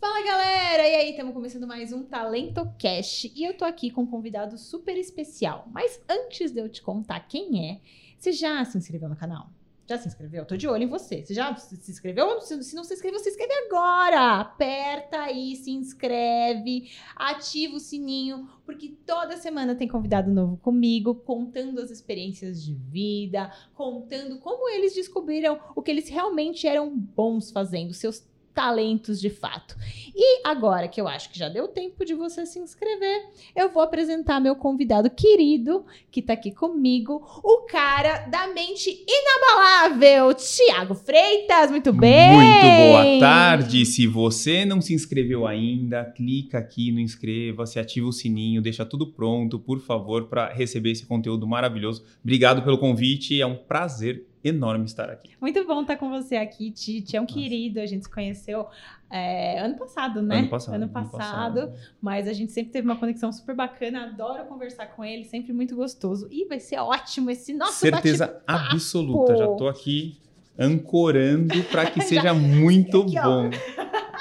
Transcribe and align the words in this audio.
Fala 0.00 0.24
galera! 0.24 0.88
E 0.88 0.94
aí, 0.94 1.10
estamos 1.10 1.34
começando 1.34 1.66
mais 1.66 1.92
um 1.92 2.02
Talento 2.02 2.66
Cash 2.78 3.24
e 3.36 3.44
eu 3.44 3.54
tô 3.54 3.66
aqui 3.66 3.90
com 3.90 4.00
um 4.00 4.06
convidado 4.06 4.56
super 4.56 4.96
especial. 4.96 5.68
Mas 5.70 6.00
antes 6.08 6.50
de 6.50 6.58
eu 6.58 6.70
te 6.70 6.80
contar 6.80 7.20
quem 7.28 7.70
é, 7.70 7.80
você 8.18 8.32
já 8.32 8.64
se 8.64 8.78
inscreveu 8.78 9.10
no 9.10 9.14
canal? 9.14 9.50
Já 9.86 9.98
se 9.98 10.08
inscreveu? 10.08 10.46
Tô 10.46 10.56
de 10.56 10.66
olho 10.66 10.84
em 10.84 10.88
você. 10.88 11.22
Você 11.22 11.34
já 11.34 11.54
se 11.54 11.90
inscreveu? 11.90 12.40
Se 12.40 12.74
não 12.74 12.82
se 12.82 12.94
inscreveu, 12.94 13.18
se 13.18 13.28
inscreve 13.28 13.52
agora! 13.66 14.40
Aperta 14.40 15.18
aí, 15.18 15.54
se 15.54 15.70
inscreve, 15.70 16.90
ativa 17.14 17.76
o 17.76 17.80
sininho, 17.80 18.48
porque 18.64 18.96
toda 19.04 19.36
semana 19.36 19.74
tem 19.74 19.86
convidado 19.86 20.30
novo 20.30 20.56
comigo, 20.56 21.14
contando 21.14 21.78
as 21.78 21.90
experiências 21.90 22.64
de 22.64 22.72
vida, 22.72 23.52
contando 23.74 24.38
como 24.38 24.66
eles 24.70 24.94
descobriram 24.94 25.60
o 25.76 25.82
que 25.82 25.90
eles 25.90 26.08
realmente 26.08 26.66
eram 26.66 26.88
bons 26.88 27.50
fazendo, 27.50 27.92
seus 27.92 28.29
talentos 28.54 29.20
de 29.20 29.30
fato. 29.30 29.76
E 30.14 30.46
agora 30.46 30.88
que 30.88 31.00
eu 31.00 31.08
acho 31.08 31.30
que 31.30 31.38
já 31.38 31.48
deu 31.48 31.68
tempo 31.68 32.04
de 32.04 32.14
você 32.14 32.44
se 32.44 32.58
inscrever, 32.58 33.28
eu 33.56 33.70
vou 33.70 33.82
apresentar 33.82 34.40
meu 34.40 34.56
convidado 34.56 35.08
querido, 35.08 35.84
que 36.10 36.20
tá 36.20 36.34
aqui 36.34 36.50
comigo, 36.50 37.22
o 37.42 37.66
cara 37.66 38.26
da 38.26 38.48
mente 38.48 39.04
inabalável, 39.08 40.34
Tiago 40.34 40.94
Freitas. 40.94 41.70
Muito 41.70 41.92
bem! 41.92 42.32
Muito 42.32 42.66
boa 42.66 43.20
tarde! 43.20 43.86
Se 43.86 44.06
você 44.06 44.64
não 44.64 44.80
se 44.80 44.92
inscreveu 44.92 45.46
ainda, 45.46 46.04
clica 46.04 46.58
aqui 46.58 46.92
no 46.92 47.00
inscreva-se, 47.00 47.78
ativa 47.78 48.06
o 48.06 48.12
sininho, 48.12 48.62
deixa 48.62 48.84
tudo 48.84 49.06
pronto, 49.06 49.58
por 49.58 49.80
favor, 49.80 50.28
para 50.28 50.52
receber 50.52 50.90
esse 50.90 51.06
conteúdo 51.06 51.46
maravilhoso. 51.46 52.04
Obrigado 52.22 52.62
pelo 52.62 52.78
convite, 52.78 53.40
é 53.40 53.46
um 53.46 53.56
prazer 53.56 54.29
enorme 54.42 54.84
estar 54.84 55.10
aqui. 55.10 55.32
Muito 55.40 55.64
bom 55.66 55.82
estar 55.82 55.96
com 55.96 56.08
você 56.08 56.36
aqui, 56.36 56.70
Tite. 56.70 57.16
É 57.16 57.20
um 57.20 57.24
Nossa. 57.24 57.34
querido, 57.34 57.80
a 57.80 57.86
gente 57.86 58.04
se 58.04 58.10
conheceu 58.10 58.66
é, 59.10 59.60
ano 59.60 59.76
passado, 59.76 60.22
né? 60.22 60.38
Ano 60.38 60.48
passado. 60.48 60.74
Ano 60.74 60.88
passado, 60.88 61.58
ano 61.58 61.68
passado, 61.68 61.72
mas 62.00 62.28
a 62.28 62.32
gente 62.32 62.52
sempre 62.52 62.72
teve 62.72 62.86
uma 62.86 62.96
conexão 62.96 63.32
super 63.32 63.54
bacana. 63.54 64.04
Adoro 64.04 64.44
conversar 64.44 64.86
com 64.86 65.04
ele, 65.04 65.24
sempre 65.24 65.52
muito 65.52 65.74
gostoso. 65.76 66.28
E 66.30 66.46
vai 66.46 66.60
ser 66.60 66.78
ótimo 66.78 67.30
esse 67.30 67.52
nosso 67.52 67.74
Certeza 67.74 68.40
absoluta. 68.46 69.36
Já 69.36 69.50
estou 69.50 69.68
aqui 69.68 70.18
ancorando 70.58 71.62
para 71.64 71.90
que 71.90 72.00
seja 72.04 72.32
muito 72.32 73.02
aqui, 73.02 73.20
bom. 73.20 73.50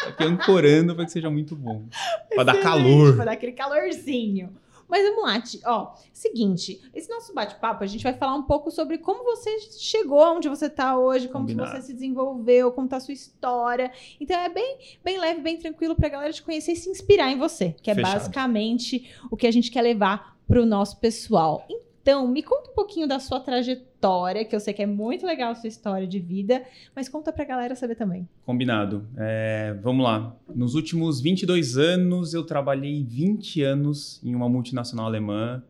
Aqui 0.08 0.23
ancorando 0.23 0.95
para 0.95 1.06
que 1.06 1.11
seja 1.11 1.30
muito 1.30 1.56
bom. 1.56 1.83
Para 2.33 2.44
dar 2.44 2.61
calor. 2.61 3.16
Para 3.16 3.26
dar 3.26 3.31
aquele 3.33 3.52
calorzinho. 3.52 4.50
Mas 4.90 5.04
vamos 5.04 5.23
lá, 5.23 5.44
ó, 5.66 5.94
seguinte, 6.12 6.82
esse 6.94 7.09
nosso 7.09 7.34
bate-papo, 7.34 7.84
a 7.84 7.88
gente 7.88 8.04
vai 8.04 8.14
falar 8.14 8.36
um 8.36 8.44
pouco 8.44 8.72
sobre 8.72 8.98
como 8.98 9.23
você 9.23 9.59
chegou 9.78 10.36
onde 10.36 10.50
você 10.50 10.66
está 10.66 10.98
hoje, 10.98 11.28
como 11.28 11.48
você 11.48 11.82
se 11.82 11.94
desenvolveu, 11.94 12.72
como 12.72 12.90
a 12.92 13.00
sua 13.00 13.14
história. 13.14 13.92
Então 14.20 14.38
é 14.38 14.50
bem, 14.50 14.78
bem 15.04 15.20
leve, 15.20 15.42
bem 15.42 15.58
tranquilo 15.58 15.95
para 15.95 16.08
a 16.08 16.10
galera 16.10 16.34
te 16.34 16.42
conhecer 16.42 16.72
e 16.72 16.76
se 16.76 16.90
inspirar 16.90 17.32
em 17.32 17.38
você, 17.38 17.76
que 17.82 17.92
é 17.92 17.95
Fechado. 17.95 18.14
basicamente 18.14 19.14
o 19.30 19.38
que 19.38 19.45
a 19.45 19.52
gente 19.52 19.70
quer 19.70 19.82
levar 19.82 20.38
para 20.48 20.62
o 20.62 20.66
nosso 20.66 21.00
pessoal. 21.00 21.64
Então, 21.70 21.89
então, 22.10 22.28
me 22.28 22.42
conta 22.42 22.72
um 22.72 22.74
pouquinho 22.74 23.08
da 23.08 23.20
sua 23.20 23.40
trajetória, 23.40 24.44
que 24.44 24.56
eu 24.56 24.60
sei 24.60 24.74
que 24.74 24.82
é 24.82 24.86
muito 24.88 25.28
legal 25.28 25.52
a 25.52 25.56
sua 25.56 25.68
história 25.68 26.08
de 26.08 26.20
vida, 26.20 26.64
mas 26.96 27.08
conta 27.08 27.32
pra 27.32 27.46
galera 27.46 27.76
saber 27.76 27.94
também. 27.94 28.28
Combinado. 28.44 29.08
É, 29.16 29.78
vamos 29.84 30.04
lá. 30.04 30.36
Nos 30.56 30.74
últimos 30.74 31.22
22 31.22 31.78
anos, 31.78 32.34
eu 32.34 32.44
trabalhei 32.44 33.04
20 33.04 33.62
anos 33.62 34.20
em 34.24 34.34
uma 34.34 34.50
multinacional 34.50 35.06
alemã 35.06 35.62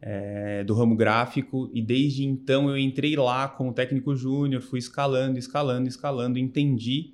é, 0.00 0.64
do 0.64 0.72
ramo 0.72 0.96
gráfico 0.96 1.70
e 1.74 1.82
desde 1.82 2.24
então 2.24 2.70
eu 2.70 2.78
entrei 2.78 3.14
lá 3.14 3.46
como 3.46 3.70
técnico 3.74 4.16
júnior, 4.16 4.62
fui 4.62 4.78
escalando, 4.78 5.38
escalando, 5.38 5.86
escalando, 5.90 6.38
entendi 6.38 7.12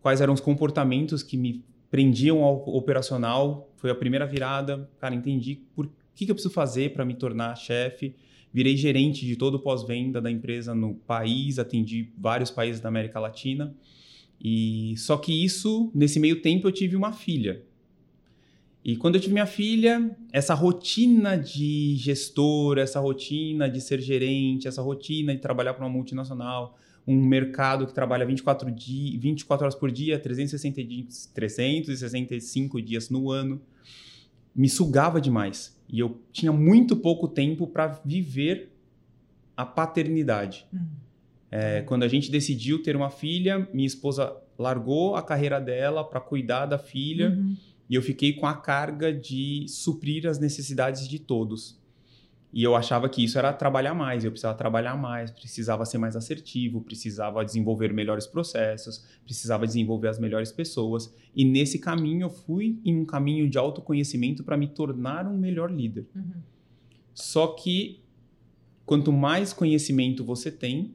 quais 0.00 0.22
eram 0.22 0.32
os 0.32 0.40
comportamentos 0.40 1.22
que 1.22 1.36
me 1.36 1.62
prendiam 1.90 2.42
ao 2.42 2.56
operacional. 2.74 3.70
Foi 3.76 3.90
a 3.90 3.94
primeira 3.94 4.24
virada, 4.24 4.88
cara, 4.98 5.14
entendi 5.14 5.56
por 5.74 5.90
que, 6.16 6.24
que 6.24 6.30
eu 6.30 6.34
preciso 6.34 6.52
fazer 6.52 6.92
para 6.94 7.04
me 7.04 7.14
tornar 7.14 7.54
chefe? 7.54 8.14
Virei 8.52 8.76
gerente 8.76 9.26
de 9.26 9.36
todo 9.36 9.56
o 9.56 9.60
pós-venda 9.60 10.20
da 10.20 10.30
empresa 10.30 10.74
no 10.74 10.94
país, 10.94 11.58
atendi 11.58 12.10
vários 12.16 12.50
países 12.50 12.80
da 12.80 12.88
América 12.88 13.20
Latina. 13.20 13.76
E 14.42 14.94
só 14.96 15.18
que 15.18 15.44
isso, 15.44 15.90
nesse 15.94 16.18
meio 16.18 16.40
tempo, 16.40 16.66
eu 16.66 16.72
tive 16.72 16.96
uma 16.96 17.12
filha. 17.12 17.62
E 18.82 18.96
quando 18.96 19.16
eu 19.16 19.20
tive 19.20 19.34
minha 19.34 19.46
filha, 19.46 20.16
essa 20.32 20.54
rotina 20.54 21.36
de 21.36 21.96
gestor, 21.96 22.78
essa 22.78 22.98
rotina 22.98 23.68
de 23.68 23.80
ser 23.80 24.00
gerente, 24.00 24.68
essa 24.68 24.80
rotina 24.80 25.34
de 25.34 25.40
trabalhar 25.40 25.74
para 25.74 25.84
uma 25.84 25.92
multinacional, 25.92 26.78
um 27.06 27.22
mercado 27.22 27.86
que 27.86 27.92
trabalha 27.92 28.24
24, 28.24 28.70
di 28.70 29.18
24 29.18 29.64
horas 29.64 29.74
por 29.74 29.90
dia, 29.90 30.18
360 30.18 30.82
dias, 30.82 31.30
365 31.34 32.80
dias 32.80 33.10
no 33.10 33.30
ano, 33.30 33.60
me 34.54 34.68
sugava 34.68 35.20
demais. 35.20 35.75
E 35.88 36.00
eu 36.00 36.20
tinha 36.32 36.52
muito 36.52 36.96
pouco 36.96 37.28
tempo 37.28 37.66
para 37.66 37.86
viver 38.04 38.72
a 39.56 39.64
paternidade. 39.64 40.66
Hum. 40.72 40.86
É, 41.50 41.82
quando 41.82 42.02
a 42.02 42.08
gente 42.08 42.30
decidiu 42.30 42.82
ter 42.82 42.96
uma 42.96 43.08
filha, 43.08 43.68
minha 43.72 43.86
esposa 43.86 44.36
largou 44.58 45.16
a 45.16 45.22
carreira 45.22 45.60
dela 45.60 46.04
para 46.04 46.20
cuidar 46.20 46.66
da 46.66 46.78
filha 46.78 47.30
uhum. 47.30 47.56
e 47.88 47.94
eu 47.94 48.02
fiquei 48.02 48.32
com 48.32 48.46
a 48.46 48.54
carga 48.54 49.12
de 49.12 49.66
suprir 49.68 50.26
as 50.26 50.38
necessidades 50.38 51.06
de 51.06 51.18
todos. 51.18 51.78
E 52.56 52.62
eu 52.62 52.74
achava 52.74 53.06
que 53.06 53.22
isso 53.22 53.36
era 53.38 53.52
trabalhar 53.52 53.92
mais, 53.92 54.24
eu 54.24 54.30
precisava 54.30 54.56
trabalhar 54.56 54.96
mais, 54.96 55.30
precisava 55.30 55.84
ser 55.84 55.98
mais 55.98 56.16
assertivo, 56.16 56.80
precisava 56.80 57.44
desenvolver 57.44 57.92
melhores 57.92 58.26
processos, 58.26 59.04
precisava 59.22 59.66
desenvolver 59.66 60.08
as 60.08 60.18
melhores 60.18 60.50
pessoas. 60.50 61.14
E 61.34 61.44
nesse 61.44 61.78
caminho 61.78 62.22
eu 62.22 62.30
fui 62.30 62.80
em 62.82 62.96
um 62.96 63.04
caminho 63.04 63.46
de 63.50 63.58
autoconhecimento 63.58 64.42
para 64.42 64.56
me 64.56 64.68
tornar 64.68 65.26
um 65.26 65.36
melhor 65.36 65.70
líder. 65.70 66.06
Uhum. 66.14 66.40
Só 67.12 67.48
que 67.48 68.00
quanto 68.86 69.12
mais 69.12 69.52
conhecimento 69.52 70.24
você 70.24 70.50
tem, 70.50 70.94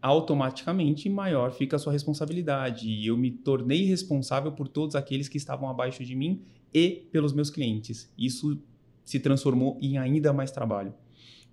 automaticamente 0.00 1.10
maior 1.10 1.52
fica 1.52 1.76
a 1.76 1.78
sua 1.78 1.92
responsabilidade. 1.92 2.88
E 2.88 3.06
eu 3.06 3.18
me 3.18 3.30
tornei 3.30 3.84
responsável 3.84 4.52
por 4.52 4.66
todos 4.66 4.96
aqueles 4.96 5.28
que 5.28 5.36
estavam 5.36 5.68
abaixo 5.68 6.02
de 6.06 6.16
mim 6.16 6.40
e 6.72 7.06
pelos 7.12 7.34
meus 7.34 7.50
clientes. 7.50 8.10
Isso 8.16 8.58
se 9.04 9.20
transformou 9.20 9.76
em 9.78 9.98
ainda 9.98 10.32
mais 10.32 10.50
trabalho. 10.50 10.94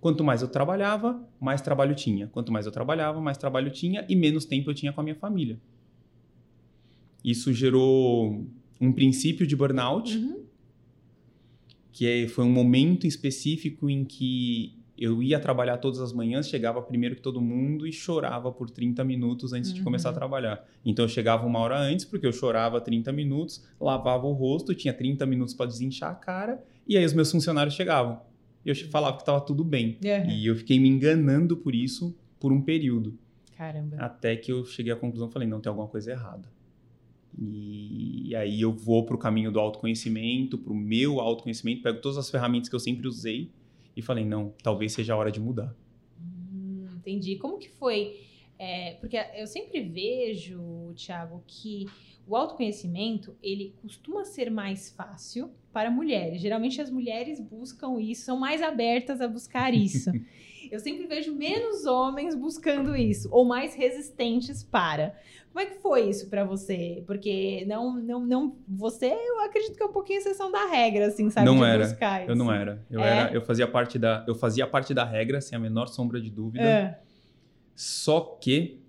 Quanto 0.00 0.24
mais 0.24 0.40
eu 0.40 0.48
trabalhava, 0.48 1.22
mais 1.38 1.60
trabalho 1.60 1.94
tinha. 1.94 2.26
Quanto 2.28 2.50
mais 2.50 2.64
eu 2.64 2.72
trabalhava, 2.72 3.20
mais 3.20 3.36
trabalho 3.36 3.70
tinha 3.70 4.04
e 4.08 4.16
menos 4.16 4.44
tempo 4.44 4.70
eu 4.70 4.74
tinha 4.74 4.92
com 4.92 5.00
a 5.00 5.04
minha 5.04 5.16
família. 5.16 5.60
Isso 7.22 7.52
gerou 7.52 8.46
um 8.80 8.92
princípio 8.92 9.46
de 9.46 9.54
burnout, 9.54 10.16
uhum. 10.16 10.42
que 11.92 12.06
é, 12.06 12.28
foi 12.28 12.44
um 12.44 12.50
momento 12.50 13.06
específico 13.06 13.90
em 13.90 14.04
que 14.04 14.74
eu 14.96 15.22
ia 15.22 15.38
trabalhar 15.38 15.76
todas 15.78 16.00
as 16.00 16.12
manhãs, 16.12 16.48
chegava 16.48 16.80
primeiro 16.80 17.16
que 17.16 17.22
todo 17.22 17.40
mundo 17.40 17.86
e 17.86 17.92
chorava 17.92 18.50
por 18.50 18.70
30 18.70 19.04
minutos 19.04 19.52
antes 19.52 19.70
uhum. 19.70 19.76
de 19.76 19.82
começar 19.82 20.10
a 20.10 20.12
trabalhar. 20.14 20.66
Então 20.84 21.04
eu 21.04 21.08
chegava 21.08 21.46
uma 21.46 21.58
hora 21.58 21.78
antes, 21.78 22.06
porque 22.06 22.26
eu 22.26 22.32
chorava 22.32 22.80
30 22.80 23.12
minutos, 23.12 23.66
lavava 23.78 24.26
o 24.26 24.32
rosto, 24.32 24.74
tinha 24.74 24.94
30 24.94 25.26
minutos 25.26 25.52
para 25.52 25.66
desinchar 25.66 26.10
a 26.10 26.14
cara, 26.14 26.62
e 26.86 26.96
aí 26.96 27.04
os 27.04 27.12
meus 27.12 27.30
funcionários 27.30 27.74
chegavam. 27.74 28.29
E 28.64 28.68
eu 28.68 28.74
falava 28.90 29.16
que 29.16 29.22
estava 29.22 29.40
tudo 29.40 29.64
bem. 29.64 29.98
Uhum. 30.04 30.30
E 30.30 30.46
eu 30.46 30.56
fiquei 30.56 30.78
me 30.78 30.88
enganando 30.88 31.56
por 31.56 31.74
isso 31.74 32.16
por 32.38 32.52
um 32.52 32.60
período. 32.60 33.18
Caramba. 33.56 33.96
Até 33.98 34.36
que 34.36 34.50
eu 34.52 34.64
cheguei 34.64 34.92
à 34.92 34.96
conclusão, 34.96 35.30
falei, 35.30 35.48
não, 35.48 35.60
tem 35.60 35.68
alguma 35.68 35.88
coisa 35.88 36.12
errada. 36.12 36.48
E 37.38 38.34
aí 38.34 38.60
eu 38.60 38.72
vou 38.72 39.04
para 39.04 39.14
o 39.14 39.18
caminho 39.18 39.52
do 39.52 39.60
autoconhecimento, 39.60 40.58
para 40.58 40.72
o 40.72 40.76
meu 40.76 41.20
autoconhecimento, 41.20 41.82
pego 41.82 42.00
todas 42.00 42.18
as 42.18 42.30
ferramentas 42.30 42.68
que 42.68 42.74
eu 42.74 42.80
sempre 42.80 43.06
usei 43.06 43.50
e 43.96 44.02
falei, 44.02 44.24
não, 44.24 44.52
talvez 44.62 44.92
seja 44.92 45.14
a 45.14 45.16
hora 45.16 45.30
de 45.30 45.40
mudar. 45.40 45.74
Hum, 46.20 46.86
entendi. 46.96 47.36
Como 47.36 47.58
que 47.58 47.68
foi? 47.68 48.20
É, 48.58 48.94
porque 48.94 49.16
eu 49.36 49.46
sempre 49.46 49.82
vejo, 49.82 50.92
Thiago, 50.94 51.42
que 51.46 51.86
o 52.30 52.36
autoconhecimento, 52.36 53.36
ele 53.42 53.74
costuma 53.82 54.24
ser 54.24 54.52
mais 54.52 54.88
fácil 54.88 55.50
para 55.72 55.90
mulheres. 55.90 56.40
Geralmente 56.40 56.80
as 56.80 56.88
mulheres 56.88 57.40
buscam 57.40 58.00
isso, 58.00 58.22
são 58.24 58.38
mais 58.38 58.62
abertas 58.62 59.20
a 59.20 59.26
buscar 59.26 59.74
isso. 59.74 60.12
eu 60.70 60.78
sempre 60.78 61.08
vejo 61.08 61.34
menos 61.34 61.86
homens 61.86 62.36
buscando 62.36 62.94
isso, 62.94 63.28
ou 63.32 63.44
mais 63.44 63.74
resistentes 63.74 64.62
para. 64.62 65.18
Como 65.52 65.58
é 65.58 65.66
que 65.66 65.82
foi 65.82 66.08
isso 66.08 66.30
para 66.30 66.44
você? 66.44 67.02
Porque 67.04 67.64
não, 67.66 67.96
não, 67.96 68.24
não, 68.24 68.56
você, 68.68 69.06
eu 69.06 69.40
acredito 69.40 69.76
que 69.76 69.82
é 69.82 69.86
um 69.86 69.92
pouquinho 69.92 70.20
exceção 70.20 70.52
da 70.52 70.66
regra, 70.66 71.08
assim, 71.08 71.28
sabe? 71.30 71.46
Não 71.46 71.64
era. 71.64 71.84
Buscar, 71.84 72.28
eu 72.28 72.36
não 72.36 72.52
era. 72.52 72.86
Eu 72.88 73.00
é? 73.00 73.08
era, 73.08 73.34
eu 73.34 73.42
fazia 73.42 73.66
parte 73.66 73.98
da, 73.98 74.24
eu 74.28 74.36
fazia 74.36 74.68
parte 74.68 74.94
da 74.94 75.04
regra, 75.04 75.40
sem 75.40 75.56
a 75.56 75.58
menor 75.58 75.88
sombra 75.88 76.20
de 76.20 76.30
dúvida. 76.30 76.64
É. 76.64 77.00
Só 77.74 78.20
que 78.40 78.80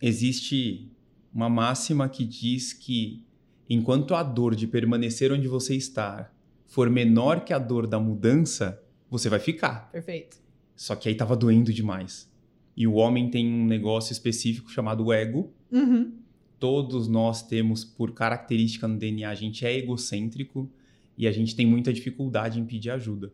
existe 0.00 0.90
uma 1.32 1.48
máxima 1.48 2.08
que 2.08 2.24
diz 2.24 2.72
que 2.72 3.24
enquanto 3.68 4.14
a 4.14 4.22
dor 4.22 4.54
de 4.54 4.66
permanecer 4.66 5.32
onde 5.32 5.46
você 5.46 5.76
está 5.76 6.30
for 6.66 6.88
menor 6.88 7.44
que 7.44 7.52
a 7.52 7.58
dor 7.58 7.86
da 7.86 7.98
mudança, 7.98 8.80
você 9.08 9.28
vai 9.28 9.40
ficar. 9.40 9.90
Perfeito. 9.90 10.38
Só 10.76 10.94
que 10.94 11.08
aí 11.08 11.14
tava 11.14 11.36
doendo 11.36 11.72
demais. 11.72 12.30
E 12.76 12.86
o 12.86 12.94
homem 12.94 13.28
tem 13.28 13.46
um 13.46 13.66
negócio 13.66 14.12
específico 14.12 14.70
chamado 14.70 15.12
ego, 15.12 15.52
uhum. 15.70 16.12
todos 16.58 17.08
nós 17.08 17.42
temos 17.42 17.84
por 17.84 18.12
característica 18.12 18.86
no 18.88 18.96
DNA, 18.96 19.28
a 19.28 19.34
gente 19.34 19.66
é 19.66 19.76
egocêntrico 19.76 20.70
e 21.18 21.26
a 21.26 21.32
gente 21.32 21.54
tem 21.54 21.66
muita 21.66 21.92
dificuldade 21.92 22.58
em 22.58 22.64
pedir 22.64 22.90
ajuda. 22.90 23.32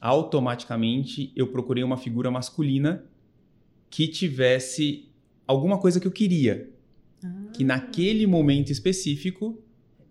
Automaticamente 0.00 1.32
eu 1.34 1.48
procurei 1.48 1.82
uma 1.82 1.96
figura 1.96 2.30
masculina 2.30 3.04
que 3.88 4.06
tivesse 4.06 5.08
alguma 5.46 5.78
coisa 5.78 5.98
que 5.98 6.06
eu 6.06 6.12
queria, 6.12 6.71
ah. 7.24 7.50
que 7.52 7.64
naquele 7.64 8.26
momento 8.26 8.70
específico 8.70 9.62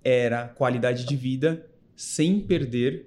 era 0.03 0.47
qualidade 0.47 1.05
de 1.05 1.15
vida 1.15 1.67
sem 1.95 2.39
perder 2.39 3.05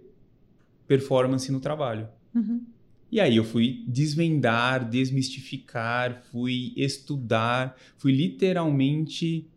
performance 0.87 1.51
no 1.51 1.61
trabalho. 1.61 2.09
Uhum. 2.35 2.65
E 3.11 3.21
aí 3.21 3.37
eu 3.37 3.45
fui 3.45 3.85
desvendar, 3.87 4.89
desmistificar, 4.89 6.23
fui 6.31 6.73
estudar, 6.77 7.77
fui 7.97 8.13
literalmente 8.13 9.49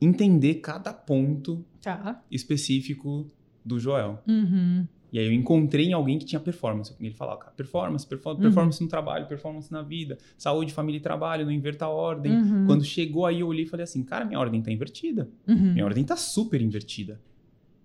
entender 0.00 0.56
cada 0.56 0.92
ponto 0.92 1.64
tá. 1.80 2.22
específico 2.30 3.30
do 3.64 3.78
Joel. 3.78 4.22
Uhum. 4.26 4.86
E 5.12 5.18
aí 5.18 5.26
eu 5.26 5.32
encontrei 5.32 5.86
em 5.86 5.92
alguém 5.92 6.18
que 6.18 6.24
tinha 6.24 6.40
performance. 6.40 6.94
Ele 7.00 7.12
falava, 7.12 7.38
cara, 7.38 7.52
performance, 7.52 8.06
performance, 8.06 8.42
uhum. 8.42 8.48
performance 8.48 8.82
no 8.82 8.88
trabalho, 8.88 9.26
performance 9.26 9.72
na 9.72 9.82
vida, 9.82 10.18
saúde, 10.38 10.72
família 10.72 10.98
e 10.98 11.00
trabalho, 11.00 11.44
não 11.44 11.52
inverta 11.52 11.86
a 11.86 11.88
ordem. 11.88 12.32
Uhum. 12.32 12.66
Quando 12.66 12.84
chegou 12.84 13.26
aí 13.26 13.40
eu 13.40 13.48
olhei 13.48 13.64
e 13.64 13.68
falei 13.68 13.84
assim, 13.84 14.02
cara, 14.02 14.24
minha 14.24 14.38
ordem 14.38 14.62
tá 14.62 14.70
invertida. 14.70 15.28
Uhum. 15.48 15.72
Minha 15.72 15.84
ordem 15.84 16.04
tá 16.04 16.16
super 16.16 16.60
invertida. 16.60 17.20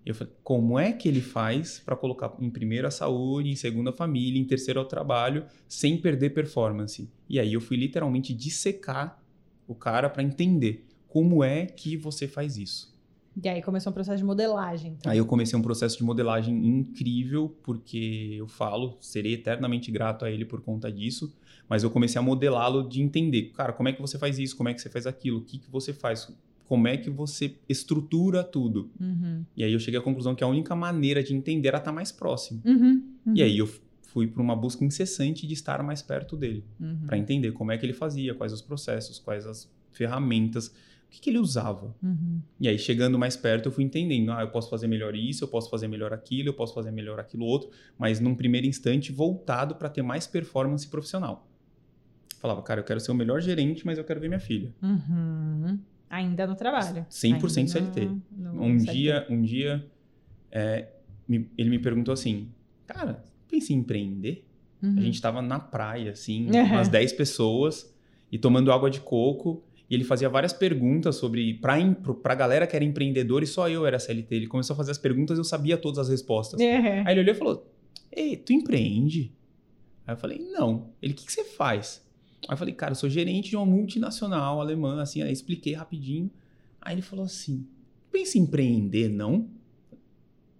Eu 0.04 0.14
falei, 0.14 0.32
como 0.44 0.78
é 0.78 0.92
que 0.92 1.08
ele 1.08 1.20
faz 1.20 1.82
para 1.84 1.96
colocar 1.96 2.32
em 2.38 2.48
primeiro 2.48 2.86
a 2.86 2.92
saúde, 2.92 3.50
em 3.50 3.56
segundo 3.56 3.90
a 3.90 3.92
família, 3.92 4.40
em 4.40 4.44
terceiro 4.44 4.80
o 4.80 4.84
trabalho, 4.84 5.44
sem 5.66 5.98
perder 5.98 6.30
performance? 6.30 7.10
E 7.28 7.40
aí 7.40 7.52
eu 7.52 7.60
fui 7.60 7.76
literalmente 7.76 8.32
dissecar 8.32 9.20
o 9.66 9.74
cara 9.74 10.08
para 10.08 10.22
entender 10.22 10.86
como 11.08 11.42
é 11.42 11.66
que 11.66 11.96
você 11.96 12.28
faz 12.28 12.56
isso. 12.56 12.95
E 13.42 13.48
aí 13.48 13.60
começou 13.60 13.90
um 13.90 13.94
processo 13.94 14.18
de 14.18 14.24
modelagem. 14.24 14.96
Então. 14.98 15.12
Aí 15.12 15.18
eu 15.18 15.26
comecei 15.26 15.58
um 15.58 15.62
processo 15.62 15.98
de 15.98 16.04
modelagem 16.04 16.66
incrível, 16.66 17.54
porque 17.62 18.34
eu 18.38 18.48
falo, 18.48 18.96
serei 19.00 19.34
eternamente 19.34 19.90
grato 19.90 20.24
a 20.24 20.30
ele 20.30 20.44
por 20.44 20.62
conta 20.62 20.90
disso, 20.90 21.34
mas 21.68 21.82
eu 21.82 21.90
comecei 21.90 22.18
a 22.18 22.22
modelá-lo 22.22 22.88
de 22.88 23.02
entender, 23.02 23.52
cara, 23.54 23.72
como 23.72 23.88
é 23.88 23.92
que 23.92 24.00
você 24.00 24.18
faz 24.18 24.38
isso, 24.38 24.56
como 24.56 24.68
é 24.68 24.74
que 24.74 24.80
você 24.80 24.88
faz 24.88 25.06
aquilo, 25.06 25.38
o 25.38 25.42
que, 25.42 25.58
que 25.58 25.70
você 25.70 25.92
faz, 25.92 26.32
como 26.66 26.88
é 26.88 26.96
que 26.96 27.10
você 27.10 27.54
estrutura 27.68 28.42
tudo. 28.42 28.90
Uhum. 28.98 29.44
E 29.54 29.62
aí 29.62 29.72
eu 29.72 29.78
cheguei 29.78 30.00
à 30.00 30.02
conclusão 30.02 30.34
que 30.34 30.42
a 30.42 30.46
única 30.46 30.74
maneira 30.74 31.22
de 31.22 31.34
entender 31.34 31.68
era 31.68 31.78
estar 31.78 31.92
mais 31.92 32.10
próximo. 32.10 32.62
Uhum. 32.64 33.02
Uhum. 33.26 33.34
E 33.34 33.42
aí 33.42 33.58
eu 33.58 33.68
fui 34.00 34.26
para 34.26 34.42
uma 34.42 34.56
busca 34.56 34.82
incessante 34.82 35.46
de 35.46 35.52
estar 35.52 35.82
mais 35.82 36.00
perto 36.00 36.36
dele, 36.36 36.64
uhum. 36.80 37.00
para 37.06 37.18
entender 37.18 37.52
como 37.52 37.70
é 37.70 37.76
que 37.76 37.84
ele 37.84 37.92
fazia, 37.92 38.34
quais 38.34 38.52
os 38.52 38.62
processos, 38.62 39.18
quais 39.18 39.46
as 39.46 39.70
ferramentas 39.92 40.72
o 41.06 41.10
que, 41.10 41.20
que 41.20 41.30
ele 41.30 41.38
usava? 41.38 41.94
Uhum. 42.02 42.40
E 42.60 42.68
aí, 42.68 42.78
chegando 42.78 43.18
mais 43.18 43.36
perto, 43.36 43.66
eu 43.66 43.72
fui 43.72 43.84
entendendo: 43.84 44.32
ah, 44.32 44.42
eu 44.42 44.50
posso 44.50 44.68
fazer 44.68 44.86
melhor 44.86 45.14
isso, 45.14 45.44
eu 45.44 45.48
posso 45.48 45.70
fazer 45.70 45.88
melhor 45.88 46.12
aquilo, 46.12 46.48
eu 46.48 46.54
posso 46.54 46.74
fazer 46.74 46.90
melhor 46.90 47.18
aquilo 47.18 47.44
outro, 47.44 47.70
mas 47.98 48.20
num 48.20 48.34
primeiro 48.34 48.66
instante 48.66 49.12
voltado 49.12 49.76
para 49.76 49.88
ter 49.88 50.02
mais 50.02 50.26
performance 50.26 50.86
profissional. 50.86 51.48
Falava, 52.38 52.62
cara, 52.62 52.80
eu 52.80 52.84
quero 52.84 53.00
ser 53.00 53.10
o 53.12 53.14
melhor 53.14 53.40
gerente, 53.40 53.86
mas 53.86 53.98
eu 53.98 54.04
quero 54.04 54.20
ver 54.20 54.28
minha 54.28 54.40
filha. 54.40 54.74
Uhum. 54.82 55.78
Ainda 56.08 56.46
no 56.46 56.54
trabalho. 56.54 57.06
100% 57.10 57.56
Ainda 57.56 57.68
CLT. 57.68 58.10
No, 58.30 58.62
um, 58.62 58.78
CLT. 58.78 58.92
Dia, 58.92 59.26
um 59.28 59.42
dia, 59.42 59.86
é, 60.50 60.88
me, 61.26 61.50
ele 61.56 61.70
me 61.70 61.78
perguntou 61.78 62.12
assim: 62.12 62.48
cara, 62.86 63.24
pense 63.48 63.72
em 63.72 63.78
empreender? 63.78 64.44
Uhum. 64.82 64.96
A 64.98 65.00
gente 65.00 65.14
estava 65.14 65.40
na 65.40 65.58
praia, 65.58 66.12
assim, 66.12 66.48
umas 66.70 66.88
10 66.88 67.12
pessoas 67.14 67.94
e 68.30 68.38
tomando 68.38 68.70
água 68.70 68.90
de 68.90 69.00
coco. 69.00 69.62
E 69.88 69.94
ele 69.94 70.04
fazia 70.04 70.28
várias 70.28 70.52
perguntas 70.52 71.16
sobre. 71.16 71.54
Pra, 71.54 71.76
pra 72.22 72.34
galera 72.34 72.66
que 72.66 72.74
era 72.74 72.84
empreendedor 72.84 73.42
e 73.42 73.46
só 73.46 73.68
eu 73.68 73.86
era 73.86 73.98
CLT. 73.98 74.34
Ele 74.34 74.46
começou 74.46 74.74
a 74.74 74.76
fazer 74.76 74.90
as 74.90 74.98
perguntas 74.98 75.38
e 75.38 75.40
eu 75.40 75.44
sabia 75.44 75.76
todas 75.76 75.98
as 75.98 76.08
respostas. 76.08 76.60
Uhum. 76.60 77.02
Aí 77.06 77.14
ele 77.14 77.20
olhou 77.20 77.34
e 77.34 77.38
falou: 77.38 77.72
Ei, 78.10 78.36
tu 78.36 78.52
empreende? 78.52 79.32
Aí 80.06 80.14
eu 80.14 80.18
falei: 80.18 80.38
Não. 80.38 80.90
Ele, 81.00 81.12
o 81.12 81.16
que, 81.16 81.24
que 81.24 81.32
você 81.32 81.44
faz? 81.44 82.04
Aí 82.48 82.54
eu 82.54 82.56
falei: 82.56 82.74
Cara, 82.74 82.92
eu 82.92 82.96
sou 82.96 83.08
gerente 83.08 83.50
de 83.50 83.56
uma 83.56 83.66
multinacional 83.66 84.60
alemã, 84.60 85.00
assim. 85.00 85.22
Aí 85.22 85.32
expliquei 85.32 85.74
rapidinho. 85.74 86.30
Aí 86.80 86.94
ele 86.94 87.02
falou 87.02 87.24
assim: 87.24 87.64
Pensa 88.10 88.38
em 88.38 88.42
empreender, 88.42 89.08
não? 89.08 89.48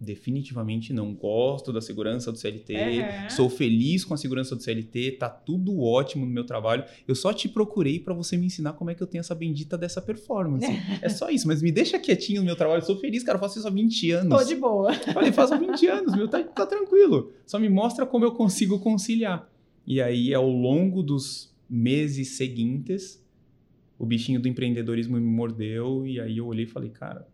Definitivamente 0.01 0.93
não 0.93 1.15
gosto 1.15 1.73
da 1.73 1.81
segurança 1.81 2.31
do 2.31 2.39
CLT, 2.39 2.75
uhum. 2.75 3.31
sou 3.31 3.49
feliz 3.49 4.05
com 4.05 4.13
a 4.13 4.17
segurança 4.17 4.55
do 4.55 4.63
CLT, 4.63 5.13
tá 5.13 5.29
tudo 5.29 5.81
ótimo 5.81 6.27
no 6.27 6.33
meu 6.33 6.45
trabalho. 6.45 6.85
Eu 7.09 7.15
só 7.15 7.33
te 7.33 7.49
procurei 7.49 7.99
para 7.99 8.13
você 8.13 8.37
me 8.37 8.47
ensinar 8.47 8.75
como 8.75 8.91
é 8.91 8.95
que 8.95 9.03
eu 9.03 9.07
tenho 9.07 9.21
essa 9.21 9.35
bendita 9.35 9.79
dessa 9.79 10.03
performance. 10.03 10.67
é 11.01 11.09
só 11.09 11.31
isso, 11.31 11.49
mas 11.49 11.63
me 11.63 11.73
deixa 11.73 11.99
quietinho 11.99 12.41
no 12.41 12.47
meu 12.47 12.57
trabalho, 12.57 12.81
eu 12.81 12.87
sou 12.87 12.99
feliz, 12.99 13.23
cara, 13.23 13.37
eu 13.37 13.41
faço 13.41 13.59
isso 13.59 13.67
há 13.67 13.71
20 13.71 14.11
anos. 14.11 14.39
Tô 14.39 14.45
de 14.45 14.57
boa. 14.57 14.93
Falei, 14.93 15.33
faço 15.33 15.55
há 15.55 15.57
20 15.57 15.87
anos, 15.87 16.15
meu, 16.15 16.29
tá, 16.29 16.43
tá 16.43 16.67
tranquilo. 16.67 17.33
Só 17.47 17.59
me 17.59 17.69
mostra 17.69 18.05
como 18.05 18.25
eu 18.25 18.33
consigo 18.33 18.79
conciliar. 18.79 19.49
E 19.87 20.01
aí, 20.01 20.35
ao 20.35 20.49
longo 20.49 21.03
dos 21.03 21.55
meses 21.69 22.37
seguintes, 22.37 23.25
o 23.99 24.05
bichinho 24.05 24.41
do 24.41 24.49
empreendedorismo 24.49 25.17
me 25.17 25.27
mordeu 25.27 26.07
e 26.07 26.21
aí 26.21 26.39
eu 26.39 26.47
olhei 26.47 26.65
e 26.65 26.69
falei, 26.69 26.91
cara, 26.91 27.27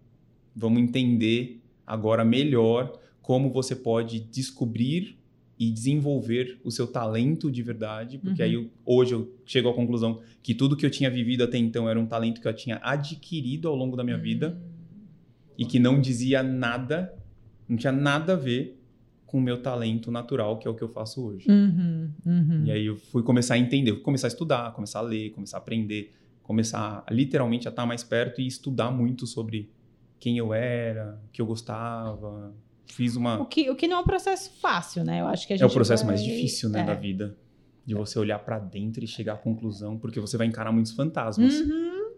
vamos 0.54 0.82
entender 0.82 1.61
agora 1.92 2.24
melhor 2.24 2.98
como 3.20 3.50
você 3.50 3.76
pode 3.76 4.18
descobrir 4.18 5.18
e 5.58 5.70
desenvolver 5.70 6.58
o 6.64 6.70
seu 6.70 6.86
talento 6.86 7.50
de 7.50 7.62
verdade, 7.62 8.16
porque 8.16 8.42
uhum. 8.42 8.48
aí 8.48 8.54
eu, 8.54 8.70
hoje 8.84 9.12
eu 9.12 9.30
chego 9.44 9.68
à 9.68 9.74
conclusão 9.74 10.20
que 10.42 10.54
tudo 10.54 10.74
que 10.74 10.86
eu 10.86 10.90
tinha 10.90 11.10
vivido 11.10 11.44
até 11.44 11.58
então 11.58 11.86
era 11.88 12.00
um 12.00 12.06
talento 12.06 12.40
que 12.40 12.48
eu 12.48 12.54
tinha 12.54 12.80
adquirido 12.82 13.68
ao 13.68 13.76
longo 13.76 13.94
da 13.94 14.02
minha 14.02 14.16
uhum. 14.16 14.22
vida 14.22 14.58
e 15.58 15.66
que 15.66 15.78
não 15.78 16.00
dizia 16.00 16.42
nada, 16.42 17.14
não 17.68 17.76
tinha 17.76 17.92
nada 17.92 18.32
a 18.32 18.36
ver 18.36 18.80
com 19.26 19.36
o 19.36 19.40
meu 19.40 19.60
talento 19.60 20.10
natural, 20.10 20.58
que 20.58 20.66
é 20.66 20.70
o 20.70 20.74
que 20.74 20.82
eu 20.82 20.88
faço 20.88 21.22
hoje. 21.22 21.46
Uhum. 21.48 22.10
uhum. 22.24 22.62
E 22.64 22.72
aí 22.72 22.86
eu 22.86 22.96
fui 22.96 23.22
começar 23.22 23.54
a 23.54 23.58
entender, 23.58 23.92
começar 24.00 24.28
a 24.28 24.28
estudar, 24.28 24.72
começar 24.72 25.00
a 25.00 25.02
ler, 25.02 25.30
começar 25.30 25.58
a 25.58 25.60
aprender, 25.60 26.10
começar 26.42 27.04
a, 27.06 27.12
literalmente 27.12 27.68
a 27.68 27.70
estar 27.70 27.84
mais 27.84 28.02
perto 28.02 28.40
e 28.40 28.46
estudar 28.46 28.90
muito 28.90 29.26
sobre 29.26 29.70
quem 30.22 30.38
eu 30.38 30.54
era, 30.54 31.20
o 31.26 31.32
que 31.32 31.42
eu 31.42 31.46
gostava. 31.46 32.54
Fiz 32.86 33.16
uma. 33.16 33.40
O 33.42 33.46
que, 33.46 33.68
o 33.68 33.74
que 33.74 33.88
não 33.88 33.96
é 33.96 34.00
um 34.00 34.04
processo 34.04 34.52
fácil, 34.60 35.02
né? 35.02 35.20
Eu 35.20 35.26
acho 35.26 35.48
que 35.48 35.52
a 35.52 35.56
gente. 35.56 35.64
É 35.64 35.66
o 35.66 35.74
processo 35.74 36.04
vai... 36.04 36.14
mais 36.14 36.24
difícil, 36.24 36.68
né, 36.68 36.82
é. 36.82 36.84
da 36.84 36.94
vida. 36.94 37.36
De 37.84 37.92
você 37.92 38.20
olhar 38.20 38.38
para 38.38 38.60
dentro 38.60 39.02
e 39.02 39.06
chegar 39.08 39.32
à 39.32 39.36
conclusão, 39.36 39.98
porque 39.98 40.20
você 40.20 40.36
vai 40.36 40.46
encarar 40.46 40.70
muitos 40.70 40.92
fantasmas. 40.92 41.58
Uhum. 41.58 42.12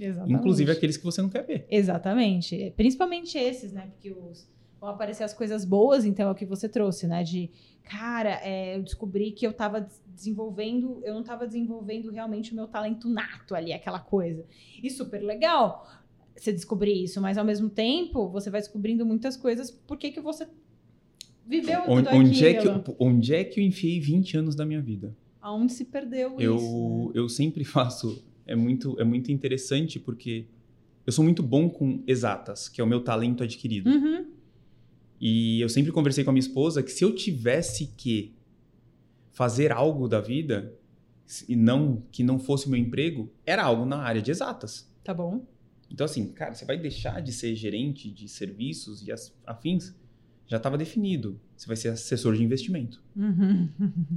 Exatamente. 0.00 0.38
Inclusive 0.38 0.72
aqueles 0.72 0.96
que 0.96 1.04
você 1.04 1.20
não 1.20 1.28
quer 1.28 1.44
ver. 1.44 1.66
Exatamente. 1.70 2.72
Principalmente 2.74 3.36
esses, 3.36 3.70
né? 3.70 3.90
Porque 3.92 4.10
os, 4.10 4.50
vão 4.80 4.88
aparecer 4.88 5.22
as 5.22 5.34
coisas 5.34 5.66
boas, 5.66 6.06
então 6.06 6.28
é 6.28 6.32
o 6.32 6.34
que 6.34 6.46
você 6.46 6.66
trouxe, 6.66 7.06
né? 7.06 7.22
De, 7.22 7.50
cara, 7.84 8.40
é, 8.42 8.78
eu 8.78 8.82
descobri 8.82 9.32
que 9.32 9.46
eu 9.46 9.50
estava 9.50 9.86
desenvolvendo, 10.06 11.02
eu 11.04 11.12
não 11.12 11.20
estava 11.20 11.46
desenvolvendo 11.46 12.10
realmente 12.10 12.52
o 12.52 12.54
meu 12.56 12.66
talento 12.66 13.10
nato 13.10 13.54
ali, 13.54 13.74
aquela 13.74 14.00
coisa. 14.00 14.46
E 14.82 14.88
super 14.88 15.22
legal 15.22 15.86
você 16.36 16.52
descobrir 16.52 17.04
isso, 17.04 17.20
mas 17.20 17.38
ao 17.38 17.44
mesmo 17.44 17.68
tempo 17.68 18.28
você 18.28 18.50
vai 18.50 18.60
descobrindo 18.60 19.04
muitas 19.04 19.36
coisas 19.36 19.70
porque 19.70 20.10
que 20.10 20.20
você 20.20 20.46
viveu 21.46 21.80
onde, 21.86 22.08
tudo 22.08 22.16
onde 22.16 22.46
é 22.46 22.54
que 22.54 22.68
Onde 22.98 23.34
é 23.34 23.44
que 23.44 23.60
eu 23.60 23.64
enfiei 23.64 24.00
20 24.00 24.38
anos 24.38 24.54
da 24.54 24.64
minha 24.64 24.80
vida? 24.80 25.16
Aonde 25.40 25.72
se 25.72 25.84
perdeu 25.84 26.36
eu, 26.38 26.56
isso? 26.56 27.06
Né? 27.06 27.12
Eu 27.14 27.28
sempre 27.28 27.64
faço... 27.64 28.24
É 28.44 28.56
muito, 28.56 29.00
é 29.00 29.04
muito 29.04 29.30
interessante 29.30 30.00
porque 30.00 30.46
eu 31.06 31.12
sou 31.12 31.24
muito 31.24 31.42
bom 31.42 31.68
com 31.68 32.02
exatas, 32.06 32.68
que 32.68 32.80
é 32.80 32.84
o 32.84 32.86
meu 32.86 33.00
talento 33.00 33.42
adquirido. 33.42 33.88
Uhum. 33.88 34.26
E 35.20 35.60
eu 35.60 35.68
sempre 35.68 35.92
conversei 35.92 36.24
com 36.24 36.30
a 36.30 36.32
minha 36.32 36.40
esposa 36.40 36.82
que 36.82 36.90
se 36.90 37.04
eu 37.04 37.14
tivesse 37.14 37.94
que 37.96 38.34
fazer 39.30 39.70
algo 39.70 40.08
da 40.08 40.20
vida 40.20 40.74
e 41.48 41.56
não 41.56 42.02
que 42.10 42.22
não 42.22 42.38
fosse 42.38 42.66
o 42.66 42.70
meu 42.70 42.78
emprego, 42.78 43.30
era 43.46 43.62
algo 43.62 43.86
na 43.86 43.98
área 43.98 44.20
de 44.20 44.30
exatas. 44.30 44.90
Tá 45.02 45.14
bom. 45.14 45.44
Então, 45.92 46.06
assim, 46.06 46.32
cara, 46.32 46.54
você 46.54 46.64
vai 46.64 46.78
deixar 46.78 47.20
de 47.20 47.32
ser 47.32 47.54
gerente 47.54 48.10
de 48.10 48.26
serviços 48.26 49.06
e 49.06 49.12
afins? 49.46 49.94
Já 50.46 50.56
estava 50.56 50.78
definido. 50.78 51.38
Você 51.56 51.66
vai 51.66 51.76
ser 51.76 51.88
assessor 51.88 52.34
de 52.34 52.42
investimento. 52.42 53.02
Uhum. 53.14 53.68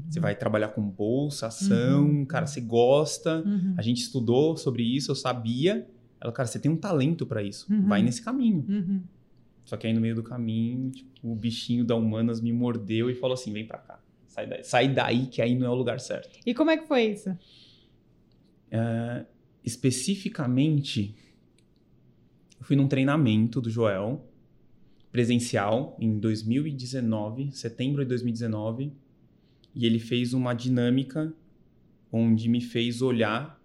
Você 0.09 0.19
vai 0.19 0.35
trabalhar 0.35 0.69
com 0.69 0.81
bolsa, 0.81 1.47
ação. 1.47 2.05
Uhum. 2.05 2.25
Cara, 2.25 2.47
você 2.47 2.61
gosta. 2.61 3.43
Uhum. 3.45 3.75
A 3.77 3.81
gente 3.81 4.01
estudou 4.01 4.55
sobre 4.55 4.83
isso, 4.83 5.11
eu 5.11 5.15
sabia. 5.15 5.87
Ela, 6.19 6.31
cara, 6.31 6.47
você 6.47 6.59
tem 6.59 6.71
um 6.71 6.77
talento 6.77 7.25
para 7.25 7.43
isso. 7.43 7.71
Uhum. 7.71 7.87
Vai 7.87 8.01
nesse 8.01 8.21
caminho. 8.21 8.65
Uhum. 8.67 9.03
Só 9.65 9.75
que 9.75 9.85
aí 9.85 9.93
no 9.93 9.99
meio 9.99 10.15
do 10.15 10.23
caminho, 10.23 10.91
tipo, 10.91 11.09
o 11.23 11.35
bichinho 11.35 11.83
da 11.83 11.95
Humanas 11.95 12.39
me 12.39 12.53
mordeu 12.53 13.09
e 13.09 13.15
falou 13.15 13.33
assim: 13.33 13.51
vem 13.51 13.65
para 13.65 13.79
cá. 13.79 13.99
Sai 14.27 14.47
daí, 14.47 14.63
sai 14.63 14.93
daí 14.93 15.27
que 15.27 15.41
aí 15.41 15.55
não 15.57 15.67
é 15.67 15.69
o 15.69 15.75
lugar 15.75 15.99
certo. 15.99 16.39
E 16.45 16.53
como 16.53 16.71
é 16.71 16.77
que 16.77 16.87
foi 16.87 17.03
isso? 17.05 17.29
Uh, 17.29 19.25
especificamente 19.63 21.15
eu 22.65 22.67
fui 22.67 22.75
num 22.75 22.87
treinamento 22.87 23.61
do 23.61 23.69
Joel, 23.69 24.25
presencial, 25.11 25.95
em 25.99 26.17
2019, 26.19 27.51
setembro 27.51 28.01
de 28.01 28.09
2019, 28.09 28.91
e 29.75 29.85
ele 29.85 29.99
fez 29.99 30.33
uma 30.33 30.53
dinâmica 30.53 31.31
onde 32.11 32.49
me 32.49 32.59
fez 32.59 33.03
olhar 33.03 33.61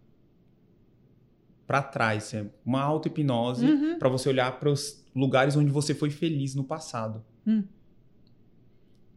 para 1.66 1.82
trás, 1.82 2.34
é 2.34 2.46
uma 2.64 2.82
auto-hipnose 2.82 3.64
Uhum. 3.64 3.98
para 3.98 4.08
você 4.08 4.28
olhar 4.28 4.58
para 4.58 4.68
os 4.70 5.02
lugares 5.14 5.56
onde 5.56 5.70
você 5.70 5.94
foi 5.94 6.10
feliz 6.10 6.54
no 6.54 6.64
passado. 6.64 7.24
Hum. 7.46 7.62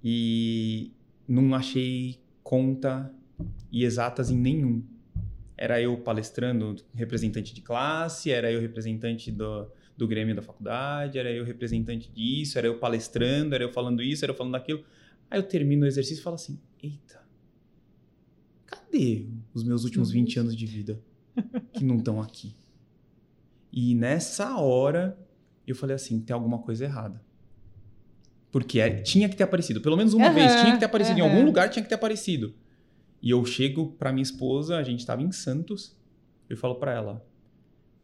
E 0.03 0.91
não 1.27 1.53
achei 1.53 2.19
conta 2.43 3.13
e 3.71 3.83
exatas 3.83 4.29
em 4.29 4.37
nenhum. 4.37 4.83
Era 5.57 5.79
eu 5.81 5.97
palestrando, 5.97 6.75
representante 6.93 7.53
de 7.53 7.61
classe, 7.61 8.31
era 8.31 8.51
eu 8.51 8.59
representante 8.59 9.31
do, 9.31 9.67
do 9.95 10.07
Grêmio 10.07 10.35
da 10.35 10.41
faculdade, 10.41 11.19
era 11.19 11.31
eu 11.31 11.43
representante 11.45 12.11
disso, 12.11 12.57
era 12.57 12.67
eu 12.67 12.79
palestrando, 12.79 13.53
era 13.53 13.63
eu 13.63 13.71
falando 13.71 14.01
isso, 14.01 14.25
era 14.25 14.31
eu 14.31 14.37
falando 14.37 14.55
aquilo. 14.55 14.83
Aí 15.29 15.39
eu 15.39 15.43
termino 15.43 15.83
o 15.83 15.87
exercício 15.87 16.21
e 16.21 16.23
falo 16.23 16.35
assim: 16.35 16.59
eita, 16.81 17.21
cadê 18.65 19.27
os 19.53 19.63
meus 19.63 19.83
últimos 19.83 20.11
20 20.11 20.39
anos 20.39 20.55
de 20.55 20.65
vida 20.65 20.99
que 21.71 21.83
não 21.83 21.97
estão 21.97 22.21
aqui? 22.21 22.55
E 23.71 23.95
nessa 23.95 24.57
hora 24.57 25.17
eu 25.67 25.75
falei 25.75 25.95
assim: 25.95 26.19
tem 26.19 26.33
alguma 26.33 26.59
coisa 26.59 26.83
errada. 26.85 27.21
Porque 28.51 28.79
é- 28.79 29.01
tinha 29.01 29.27
que 29.27 29.35
ter 29.35 29.43
aparecido. 29.43 29.81
Pelo 29.81 29.97
menos 29.97 30.13
uma 30.13 30.27
Aham, 30.27 30.35
vez 30.35 30.55
tinha 30.55 30.73
que 30.73 30.79
ter 30.79 30.85
aparecido. 30.85 31.17
Em 31.19 31.21
aham. 31.21 31.31
algum 31.31 31.45
lugar 31.45 31.69
tinha 31.69 31.81
que 31.81 31.89
ter 31.89 31.95
aparecido. 31.95 32.53
E 33.23 33.29
eu 33.29 33.45
chego 33.45 33.93
pra 33.93 34.11
minha 34.11 34.21
esposa, 34.21 34.75
a 34.75 34.83
gente 34.83 35.05
tava 35.05 35.21
em 35.21 35.31
Santos, 35.31 35.97
eu 36.49 36.57
falo 36.57 36.75
pra 36.75 36.91
ela: 36.91 37.25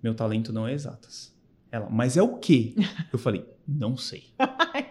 meu 0.02 0.16
talento 0.16 0.54
não 0.54 0.66
é 0.66 0.74
exatas. 0.74 1.38
Ela, 1.70 1.90
mas 1.90 2.16
é 2.16 2.24
o 2.24 2.38
quê? 2.38 2.74
Eu 3.12 3.20
falei: 3.20 3.46
não 3.68 3.98
sei. 3.98 4.24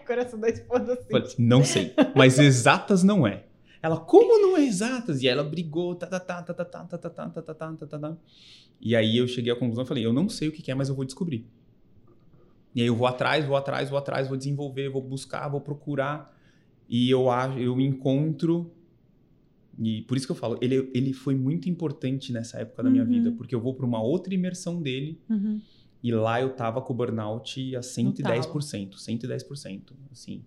Coração 0.05 0.39
da 0.39 0.49
esposa 0.49 0.93
assim. 0.93 1.09
Falei, 1.09 1.35
não 1.39 1.63
sei. 1.63 1.95
Mas 2.15 2.37
exatas 2.37 3.03
não 3.03 3.25
é. 3.25 3.45
Ela, 3.81 3.97
como 3.97 4.39
não 4.39 4.55
é 4.55 4.65
exatas? 4.65 5.23
E 5.23 5.27
aí 5.27 5.33
ela 5.33 5.43
brigou, 5.43 5.95
tá, 5.95 6.05
tá, 6.05 6.19
tá, 6.19 6.43
tá, 6.43 6.53
tá, 6.53 6.65
tá, 6.65 6.83
tá, 6.83 6.97
tá, 6.97 7.09
tá, 7.09 7.29
tá, 7.29 7.41
tá, 7.41 7.53
tá, 7.53 7.73
tá, 7.73 7.87
tá, 7.87 7.99
tá. 7.99 8.17
E 8.79 8.95
aí 8.95 9.17
eu 9.17 9.27
cheguei 9.27 9.51
à 9.51 9.55
conclusão, 9.55 9.85
falei, 9.85 10.05
eu 10.05 10.13
não 10.13 10.29
sei 10.29 10.47
o 10.47 10.51
que 10.51 10.69
é, 10.69 10.75
mas 10.75 10.89
eu 10.89 10.95
vou 10.95 11.05
descobrir. 11.05 11.47
E 12.75 12.81
aí 12.81 12.87
eu 12.87 12.95
vou 12.95 13.07
atrás, 13.07 13.45
vou 13.45 13.57
atrás, 13.57 13.89
vou 13.89 13.97
atrás, 13.97 14.27
vou 14.27 14.37
desenvolver, 14.37 14.89
vou 14.89 15.01
buscar, 15.01 15.47
vou 15.47 15.59
procurar. 15.59 16.37
E 16.87 17.09
eu 17.09 17.27
eu 17.57 17.79
encontro 17.79 18.71
e 19.81 20.01
por 20.01 20.17
isso 20.17 20.25
que 20.25 20.31
eu 20.31 20.35
falo, 20.35 20.57
ele, 20.61 20.91
ele 20.93 21.13
foi 21.13 21.33
muito 21.35 21.69
importante 21.69 22.33
nessa 22.33 22.59
época 22.59 22.83
da 22.83 22.89
minha 22.89 23.03
Uhum. 23.03 23.09
vida, 23.09 23.31
porque 23.31 23.55
eu 23.55 23.61
vou 23.61 23.73
para 23.73 23.85
uma 23.85 24.01
outra 24.01 24.33
imersão 24.33 24.81
dele 24.81 25.19
Uhum. 25.29 25.61
e 26.03 26.11
lá 26.11 26.41
eu 26.41 26.53
tava 26.53 26.81
com 26.81 26.91
o 26.93 26.95
burnout 26.95 27.75
a 27.75 27.79
110%, 27.81 28.97
110%, 28.99 29.93
assim. 30.11 30.43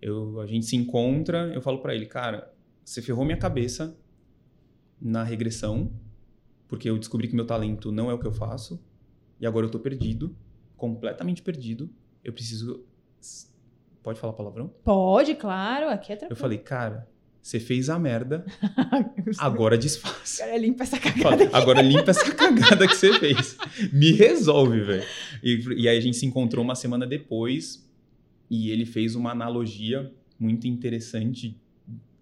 Eu, 0.00 0.40
a 0.40 0.46
gente 0.46 0.66
se 0.66 0.76
encontra, 0.76 1.52
eu 1.54 1.60
falo 1.60 1.78
pra 1.78 1.94
ele, 1.94 2.06
cara, 2.06 2.54
você 2.84 3.02
ferrou 3.02 3.24
minha 3.24 3.36
cabeça 3.38 3.96
na 5.00 5.22
regressão, 5.24 5.90
porque 6.68 6.88
eu 6.88 6.98
descobri 6.98 7.26
que 7.28 7.34
meu 7.34 7.46
talento 7.46 7.90
não 7.90 8.10
é 8.10 8.14
o 8.14 8.18
que 8.18 8.26
eu 8.26 8.32
faço, 8.32 8.80
e 9.40 9.46
agora 9.46 9.66
eu 9.66 9.70
tô 9.70 9.78
perdido, 9.80 10.34
completamente 10.76 11.42
perdido. 11.42 11.90
Eu 12.22 12.32
preciso 12.32 12.84
Pode 14.02 14.20
falar 14.20 14.34
palavrão? 14.34 14.68
Pode, 14.84 15.34
claro, 15.34 15.88
aqui 15.88 16.12
é 16.12 16.14
Eu 16.14 16.18
tranquilo. 16.20 16.40
falei, 16.40 16.58
cara, 16.58 17.08
você 17.46 17.60
fez 17.60 17.88
a 17.88 17.96
merda, 17.98 18.44
agora 19.38 19.78
desfaz. 19.78 20.38
Cara, 20.38 20.56
limpa 20.58 20.82
essa 20.82 20.98
cagada 20.98 21.22
Fala. 21.48 21.50
Agora 21.62 21.80
limpa 21.82 22.10
essa 22.10 22.34
cagada 22.34 22.86
que 22.88 22.94
você 22.96 23.12
fez. 23.18 23.56
Me 23.92 24.10
resolve, 24.12 24.80
velho. 24.80 25.04
E, 25.42 25.64
e 25.76 25.88
aí 25.88 25.96
a 25.96 26.00
gente 26.00 26.16
se 26.16 26.26
encontrou 26.26 26.64
uma 26.64 26.74
semana 26.74 27.06
depois 27.06 27.88
e 28.50 28.70
ele 28.70 28.84
fez 28.84 29.14
uma 29.14 29.30
analogia 29.30 30.10
muito 30.38 30.66
interessante 30.66 31.56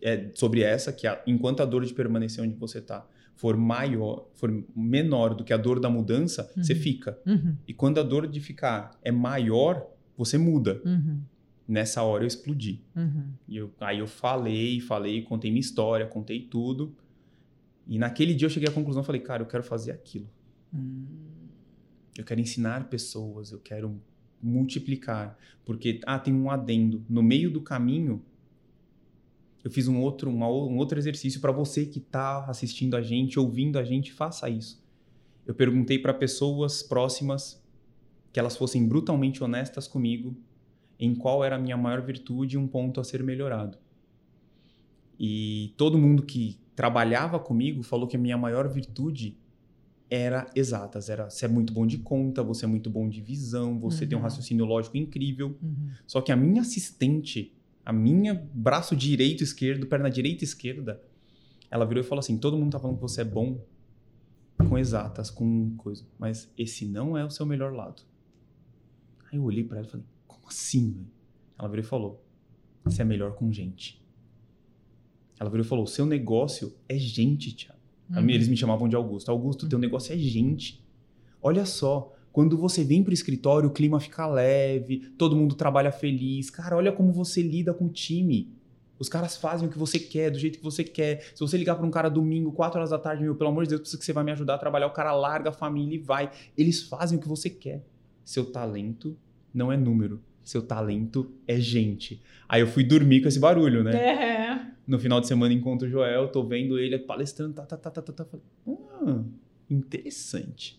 é, 0.03 0.31
sobre 0.35 0.61
essa, 0.63 0.93
que 0.93 1.07
a- 1.07 1.23
enquanto 1.27 1.61
a 1.63 1.65
dor 1.65 1.85
de 1.85 1.95
permanecer 1.95 2.45
onde 2.45 2.55
você 2.57 2.81
tá 2.81 3.07
for 3.35 3.57
maior, 3.57 4.29
for 4.35 4.53
menor 4.77 5.35
do 5.35 5.43
que 5.43 5.53
a 5.53 5.57
dor 5.57 5.81
da 5.81 5.89
mudança, 5.91 6.51
você 6.57 6.73
Uhum. 6.75 6.79
fica. 6.81 7.19
Uhum, 7.27 7.57
E 7.67 7.73
quando 7.73 7.99
a 7.99 8.03
dor 8.03 8.27
de 8.29 8.41
ficar 8.41 8.91
é 9.03 9.11
maior, 9.11 9.87
você 10.17 10.37
muda. 10.39 10.81
uhum, 10.85 11.21
Nessa 11.67 12.03
hora 12.03 12.25
eu 12.25 12.29
explodi. 12.29 12.83
uhum. 12.95 13.33
E 13.49 13.57
eu- 13.57 13.73
aí 13.81 13.99
eu 13.99 14.07
falei, 14.07 14.81
falei, 14.81 15.23
contei 15.23 15.51
minha 15.51 15.61
história, 15.61 16.07
contei 16.07 16.41
tudo. 16.41 16.95
E 17.87 17.99
naquele 17.99 18.35
dia 18.35 18.47
eu 18.47 18.51
cheguei 18.51 18.69
à 18.69 18.73
conclusão, 18.73 19.03
falei, 19.03 19.21
cara, 19.21 19.43
eu 19.43 19.47
quero 19.47 19.63
fazer 19.63 19.93
aquilo. 19.93 20.29
Hum. 20.75 21.05
Eu 22.17 22.25
quero 22.25 22.41
ensinar 22.41 22.89
pessoas, 22.89 23.51
eu 23.51 23.59
quero 23.59 24.01
multiplicar. 24.43 25.39
Porque, 25.65 26.01
ah, 26.07 26.19
tem 26.19 26.35
um 26.35 26.51
adendo. 26.51 27.05
No 27.09 27.23
meio 27.23 27.51
do 27.51 27.61
caminho, 27.61 28.23
eu 29.65 29.71
fiz 29.71 29.89
um 29.89 30.01
outro, 30.01 30.31
uma 30.31 30.47
um 30.47 30.77
outro 30.77 30.99
exercício 30.99 31.41
para 31.41 31.51
você 31.51 31.87
que 31.87 31.99
está 31.99 32.45
assistindo 32.45 32.95
a 32.95 33.03
gente, 33.03 33.39
ouvindo 33.39 33.79
a 33.79 33.85
gente, 33.85 34.13
faça 34.13 34.49
isso. 34.51 34.83
Eu 35.47 35.55
perguntei 35.55 35.99
para 35.99 36.13
pessoas 36.13 36.83
próximas 36.83 37.63
que 38.33 38.39
elas 38.39 38.57
fossem 38.57 38.87
brutalmente 38.87 39.43
honestas 39.43 39.89
comigo 39.89 40.37
em 40.99 41.15
qual 41.15 41.45
era 41.45 41.57
a 41.57 41.59
minha 41.59 41.77
maior 41.77 42.01
virtude 42.03 42.57
e 42.57 42.59
um 42.59 42.67
ponto 42.67 43.01
a 43.01 43.05
ser 43.05 43.23
melhorado. 43.23 43.79
E 45.19 45.73
todo 45.77 45.99
mundo 45.99 46.23
que 46.23 46.59
trabalhava 46.75 47.39
comigo 47.39 47.83
falou 47.83 48.07
que 48.07 48.17
a 48.17 48.19
minha 48.19 48.37
maior 48.37 48.69
virtude 48.69 49.37
era 50.11 50.51
exatas. 50.55 51.09
Era 51.09 51.31
você 51.31 51.45
é 51.45 51.49
muito 51.49 51.73
bom 51.73 51.87
de 51.87 51.99
conta, 51.99 52.43
você 52.43 52.65
é 52.65 52.69
muito 52.69 52.91
bom 52.91 53.09
de 53.09 53.21
visão, 53.21 53.79
você 53.79 54.07
tem 54.07 54.17
um 54.17 54.21
Uhum. 54.21 54.25
raciocínio 54.25 54.65
lógico 54.65 54.97
incrível. 54.97 55.57
Uhum. 55.63 55.89
Só 56.07 56.21
que 56.21 56.33
a 56.33 56.37
minha 56.37 56.63
assistente, 56.63 57.53
a 57.85 57.93
minha 57.93 58.35
braço 58.53 58.97
direito 58.97 59.43
esquerdo, 59.43 59.87
perna 59.87 60.11
direita 60.11 60.45
esquerda, 60.45 61.01
ela 61.71 61.85
virou 61.85 62.03
e 62.03 62.07
falou 62.07 62.21
assim: 62.21 62.37
todo 62.39 62.57
mundo 62.59 62.73
tá 62.73 62.79
falando 62.81 62.97
que 62.97 63.03
você 63.03 63.21
é 63.23 63.25
bom 63.25 63.61
com 64.69 64.79
exatas, 64.79 65.31
com 65.31 65.75
coisa, 65.77 66.05
mas 66.19 66.51
esse 66.57 66.87
não 66.87 67.17
é 67.17 67.25
o 67.25 67.31
seu 67.31 67.45
melhor 67.47 67.73
lado. 67.73 68.03
Aí 69.31 69.39
eu 69.39 69.45
olhei 69.45 69.65
pra 69.65 69.79
ela 69.79 69.87
e 69.87 69.91
falei: 69.91 70.07
como 70.45 70.49
assim, 70.49 70.91
velho? 70.93 71.07
Ela 71.59 71.69
virou 71.69 71.85
e 71.85 71.89
falou: 71.89 72.25
você 72.85 73.03
é 73.03 73.05
melhor 73.05 73.35
com 73.35 73.51
gente. 73.51 74.03
Ela 75.41 75.49
virou 75.49 75.65
e 75.65 75.69
falou: 75.69 75.85
o 75.85 75.89
seu 75.89 76.05
negócio 76.05 76.75
é 76.89 76.99
gente, 76.99 77.55
Thiago. 77.55 77.81
Mim, 78.11 78.35
Eles 78.35 78.49
me 78.49 78.57
chamavam 78.57 78.89
de 78.89 78.95
Augusto. 78.95 79.31
Augusto, 79.31 79.69
teu 79.69 79.79
negócio 79.79 80.13
é 80.13 80.19
gente. 80.19 80.85
Olha 81.43 81.65
só, 81.65 82.15
quando 82.31 82.57
você 82.57 82.85
vem 82.85 83.03
pro 83.03 83.15
escritório, 83.15 83.69
o 83.69 83.73
clima 83.73 83.99
fica 83.99 84.27
leve, 84.27 85.11
todo 85.17 85.35
mundo 85.35 85.55
trabalha 85.55 85.91
feliz. 85.91 86.51
Cara, 86.51 86.77
olha 86.77 86.93
como 86.93 87.13
você 87.13 87.43
lida 87.43 87.73
com 87.73 87.87
o 87.87 87.89
time. 87.89 88.53
Os 88.99 89.09
caras 89.09 89.37
fazem 89.37 89.67
o 89.67 89.71
que 89.71 89.79
você 89.79 89.99
quer, 89.99 90.31
do 90.31 90.39
jeito 90.39 90.59
que 90.59 90.65
você 90.65 90.85
quer. 90.85 91.33
Se 91.35 91.41
você 91.41 91.57
ligar 91.57 91.75
para 91.75 91.87
um 91.87 91.91
cara 91.91 92.09
domingo, 92.09 92.53
4 92.53 92.79
horas 92.79 92.91
da 92.91 92.99
tarde, 92.99 93.23
meu, 93.23 93.35
pelo 93.35 93.51
amor 93.51 93.65
de 93.65 93.71
Deus, 93.71 93.81
preciso 93.81 93.99
que 93.99 94.05
você 94.05 94.13
vai 94.13 94.23
me 94.23 94.31
ajudar 94.31 94.55
a 94.55 94.59
trabalhar. 94.59 94.87
O 94.87 94.93
cara 94.93 95.13
larga 95.13 95.49
a 95.49 95.53
família 95.53 95.97
e 95.97 95.99
vai. 95.99 96.31
Eles 96.57 96.83
fazem 96.83 97.19
o 97.19 97.21
que 97.21 97.27
você 97.27 97.51
quer. 97.51 97.85
Seu 98.25 98.53
talento 98.53 99.17
não 99.53 99.73
é 99.73 99.77
número. 99.77 100.23
Seu 100.45 100.61
talento 100.63 101.33
é 101.49 101.59
gente. 101.59 102.23
Aí 102.49 102.61
eu 102.61 102.67
fui 102.67 102.85
dormir 102.85 103.23
com 103.23 103.29
esse 103.29 103.41
barulho, 103.41 103.83
né? 103.83 103.97
É. 103.97 104.67
No 104.87 104.99
final 104.99 105.21
de 105.21 105.27
semana 105.27 105.53
encontro 105.55 105.89
o 105.89 105.91
Joel, 105.91 106.29
tô 106.29 106.45
vendo 106.47 106.79
ele 106.79 106.99
palestrando, 106.99 107.55
tá, 107.55 107.65
tá, 107.65 107.77
tá, 107.79 107.91
tá, 107.91 108.03
tá, 108.03 108.13
tá. 108.13 108.25
Falei, 108.27 108.45
ah, 108.67 109.23
interessante. 109.71 110.79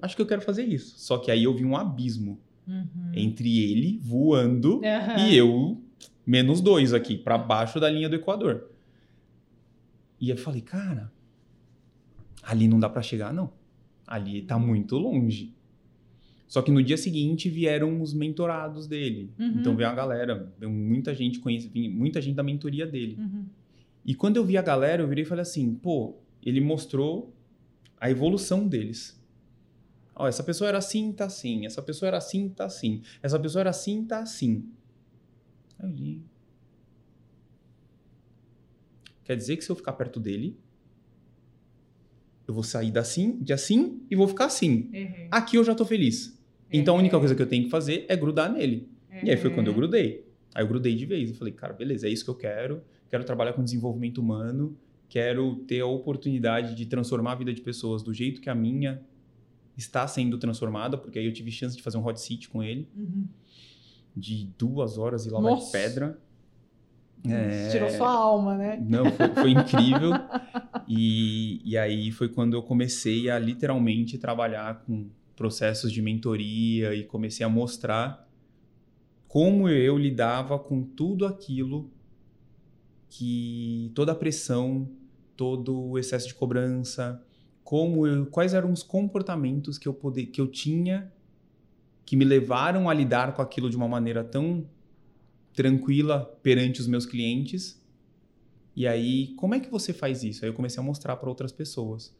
Acho 0.00 0.16
que 0.16 0.22
eu 0.22 0.26
quero 0.26 0.40
fazer 0.40 0.64
isso. 0.64 0.94
Só 0.98 1.18
que 1.18 1.30
aí 1.30 1.44
eu 1.44 1.54
vi 1.54 1.64
um 1.64 1.76
abismo 1.76 2.40
Uhum. 2.66 3.12
entre 3.14 3.62
ele 3.70 4.00
voando 4.02 4.80
Aham. 4.84 5.28
e 5.28 5.36
eu 5.36 5.80
menos 6.26 6.60
dois 6.60 6.92
aqui, 6.92 7.16
pra 7.16 7.38
baixo 7.38 7.78
da 7.78 7.88
linha 7.88 8.08
do 8.08 8.16
Equador. 8.16 8.70
E 10.20 10.30
eu 10.30 10.36
falei, 10.36 10.62
cara, 10.62 11.12
ali 12.42 12.66
não 12.66 12.80
dá 12.80 12.88
pra 12.88 13.02
chegar, 13.02 13.32
não. 13.32 13.52
Ali 14.06 14.42
tá 14.42 14.58
muito 14.58 14.96
longe. 14.96 15.54
Só 16.46 16.62
que 16.62 16.70
no 16.70 16.82
dia 16.82 16.96
seguinte 16.96 17.48
vieram 17.50 18.00
os 18.00 18.14
mentorados 18.14 18.86
dele. 18.86 19.32
Uhum. 19.38 19.60
Então 19.60 19.74
veio 19.74 19.88
a 19.88 19.94
galera, 19.94 20.52
veio 20.58 20.70
muita 20.70 21.14
gente 21.14 21.40
conhece, 21.40 21.70
muita 21.90 22.20
gente 22.20 22.36
da 22.36 22.42
mentoria 22.42 22.86
dele. 22.86 23.16
Uhum. 23.18 23.46
E 24.04 24.14
quando 24.14 24.36
eu 24.36 24.44
vi 24.44 24.56
a 24.56 24.62
galera, 24.62 25.02
eu 25.02 25.08
virei 25.08 25.24
e 25.24 25.26
falei 25.26 25.42
assim, 25.42 25.74
pô, 25.74 26.16
ele 26.40 26.60
mostrou 26.60 27.34
a 28.00 28.08
evolução 28.08 28.68
deles. 28.68 29.20
Ó, 30.14 30.28
essa 30.28 30.44
pessoa 30.44 30.68
era 30.68 30.78
assim, 30.78 31.12
tá 31.12 31.24
assim. 31.24 31.66
Essa 31.66 31.82
pessoa 31.82 32.06
era 32.06 32.18
assim, 32.18 32.48
tá 32.48 32.66
assim. 32.66 33.02
Essa 33.20 33.38
pessoa 33.38 33.60
era 33.60 33.70
assim, 33.70 34.04
tá 34.04 34.20
assim. 34.20 34.70
Aí 35.78 35.90
eu 35.90 35.94
li. 35.94 36.22
Quer 39.24 39.36
dizer 39.36 39.56
que 39.56 39.64
se 39.64 39.70
eu 39.70 39.76
ficar 39.76 39.92
perto 39.94 40.20
dele, 40.20 40.56
eu 42.46 42.54
vou 42.54 42.62
sair 42.62 42.92
da 42.92 43.00
assim, 43.00 43.38
de 43.42 43.52
assim 43.52 44.00
e 44.08 44.14
vou 44.14 44.28
ficar 44.28 44.44
assim. 44.44 44.88
Uhum. 44.94 45.28
Aqui 45.32 45.56
eu 45.56 45.64
já 45.64 45.74
tô 45.74 45.84
feliz. 45.84 46.35
Então 46.72 46.96
a 46.96 46.98
única 46.98 47.18
coisa 47.18 47.34
que 47.34 47.42
eu 47.42 47.46
tenho 47.46 47.64
que 47.64 47.70
fazer 47.70 48.04
é 48.08 48.16
grudar 48.16 48.50
nele. 48.52 48.88
E 49.22 49.30
aí 49.30 49.36
foi 49.36 49.50
quando 49.50 49.68
eu 49.68 49.72
Uhum. 49.72 49.78
grudei. 49.78 50.26
Aí 50.54 50.62
eu 50.62 50.68
grudei 50.68 50.94
de 50.94 51.06
vez. 51.06 51.30
Eu 51.30 51.36
falei, 51.36 51.52
cara, 51.52 51.72
beleza, 51.72 52.06
é 52.06 52.10
isso 52.10 52.24
que 52.24 52.30
eu 52.30 52.34
quero. 52.34 52.82
Quero 53.08 53.24
trabalhar 53.24 53.52
com 53.52 53.62
desenvolvimento 53.62 54.18
humano. 54.18 54.76
Quero 55.08 55.56
ter 55.68 55.80
a 55.80 55.86
oportunidade 55.86 56.74
de 56.74 56.84
transformar 56.86 57.32
a 57.32 57.34
vida 57.36 57.52
de 57.54 57.60
pessoas 57.60 58.02
do 58.02 58.12
jeito 58.12 58.40
que 58.40 58.50
a 58.50 58.54
minha 58.54 59.00
está 59.76 60.06
sendo 60.08 60.36
transformada, 60.38 60.96
porque 60.98 61.18
aí 61.18 61.26
eu 61.26 61.32
tive 61.32 61.50
chance 61.52 61.76
de 61.76 61.82
fazer 61.82 61.98
um 61.98 62.04
hot 62.06 62.20
seat 62.20 62.48
com 62.48 62.62
ele, 62.62 62.88
Uhum. 62.96 63.26
de 64.16 64.48
duas 64.58 64.98
horas 64.98 65.26
e 65.26 65.30
lá 65.30 65.40
Nossa. 65.40 65.70
pedra. 65.72 66.18
É, 67.28 67.68
Tirou 67.70 67.90
sua 67.90 68.08
alma, 68.10 68.56
né? 68.56 68.82
Não, 68.86 69.10
foi, 69.12 69.28
foi 69.34 69.50
incrível. 69.50 70.10
E, 70.88 71.60
e 71.64 71.76
aí 71.76 72.12
foi 72.12 72.28
quando 72.28 72.54
eu 72.54 72.62
comecei 72.62 73.28
a 73.28 73.40
literalmente 73.40 74.16
trabalhar 74.18 74.84
com 74.86 75.08
processos 75.36 75.92
de 75.92 76.00
mentoria 76.00 76.94
e 76.94 77.04
comecei 77.04 77.44
a 77.44 77.48
mostrar 77.48 78.26
como 79.28 79.68
eu 79.68 79.98
lidava 79.98 80.58
com 80.58 80.82
tudo 80.82 81.26
aquilo 81.26 81.90
que 83.08 83.92
toda 83.94 84.12
a 84.12 84.14
pressão, 84.14 84.88
todo 85.36 85.78
o 85.78 85.98
excesso 85.98 86.26
de 86.26 86.34
cobrança, 86.34 87.22
como 87.62 88.06
eu, 88.06 88.26
quais 88.26 88.54
eram 88.54 88.72
os 88.72 88.82
comportamentos 88.82 89.78
que 89.78 89.86
eu 89.86 89.92
poder, 89.92 90.26
que 90.26 90.40
eu 90.40 90.46
tinha 90.46 91.12
que 92.04 92.16
me 92.16 92.24
levaram 92.24 92.88
a 92.88 92.94
lidar 92.94 93.34
com 93.34 93.42
aquilo 93.42 93.68
de 93.68 93.76
uma 93.76 93.88
maneira 93.88 94.22
tão 94.22 94.64
tranquila 95.52 96.24
perante 96.42 96.80
os 96.80 96.86
meus 96.86 97.04
clientes. 97.04 97.82
E 98.76 98.86
aí, 98.86 99.34
como 99.34 99.54
é 99.54 99.60
que 99.60 99.68
você 99.68 99.92
faz 99.92 100.22
isso? 100.22 100.44
Aí 100.44 100.50
eu 100.50 100.54
comecei 100.54 100.80
a 100.80 100.84
mostrar 100.84 101.16
para 101.16 101.28
outras 101.28 101.50
pessoas. 101.50 102.14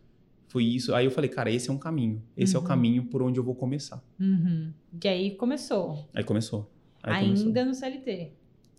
Foi 0.48 0.64
isso. 0.64 0.94
Aí 0.94 1.04
eu 1.04 1.10
falei, 1.10 1.28
cara, 1.28 1.50
esse 1.50 1.68
é 1.68 1.72
um 1.72 1.78
caminho. 1.78 2.22
Esse 2.36 2.54
é 2.54 2.58
o 2.58 2.62
Uhum. 2.62 2.68
caminho 2.68 3.04
por 3.06 3.20
onde 3.22 3.38
eu 3.38 3.44
vou 3.44 3.54
começar. 3.54 4.02
Uhum. 4.18 4.72
E 5.02 5.08
aí 5.08 5.30
começou. 5.36 6.08
Aí 6.14 6.22
começou. 6.24 6.70
Aí 7.02 7.24
Ainda 7.26 7.42
começou. 7.44 7.64
no 7.66 7.74
CLT. 7.74 8.32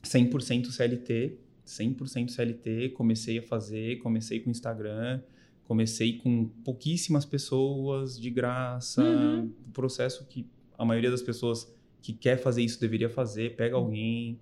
100% 0.04 0.72
CLT, 0.72 1.38
100% 1.66 2.30
CLT, 2.32 2.90
comecei 2.90 3.40
a 3.40 3.42
fazer, 3.42 3.98
comecei 3.98 4.40
com 4.40 4.50
Instagram, 4.50 5.22
comecei 5.66 6.14
com 6.18 6.46
pouquíssimas 6.64 7.26
pessoas 7.26 8.18
de 8.20 8.30
graça, 8.30 9.04
Uhum. 9.04 9.52
um 9.68 9.72
processo 9.72 10.26
que 10.28 10.48
a 10.78 10.86
maioria 10.86 11.12
das 11.12 11.22
pessoas 11.22 11.72
que 12.02 12.14
quer 12.14 12.38
fazer 12.38 12.62
isso 12.62 12.80
deveria 12.80 13.10
fazer, 13.10 13.56
pega 13.58 13.76
alguém, 13.76 14.40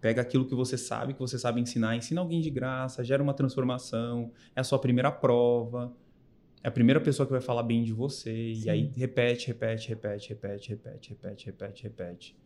pega 0.00 0.20
aquilo 0.20 0.44
que 0.44 0.54
você 0.54 0.76
sabe, 0.76 1.14
que 1.14 1.20
você 1.20 1.38
sabe 1.38 1.60
ensinar, 1.60 1.96
ensina 1.96 2.20
alguém 2.20 2.40
de 2.40 2.50
graça, 2.50 3.02
gera 3.02 3.22
uma 3.22 3.32
transformação, 3.32 4.30
é 4.54 4.60
a 4.60 4.64
sua 4.64 4.78
primeira 4.78 5.10
prova, 5.10 5.94
é 6.66 6.68
a 6.68 6.72
primeira 6.72 7.00
pessoa 7.00 7.24
que 7.24 7.30
vai 7.30 7.40
falar 7.40 7.62
bem 7.62 7.84
de 7.84 7.92
você, 7.92 8.52
Sim. 8.56 8.64
e 8.64 8.68
aí 8.68 8.90
repete, 8.96 9.46
repete, 9.46 9.88
repete, 9.88 10.30
repete, 10.30 10.70
repete, 10.70 11.10
repete, 11.10 11.46
repete, 11.46 11.82
repete. 11.84 12.36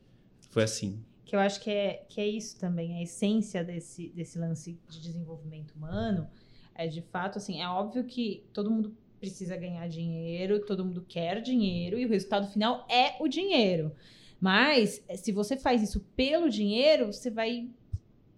Foi 0.51 0.63
assim. 0.63 1.03
Que 1.25 1.35
eu 1.35 1.41
acho 1.41 1.59
que 1.59 1.71
é, 1.71 2.05
que 2.07 2.21
é 2.21 2.27
isso 2.27 2.61
também, 2.61 2.99
a 2.99 3.03
essência 3.03 3.65
desse, 3.65 4.11
desse 4.11 4.39
lance 4.39 4.79
de 4.91 5.01
desenvolvimento 5.01 5.73
humano 5.73 6.29
é 6.75 6.87
de 6.87 7.01
fato 7.01 7.39
assim, 7.39 7.63
é 7.63 7.69
óbvio 7.69 8.05
que 8.05 8.45
todo 8.53 8.71
mundo 8.71 8.95
precisa 9.19 9.57
ganhar 9.57 9.89
dinheiro, 9.89 10.67
todo 10.67 10.85
mundo 10.85 11.03
quer 11.09 11.41
dinheiro 11.41 11.99
e 11.99 12.05
o 12.05 12.09
resultado 12.11 12.47
final 12.53 12.87
é 12.91 13.17
o 13.23 13.27
dinheiro. 13.27 13.91
Mas 14.39 15.03
eh, 15.09 15.17
se 15.17 15.33
você 15.33 15.57
faz 15.57 15.83
isso 15.83 15.99
pelo 16.15 16.51
dinheiro, 16.51 17.07
você 17.07 17.31
vai 17.31 17.71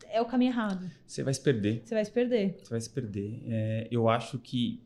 é 0.09 0.21
o 0.21 0.27
caminho 0.27 0.51
errado. 0.51 0.89
Você 1.07 1.25
vai 1.25 1.35
se 1.35 1.41
perder. 1.41 1.83
Você 1.85 1.95
vai 1.95 2.05
se 2.05 2.13
perder. 2.13 2.59
Você 2.63 2.71
vai 2.71 2.81
se 2.81 2.91
perder. 2.91 3.43
É, 3.49 3.89
eu 3.91 4.09
acho 4.09 4.39
que. 4.39 4.81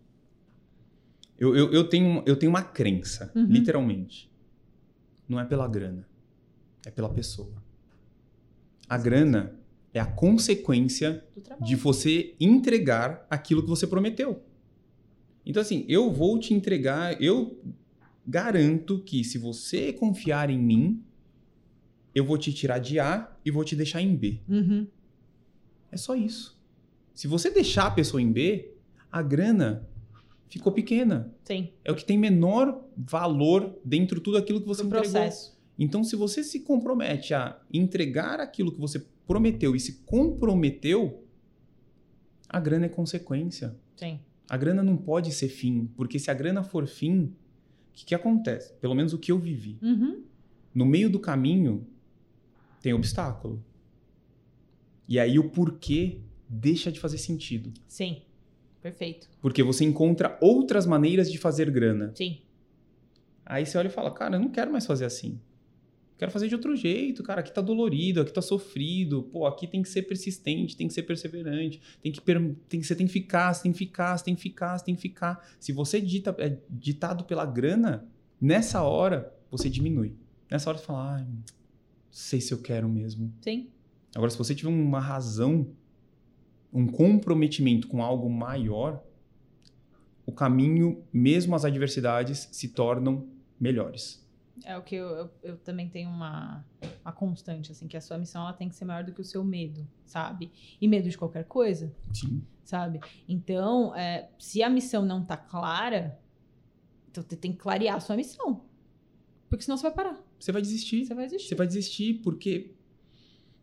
Eu, 1.38 1.54
eu, 1.54 1.70
eu, 1.72 1.88
tenho, 1.88 2.22
eu 2.26 2.36
tenho 2.36 2.50
uma 2.50 2.62
crença, 2.62 3.30
Uhum. 3.34 3.44
literalmente. 3.46 4.30
Não 5.28 5.38
é 5.40 5.44
pela 5.44 5.66
grana, 5.68 6.06
é 6.86 6.90
pela 6.90 7.08
pessoa. 7.10 7.62
A 8.88 8.96
grana 8.96 9.54
é 9.92 9.98
a 10.00 10.06
consequência 10.06 11.24
de 11.60 11.74
você 11.76 12.34
entregar 12.38 13.26
aquilo 13.28 13.62
que 13.62 13.68
você 13.68 13.86
prometeu. 13.86 14.42
Então, 15.44 15.60
assim, 15.60 15.84
eu 15.88 16.10
vou 16.12 16.38
te 16.38 16.54
entregar, 16.54 17.20
eu 17.20 17.58
garanto 18.26 18.98
que 19.00 19.22
se 19.24 19.38
você 19.38 19.92
confiar 19.92 20.50
em 20.50 20.58
mim, 20.58 21.02
eu 22.14 22.24
vou 22.24 22.38
te 22.38 22.52
tirar 22.52 22.78
de 22.78 22.98
A 22.98 23.30
e 23.44 23.50
vou 23.50 23.64
te 23.64 23.76
deixar 23.76 24.00
em 24.00 24.14
B. 24.16 24.40
Uhum. 24.48 24.86
É 25.90 25.96
só 25.96 26.14
isso. 26.14 26.58
Se 27.14 27.26
você 27.28 27.50
deixar 27.50 27.86
a 27.86 27.90
pessoa 27.90 28.20
em 28.20 28.30
B, 28.30 28.72
a 29.10 29.22
grana 29.22 29.88
ficou 30.48 30.72
pequena. 30.72 31.32
Sim, 31.44 31.70
É 31.84 31.90
o 31.92 31.94
que 31.96 32.04
tem 32.04 32.18
menor 32.18 32.84
valor 32.96 33.78
dentro 33.84 34.16
de 34.18 34.22
tudo 34.22 34.36
aquilo 34.36 34.60
que 34.60 34.66
você 34.66 34.82
do 34.82 34.86
entregou. 34.88 35.10
processo. 35.10 35.56
Então, 35.78 36.02
se 36.02 36.16
você 36.16 36.42
se 36.42 36.60
compromete 36.60 37.34
a 37.34 37.60
entregar 37.72 38.40
aquilo 38.40 38.72
que 38.72 38.80
você 38.80 39.04
prometeu 39.26 39.76
e 39.76 39.80
se 39.80 39.94
comprometeu, 40.06 41.22
a 42.48 42.58
grana 42.60 42.86
é 42.86 42.88
consequência. 42.88 43.76
Sim. 43.96 44.18
A 44.48 44.56
grana 44.56 44.82
não 44.82 44.96
pode 44.96 45.32
ser 45.32 45.48
fim, 45.48 45.90
porque 45.96 46.18
se 46.18 46.30
a 46.30 46.34
grana 46.34 46.62
for 46.62 46.86
fim, 46.86 47.24
o 47.24 47.32
que, 47.92 48.04
que 48.06 48.14
acontece? 48.14 48.72
Pelo 48.74 48.94
menos 48.94 49.12
o 49.12 49.18
que 49.18 49.32
eu 49.32 49.38
vivi. 49.38 49.78
Uhum. 49.82 50.22
No 50.74 50.86
meio 50.86 51.10
do 51.10 51.18
caminho 51.18 51.86
tem 52.80 52.92
obstáculo. 52.92 53.62
E 55.08 55.18
aí 55.18 55.38
o 55.38 55.50
porquê 55.50 56.20
deixa 56.48 56.92
de 56.92 57.00
fazer 57.00 57.18
sentido. 57.18 57.72
Sim. 57.88 58.22
Perfeito. 58.86 59.28
Porque 59.40 59.64
você 59.64 59.84
encontra 59.84 60.38
outras 60.40 60.86
maneiras 60.86 61.30
de 61.30 61.38
fazer 61.38 61.68
grana. 61.72 62.12
Sim. 62.14 62.38
Aí 63.44 63.66
você 63.66 63.76
olha 63.76 63.88
e 63.88 63.90
fala, 63.90 64.12
cara, 64.12 64.36
eu 64.36 64.40
não 64.40 64.48
quero 64.48 64.70
mais 64.70 64.86
fazer 64.86 65.04
assim. 65.04 65.40
Quero 66.16 66.30
fazer 66.30 66.46
de 66.46 66.54
outro 66.54 66.76
jeito, 66.76 67.24
cara. 67.24 67.40
Aqui 67.40 67.52
tá 67.52 67.60
dolorido, 67.60 68.20
aqui 68.20 68.32
tá 68.32 68.40
sofrido. 68.40 69.24
Pô, 69.24 69.44
aqui 69.44 69.66
tem 69.66 69.82
que 69.82 69.88
ser 69.88 70.02
persistente, 70.02 70.76
tem 70.76 70.86
que 70.86 70.94
ser 70.94 71.02
perseverante, 71.02 71.80
tem 72.00 72.12
que, 72.12 72.20
tem 72.20 72.80
que 72.80 72.86
você 72.86 72.94
tem 72.94 73.08
que 73.08 73.12
ficar, 73.12 73.52
você 73.52 73.64
tem 73.64 73.72
que 73.72 73.78
ficar, 73.78 74.16
você 74.16 74.24
tem 74.24 74.34
que 74.36 74.40
ficar, 74.40 74.78
você 74.78 74.84
tem 74.84 74.94
que 74.94 75.02
ficar. 75.02 75.56
Se 75.58 75.72
você 75.72 76.00
dita, 76.00 76.32
é 76.38 76.56
ditado 76.70 77.24
pela 77.24 77.44
grana, 77.44 78.06
nessa 78.40 78.82
hora 78.82 79.34
você 79.50 79.68
diminui. 79.68 80.14
Nessa 80.48 80.70
hora 80.70 80.78
você 80.78 80.84
fala, 80.84 81.16
ai, 81.16 81.24
não 81.24 81.42
sei 82.08 82.40
se 82.40 82.54
eu 82.54 82.62
quero 82.62 82.88
mesmo. 82.88 83.34
Sim. 83.40 83.68
Agora, 84.14 84.30
se 84.30 84.38
você 84.38 84.54
tiver 84.54 84.70
uma 84.70 85.00
razão, 85.00 85.74
um 86.76 86.86
comprometimento 86.86 87.88
com 87.88 88.02
algo 88.02 88.28
maior, 88.28 89.02
o 90.26 90.32
caminho, 90.32 91.02
mesmo 91.10 91.54
as 91.56 91.64
adversidades, 91.64 92.50
se 92.52 92.68
tornam 92.68 93.26
melhores. 93.58 94.22
É 94.62 94.76
o 94.76 94.82
que 94.82 94.94
eu, 94.94 95.08
eu, 95.08 95.30
eu 95.42 95.56
também 95.56 95.88
tenho 95.88 96.10
uma, 96.10 96.62
uma 97.02 97.12
constante, 97.12 97.72
assim, 97.72 97.88
que 97.88 97.96
a 97.96 98.00
sua 98.00 98.18
missão 98.18 98.42
ela 98.42 98.52
tem 98.52 98.68
que 98.68 98.74
ser 98.74 98.84
maior 98.84 99.02
do 99.04 99.12
que 99.12 99.22
o 99.22 99.24
seu 99.24 99.42
medo, 99.42 99.88
sabe? 100.04 100.52
E 100.78 100.86
medo 100.86 101.08
de 101.08 101.16
qualquer 101.16 101.44
coisa, 101.44 101.90
Sim. 102.12 102.42
sabe? 102.62 103.00
Então, 103.26 103.96
é, 103.96 104.28
se 104.38 104.62
a 104.62 104.68
missão 104.68 105.06
não 105.06 105.24
tá 105.24 105.36
clara, 105.36 106.18
então 107.10 107.24
você 107.26 107.36
tem 107.36 107.52
que 107.52 107.58
clarear 107.58 107.96
a 107.96 108.00
sua 108.00 108.16
missão. 108.16 108.64
Porque 109.48 109.64
senão 109.64 109.78
você 109.78 109.84
vai 109.84 109.92
parar. 109.92 110.22
Você 110.38 110.52
vai 110.52 110.60
desistir. 110.60 111.06
Você 111.06 111.14
vai 111.14 111.24
desistir. 111.24 111.48
Você 111.48 111.54
vai 111.54 111.66
desistir 111.66 112.14
porque 112.22 112.74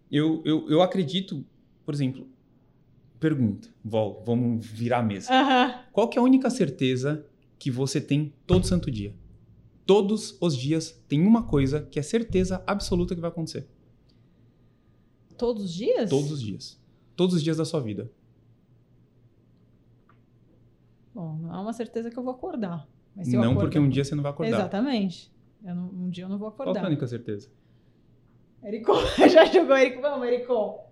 eu, 0.10 0.42
eu, 0.46 0.68
eu 0.70 0.82
acredito, 0.82 1.46
por 1.86 1.94
exemplo, 1.94 2.28
pergunta, 3.28 3.70
Vol, 3.84 4.22
vamos 4.26 4.66
virar 4.66 5.00
a 5.00 5.04
mesa. 5.04 5.30
Qual 5.94 6.10
que 6.10 6.18
é 6.18 6.22
a 6.22 6.24
única 6.24 6.50
certeza 6.50 7.26
que 7.58 7.72
você 7.72 8.02
tem 8.02 8.34
todo 8.46 8.66
santo 8.68 8.92
dia? 8.92 9.16
Todos 9.86 10.38
os 10.42 10.58
dias 10.58 10.92
tem 11.08 11.26
uma 11.26 11.44
coisa 11.44 11.82
que 11.82 11.98
é 11.98 12.02
certeza 12.02 12.62
absoluta 12.68 13.16
que 13.16 13.22
vai 13.22 13.30
acontecer. 13.30 13.66
Todos 15.38 15.64
os 15.64 15.74
dias? 15.74 16.10
Todos 16.10 16.32
os 16.32 16.42
dias. 16.42 16.82
Todos 17.16 17.36
os 17.36 17.42
dias 17.44 17.56
da 17.58 17.64
sua 17.64 17.80
vida. 17.80 18.12
Bom, 21.16 21.38
não 21.38 21.56
é 21.56 21.60
uma 21.60 21.74
certeza 21.74 22.10
que 22.10 22.18
eu 22.20 22.24
vou 22.24 22.34
acordar. 22.34 22.88
Não 23.16 23.42
acordar- 23.44 23.56
porque 23.62 23.80
um 23.80 23.88
dia 23.88 24.04
você 24.04 24.16
não 24.16 24.24
vai 24.24 24.32
acordar. 24.34 24.58
Exatamente. 24.58 25.32
Não- 25.62 25.90
um 25.90 26.10
dia 26.10 26.26
eu 26.26 26.30
não 26.30 26.38
vou 26.38 26.52
Qual 26.52 26.58
que 26.58 26.62
é 26.62 26.72
acordar. 26.72 26.86
a 26.86 26.88
única 26.90 27.08
certeza? 27.08 27.50
Ericon, 28.64 28.94
já 29.32 29.46
jogou 29.46 29.78
Ericon? 29.78 30.02
Vamos, 30.02 30.28
Ericon. 30.28 30.92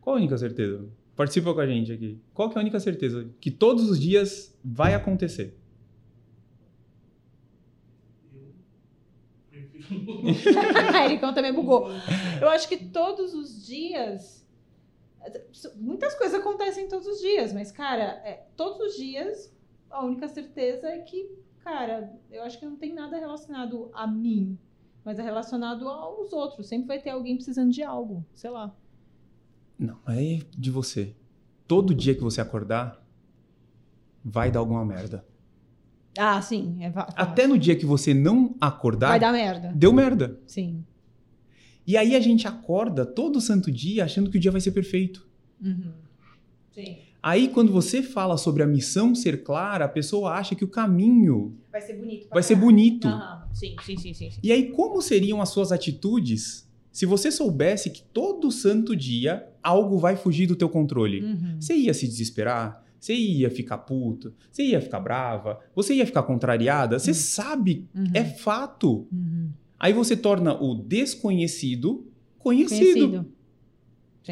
Qual 0.00 0.14
a 0.16 0.18
única 0.18 0.38
certeza? 0.38 0.86
Participa 1.16 1.54
com 1.54 1.60
a 1.60 1.66
gente 1.66 1.90
aqui. 1.90 2.20
Qual 2.34 2.50
é 2.50 2.54
a 2.56 2.60
única 2.60 2.78
certeza? 2.78 3.28
Que 3.40 3.50
todos 3.50 3.88
os 3.88 3.98
dias 3.98 4.56
vai 4.62 4.94
acontecer. 4.94 5.58
Ericon 11.04 11.32
também 11.32 11.52
bugou. 11.52 11.88
Eu 12.40 12.48
acho 12.48 12.68
que 12.68 12.76
todos 12.76 13.32
os 13.34 13.66
dias. 13.66 14.46
Muitas 15.76 16.14
coisas 16.14 16.38
acontecem 16.38 16.88
todos 16.88 17.06
os 17.06 17.20
dias, 17.20 17.52
mas, 17.52 17.72
cara, 17.72 18.20
é, 18.24 18.46
todos 18.56 18.78
os 18.78 18.96
dias 18.96 19.52
a 19.90 20.04
única 20.04 20.28
certeza 20.28 20.88
é 20.88 20.98
que, 20.98 21.30
cara, 21.64 22.12
eu 22.30 22.42
acho 22.42 22.58
que 22.58 22.66
não 22.66 22.76
tem 22.76 22.92
nada 22.92 23.18
relacionado 23.18 23.90
a 23.92 24.06
mim, 24.06 24.58
mas 25.04 25.18
é 25.18 25.22
relacionado 25.22 25.88
aos 25.88 26.32
outros. 26.32 26.68
Sempre 26.68 26.88
vai 26.88 27.00
ter 27.00 27.10
alguém 27.10 27.36
precisando 27.36 27.72
de 27.72 27.82
algo, 27.82 28.24
sei 28.34 28.50
lá. 28.50 28.74
Não, 29.78 29.98
é 30.08 30.40
de 30.56 30.70
você. 30.70 31.14
Todo 31.66 31.94
dia 31.94 32.14
que 32.14 32.22
você 32.22 32.40
acordar, 32.40 33.04
vai 34.24 34.50
dar 34.50 34.60
alguma 34.60 34.84
merda. 34.84 35.24
Ah, 36.18 36.40
sim. 36.40 36.78
É 36.80 36.92
Até 37.14 37.46
no 37.46 37.58
dia 37.58 37.76
que 37.76 37.84
você 37.84 38.14
não 38.14 38.54
acordar, 38.60 39.08
Vai 39.08 39.20
dar 39.20 39.32
merda. 39.32 39.72
deu 39.74 39.92
merda. 39.92 40.40
Sim. 40.46 40.84
E 41.86 41.96
aí 41.96 42.16
a 42.16 42.20
gente 42.20 42.48
acorda 42.48 43.04
todo 43.04 43.40
santo 43.40 43.70
dia 43.70 44.04
achando 44.04 44.30
que 44.30 44.38
o 44.38 44.40
dia 44.40 44.50
vai 44.50 44.60
ser 44.60 44.72
perfeito. 44.72 45.26
Uhum. 45.62 45.92
Sim. 46.72 46.96
Aí 47.22 47.48
quando 47.48 47.70
você 47.72 48.02
fala 48.02 48.36
sobre 48.36 48.62
a 48.62 48.66
missão 48.66 49.14
ser 49.14 49.42
clara, 49.42 49.84
a 49.84 49.88
pessoa 49.88 50.32
acha 50.32 50.54
que 50.54 50.64
o 50.64 50.68
caminho 50.68 51.56
Vai 51.70 51.80
ser 51.82 51.94
bonito. 51.94 52.28
vai 52.30 52.42
ser 52.42 52.54
bonito. 52.54 53.08
Aham. 53.08 53.48
Sim, 53.52 53.76
sim, 53.84 53.96
sim, 53.96 54.14
sim. 54.14 54.30
sim. 54.30 54.40
E 54.42 54.52
aí 54.52 54.70
como 54.72 55.00
seriam 55.02 55.40
as 55.42 55.48
suas 55.50 55.70
atitudes 55.72 56.65
Se 56.96 57.04
você 57.04 57.30
soubesse 57.30 57.90
que 57.90 58.00
todo 58.00 58.50
santo 58.50 58.96
dia 58.96 59.46
algo 59.62 59.98
vai 59.98 60.16
fugir 60.16 60.46
do 60.46 60.56
teu 60.56 60.66
controle, 60.66 61.20
Uhum. 61.22 61.60
você 61.60 61.74
ia 61.74 61.92
se 61.92 62.08
desesperar, 62.08 62.82
você 62.98 63.12
ia 63.12 63.50
ficar 63.50 63.76
puto, 63.76 64.32
você 64.50 64.62
ia 64.62 64.80
ficar 64.80 65.00
brava, 65.00 65.60
você 65.74 65.92
ia 65.92 66.06
ficar 66.06 66.22
contrariada, 66.22 66.98
você 66.98 67.10
Uhum. 67.10 67.14
sabe, 67.14 67.86
Uhum. 67.94 68.04
é 68.14 68.24
fato. 68.24 69.06
Uhum. 69.12 69.50
Aí 69.78 69.92
você 69.92 70.16
torna 70.16 70.54
o 70.58 70.74
desconhecido 70.74 72.06
conhecido. 72.38 73.10
Conhecido. 73.10 73.32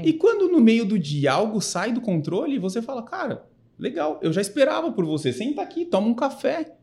E 0.03 0.14
quando 0.14 0.48
no 0.48 0.59
meio 0.59 0.87
do 0.87 0.98
dia 0.98 1.33
algo 1.35 1.61
sai 1.61 1.92
do 1.92 2.00
controle, 2.00 2.59
você 2.59 2.81
fala, 2.81 3.03
cara, 3.03 3.44
legal, 3.79 4.18
eu 4.22 4.33
já 4.33 4.40
esperava 4.40 4.90
por 4.90 5.05
você, 5.05 5.35
senta 5.35 5.61
aqui, 5.61 5.85
toma 5.85 6.07
um 6.09 6.14
café. 6.14 6.79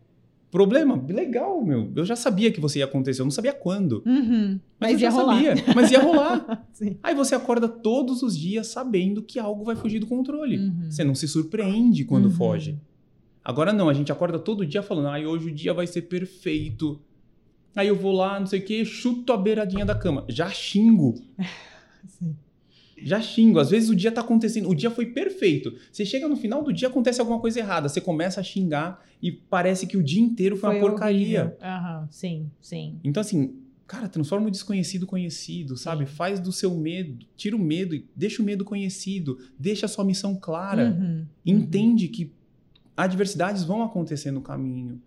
Problema? 0.52 1.02
Legal, 1.08 1.64
meu. 1.64 1.90
Eu 1.96 2.04
já 2.06 2.16
sabia 2.16 2.52
que 2.52 2.60
você 2.60 2.80
ia 2.80 2.86
acontecer, 2.86 3.22
eu 3.22 3.26
não 3.26 3.32
sabia 3.32 3.54
quando. 3.54 4.04
Uhum. 4.06 4.60
Mas, 4.80 4.92
Mas 4.92 4.94
eu 4.94 5.00
já 5.00 5.06
ia 5.08 5.12
rolar. 5.12 5.34
sabia, 5.56 5.74
mas 5.76 5.92
ia 5.92 6.00
rolar. 6.02 6.68
Aí 7.02 7.16
você 7.16 7.34
acorda 7.36 7.70
todos 7.70 8.22
os 8.22 8.38
dias 8.38 8.68
sabendo 8.68 9.22
que 9.22 9.40
algo 9.40 9.64
vai 9.64 9.76
fugir 9.78 10.00
do 10.00 10.08
controle. 10.08 10.58
Uhum. 10.58 10.92
Você 10.92 11.04
não 11.06 11.16
se 11.16 11.28
surpreende 11.28 12.04
quando 12.04 12.26
Uhum. 12.26 12.32
foge. 12.32 12.78
Agora 13.44 13.72
não, 13.72 13.88
a 13.90 13.94
gente 13.94 14.12
acorda 14.12 14.38
todo 14.38 14.66
dia 14.66 14.84
falando, 14.84 15.08
ai, 15.08 15.26
hoje 15.26 15.48
o 15.50 15.52
dia 15.54 15.74
vai 15.74 15.88
ser 15.88 16.04
perfeito. 16.04 17.00
Aí 17.76 17.88
eu 17.88 17.96
vou 17.96 18.12
lá, 18.12 18.38
não 18.38 18.46
sei 18.46 18.60
o 18.60 18.64
quê, 18.66 18.84
chuto 18.84 19.32
a 19.32 19.38
beiradinha 19.38 19.86
da 19.86 19.96
cama. 19.96 20.26
Já 20.28 20.50
xingo. 20.50 21.16
Sim. 22.06 22.36
Já 23.04 23.22
xingo. 23.22 23.60
Às 23.60 23.70
vezes 23.70 23.90
o 23.90 23.96
dia 23.96 24.12
tá 24.12 24.22
acontecendo, 24.22 24.70
o 24.70 24.76
dia 24.76 24.92
foi 24.92 25.08
perfeito. 25.08 25.74
Você 25.92 26.06
chega 26.06 26.28
no 26.28 26.36
final 26.36 26.64
do 26.64 26.72
dia, 26.72 26.88
acontece 26.88 27.20
alguma 27.20 27.40
coisa 27.40 27.60
errada. 27.60 27.90
Você 27.90 28.02
começa 28.02 28.40
a 28.40 28.44
xingar 28.44 29.04
e 29.22 29.32
parece 29.32 29.88
que 29.88 29.98
o 29.98 30.04
dia 30.04 30.22
inteiro 30.22 30.56
foi, 30.56 30.70
uma 30.70 30.80
porcaria. 30.80 31.58
Aham, 31.62 32.08
sim, 32.10 32.50
sim. 32.62 33.00
Então, 33.04 33.22
assim, 33.22 33.56
cara, 33.88 34.08
transforma 34.08 34.48
o 34.48 34.52
desconhecido 34.52 35.06
conhecido, 35.06 35.76
sabe? 35.76 36.06
Sim. 36.06 36.14
Faz 36.14 36.40
do 36.40 36.52
seu 36.52 36.74
medo, 36.76 37.26
tira 37.36 37.56
o 37.56 37.60
medo, 37.60 37.94
e 37.94 38.08
deixa 38.16 38.42
o 38.42 38.46
medo 38.46 38.64
conhecido, 38.64 39.38
deixa 39.58 39.86
a 39.86 39.90
sua 39.90 40.06
missão 40.06 40.36
clara. 40.36 40.96
Uhum, 40.98 41.26
Entende 41.46 42.08
que 42.08 42.32
adversidades 42.96 43.64
vão 43.64 43.84
acontecer 43.84 44.32
no 44.32 44.42
caminho. 44.42 45.02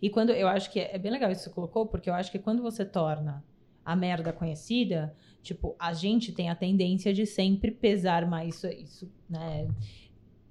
E 0.00 0.10
quando 0.10 0.30
eu 0.30 0.48
acho 0.48 0.70
que 0.70 0.80
é, 0.80 0.94
é 0.94 0.98
bem 0.98 1.10
legal 1.10 1.30
isso 1.30 1.40
que 1.42 1.48
você 1.48 1.54
colocou, 1.54 1.86
porque 1.86 2.08
eu 2.08 2.14
acho 2.14 2.30
que 2.30 2.38
quando 2.38 2.62
você 2.62 2.84
torna 2.84 3.44
a 3.84 3.94
merda 3.94 4.32
conhecida, 4.32 5.14
tipo, 5.44 5.76
a 5.78 5.92
gente 5.92 6.32
tem 6.32 6.48
a 6.48 6.56
tendência 6.56 7.12
de 7.12 7.26
sempre 7.26 7.70
pesar 7.70 8.26
mais 8.26 8.56
isso, 8.56 8.66
isso 8.66 9.12
né? 9.28 9.68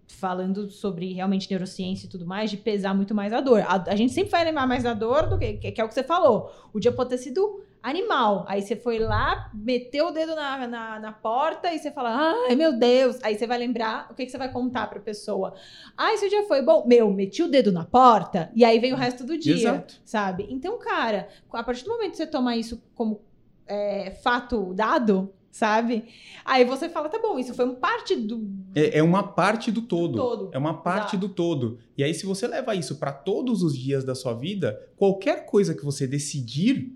Falando 0.08 0.70
sobre 0.70 1.12
realmente 1.12 1.50
neurociência 1.50 2.06
e 2.06 2.10
tudo 2.10 2.26
mais, 2.26 2.52
de 2.52 2.58
pesar 2.58 2.94
muito 2.94 3.16
mais 3.16 3.34
a 3.34 3.42
dor. 3.42 3.62
A, 3.62 3.84
a 3.88 3.96
gente 3.96 4.14
sempre 4.14 4.30
vai 4.30 4.46
lembrar 4.46 4.68
mais 4.68 4.84
da 4.84 4.94
dor 4.94 5.28
do 5.28 5.40
que, 5.40 5.54
que, 5.72 5.82
é 5.82 5.84
o 5.84 5.88
que 5.88 5.94
você 5.94 6.04
falou. 6.04 6.52
O 6.72 6.80
dia 6.80 6.92
pode 6.92 7.10
ter 7.10 7.18
sido 7.18 7.64
animal. 7.82 8.46
Aí 8.48 8.62
você 8.62 8.76
foi 8.76 9.00
lá, 9.00 9.50
meteu 9.52 10.10
o 10.10 10.12
dedo 10.12 10.36
na, 10.36 10.68
na, 10.68 11.00
na 11.00 11.12
porta 11.12 11.74
e 11.74 11.80
você 11.80 11.92
fala, 11.92 12.36
ai 12.48 12.56
meu 12.56 12.78
Deus. 12.78 13.18
Aí 13.24 13.36
você 13.36 13.48
vai 13.48 13.58
lembrar, 13.58 14.08
o 14.12 14.14
que, 14.14 14.26
que 14.26 14.32
você 14.32 14.38
vai 14.38 14.52
contar 14.52 14.88
pra 14.88 15.00
pessoa? 15.00 15.56
Ah, 15.98 16.14
esse 16.14 16.30
dia 16.30 16.44
foi 16.44 16.62
bom. 16.62 16.86
Meu, 16.86 17.10
meti 17.12 17.42
o 17.42 17.50
dedo 17.50 17.72
na 17.72 17.84
porta 17.84 18.52
e 18.54 18.64
aí 18.64 18.78
vem 18.78 18.94
o 18.94 18.98
resto 18.98 19.26
do 19.26 19.36
dia, 19.36 19.56
Exato. 19.56 19.96
sabe? 20.06 20.48
Então, 20.50 20.78
cara, 20.78 21.28
a 21.52 21.64
partir 21.64 21.84
do 21.84 21.90
momento 21.90 22.12
que 22.12 22.18
você 22.18 22.28
toma 22.28 22.56
isso 22.56 22.82
como 22.94 23.20
é, 23.68 24.12
fato 24.12 24.74
dado, 24.74 25.32
sabe? 25.52 26.06
Aí 26.44 26.66
você 26.66 26.90
fala, 26.90 27.10
tá 27.10 27.20
bom, 27.20 27.38
isso 27.40 27.54
foi 27.54 27.66
uma 27.66 27.76
parte 27.76 28.16
do 28.16 28.48
É, 28.76 29.00
é 29.00 29.04
uma 29.04 29.24
parte 29.24 29.72
do 29.72 29.82
todo. 29.82 30.16
todo. 30.16 30.50
É 30.54 30.58
uma 30.58 30.82
parte 30.82 31.16
Exato. 31.16 31.28
do 31.28 31.30
todo. 31.34 31.80
E 31.98 32.04
aí, 32.04 32.14
se 32.14 32.26
você 32.26 32.48
leva 32.48 32.76
isso 32.76 32.96
para 32.98 33.12
todos 33.14 33.62
os 33.64 33.78
dias 33.78 34.04
da 34.04 34.16
sua 34.16 34.34
vida, 34.34 34.90
qualquer 34.98 35.46
coisa 35.46 35.74
que 35.76 35.86
você 35.86 36.08
decidir, 36.08 36.96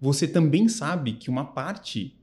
você 0.00 0.26
também 0.28 0.68
sabe 0.68 1.14
que 1.14 1.28
uma 1.30 1.44
parte 1.44 2.16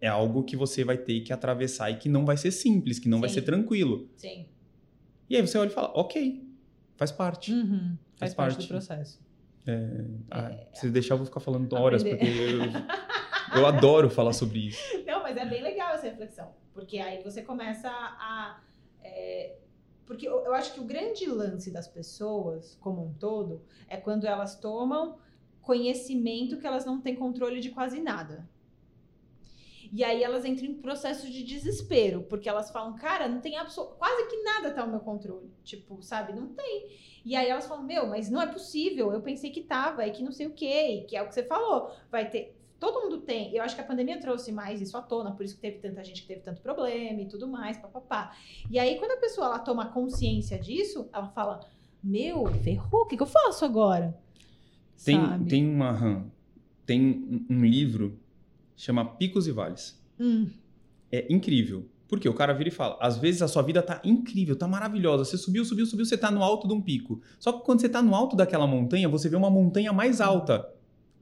é 0.00 0.08
algo 0.08 0.42
que 0.42 0.56
você 0.56 0.82
vai 0.82 0.96
ter 0.96 1.20
que 1.20 1.32
atravessar 1.32 1.90
e 1.90 1.96
que 1.96 2.08
não 2.08 2.24
vai 2.24 2.36
ser 2.36 2.50
simples, 2.50 2.98
que 2.98 3.08
não 3.08 3.20
vai 3.20 3.28
Sim. 3.28 3.34
ser 3.36 3.42
tranquilo. 3.42 4.08
Sim. 4.16 4.46
E 5.28 5.36
aí 5.36 5.46
você 5.46 5.56
olha 5.58 5.68
e 5.68 5.72
fala, 5.72 5.92
ok, 5.94 6.42
faz 6.96 7.12
parte. 7.12 7.52
Uhum. 7.52 7.96
Faz, 8.16 8.32
Faz 8.32 8.34
parte. 8.34 8.54
parte. 8.54 8.66
do 8.66 8.68
processo. 8.68 9.20
Ah, 10.30 10.50
se 10.74 10.90
deixar, 10.90 11.14
eu 11.14 11.18
vou 11.18 11.26
ficar 11.26 11.40
falando 11.40 11.72
horas, 11.74 12.02
Aprender. 12.02 12.18
porque 12.18 12.76
eu, 12.76 12.82
eu 13.54 13.66
adoro 13.66 14.10
falar 14.10 14.32
sobre 14.32 14.68
isso. 14.68 14.80
Não, 15.06 15.22
mas 15.22 15.36
é 15.36 15.44
bem 15.44 15.62
legal 15.62 15.94
essa 15.94 16.08
reflexão. 16.08 16.54
Porque 16.72 16.98
aí 16.98 17.22
você 17.22 17.42
começa 17.42 17.88
a. 17.88 18.60
é, 19.02 19.56
porque 20.06 20.26
eu, 20.26 20.44
eu 20.44 20.54
acho 20.54 20.74
que 20.74 20.80
o 20.80 20.84
grande 20.84 21.26
lance 21.26 21.70
das 21.70 21.86
pessoas, 21.86 22.76
como 22.80 23.04
um 23.04 23.14
todo, 23.14 23.62
é 23.88 23.96
quando 23.96 24.26
elas 24.26 24.58
tomam 24.58 25.18
conhecimento 25.60 26.58
que 26.58 26.66
elas 26.66 26.84
não 26.84 27.00
têm 27.00 27.14
controle 27.14 27.60
de 27.60 27.70
quase 27.70 28.00
nada. 28.00 28.48
E 29.92 30.04
aí 30.04 30.22
elas 30.22 30.44
entram 30.44 30.66
em 30.66 30.74
processo 30.74 31.28
de 31.28 31.42
desespero, 31.42 32.22
porque 32.22 32.48
elas 32.48 32.70
falam, 32.70 32.94
cara, 32.94 33.28
não 33.28 33.40
tem 33.40 33.54
quase 33.98 34.28
que 34.28 34.42
nada 34.42 34.72
tá 34.72 34.82
ao 34.82 34.88
meu 34.88 35.00
controle. 35.00 35.50
Tipo, 35.64 36.00
sabe, 36.00 36.32
não 36.32 36.48
tem. 36.54 36.88
E 37.24 37.34
aí 37.34 37.48
elas 37.48 37.66
falam, 37.66 37.84
meu, 37.84 38.06
mas 38.06 38.30
não 38.30 38.40
é 38.40 38.46
possível, 38.46 39.12
eu 39.12 39.20
pensei 39.20 39.50
que 39.50 39.62
tava, 39.62 40.06
e 40.06 40.12
que 40.12 40.22
não 40.22 40.30
sei 40.30 40.46
o 40.46 40.54
quê, 40.54 41.00
e 41.00 41.04
que 41.04 41.16
é 41.16 41.22
o 41.22 41.28
que 41.28 41.34
você 41.34 41.42
falou. 41.42 41.90
Vai 42.10 42.30
ter. 42.30 42.56
Todo 42.80 43.02
mundo 43.02 43.18
tem. 43.18 43.54
Eu 43.54 43.62
acho 43.62 43.74
que 43.76 43.80
a 43.82 43.84
pandemia 43.84 44.18
trouxe 44.18 44.50
mais 44.50 44.80
isso 44.80 44.96
à 44.96 45.02
tona, 45.02 45.32
por 45.32 45.44
isso 45.44 45.54
que 45.54 45.60
teve 45.60 45.78
tanta 45.78 46.02
gente 46.02 46.22
que 46.22 46.28
teve 46.28 46.40
tanto 46.40 46.62
problema 46.62 47.20
e 47.20 47.28
tudo 47.28 47.46
mais, 47.46 47.76
papapá. 47.76 48.34
E 48.70 48.78
aí, 48.78 48.98
quando 48.98 49.12
a 49.12 49.16
pessoa 49.18 49.46
ela 49.48 49.58
toma 49.58 49.86
consciência 49.92 50.58
disso, 50.58 51.08
ela 51.12 51.28
fala: 51.28 51.60
Meu, 52.02 52.46
ferrou, 52.64 53.02
o 53.02 53.06
que, 53.06 53.16
que 53.18 53.22
eu 53.22 53.26
faço 53.26 53.64
agora? 53.66 54.18
Tem, 55.04 55.16
Sabe? 55.20 55.44
tem 55.44 55.68
uma. 55.68 56.26
Tem 56.86 57.00
um- 57.00 57.46
um 57.50 57.64
livro 57.64 58.18
chama 58.76 59.04
Picos 59.04 59.46
e 59.46 59.52
Vales. 59.52 60.02
Hum, 60.18 60.48
É 61.12 61.26
incrível. 61.32 61.86
Porque 62.08 62.28
o 62.28 62.34
cara 62.34 62.52
vira 62.54 62.68
e 62.70 62.72
fala: 62.72 62.96
às 63.00 63.18
vezes 63.18 63.42
a 63.42 63.46
sua 63.48 63.62
vida 63.62 63.82
tá 63.82 64.00
incrível, 64.02 64.56
tá 64.56 64.66
maravilhosa. 64.66 65.24
Você 65.24 65.36
subiu, 65.36 65.64
subiu, 65.64 65.84
subiu, 65.86 66.04
você 66.06 66.16
tá 66.16 66.30
no 66.30 66.42
alto 66.42 66.66
de 66.66 66.72
um 66.74 66.80
pico. 66.80 67.20
Só 67.38 67.52
que 67.52 67.64
quando 67.64 67.80
você 67.80 67.88
tá 67.88 68.00
no 68.02 68.14
alto 68.14 68.34
daquela 68.36 68.66
montanha, 68.66 69.08
você 69.08 69.28
vê 69.28 69.36
uma 69.36 69.50
montanha 69.50 69.92
mais 69.92 70.20
alta. 70.20 70.68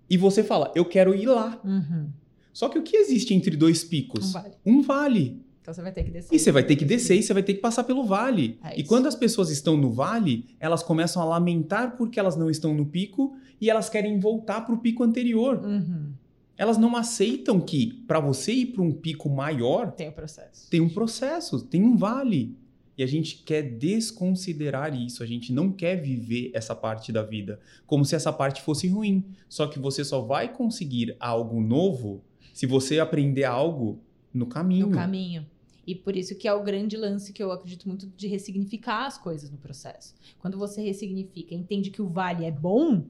E 0.08 0.16
você 0.16 0.42
fala: 0.42 0.72
eu 0.74 0.84
quero 0.84 1.14
ir 1.14 1.26
lá. 1.26 1.60
uhum. 1.64 2.08
Só 2.52 2.68
que 2.68 2.78
o 2.78 2.82
que 2.82 2.96
existe 2.96 3.34
entre 3.34 3.56
dois 3.56 3.84
picos? 3.84 4.30
Um 4.30 4.32
vale. 4.32 4.54
Um 4.66 4.82
vale. 4.82 5.42
Então 5.62 5.72
você 5.72 5.82
vai 5.82 5.92
ter 5.92 6.02
que 6.02 6.10
descer. 6.10 6.34
E 6.34 6.38
você 6.38 6.50
vai 6.50 6.62
ter 6.64 6.76
que 6.76 6.84
descer 6.84 7.16
e 7.18 7.22
você 7.22 7.32
vai 7.34 7.42
ter 7.42 7.54
que 7.54 7.60
passar 7.60 7.84
pelo 7.84 8.04
vale. 8.04 8.58
É 8.64 8.80
e 8.80 8.82
quando 8.82 9.06
as 9.06 9.14
pessoas 9.14 9.50
estão 9.50 9.76
no 9.76 9.92
vale, 9.92 10.44
elas 10.58 10.82
começam 10.82 11.22
a 11.22 11.24
lamentar 11.26 11.96
porque 11.96 12.18
elas 12.18 12.36
não 12.36 12.48
estão 12.50 12.74
no 12.74 12.86
pico 12.86 13.36
e 13.60 13.68
elas 13.70 13.88
querem 13.88 14.18
voltar 14.18 14.62
para 14.62 14.74
o 14.74 14.78
pico 14.78 15.04
anterior. 15.04 15.60
Uhum. 15.64 16.10
Elas 16.56 16.78
não 16.78 16.96
aceitam 16.96 17.60
que 17.60 18.02
para 18.08 18.18
você 18.18 18.52
ir 18.52 18.66
para 18.66 18.82
um 18.82 18.90
pico 18.92 19.28
maior, 19.28 19.92
Tem 19.92 20.08
o 20.08 20.12
processo. 20.12 20.68
tem 20.70 20.80
um 20.80 20.88
processo, 20.88 21.60
tem 21.60 21.82
um 21.84 21.96
vale. 21.96 22.56
E 22.98 23.02
a 23.04 23.06
gente 23.06 23.44
quer 23.44 23.62
desconsiderar 23.62 24.92
isso, 24.92 25.22
a 25.22 25.26
gente 25.26 25.52
não 25.52 25.70
quer 25.70 25.94
viver 25.94 26.50
essa 26.52 26.74
parte 26.74 27.12
da 27.12 27.22
vida 27.22 27.60
como 27.86 28.04
se 28.04 28.16
essa 28.16 28.32
parte 28.32 28.60
fosse 28.60 28.88
ruim. 28.88 29.24
Só 29.48 29.68
que 29.68 29.78
você 29.78 30.04
só 30.04 30.20
vai 30.20 30.52
conseguir 30.52 31.16
algo 31.20 31.60
novo 31.60 32.24
se 32.52 32.66
você 32.66 32.98
aprender 32.98 33.44
algo 33.44 34.00
no 34.34 34.46
caminho. 34.46 34.88
No 34.88 34.92
caminho. 34.92 35.46
E 35.86 35.94
por 35.94 36.16
isso 36.16 36.34
que 36.34 36.46
é 36.48 36.52
o 36.52 36.62
grande 36.62 36.96
lance 36.96 37.32
que 37.32 37.42
eu 37.42 37.50
acredito 37.52 37.88
muito 37.88 38.06
de 38.08 38.26
ressignificar 38.26 39.06
as 39.06 39.16
coisas 39.16 39.48
no 39.48 39.56
processo. 39.56 40.14
Quando 40.38 40.58
você 40.58 40.82
ressignifica, 40.82 41.54
entende 41.54 41.90
que 41.90 42.02
o 42.02 42.08
vale 42.08 42.44
é 42.44 42.50
bom, 42.50 43.04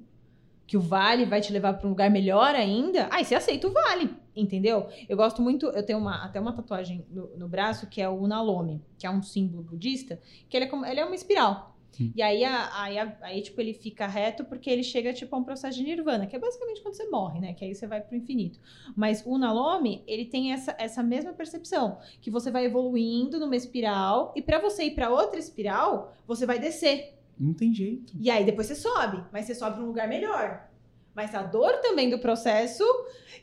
que 0.68 0.76
o 0.76 0.81
vale 0.81 1.24
vai 1.24 1.40
te 1.40 1.52
levar 1.52 1.72
para 1.74 1.87
um 1.87 1.90
lugar 1.90 2.11
melhor 2.11 2.54
ainda, 2.54 3.09
aí 3.11 3.24
você 3.24 3.35
aceita 3.35 3.66
o 3.66 3.72
vale, 3.72 4.14
entendeu? 4.37 4.87
Eu 5.09 5.16
gosto 5.16 5.42
muito, 5.42 5.66
eu 5.66 5.83
tenho 5.85 5.98
uma, 5.98 6.22
até 6.24 6.38
uma 6.38 6.52
tatuagem 6.52 7.04
no, 7.11 7.26
no 7.37 7.48
braço 7.48 7.88
que 7.88 8.00
é 8.00 8.09
o 8.09 8.12
Unalome, 8.20 8.81
que 8.98 9.07
é 9.07 9.11
um 9.11 9.22
símbolo 9.22 9.62
budista, 9.64 10.20
que 10.48 10.57
ele 10.57 10.66
é, 10.66 10.68
como, 10.68 10.85
ele 10.87 11.00
é 11.00 11.04
uma 11.04 11.14
espiral. 11.14 11.74
Hum. 11.98 12.12
E 12.14 12.20
aí, 12.22 12.44
a- 12.44 12.70
aí, 12.83 12.98
a- 12.98 13.16
aí, 13.22 13.40
tipo, 13.42 13.59
ele 13.61 13.72
fica 13.72 14.07
reto 14.07 14.44
porque 14.44 14.68
ele 14.70 14.83
chega, 14.85 15.12
tipo, 15.12 15.35
a 15.35 15.38
um 15.38 15.42
processo 15.42 15.78
de 15.78 15.85
nirvana, 15.85 16.26
que 16.26 16.37
é 16.37 16.38
basicamente 16.38 16.83
quando 16.83 16.94
você 16.94 17.09
morre, 17.09 17.40
né? 17.40 17.54
Que 17.54 17.64
aí 17.64 17.74
você 17.74 17.87
vai 17.87 18.00
pro 18.02 18.14
infinito. 18.14 18.61
Mas 18.94 19.24
o 19.26 19.31
Unalome, 19.31 20.04
ele 20.07 20.26
tem 20.26 20.52
essa, 20.52 20.76
essa 20.78 21.02
mesma 21.02 21.33
percepção, 21.33 21.98
que 22.20 22.31
você 22.31 22.50
vai 22.50 22.66
evoluindo 22.66 23.40
numa 23.40 23.57
espiral, 23.57 24.33
e 24.37 24.42
para 24.42 24.61
você 24.61 24.85
ir 24.85 24.90
para 24.94 25.11
outra 25.11 25.40
espiral, 25.40 26.12
você 26.26 26.44
vai 26.44 26.59
descer. 26.59 27.17
Não 27.38 27.53
tem 27.55 27.72
jeito. 27.72 28.12
E 28.18 28.31
aí 28.31 28.44
depois 28.44 28.66
você 28.66 28.74
sobe, 28.74 29.22
mas 29.33 29.44
você 29.46 29.55
sobe 29.55 29.77
para 29.77 29.85
um 29.85 29.87
lugar 29.88 30.09
melhor. 30.09 30.66
Mas 31.14 31.35
a 31.35 31.42
dor 31.42 31.72
também 31.83 32.09
do 32.11 32.18
processo, 32.18 32.85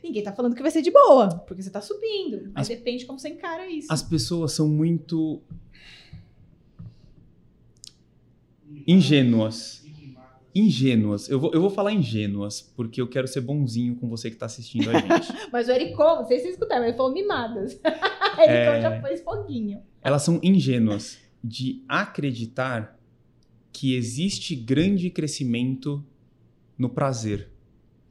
ninguém 0.02 0.22
tá 0.22 0.32
falando 0.32 0.54
que 0.54 0.62
vai 0.62 0.70
ser 0.70 0.80
de 0.82 0.90
boa, 0.90 1.28
porque 1.46 1.62
você 1.62 1.70
tá 1.70 1.80
subindo. 1.80 2.50
Mas 2.54 2.62
As- 2.62 2.68
depende 2.76 3.04
como 3.04 3.18
você 3.18 3.28
encara 3.28 3.66
isso. 3.66 3.92
As 3.92 4.02
pessoas 4.02 4.52
são 4.52 4.66
muito 4.68 5.42
ingênuas. 8.86 9.84
Ingênuas. 10.54 11.28
Eu 11.28 11.38
vou, 11.38 11.52
eu 11.52 11.60
vou 11.60 11.68
falar 11.68 11.92
ingênuas, 11.92 12.62
porque 12.62 12.98
eu 13.00 13.06
quero 13.08 13.28
ser 13.28 13.42
bonzinho 13.42 13.94
com 13.96 14.08
você 14.08 14.30
que 14.30 14.36
tá 14.36 14.46
assistindo 14.46 14.88
a 14.88 14.94
gente. 14.98 15.28
Mas 15.52 15.68
o 15.68 15.70
Ericon, 15.70 16.16
não 16.16 16.24
sei 16.26 16.38
se 16.38 16.44
vocês 16.44 16.54
escutaram, 16.54 16.80
mas 16.82 16.88
ele 16.90 16.96
falou 16.96 17.12
mimadas. 17.12 17.72
Ericon 18.38 18.42
É. 18.42 18.80
já 18.80 19.00
pôs 19.00 19.20
foguinho. 19.20 19.82
Elas 20.02 20.22
são 20.22 20.40
ingênuas 20.42 21.18
de 21.44 21.84
acreditar 21.86 22.95
que 23.76 23.94
existe 23.94 24.56
grande 24.56 25.10
crescimento 25.10 26.02
no 26.78 26.88
prazer. 26.88 27.50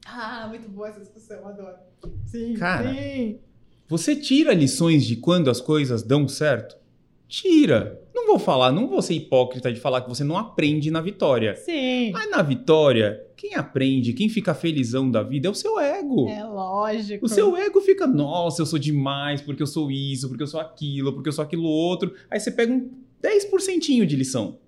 Ah, 0.05 0.45
muito 0.47 0.69
boa 0.69 0.89
essa 0.89 0.99
discussão, 0.99 1.47
adoro. 1.47 1.77
Sim, 2.23 2.53
Cara, 2.53 2.93
sim. 2.93 3.39
Você 3.87 4.15
tira 4.15 4.53
lições 4.53 5.03
de 5.03 5.15
quando 5.15 5.49
as 5.49 5.59
coisas 5.59 6.03
dão 6.03 6.27
certo? 6.27 6.77
Tira. 7.27 7.99
Não 8.13 8.27
vou 8.27 8.37
falar, 8.37 8.71
não 8.71 8.87
vou 8.87 9.01
ser 9.01 9.15
hipócrita 9.15 9.73
de 9.73 9.79
falar 9.79 10.01
que 10.01 10.09
você 10.09 10.23
não 10.23 10.37
aprende 10.37 10.91
na 10.91 11.01
vitória. 11.01 11.55
Sim. 11.55 12.11
Mas 12.11 12.29
na 12.29 12.43
vitória, 12.43 13.25
quem 13.35 13.55
aprende, 13.55 14.13
quem 14.13 14.29
fica 14.29 14.53
felizão 14.53 15.09
da 15.09 15.23
vida 15.23 15.47
é 15.47 15.51
o 15.51 15.55
seu 15.55 15.79
ego. 15.79 16.29
É 16.29 16.43
lógico. 16.43 17.25
O 17.25 17.29
seu 17.29 17.57
ego 17.57 17.81
fica, 17.81 18.05
nossa, 18.05 18.61
eu 18.61 18.67
sou 18.67 18.77
demais, 18.77 19.41
porque 19.41 19.63
eu 19.63 19.67
sou 19.67 19.89
isso, 19.89 20.27
porque 20.27 20.43
eu 20.43 20.47
sou 20.47 20.59
aquilo, 20.59 21.11
porque 21.11 21.29
eu 21.29 21.33
sou 21.33 21.43
aquilo 21.43 21.63
outro. 21.63 22.13
Aí 22.29 22.39
você 22.39 22.51
pega 22.51 22.71
um 22.71 22.87
10% 23.19 24.05
de 24.05 24.15
lição. 24.15 24.59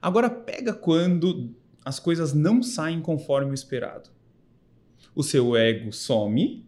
Agora 0.00 0.28
pega 0.30 0.72
quando 0.72 1.54
as 1.84 1.98
coisas 1.98 2.32
não 2.32 2.62
saem 2.62 3.00
conforme 3.00 3.50
o 3.50 3.54
esperado. 3.54 4.10
O 5.14 5.22
seu 5.22 5.56
ego 5.56 5.92
some 5.92 6.66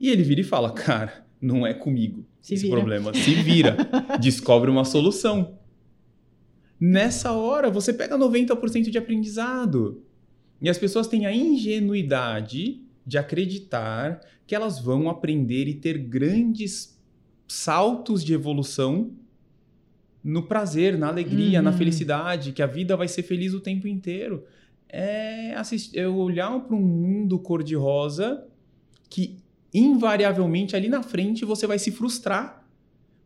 e 0.00 0.08
ele 0.10 0.22
vira 0.22 0.40
e 0.40 0.44
fala: 0.44 0.72
Cara, 0.72 1.24
não 1.40 1.66
é 1.66 1.72
comigo 1.72 2.24
Se 2.40 2.54
esse 2.54 2.64
vira. 2.64 2.76
problema. 2.76 3.14
Se 3.14 3.34
vira. 3.34 3.76
Descobre 4.20 4.70
uma 4.70 4.84
solução. 4.84 5.58
Nessa 6.78 7.30
hora, 7.32 7.70
você 7.70 7.92
pega 7.92 8.18
90% 8.18 8.90
de 8.90 8.98
aprendizado. 8.98 10.02
E 10.60 10.68
as 10.68 10.78
pessoas 10.78 11.06
têm 11.06 11.26
a 11.26 11.34
ingenuidade 11.34 12.82
de 13.06 13.18
acreditar 13.18 14.20
que 14.46 14.54
elas 14.54 14.80
vão 14.80 15.08
aprender 15.08 15.68
e 15.68 15.74
ter 15.74 15.98
grandes 15.98 17.00
saltos 17.46 18.24
de 18.24 18.32
evolução 18.32 19.12
no 20.22 20.42
prazer, 20.44 20.96
na 20.96 21.08
alegria, 21.08 21.60
na 21.60 21.70
Uhum. 21.70 21.76
felicidade, 21.76 22.52
que 22.52 22.62
a 22.62 22.66
vida 22.66 22.96
vai 22.96 23.08
ser 23.08 23.22
feliz 23.22 23.54
o 23.54 23.60
tempo 23.60 23.88
inteiro. 23.88 24.44
É, 24.88 25.54
assistir, 25.54 25.98
é 25.98 26.06
olhar 26.06 26.60
para 26.60 26.76
um 26.76 26.80
mundo 26.80 27.38
cor-de-rosa 27.38 28.44
que 29.08 29.38
invariavelmente 29.72 30.76
ali 30.76 30.88
na 30.88 31.02
frente 31.02 31.44
você 31.44 31.66
vai 31.66 31.78
se 31.78 31.90
frustrar 31.90 32.62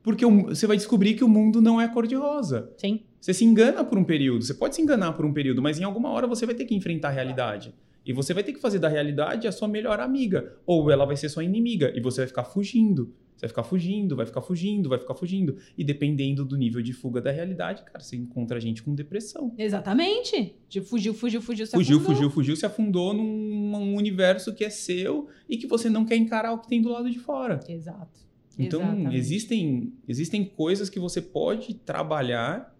porque 0.02 0.24
você 0.24 0.68
vai 0.68 0.76
descobrir 0.76 1.14
que 1.14 1.24
o 1.24 1.28
mundo 1.28 1.61
não 1.61 1.80
é 1.80 1.88
cor-de-rosa. 1.88 2.70
Sim. 2.78 3.00
Você 3.20 3.35
se 3.35 3.44
engana 3.44 3.82
por 3.82 3.98
um 3.98 4.04
período, 4.04 4.44
você 4.44 4.54
pode 4.54 4.76
se 4.76 4.80
enganar 4.80 5.12
por 5.14 5.24
um 5.24 5.32
período, 5.32 5.61
mas 5.61 5.80
em 5.80 5.82
alguma 5.82 6.11
hora 6.11 6.28
você 6.28 6.46
vai 6.46 6.54
ter 6.54 6.64
que 6.64 6.76
enfrentar 6.76 7.09
a 7.09 7.11
realidade. 7.11 7.74
E 8.04 8.12
você 8.12 8.32
vai 8.32 8.44
ter 8.44 8.52
que 8.52 8.61
fazer 8.61 8.78
da 8.78 8.87
realidade 8.87 9.48
a 9.48 9.52
sua 9.52 9.66
melhor 9.66 9.98
amiga. 9.98 10.54
Ou 10.64 10.92
ela 10.92 11.04
vai 11.04 11.16
ser 11.16 11.28
sua 11.28 11.42
inimiga. 11.42 11.92
E 11.92 12.00
você 12.00 12.20
vai 12.20 12.28
ficar 12.28 12.44
fugindo. 12.44 13.12
Você 13.37 13.42
vai 13.42 13.49
ficar 13.49 13.62
fugindo, 13.64 14.16
vai 14.16 14.25
ficar 14.25 14.40
fugindo, 14.40 14.88
vai 14.88 14.99
ficar 14.99 15.14
fugindo. 15.14 15.57
E 15.77 15.85
dependendo 15.85 16.42
do 16.44 16.57
nível 16.57 16.81
de 16.81 16.94
fuga 16.94 17.20
da 17.20 17.31
realidade, 17.31 17.83
cara, 17.85 18.01
você 18.01 18.16
encontra 18.16 18.59
gente 18.59 18.83
com 18.83 18.94
depressão. 18.94 19.55
Exatamente. 19.59 20.57
Tipo, 20.70 20.87
fugiu, 20.87 21.12
fugiu, 21.12 21.42
fugiu. 21.42 21.66
se 21.66 21.72
Fugiu, 21.72 21.99
afundou. 21.99 22.14
fugiu, 22.14 22.31
fugiu, 22.31 22.57
se 22.57 22.64
afundou 22.64 23.12
num 23.12 23.57
um 23.77 23.94
universo 23.94 24.55
que 24.55 24.64
é 24.64 24.70
seu 24.70 25.29
e 25.49 25.59
que 25.59 25.66
você 25.66 25.90
não 25.90 26.05
quer 26.05 26.16
encarar 26.16 26.53
o 26.53 26.59
que 26.59 26.68
tem 26.68 26.81
do 26.81 26.88
lado 26.88 27.11
de 27.11 27.18
fora. 27.18 27.61
Exato. 27.68 28.20
Então, 28.59 28.81
Exatamente. 28.81 29.16
existem, 29.16 29.92
existem 30.09 30.44
coisas 30.44 30.88
que 30.88 30.99
você 30.99 31.20
pode 31.20 31.75
trabalhar, 31.75 32.75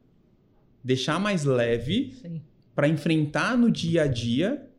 deixar 0.83 1.21
mais 1.21 1.45
leve 1.45 2.15
para 2.75 2.89
enfrentar 2.89 3.59
no 3.59 3.71
dia 3.71 4.05
a 4.05 4.07
dia 4.07 4.71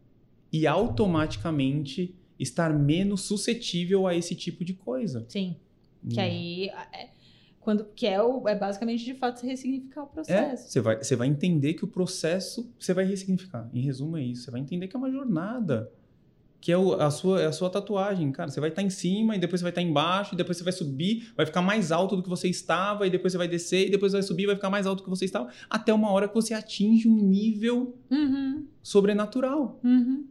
e 0.51 0.65
automaticamente 0.65 2.15
estar 2.39 2.73
menos 2.73 3.21
suscetível 3.21 4.07
a 4.07 4.15
esse 4.15 4.33
tipo 4.35 4.65
de 4.65 4.73
coisa. 4.73 5.25
Sim. 5.29 5.55
Que 6.09 6.19
Hum. 6.19 6.23
aí. 6.23 6.69
É, 6.93 7.09
quando, 7.59 7.83
que 7.95 8.07
é, 8.07 8.21
o, 8.21 8.47
é 8.47 8.55
basicamente, 8.55 9.03
de 9.03 9.13
fato, 9.13 9.45
ressignificar 9.45 10.03
o 10.03 10.05
É, 10.05 10.09
processo. 10.13 10.69
você 10.71 10.79
vai, 10.79 11.03
você 11.03 11.15
vai 11.17 11.27
entender 11.27 11.73
que 11.73 11.83
o 11.83 11.87
processo 11.87 12.71
você 12.79 12.93
vai 12.93 13.03
ressignificar. 13.05 13.69
Em 13.73 13.81
resumo, 13.81 14.15
é 14.17 14.23
isso. 14.23 14.43
Você 14.43 14.51
vai 14.51 14.61
entender 14.61 14.87
que 14.87 14.95
é 14.95 14.99
uma 14.99 15.11
jornada. 15.11 15.91
Que 16.59 16.71
é 16.71 16.77
o- 16.77 16.93
a, 16.93 17.11
sua, 17.11 17.41
é 17.41 17.45
a 17.45 17.51
sua 17.51 17.69
tatuagem, 17.69 18.31
cara. 18.31 18.49
Você 18.49 18.59
vai 18.59 18.69
estar 18.69 18.81
em 18.81 18.89
cima 18.89 19.35
e 19.35 19.39
depois 19.39 19.59
você 19.59 19.63
vai 19.63 19.71
estar 19.71 19.81
embaixo, 19.81 20.33
e 20.33 20.37
depois 20.37 20.57
você 20.57 20.63
vai 20.63 20.73
subir, 20.73 21.31
vai 21.37 21.45
ficar 21.45 21.61
mais 21.61 21.91
alto 21.91 22.15
do 22.15 22.23
que 22.23 22.29
você 22.29 22.47
estava, 22.49 23.05
e 23.05 23.09
depois 23.11 23.31
você 23.33 23.37
vai 23.37 23.47
descer, 23.47 23.87
e 23.87 23.91
depois 23.91 24.13
vai 24.13 24.23
subir, 24.23 24.47
vai 24.47 24.55
ficar 24.55 24.69
mais 24.69 24.87
alto 24.87 24.99
do 24.99 25.03
que 25.03 25.09
você 25.09 25.25
estava, 25.25 25.49
até 25.69 25.93
uma 25.93 26.09
hora 26.09 26.27
que 26.27 26.33
você 26.33 26.53
atinge 26.55 27.07
um 27.07 27.15
nível 27.15 27.95
Uhum. 28.09 28.65
sobrenatural. 28.81 29.79
Uhum. 29.83 30.25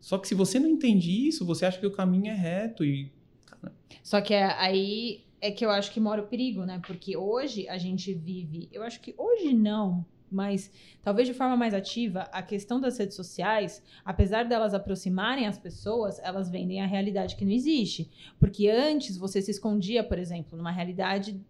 Só 0.00 0.18
que 0.18 0.26
se 0.26 0.34
você 0.34 0.58
não 0.58 0.68
entende 0.68 1.10
isso, 1.28 1.44
você 1.44 1.64
acha 1.64 1.78
que 1.78 1.86
o 1.86 1.90
caminho 1.92 2.26
é 2.28 2.34
reto 2.34 2.84
e. 2.84 3.12
cara, 3.60 3.74
Só 4.02 4.20
que 4.20 4.34
é- 4.34 4.52
aí 4.58 5.24
é 5.40 5.50
que 5.50 5.64
eu 5.64 5.70
acho 5.70 5.90
que 5.92 6.00
mora 6.00 6.22
o 6.22 6.26
perigo, 6.26 6.64
né? 6.64 6.80
Porque 6.86 7.16
hoje 7.16 7.68
a 7.68 7.78
gente 7.78 8.12
vive. 8.14 8.68
Eu 8.72 8.82
acho 8.82 9.00
que 9.00 9.14
hoje 9.16 9.52
não, 9.54 10.04
mas 10.30 10.70
talvez 11.02 11.28
de 11.28 11.34
forma 11.34 11.56
mais 11.56 11.72
ativa, 11.74 12.22
a 12.32 12.42
questão 12.42 12.80
das 12.80 12.98
redes 12.98 13.16
sociais, 13.16 13.82
apesar 14.04 14.44
delas 14.44 14.74
aproximarem 14.74 15.46
as 15.46 15.58
pessoas, 15.58 16.18
elas 16.20 16.50
vendem 16.50 16.80
a 16.80 16.86
realidade 16.86 17.36
que 17.36 17.44
não 17.44 17.52
existe. 17.52 18.10
Porque 18.38 18.68
antes 18.68 19.16
você 19.16 19.40
se 19.40 19.50
escondia, 19.50 20.02
por 20.02 20.18
exemplo, 20.18 20.56
numa 20.56 20.70
realidade 20.72 21.40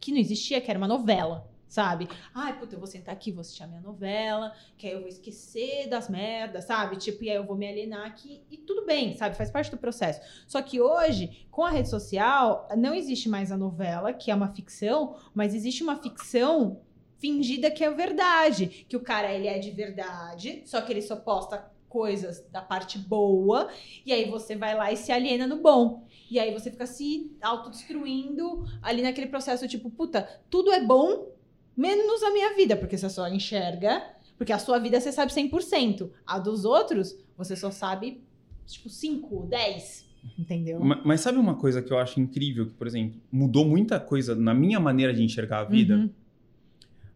que 0.00 0.12
não 0.12 0.18
existia, 0.18 0.60
que 0.60 0.70
era 0.70 0.78
uma 0.78 0.88
novela. 0.88 1.50
Sabe? 1.72 2.06
Ai, 2.34 2.58
puta, 2.58 2.74
eu 2.74 2.78
vou 2.78 2.86
sentar 2.86 3.14
aqui, 3.14 3.32
vou 3.32 3.40
assistir 3.40 3.62
a 3.62 3.66
minha 3.66 3.80
novela, 3.80 4.52
que 4.76 4.86
aí 4.86 4.92
eu 4.92 5.00
vou 5.00 5.08
esquecer 5.08 5.88
das 5.88 6.06
merdas, 6.06 6.66
sabe? 6.66 6.98
Tipo, 6.98 7.24
e 7.24 7.30
aí 7.30 7.36
eu 7.36 7.46
vou 7.46 7.56
me 7.56 7.66
alienar 7.66 8.06
aqui 8.06 8.42
e 8.50 8.58
tudo 8.58 8.84
bem, 8.84 9.16
sabe? 9.16 9.34
Faz 9.34 9.50
parte 9.50 9.70
do 9.70 9.78
processo. 9.78 10.20
Só 10.46 10.60
que 10.60 10.82
hoje, 10.82 11.46
com 11.50 11.64
a 11.64 11.70
rede 11.70 11.88
social, 11.88 12.68
não 12.76 12.94
existe 12.94 13.26
mais 13.26 13.50
a 13.50 13.56
novela, 13.56 14.12
que 14.12 14.30
é 14.30 14.34
uma 14.34 14.52
ficção, 14.52 15.16
mas 15.34 15.54
existe 15.54 15.82
uma 15.82 15.96
ficção 15.96 16.82
fingida 17.18 17.70
que 17.70 17.82
é 17.82 17.90
verdade. 17.90 18.84
Que 18.86 18.94
o 18.94 19.00
cara, 19.00 19.32
ele 19.32 19.46
é 19.46 19.58
de 19.58 19.70
verdade, 19.70 20.62
só 20.66 20.82
que 20.82 20.92
ele 20.92 21.00
só 21.00 21.16
posta 21.16 21.72
coisas 21.88 22.46
da 22.50 22.60
parte 22.60 22.98
boa, 22.98 23.70
e 24.04 24.12
aí 24.12 24.30
você 24.30 24.56
vai 24.56 24.74
lá 24.74 24.92
e 24.92 24.96
se 24.98 25.10
aliena 25.10 25.46
no 25.46 25.62
bom. 25.62 26.06
E 26.30 26.38
aí 26.38 26.52
você 26.52 26.70
fica 26.70 26.86
se 26.86 27.34
autodestruindo 27.40 28.64
ali 28.82 29.00
naquele 29.00 29.28
processo, 29.28 29.66
tipo, 29.66 29.90
puta, 29.90 30.42
tudo 30.50 30.70
é 30.72 30.82
bom, 30.82 31.31
menos 31.76 32.22
a 32.22 32.30
minha 32.32 32.54
vida, 32.54 32.76
porque 32.76 32.96
você 32.96 33.08
só 33.10 33.28
enxerga, 33.28 34.02
porque 34.36 34.52
a 34.52 34.58
sua 34.58 34.78
vida 34.78 35.00
você 35.00 35.12
sabe 35.12 35.32
100%. 35.32 36.10
A 36.26 36.38
dos 36.38 36.64
outros, 36.64 37.16
você 37.36 37.54
só 37.56 37.70
sabe, 37.70 38.22
tipo, 38.66 38.88
5, 38.88 39.46
10, 39.46 40.06
entendeu? 40.38 40.80
Ma- 40.80 41.00
Mas 41.04 41.20
sabe 41.20 41.38
uma 41.38 41.54
coisa 41.54 41.80
que 41.82 41.92
eu 41.92 41.98
acho 41.98 42.20
incrível, 42.20 42.66
que, 42.66 42.74
por 42.74 42.86
exemplo, 42.86 43.20
mudou 43.30 43.64
muita 43.64 43.98
coisa 44.00 44.34
na 44.34 44.52
minha 44.54 44.78
maneira 44.80 45.12
de 45.14 45.22
enxergar 45.22 45.60
a 45.60 45.64
vida? 45.64 45.96
Uhum. 45.96 46.10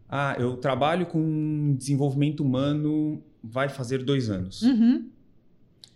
Ah, 0.08 0.36
eu 0.38 0.56
trabalho 0.56 1.06
com 1.06 1.74
desenvolvimento 1.76 2.40
humano, 2.42 3.20
vai 3.42 3.68
fazer 3.68 4.04
dois 4.04 4.30
anos. 4.30 4.62
Uhum. 4.62 5.08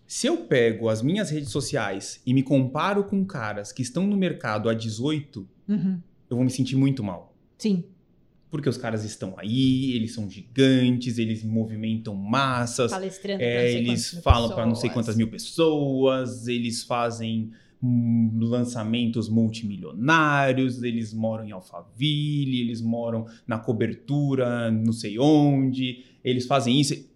Se 0.07 0.27
eu 0.27 0.39
pego 0.39 0.89
as 0.89 1.01
minhas 1.03 1.31
redes 1.31 1.51
sociais 1.51 2.21
e 2.27 2.35
me 2.35 2.43
comparo 2.43 3.05
com 3.05 3.25
caras 3.25 3.71
que 3.71 3.83
estão 3.83 4.07
no 4.09 4.17
mercado 4.17 4.69
há 4.69 4.75
18, 4.75 5.49
Uhum. 5.69 6.01
eu 6.29 6.37
vou 6.37 6.45
me 6.45 6.51
sentir 6.51 6.75
muito 6.75 7.05
mal. 7.05 7.33
Sim. 7.57 7.85
Porque 8.51 8.69
os 8.69 8.77
caras 8.77 9.05
estão 9.05 9.35
aí, 9.39 9.93
eles 9.93 10.13
são 10.13 10.29
gigantes, 10.29 11.19
eles 11.19 11.45
movimentam 11.45 12.15
massas, 12.17 12.91
Palestrando 12.91 13.41
é, 13.43 13.73
eles 13.73 14.21
falam 14.25 14.51
para 14.51 14.67
não 14.67 14.75
sei 14.75 14.91
quantas 14.91 15.15
mil 15.17 15.29
pessoas, 15.29 16.49
eles 16.49 16.83
fazem 16.83 17.53
hum, 17.81 18.39
lançamentos 18.41 19.29
multimilionários, 19.29 20.83
eles 20.83 21.15
moram 21.15 21.45
em 21.45 21.53
Alphaville, 21.53 22.61
eles 22.61 22.81
moram 22.81 23.27
na 23.47 23.57
cobertura, 23.59 24.69
não 24.71 24.93
sei 24.93 25.17
onde, 25.19 26.05
eles 26.25 26.45
fazem 26.47 26.81
isso. 26.81 27.09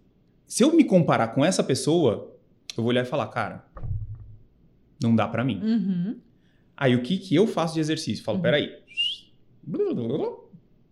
Se 0.47 0.63
eu 0.63 0.73
me 0.77 0.85
comparar 0.85 1.29
com 1.29 1.45
essa 1.45 1.65
pessoa, 1.65 2.33
eu 2.77 2.83
vou 2.85 2.87
olhar 2.87 3.03
e 3.03 3.09
falar, 3.09 3.27
cara, 3.27 3.65
não 5.03 5.17
dá 5.17 5.27
pra 5.27 5.43
mim. 5.43 5.61
Uhum. 5.61 6.17
Aí 6.77 6.95
o 6.95 7.03
que, 7.03 7.19
que 7.19 7.35
eu 7.35 7.47
faço 7.49 7.75
de 7.75 7.81
exercício? 7.81 8.25
Falo, 8.25 8.37
Uhum. 8.39 8.43
peraí. 8.43 8.71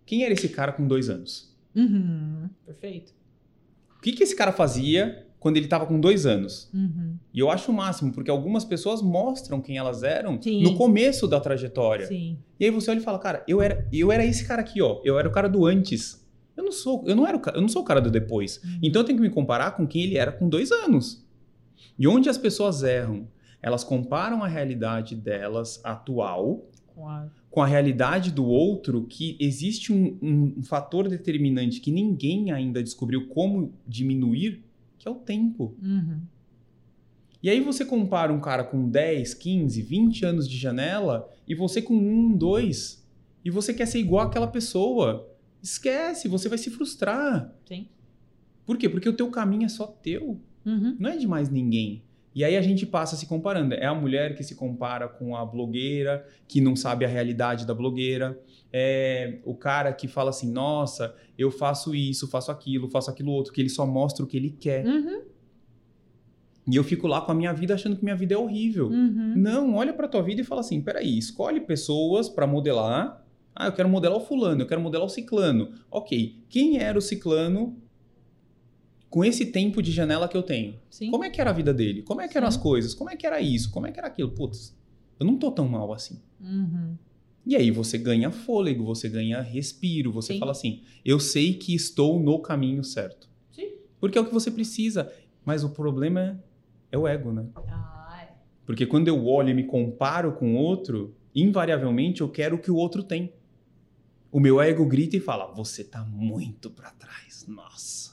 Quem 0.07 0.25
era 0.25 0.33
esse 0.33 0.49
cara 0.49 0.73
com 0.73 0.87
dois 0.87 1.09
anos? 1.09 1.55
Uhum. 1.75 2.49
Perfeito. 2.67 3.13
O 3.99 4.01
que, 4.03 4.13
que 4.13 4.23
esse 4.23 4.35
cara 4.37 4.53
fazia 4.53 5.27
quando 5.39 5.57
ele 5.57 5.69
tava 5.69 5.87
com 5.87 5.99
dois 5.99 6.27
anos? 6.27 6.69
Uhum. 6.75 7.17
E 7.33 7.39
eu 7.39 7.51
acho 7.51 7.71
o 7.71 7.75
máximo, 7.75 8.13
porque 8.13 8.31
algumas 8.31 8.65
pessoas 8.65 9.01
mostram 9.01 9.61
quem 9.61 9.79
elas 9.79 10.03
eram 10.03 10.41
Sim. 10.43 10.63
no 10.63 10.77
começo 10.77 11.27
da 11.29 11.41
trajetória. 11.41 12.07
Sim. 12.07 12.39
E 12.59 12.65
aí 12.65 12.71
você 12.71 12.91
olha 12.91 12.99
e 12.99 13.03
fala, 13.03 13.19
cara, 13.19 13.45
eu 13.47 13.63
era, 13.63 13.87
eu 13.93 14.11
era 14.13 14.25
esse 14.25 14.45
cara 14.47 14.61
aqui, 14.61 14.83
ó. 14.83 15.01
Eu 15.05 15.19
era 15.19 15.29
o 15.29 15.33
cara 15.33 15.49
do 15.49 15.65
antes. 15.67 16.21
Eu 16.57 16.65
não 16.65 16.73
sou, 16.73 17.05
eu 17.07 17.17
não 17.17 17.27
era 17.27 17.37
o, 17.37 17.41
eu 17.55 17.61
não 17.61 17.69
sou 17.69 17.83
o 17.83 17.85
cara 17.85 18.01
do 18.01 18.11
depois. 18.11 18.61
Uhum. 18.63 18.79
Então 18.83 19.01
eu 19.03 19.07
tenho 19.07 19.19
que 19.19 19.23
me 19.23 19.31
comparar 19.31 19.73
com 19.77 19.87
quem 19.87 20.03
ele 20.03 20.19
era 20.19 20.31
com 20.33 20.49
dois 20.49 20.71
anos. 20.71 21.25
E 21.99 22.07
onde 22.07 22.29
as 22.29 22.37
pessoas 22.39 22.83
erram? 22.83 23.27
Elas 23.63 23.85
comparam 23.85 24.43
a 24.43 24.49
realidade 24.49 25.15
delas 25.15 25.81
atual 25.85 26.69
Com 26.89 27.09
a- 27.09 27.29
com 27.53 27.61
a 27.61 27.67
realidade 27.67 28.33
do 28.33 28.45
outro 28.47 29.05
que 29.05 29.37
existe 29.39 29.93
um, 29.93 30.17
um- 30.23 30.55
um 30.59 30.63
fator 30.63 31.07
determinante 31.07 31.81
que 31.81 31.93
ninguém 31.93 32.51
ainda 32.51 32.83
descobriu 32.83 33.29
como 33.29 33.75
diminuir, 33.87 34.65
que 34.99 35.07
é 35.07 35.11
o 35.11 35.17
tempo. 35.17 35.77
Uhum. 35.83 36.21
E 37.43 37.51
aí 37.51 37.61
você 37.61 37.85
compara 37.85 38.33
um 38.33 38.41
cara 38.41 38.65
com 38.65 38.89
10, 38.89 39.35
15, 39.35 39.83
20 39.83 40.25
anos 40.25 40.49
de 40.49 40.57
janela 40.57 41.29
e 41.47 41.55
você 41.55 41.83
com 41.83 41.95
um, 41.95 42.35
dois, 42.35 43.07
e 43.45 43.51
você 43.51 43.75
quer 43.75 43.87
ser 43.87 43.99
igual 43.99 44.27
àquela 44.27 44.47
pessoa. 44.47 45.29
Esquece, 45.63 46.29
você 46.29 46.49
vai 46.49 46.57
se 46.57 46.71
frustrar. 46.71 47.53
Sim. 47.69 47.87
Por 48.65 48.79
quê? 48.79 48.89
Porque 48.89 49.09
o 49.09 49.13
teu 49.13 49.29
caminho 49.31 49.65
é 49.65 49.69
só 49.69 49.87
teu. 49.87 50.41
Uhum. 50.65 50.97
Não 50.99 51.11
é 51.11 51.17
de 51.19 51.27
mais 51.27 51.51
ninguém. 51.51 52.03
E 52.35 52.45
aí 52.45 52.57
a 52.57 52.63
gente 52.63 52.87
passa 52.87 53.17
se 53.17 53.27
comparando. 53.27 53.75
É 53.75 53.87
a 53.87 53.95
mulher 53.95 54.35
que 54.35 54.43
se 54.43 54.55
compara 54.55 55.07
com 55.09 55.37
a 55.37 55.45
blogueira, 55.45 56.27
que 56.49 56.61
não 56.61 56.75
sabe 56.75 57.05
a 57.05 57.09
realidade 57.09 57.67
da 57.67 57.75
blogueira. 57.75 58.41
É 58.73 59.39
o 59.45 59.55
cara 59.55 59.93
que 59.93 60.09
fala 60.09 60.31
assim: 60.31 60.51
nossa, 60.51 61.15
eu 61.39 61.51
faço 61.51 61.95
isso, 61.95 62.27
faço 62.29 62.51
aquilo, 62.51 62.89
faço 62.89 63.11
aquilo 63.11 63.31
outro, 63.31 63.53
que 63.53 63.61
ele 63.61 63.69
só 63.69 63.87
mostra 63.87 64.25
o 64.25 64.29
que 64.29 64.37
ele 64.37 64.51
quer. 64.51 64.87
Uhum. 64.87 65.23
E 66.71 66.77
eu 66.77 66.85
fico 66.85 67.07
lá 67.07 67.21
com 67.21 67.33
a 67.33 67.35
minha 67.35 67.53
vida 67.53 67.75
achando 67.75 67.97
que 67.97 68.05
minha 68.05 68.17
vida 68.17 68.35
é 68.35 68.39
horrível. 68.39 68.87
Uhum. 68.87 69.35
Não, 69.37 69.75
olha 69.75 69.93
pra 69.93 70.09
tua 70.09 70.23
vida 70.23 70.41
e 70.41 70.45
fala 70.45 70.61
assim: 70.61 70.81
peraí, 70.81 71.19
escolhe 71.19 71.61
pessoas 71.61 72.29
pra 72.29 72.47
modelar. 72.47 73.23
Ah, 73.55 73.67
eu 73.67 73.73
quero 73.73 73.89
modelar 73.89 74.17
o 74.17 74.25
fulano, 74.25 74.63
eu 74.63 74.67
quero 74.67 74.81
modelar 74.81 75.07
o 75.07 75.11
ciclano. 75.11 75.73
Ok, 75.91 76.43
quem 76.49 76.79
era 76.79 76.99
o 76.99 77.03
ciclano 77.03 77.77
com 79.13 79.23
esse 79.23 79.45
tempo 79.45 79.83
de 79.83 79.93
janela 79.93 80.27
que 80.27 80.35
eu 80.35 80.43
tenho? 80.43 80.75
Sim. 80.89 81.11
Como 81.11 81.23
é 81.23 81.29
que 81.29 81.39
era 81.39 81.51
a 81.51 81.53
vida 81.53 81.73
dele? 81.75 82.01
Como 82.01 82.23
é 82.23 82.27
que 82.27 82.37
eram 82.37 82.51
Sim. 82.51 82.57
as 82.57 82.63
coisas? 82.63 82.95
Como 82.95 83.11
é 83.11 83.15
que 83.15 83.27
era 83.27 83.43
isso? 83.43 83.71
Como 83.71 83.87
é 83.87 83.93
que 83.93 83.99
era 83.99 84.09
aquilo? 84.09 84.31
Putz, 84.31 84.75
eu 85.21 85.27
não 85.27 85.37
tô 85.37 85.53
tão 85.53 85.69
mal 85.69 85.93
assim. 85.93 86.19
Uhum. 86.41 86.97
E 87.45 87.55
aí 87.55 87.71
você 87.71 87.99
ganha 87.99 88.31
fôlego, 88.31 88.83
você 88.87 89.11
ganha 89.11 89.43
respiro, 89.43 90.11
você 90.11 90.33
Sim. 90.33 90.39
fala 90.39 90.53
assim: 90.53 90.81
eu 91.05 91.21
sei 91.21 91.53
que 91.53 91.75
estou 91.75 92.19
no 92.19 92.39
caminho 92.39 92.83
certo. 92.83 93.29
Sim. 93.51 93.73
Porque 94.01 94.17
é 94.17 94.21
o 94.21 94.25
que 94.25 94.33
você 94.33 94.51
precisa. 94.51 95.13
Mas 95.45 95.63
o 95.63 95.69
problema 95.69 96.21
é, 96.21 96.37
é 96.93 96.99
o 96.99 97.07
ego, 97.07 97.33
né? 97.33 97.45
Ah, 97.55 98.19
é. 98.23 98.33
Porque 98.65 98.87
quando 98.87 99.09
eu 99.09 99.27
olho 99.27 99.51
e 99.51 99.55
me 99.55 99.65
comparo 99.65 100.33
com 100.33 100.55
outro, 100.55 101.15
invariavelmente 101.35 102.23
eu 102.23 102.31
quero 102.31 102.57
o 102.57 102.59
que 102.59 102.71
o 102.71 102.77
outro 102.77 103.03
tem. 103.03 103.31
O 104.31 104.41
meu 104.41 104.59
ego 104.59 104.87
grita 104.87 105.19
e 105.19 105.21
fala: 105.21 105.53
você 105.53 105.85
tá 105.85 106.03
muito 106.03 106.71
pra 106.71 106.93
trás. 106.93 107.45
Nossa. 107.47 108.12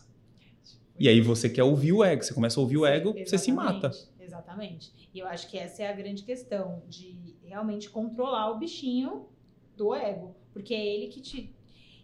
E 1.00 1.08
aí 1.08 1.22
você 1.22 1.50
quer 1.50 1.64
ouvir 1.64 1.94
o 1.94 2.04
ego, 2.04 2.24
você 2.24 2.34
começa 2.34 2.60
a 2.60 2.62
ouvir 2.62 2.78
o 2.78 2.86
ego, 2.86 3.14
você 3.14 3.38
se 3.38 3.52
mata. 3.52 3.88
Exatamente, 3.88 4.20
Exatamente. 4.30 5.10
E 5.14 5.20
eu 5.20 5.28
acho 5.28 5.50
que 5.50 5.58
essa 5.58 5.84
é 5.84 5.88
a 5.88 5.94
grande 5.94 6.24
questão, 6.24 6.84
de 6.88 7.36
realmente 7.44 7.90
controlar 7.90 8.52
o 8.52 8.60
bichinho 8.60 9.28
do 9.76 9.94
ego. 9.94 10.36
Porque 10.54 10.74
é 10.74 10.86
ele 10.86 11.08
que 11.08 11.22
te. 11.22 11.56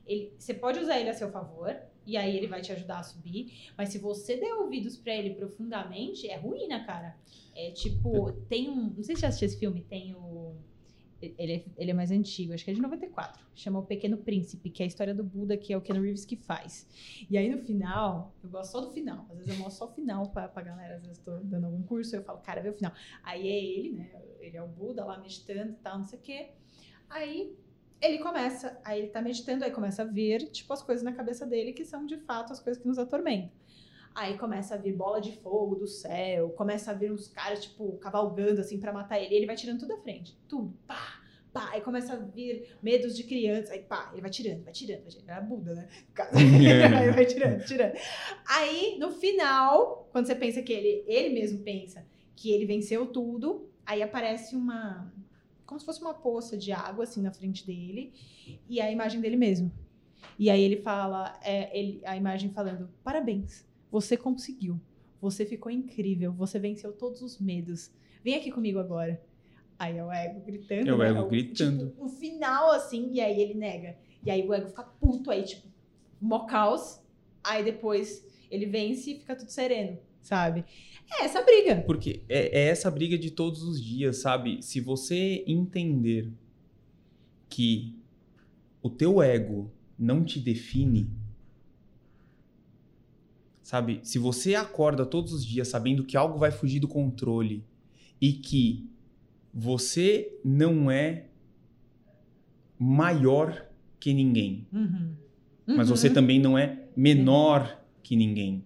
Ele, 0.05 0.33
você 0.37 0.53
pode 0.53 0.79
usar 0.79 0.99
ele 0.99 1.09
a 1.09 1.13
seu 1.13 1.31
favor, 1.31 1.75
e 2.05 2.17
aí 2.17 2.35
ele 2.35 2.47
vai 2.47 2.61
te 2.61 2.71
ajudar 2.71 2.99
a 2.99 3.03
subir. 3.03 3.71
Mas 3.77 3.89
se 3.89 3.97
você 3.97 4.37
der 4.37 4.53
ouvidos 4.53 4.97
pra 4.97 5.13
ele 5.15 5.35
profundamente, 5.35 6.27
é 6.27 6.37
ruína, 6.37 6.83
cara. 6.85 7.15
É 7.55 7.71
tipo, 7.71 8.31
tem 8.49 8.69
um. 8.69 8.93
Não 8.95 9.03
sei 9.03 9.15
se 9.15 9.21
você 9.21 9.25
assistiu 9.27 9.47
esse 9.47 9.59
filme, 9.59 9.81
tem 9.81 10.13
o. 10.13 10.55
Ele 11.21 11.53
é, 11.53 11.65
ele 11.77 11.91
é 11.91 11.93
mais 11.93 12.11
antigo, 12.11 12.53
acho 12.53 12.63
que 12.63 12.71
é 12.71 12.73
de 12.73 12.81
94. 12.81 13.45
Chama 13.55 13.79
O 13.79 13.83
Pequeno 13.83 14.17
Príncipe, 14.17 14.69
que 14.69 14.83
é 14.83 14.85
a 14.85 14.87
história 14.87 15.13
do 15.13 15.23
Buda, 15.23 15.57
que 15.57 15.71
é 15.71 15.77
o 15.77 15.81
Ken 15.81 15.99
Reeves 15.99 16.25
que 16.25 16.35
faz. 16.35 16.87
E 17.29 17.37
aí 17.37 17.49
no 17.49 17.57
final, 17.63 18.35
eu 18.43 18.49
gosto 18.49 18.71
só 18.71 18.81
do 18.81 18.91
final. 18.91 19.25
Às 19.29 19.37
vezes 19.37 19.53
eu 19.53 19.57
mostro 19.57 19.85
só 19.85 19.91
o 19.91 19.95
final 19.95 20.29
pra, 20.29 20.47
pra 20.47 20.61
galera. 20.61 20.97
Às 20.97 21.03
vezes 21.03 21.17
eu 21.25 21.33
tô 21.33 21.39
dando 21.43 21.65
algum 21.65 21.81
curso, 21.83 22.15
eu 22.15 22.23
falo, 22.23 22.39
cara, 22.39 22.61
vê 22.61 22.69
o 22.69 22.73
final. 22.73 22.91
Aí 23.23 23.47
é 23.47 23.63
ele, 23.63 23.91
né? 23.93 24.11
Ele 24.39 24.57
é 24.57 24.61
o 24.61 24.67
Buda 24.67 25.05
lá 25.05 25.17
meditando 25.17 25.71
e 25.71 25.75
tal, 25.75 25.97
não 25.97 26.05
sei 26.05 26.19
o 26.19 26.21
quê. 26.21 26.49
Aí 27.09 27.55
ele 28.01 28.19
começa, 28.19 28.79
aí 28.83 28.99
ele 28.99 29.07
tá 29.07 29.21
meditando, 29.21 29.63
aí 29.63 29.71
começa 29.71 30.01
a 30.01 30.05
vir, 30.05 30.49
tipo, 30.51 30.71
as 30.73 30.83
coisas 30.83 31.03
na 31.03 31.13
cabeça 31.13 31.45
dele 31.45 31.73
que 31.73 31.85
são 31.85 32.05
de 32.05 32.17
fato 32.17 32.51
as 32.51 32.59
coisas 32.59 32.81
que 32.81 32.87
nos 32.87 32.99
atormentam. 32.99 33.51
Aí 34.15 34.37
começa 34.37 34.75
a 34.75 34.77
vir 34.77 34.93
bola 34.93 35.19
de 35.19 35.33
fogo 35.33 35.75
do 35.75 35.85
céu, 35.85 36.49
começa 36.51 36.91
a 36.91 36.93
vir 36.93 37.11
uns 37.11 37.27
caras, 37.27 37.61
tipo, 37.61 37.97
cavalgando 37.97 38.61
assim 38.61 38.79
pra 38.79 38.93
matar 38.93 39.19
ele. 39.19 39.33
E 39.33 39.37
ele 39.37 39.45
vai 39.45 39.57
tirando 39.57 39.81
tudo 39.81 39.93
à 39.93 39.97
frente. 39.97 40.39
Tudo. 40.47 40.73
Pá, 40.87 41.21
pá. 41.51 41.69
Aí 41.73 41.81
começa 41.81 42.13
a 42.13 42.15
vir 42.15 42.77
medos 42.81 43.13
de 43.13 43.25
criança. 43.25 43.73
Aí 43.73 43.79
pá, 43.79 44.09
ele 44.13 44.21
vai 44.21 44.29
tirando, 44.29 44.63
vai 44.63 44.71
tirando, 44.71 45.01
vai 45.01 45.11
tirando. 45.11 45.29
É 45.29 45.33
a 45.33 45.41
Buda, 45.41 45.75
né? 45.75 45.89
aí 46.97 47.11
vai 47.11 47.25
tirando, 47.25 47.65
tirando. 47.65 47.93
Aí, 48.47 48.97
no 48.97 49.11
final, 49.11 50.07
quando 50.13 50.27
você 50.27 50.35
pensa 50.35 50.61
que 50.61 50.71
ele, 50.71 51.03
ele 51.05 51.33
mesmo 51.33 51.59
pensa 51.59 52.05
que 52.37 52.53
ele 52.53 52.65
venceu 52.65 53.07
tudo, 53.07 53.69
aí 53.85 54.01
aparece 54.01 54.55
uma. 54.55 55.13
Como 55.65 55.77
se 55.77 55.85
fosse 55.85 55.99
uma 55.99 56.13
poça 56.13 56.55
de 56.55 56.71
água, 56.71 57.03
assim, 57.03 57.21
na 57.21 57.33
frente 57.33 57.67
dele. 57.67 58.13
E 58.69 58.79
a 58.79 58.89
imagem 58.89 59.19
dele 59.19 59.35
mesmo. 59.35 59.69
E 60.39 60.49
aí 60.49 60.61
ele 60.61 60.77
fala, 60.77 61.37
é, 61.43 61.77
ele, 61.77 62.01
a 62.05 62.15
imagem 62.15 62.49
falando: 62.51 62.89
parabéns, 63.03 63.65
você 63.95 64.17
conseguiu. 64.17 64.77
Você 65.21 65.45
ficou 65.45 65.71
incrível. 65.71 66.33
Você 66.33 66.59
venceu 66.59 66.91
todos 66.91 67.21
os 67.21 67.39
medos. 67.39 67.89
Vem 68.21 68.35
aqui 68.35 68.51
comigo 68.51 68.77
agora. 68.77 69.23
Aí 69.79 69.97
é 69.97 70.03
o 70.03 70.11
ego 70.11 70.41
gritando. 70.41 70.89
É 70.89 70.93
o 70.93 70.97
né? 70.97 71.09
ego 71.09 71.29
gritando. 71.29 71.87
Tipo, 71.87 72.03
no 72.03 72.09
final, 72.09 72.71
assim, 72.71 73.09
e 73.13 73.21
aí 73.21 73.41
ele 73.41 73.53
nega. 73.53 73.97
E 74.21 74.29
aí 74.29 74.45
o 74.45 74.53
ego 74.53 74.67
fica 74.67 74.83
puto, 74.83 75.31
aí, 75.31 75.43
tipo, 75.43 75.65
mó 76.19 76.39
caos. 76.39 76.99
Aí 77.41 77.63
depois 77.63 78.27
ele 78.51 78.65
vence 78.65 79.11
e 79.11 79.19
fica 79.19 79.33
tudo 79.33 79.49
sereno, 79.49 79.97
sabe? 80.21 80.65
É 81.17 81.23
essa 81.23 81.41
briga. 81.41 81.81
Porque 81.87 82.23
é, 82.27 82.63
é 82.63 82.67
essa 82.67 82.91
briga 82.91 83.17
de 83.17 83.31
todos 83.31 83.63
os 83.63 83.81
dias, 83.81 84.17
sabe? 84.17 84.61
Se 84.61 84.81
você 84.81 85.41
entender 85.47 86.29
que 87.47 87.95
o 88.81 88.89
teu 88.89 89.21
ego 89.21 89.71
não 89.97 90.25
te 90.25 90.37
define, 90.37 91.09
sabe? 93.65 93.99
Se 94.03 94.19
você 94.19 94.53
acorda 94.53 95.03
todos 95.07 95.33
os 95.33 95.43
dias 95.43 95.67
sabendo 95.67 96.03
que 96.03 96.15
algo 96.15 96.37
vai 96.37 96.51
fugir 96.51 96.79
do 96.79 96.87
controle 96.87 97.65
e 98.21 98.31
que 98.33 98.87
você 99.51 100.37
não 100.45 100.91
é 100.91 101.25
maior 102.77 103.65
que 103.99 104.13
ninguém, 104.13 104.67
Uhum. 104.71 105.13
mas 105.65 105.89
Uhum. 105.89 105.95
você 105.95 106.09
também 106.11 106.39
não 106.39 106.55
é 106.55 106.83
menor 106.95 107.81
que 108.03 108.15
ninguém. 108.15 108.63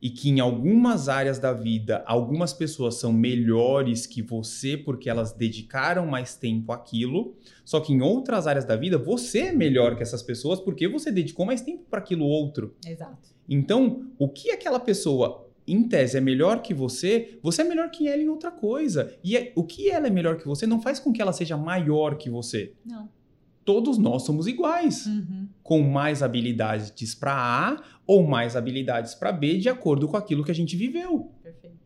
E 0.00 0.10
que 0.10 0.28
em 0.28 0.40
algumas 0.40 1.08
áreas 1.08 1.38
da 1.38 1.52
vida 1.52 2.04
algumas 2.06 2.52
pessoas 2.52 2.96
são 2.96 3.12
melhores 3.12 4.06
que 4.06 4.20
você 4.20 4.76
porque 4.76 5.08
elas 5.08 5.32
dedicaram 5.32 6.06
mais 6.06 6.36
tempo 6.36 6.70
àquilo, 6.70 7.34
só 7.64 7.80
que 7.80 7.92
em 7.92 8.02
outras 8.02 8.46
áreas 8.46 8.64
da 8.64 8.76
vida 8.76 8.98
você 8.98 9.40
é 9.40 9.52
melhor 9.52 9.96
que 9.96 10.02
essas 10.02 10.22
pessoas 10.22 10.60
porque 10.60 10.86
você 10.86 11.10
dedicou 11.10 11.46
mais 11.46 11.62
tempo 11.62 11.84
para 11.88 11.98
aquilo 11.98 12.24
outro. 12.24 12.74
Exato. 12.86 13.34
Então, 13.48 14.06
o 14.18 14.28
que 14.28 14.50
aquela 14.50 14.78
pessoa 14.78 15.46
em 15.66 15.82
tese 15.88 16.16
é 16.16 16.20
melhor 16.20 16.62
que 16.62 16.72
você, 16.72 17.38
você 17.42 17.62
é 17.62 17.64
melhor 17.64 17.90
que 17.90 18.06
ela 18.06 18.22
em 18.22 18.28
outra 18.28 18.50
coisa. 18.50 19.12
E 19.24 19.36
é- 19.36 19.52
o 19.56 19.64
que 19.64 19.90
ela 19.90 20.06
é 20.06 20.10
melhor 20.10 20.36
que 20.36 20.46
você 20.46 20.66
não 20.66 20.80
faz 20.80 21.00
com 21.00 21.12
que 21.12 21.20
ela 21.20 21.32
seja 21.32 21.56
maior 21.56 22.16
que 22.16 22.30
você. 22.30 22.72
Não. 22.84 23.08
Todos 23.66 23.98
nós 23.98 24.22
somos 24.22 24.46
iguais 24.46 25.04
Uhum. 25.06 25.48
com 25.62 25.82
mais 25.82 26.22
habilidades 26.22 27.14
para 27.14 27.34
A 27.34 27.82
ou 28.06 28.26
mais 28.26 28.56
habilidades 28.56 29.14
para 29.14 29.32
B 29.32 29.58
de 29.58 29.68
acordo 29.68 30.06
com 30.08 30.16
aquilo 30.16 30.42
que 30.44 30.50
a 30.52 30.54
gente 30.54 30.76
viveu. 30.76 31.32
Perfeito. 31.42 31.76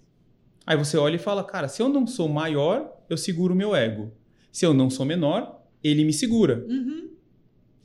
Aí 0.67 0.77
você 0.77 0.97
olha 0.99 1.17
e 1.17 1.19
fala, 1.19 1.43
cara, 1.43 1.67
se 1.67 1.81
eu 1.83 1.89
não 1.89 2.07
sou 2.07 2.29
maior, 2.29 2.97
eu 3.09 3.17
seguro 3.17 3.55
o 3.55 3.57
meu 3.57 3.75
ego. 3.75 4.13
Se 4.53 4.65
eu 4.67 4.75
não 4.75 4.91
sou 4.91 5.07
menor, 5.07 5.65
ele 5.83 6.05
me 6.05 6.13
segura. 6.13 6.65
Uhum. 6.69 7.09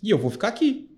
E 0.04 0.10
eu 0.10 0.20
vou 0.20 0.30
ficar 0.30 0.50
aqui. 0.50 0.90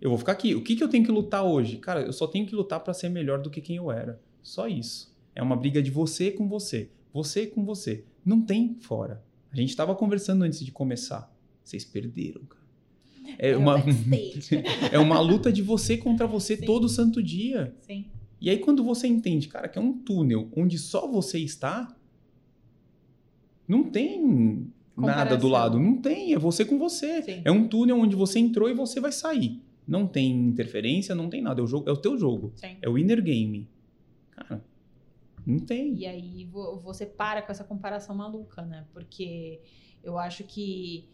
Eu 0.00 0.08
vou 0.10 0.18
ficar 0.18 0.32
aqui. 0.32 0.54
O 0.54 0.62
que, 0.62 0.76
que 0.76 0.82
eu 0.84 0.88
tenho 0.88 1.04
que 1.04 1.10
lutar 1.12 1.44
hoje? 1.44 1.76
Cara, 1.78 2.00
eu 2.02 2.12
só 2.12 2.26
tenho 2.26 2.46
que 2.46 2.54
lutar 2.54 2.80
para 2.80 2.94
ser 2.94 3.08
melhor 3.08 3.42
do 3.42 3.50
que 3.50 3.60
quem 3.60 3.76
eu 3.76 3.90
era. 3.90 4.18
Só 4.42 4.68
isso. 4.68 5.14
É 5.34 5.42
uma 5.42 5.56
briga 5.56 5.82
de 5.82 5.90
você 5.90 6.30
com 6.30 6.48
você. 6.48 6.90
Você 7.12 7.46
com 7.46 7.64
você. 7.64 8.04
Não 8.24 8.40
tem 8.40 8.76
fora. 8.80 9.22
A 9.52 9.56
gente 9.56 9.70
estava 9.70 9.94
conversando 9.94 10.44
antes 10.44 10.64
de 10.64 10.70
começar. 10.70 11.29
Vocês 11.70 11.84
perderam, 11.84 12.42
cara. 12.46 12.60
É, 13.38 13.50
É 13.50 13.56
uma, 13.56 13.76
é 14.92 14.98
uma 14.98 15.20
luta 15.20 15.52
de 15.52 15.62
você 15.62 15.96
contra 15.96 16.26
você 16.26 16.56
Sim. 16.56 16.64
todo 16.66 16.88
santo 16.88 17.22
dia. 17.22 17.74
Sim. 17.80 18.06
E 18.40 18.48
aí, 18.50 18.58
quando 18.58 18.82
você 18.82 19.06
entende, 19.06 19.46
cara, 19.48 19.68
que 19.68 19.78
é 19.78 19.82
um 19.82 19.92
túnel 19.92 20.50
onde 20.56 20.78
só 20.78 21.06
você 21.06 21.38
está, 21.38 21.94
não 23.68 23.84
tem 23.84 24.20
nada 24.96 25.36
do 25.36 25.42
Comparação. 25.42 25.50
lado. 25.50 25.78
Não 25.78 25.96
tem, 26.00 26.32
é 26.34 26.38
você 26.38 26.64
com 26.64 26.78
você. 26.78 27.22
Sim. 27.22 27.42
É 27.44 27.50
um 27.50 27.68
túnel 27.68 27.98
onde 27.98 28.16
você 28.16 28.38
entrou 28.38 28.68
e 28.68 28.74
você 28.74 29.00
vai 29.00 29.12
sair. 29.12 29.62
Não 29.86 30.06
tem 30.06 30.30
interferência, 30.32 31.14
não 31.14 31.28
tem 31.28 31.40
nada. 31.42 31.60
É 31.60 31.64
o, 31.64 31.66
jogo, 31.66 31.88
é 31.88 31.92
o 31.92 31.96
teu 31.96 32.18
jogo. 32.18 32.52
Sim. 32.56 32.76
É 32.82 32.88
o 32.88 32.98
inner 32.98 33.22
game. 33.22 33.68
Cara, 34.32 34.64
não 35.46 35.58
tem. 35.58 35.94
E 35.96 36.06
aí 36.06 36.44
vo- 36.44 36.78
você 36.80 37.06
para 37.06 37.42
com 37.42 37.52
essa 37.52 37.64
comparação 37.64 38.14
maluca, 38.16 38.62
né? 38.62 38.86
Porque 38.92 39.60
eu 40.02 40.18
acho 40.18 40.44
que 40.44 41.08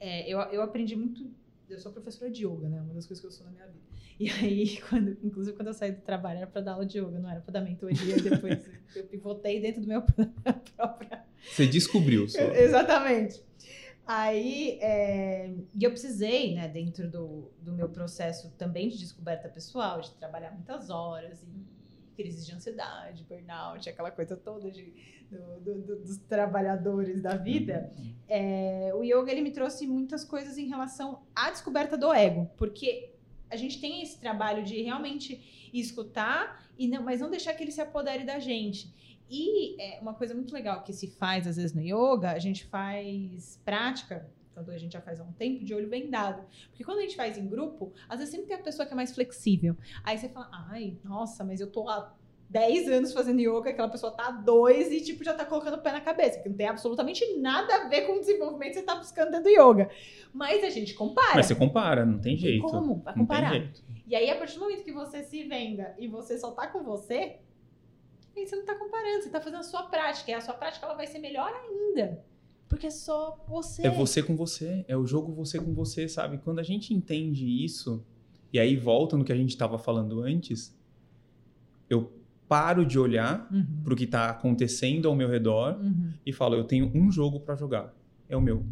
é, 0.00 0.28
eu, 0.28 0.38
eu 0.38 0.62
aprendi 0.62 0.96
muito. 0.96 1.30
Eu 1.68 1.78
sou 1.78 1.92
professora 1.92 2.30
de 2.30 2.46
yoga, 2.46 2.68
né? 2.68 2.80
Uma 2.80 2.94
das 2.94 3.06
coisas 3.06 3.20
que 3.20 3.26
eu 3.26 3.30
sou 3.30 3.46
na 3.46 3.52
minha 3.52 3.66
vida. 3.66 3.84
E 4.18 4.30
aí, 4.30 4.80
quando, 4.88 5.16
inclusive, 5.22 5.56
quando 5.56 5.68
eu 5.68 5.74
saí 5.74 5.92
do 5.92 6.02
trabalho, 6.02 6.38
era 6.38 6.46
pra 6.46 6.60
dar 6.60 6.72
aula 6.72 6.86
de 6.86 6.98
yoga, 6.98 7.18
não 7.18 7.30
era 7.30 7.40
pra 7.40 7.52
dar 7.52 7.60
mentoria. 7.60 8.16
Depois 8.20 8.68
eu 8.94 9.04
pivotei 9.04 9.60
dentro 9.60 9.80
do 9.80 9.88
meu 9.88 10.02
própria 10.76 11.24
Você 11.50 11.66
descobriu. 11.66 12.28
Só. 12.28 12.40
Exatamente. 12.40 13.42
Aí, 14.06 14.78
é, 14.82 15.54
e 15.74 15.82
eu 15.82 15.90
precisei, 15.90 16.54
né, 16.54 16.68
dentro 16.68 17.10
do, 17.10 17.50
do 17.62 17.72
meu 17.72 17.88
processo 17.88 18.50
também 18.58 18.90
de 18.90 18.98
descoberta 18.98 19.48
pessoal, 19.48 20.02
de 20.02 20.10
trabalhar 20.16 20.50
muitas 20.50 20.90
horas 20.90 21.42
e 21.42 21.73
crises 22.14 22.46
de 22.46 22.52
ansiedade, 22.54 23.24
burnout, 23.24 23.88
aquela 23.88 24.10
coisa 24.10 24.36
toda 24.36 24.70
de, 24.70 24.92
do- 25.30 25.60
do- 25.60 25.82
do- 25.82 25.96
dos 26.02 26.16
trabalhadores 26.18 27.20
da 27.22 27.36
vida, 27.36 27.92
é, 28.28 28.90
o 28.94 29.02
yoga 29.02 29.30
ele 29.30 29.40
me 29.42 29.50
trouxe 29.50 29.86
muitas 29.86 30.24
coisas 30.24 30.56
em 30.58 30.66
relação 30.68 31.22
à 31.34 31.50
descoberta 31.50 31.96
do 31.98 32.12
ego, 32.12 32.50
porque 32.56 33.10
a 33.50 33.56
gente 33.56 33.80
tem 33.80 34.02
esse 34.02 34.18
trabalho 34.18 34.64
de 34.64 34.80
realmente 34.82 35.70
escutar, 35.72 36.64
e 36.78 36.88
não, 36.88 37.02
mas 37.02 37.20
não 37.20 37.30
deixar 37.30 37.54
que 37.54 37.62
ele 37.62 37.70
se 37.72 37.80
apodere 37.80 38.24
da 38.24 38.38
gente. 38.38 38.92
E 39.30 39.80
é 39.80 40.00
uma 40.00 40.14
coisa 40.14 40.34
muito 40.34 40.52
legal 40.52 40.82
que 40.82 40.92
se 40.92 41.08
faz, 41.08 41.46
às 41.46 41.56
vezes, 41.56 41.72
no 41.74 41.80
yoga, 41.82 42.32
a 42.32 42.38
gente 42.38 42.64
faz 42.66 43.60
prática, 43.64 44.28
quando 44.54 44.70
a 44.70 44.78
gente 44.78 44.92
já 44.92 45.00
faz 45.00 45.20
há 45.20 45.24
um 45.24 45.32
tempo, 45.32 45.64
de 45.64 45.74
olho 45.74 45.88
vendado. 45.90 46.44
Porque 46.70 46.84
quando 46.84 46.98
a 46.98 47.02
gente 47.02 47.16
faz 47.16 47.36
em 47.36 47.46
grupo, 47.46 47.92
às 48.08 48.18
vezes 48.18 48.32
sempre 48.32 48.46
tem 48.46 48.56
a 48.56 48.62
pessoa 48.62 48.86
que 48.86 48.92
é 48.92 48.96
mais 48.96 49.12
flexível. 49.14 49.76
Aí 50.04 50.16
você 50.16 50.28
fala, 50.28 50.48
ai, 50.70 50.96
nossa, 51.02 51.44
mas 51.44 51.60
eu 51.60 51.70
tô 51.70 51.88
há 51.88 52.14
10 52.48 52.88
anos 52.88 53.12
fazendo 53.12 53.40
yoga, 53.40 53.70
aquela 53.70 53.88
pessoa 53.88 54.12
tá 54.12 54.28
há 54.28 54.30
dois 54.30 54.92
e, 54.92 55.00
tipo, 55.00 55.24
já 55.24 55.34
tá 55.34 55.44
colocando 55.44 55.74
o 55.74 55.78
pé 55.82 55.90
na 55.90 56.00
cabeça, 56.00 56.40
que 56.40 56.48
não 56.48 56.56
tem 56.56 56.68
absolutamente 56.68 57.36
nada 57.38 57.74
a 57.74 57.88
ver 57.88 58.02
com 58.02 58.14
o 58.14 58.20
desenvolvimento 58.20 58.74
que 58.74 58.78
você 58.78 58.84
tá 58.84 58.94
buscando 58.94 59.30
dentro 59.32 59.44
do 59.44 59.50
yoga. 59.50 59.90
Mas 60.32 60.62
a 60.62 60.70
gente 60.70 60.94
compara. 60.94 61.34
Mas 61.34 61.46
você 61.46 61.54
compara, 61.54 62.06
não 62.06 62.18
tem 62.20 62.36
jeito. 62.36 62.62
Como? 62.62 62.96
Vai 62.96 63.16
Não 63.16 63.26
tem 63.26 63.26
comparar. 63.26 63.50
jeito. 63.50 63.82
E 64.06 64.14
aí, 64.14 64.30
a 64.30 64.36
partir 64.36 64.54
do 64.54 64.60
momento 64.60 64.84
que 64.84 64.92
você 64.92 65.22
se 65.24 65.42
venda 65.44 65.94
e 65.98 66.06
você 66.06 66.38
só 66.38 66.52
tá 66.52 66.66
com 66.68 66.84
você, 66.84 67.38
aí 68.36 68.46
você 68.46 68.54
não 68.54 68.64
tá 68.64 68.74
comparando, 68.74 69.22
você 69.22 69.30
tá 69.30 69.40
fazendo 69.40 69.60
a 69.60 69.64
sua 69.64 69.84
prática. 69.84 70.30
E 70.30 70.34
a 70.34 70.40
sua 70.40 70.54
prática 70.54 70.84
ela 70.86 70.94
vai 70.94 71.06
ser 71.06 71.18
melhor 71.18 71.50
ainda. 71.52 72.22
Porque 72.68 72.86
é 72.86 72.90
só 72.90 73.44
você. 73.48 73.82
É 73.86 73.90
você 73.90 74.22
com 74.22 74.34
você, 74.36 74.84
é 74.88 74.96
o 74.96 75.06
jogo 75.06 75.32
você 75.32 75.58
com 75.60 75.72
você, 75.74 76.08
sabe? 76.08 76.38
Quando 76.38 76.58
a 76.58 76.62
gente 76.62 76.92
entende 76.94 77.46
isso, 77.64 78.04
e 78.52 78.58
aí 78.58 78.76
volta 78.76 79.16
no 79.16 79.24
que 79.24 79.32
a 79.32 79.36
gente 79.36 79.50
estava 79.50 79.78
falando 79.78 80.20
antes, 80.22 80.76
eu 81.88 82.12
paro 82.48 82.84
de 82.84 82.98
olhar 82.98 83.48
Uhum. 83.52 83.82
pro 83.82 83.96
que 83.96 84.06
tá 84.06 84.28
acontecendo 84.30 85.08
ao 85.08 85.14
meu 85.14 85.28
redor 85.28 85.78
Uhum. 85.80 86.12
e 86.24 86.32
falo, 86.32 86.54
eu 86.54 86.64
tenho 86.64 86.90
um 86.94 87.10
jogo 87.10 87.40
para 87.40 87.54
jogar. 87.56 87.94
É 88.28 88.36
o 88.36 88.40
meu. 88.40 88.64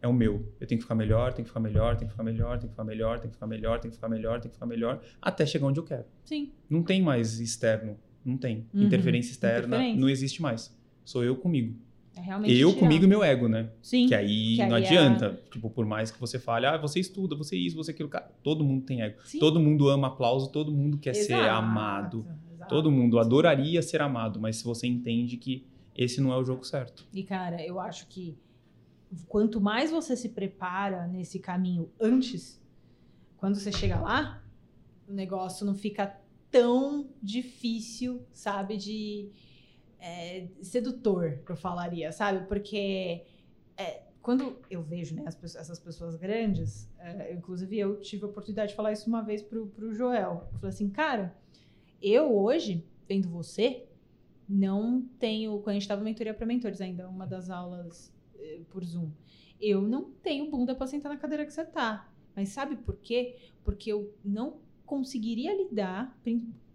É 0.00 0.06
o 0.06 0.12
meu. 0.12 0.52
Eu 0.60 0.66
tenho 0.66 0.78
que 0.78 0.82
ficar 0.84 0.94
melhor, 0.94 1.32
tenho 1.32 1.44
que 1.44 1.50
ficar 1.50 1.60
melhor, 1.60 1.96
tenho 1.96 2.06
que 2.08 2.12
ficar 2.12 2.22
melhor, 2.22 2.58
tenho 2.58 2.68
que 2.68 2.72
ficar 2.74 2.84
melhor, 2.84 3.18
tenho 3.18 3.28
que 3.30 3.34
ficar 3.34 3.46
melhor, 3.46 3.80
tenho 3.80 3.90
que 3.90 3.96
ficar 3.96 4.08
melhor, 4.08 4.40
tenho 4.40 4.50
que 4.50 4.56
ficar 4.56 4.66
melhor, 4.66 5.00
até 5.20 5.44
chegar 5.44 5.66
onde 5.66 5.80
eu 5.80 5.84
quero. 5.84 6.04
Sim. 6.24 6.52
Não 6.70 6.82
tem 6.82 7.02
mais 7.02 7.40
externo. 7.40 7.96
Não 8.24 8.36
tem. 8.36 8.66
Uhum. 8.74 8.82
Interferência 8.84 9.30
externa 9.32 9.66
Interferência. 9.76 10.00
não 10.00 10.08
existe 10.08 10.40
mais. 10.42 10.76
Sou 11.04 11.24
eu 11.24 11.34
comigo. 11.36 11.74
É 12.18 12.20
realmente 12.20 12.52
eu 12.58 12.70
tirar. 12.70 12.80
comigo 12.80 13.04
e 13.04 13.06
meu 13.06 13.22
ego, 13.22 13.48
né? 13.48 13.70
Sim. 13.80 14.06
Que 14.08 14.14
aí 14.14 14.56
Que 14.56 14.66
não 14.66 14.74
aí 14.76 14.82
é 14.82 14.86
adianta. 14.86 15.40
Tipo, 15.50 15.70
por 15.70 15.86
mais 15.86 16.10
que 16.10 16.18
você 16.20 16.38
fale, 16.38 16.66
ah, 16.66 16.76
você 16.76 16.98
estuda, 16.98 17.36
você 17.36 17.56
isso, 17.56 17.76
você 17.76 17.92
aquilo. 17.92 18.08
Cara, 18.08 18.30
todo 18.42 18.64
mundo 18.64 18.84
tem 18.84 19.02
ego. 19.02 19.18
Sim. 19.24 19.38
Todo 19.38 19.60
mundo 19.60 19.88
ama 19.88 20.08
aplauso, 20.08 20.50
todo 20.50 20.72
mundo 20.72 20.98
quer 20.98 21.14
ser 21.14 21.34
Exato, 21.34 21.50
amado. 21.50 22.26
exato. 22.52 22.68
Todo 22.68 22.90
mundo 22.90 23.18
adoraria 23.18 23.80
ser 23.82 24.02
amado, 24.02 24.40
mas 24.40 24.56
se 24.56 24.64
você 24.64 24.86
entende 24.86 25.36
que 25.36 25.64
esse 25.94 26.20
não 26.20 26.32
é 26.32 26.36
o 26.36 26.44
jogo 26.44 26.64
certo. 26.64 27.06
E, 27.12 27.22
cara, 27.22 27.64
eu 27.64 27.78
acho 27.80 28.06
que 28.08 28.36
quanto 29.26 29.60
mais 29.60 29.90
você 29.90 30.16
se 30.16 30.30
prepara 30.30 31.06
nesse 31.06 31.38
caminho 31.38 31.90
antes, 32.00 32.60
quando 33.36 33.54
você 33.56 33.70
chega 33.72 33.98
lá, 34.00 34.42
o 35.08 35.12
negócio 35.12 35.64
não 35.64 35.74
fica 35.74 36.18
tão 36.50 37.08
difícil, 37.22 38.22
sabe? 38.32 38.76
De 38.76 39.28
é, 40.00 40.48
sedutor, 40.62 41.40
eu 41.48 41.56
falaria, 41.56 42.12
sabe? 42.12 42.46
Porque 42.46 43.24
é, 43.76 44.02
quando 44.20 44.58
eu 44.70 44.82
vejo 44.82 45.14
né, 45.14 45.24
essas 45.26 45.78
pessoas 45.78 46.16
grandes, 46.16 46.90
é, 46.98 47.32
inclusive 47.32 47.78
eu 47.78 48.00
tive 48.00 48.24
a 48.24 48.28
oportunidade 48.28 48.70
de 48.70 48.76
falar 48.76 48.92
isso 48.92 49.08
uma 49.08 49.22
vez 49.22 49.42
pro, 49.42 49.66
pro 49.68 49.94
Joel. 49.94 50.48
Eu 50.52 50.58
falei 50.58 50.74
assim, 50.74 50.88
cara, 50.90 51.36
eu 52.00 52.36
hoje, 52.36 52.86
vendo 53.08 53.28
você, 53.28 53.86
não 54.48 55.02
tenho. 55.18 55.58
Quando 55.58 55.70
a 55.70 55.72
gente 55.74 55.82
estava 55.82 56.02
mentoria 56.02 56.32
para 56.32 56.46
mentores 56.46 56.80
ainda, 56.80 57.08
uma 57.08 57.26
das 57.26 57.50
aulas 57.50 58.14
eh, 58.36 58.60
por 58.70 58.84
Zoom, 58.84 59.10
eu 59.60 59.82
não 59.82 60.10
tenho 60.22 60.50
bunda 60.50 60.74
para 60.74 60.86
sentar 60.86 61.12
na 61.12 61.18
cadeira 61.18 61.44
que 61.44 61.52
você 61.52 61.64
tá. 61.64 62.10
Mas 62.34 62.50
sabe 62.50 62.76
por 62.76 62.96
quê? 62.96 63.36
Porque 63.64 63.92
eu 63.92 64.14
não 64.24 64.60
conseguiria 64.86 65.54
lidar 65.54 66.18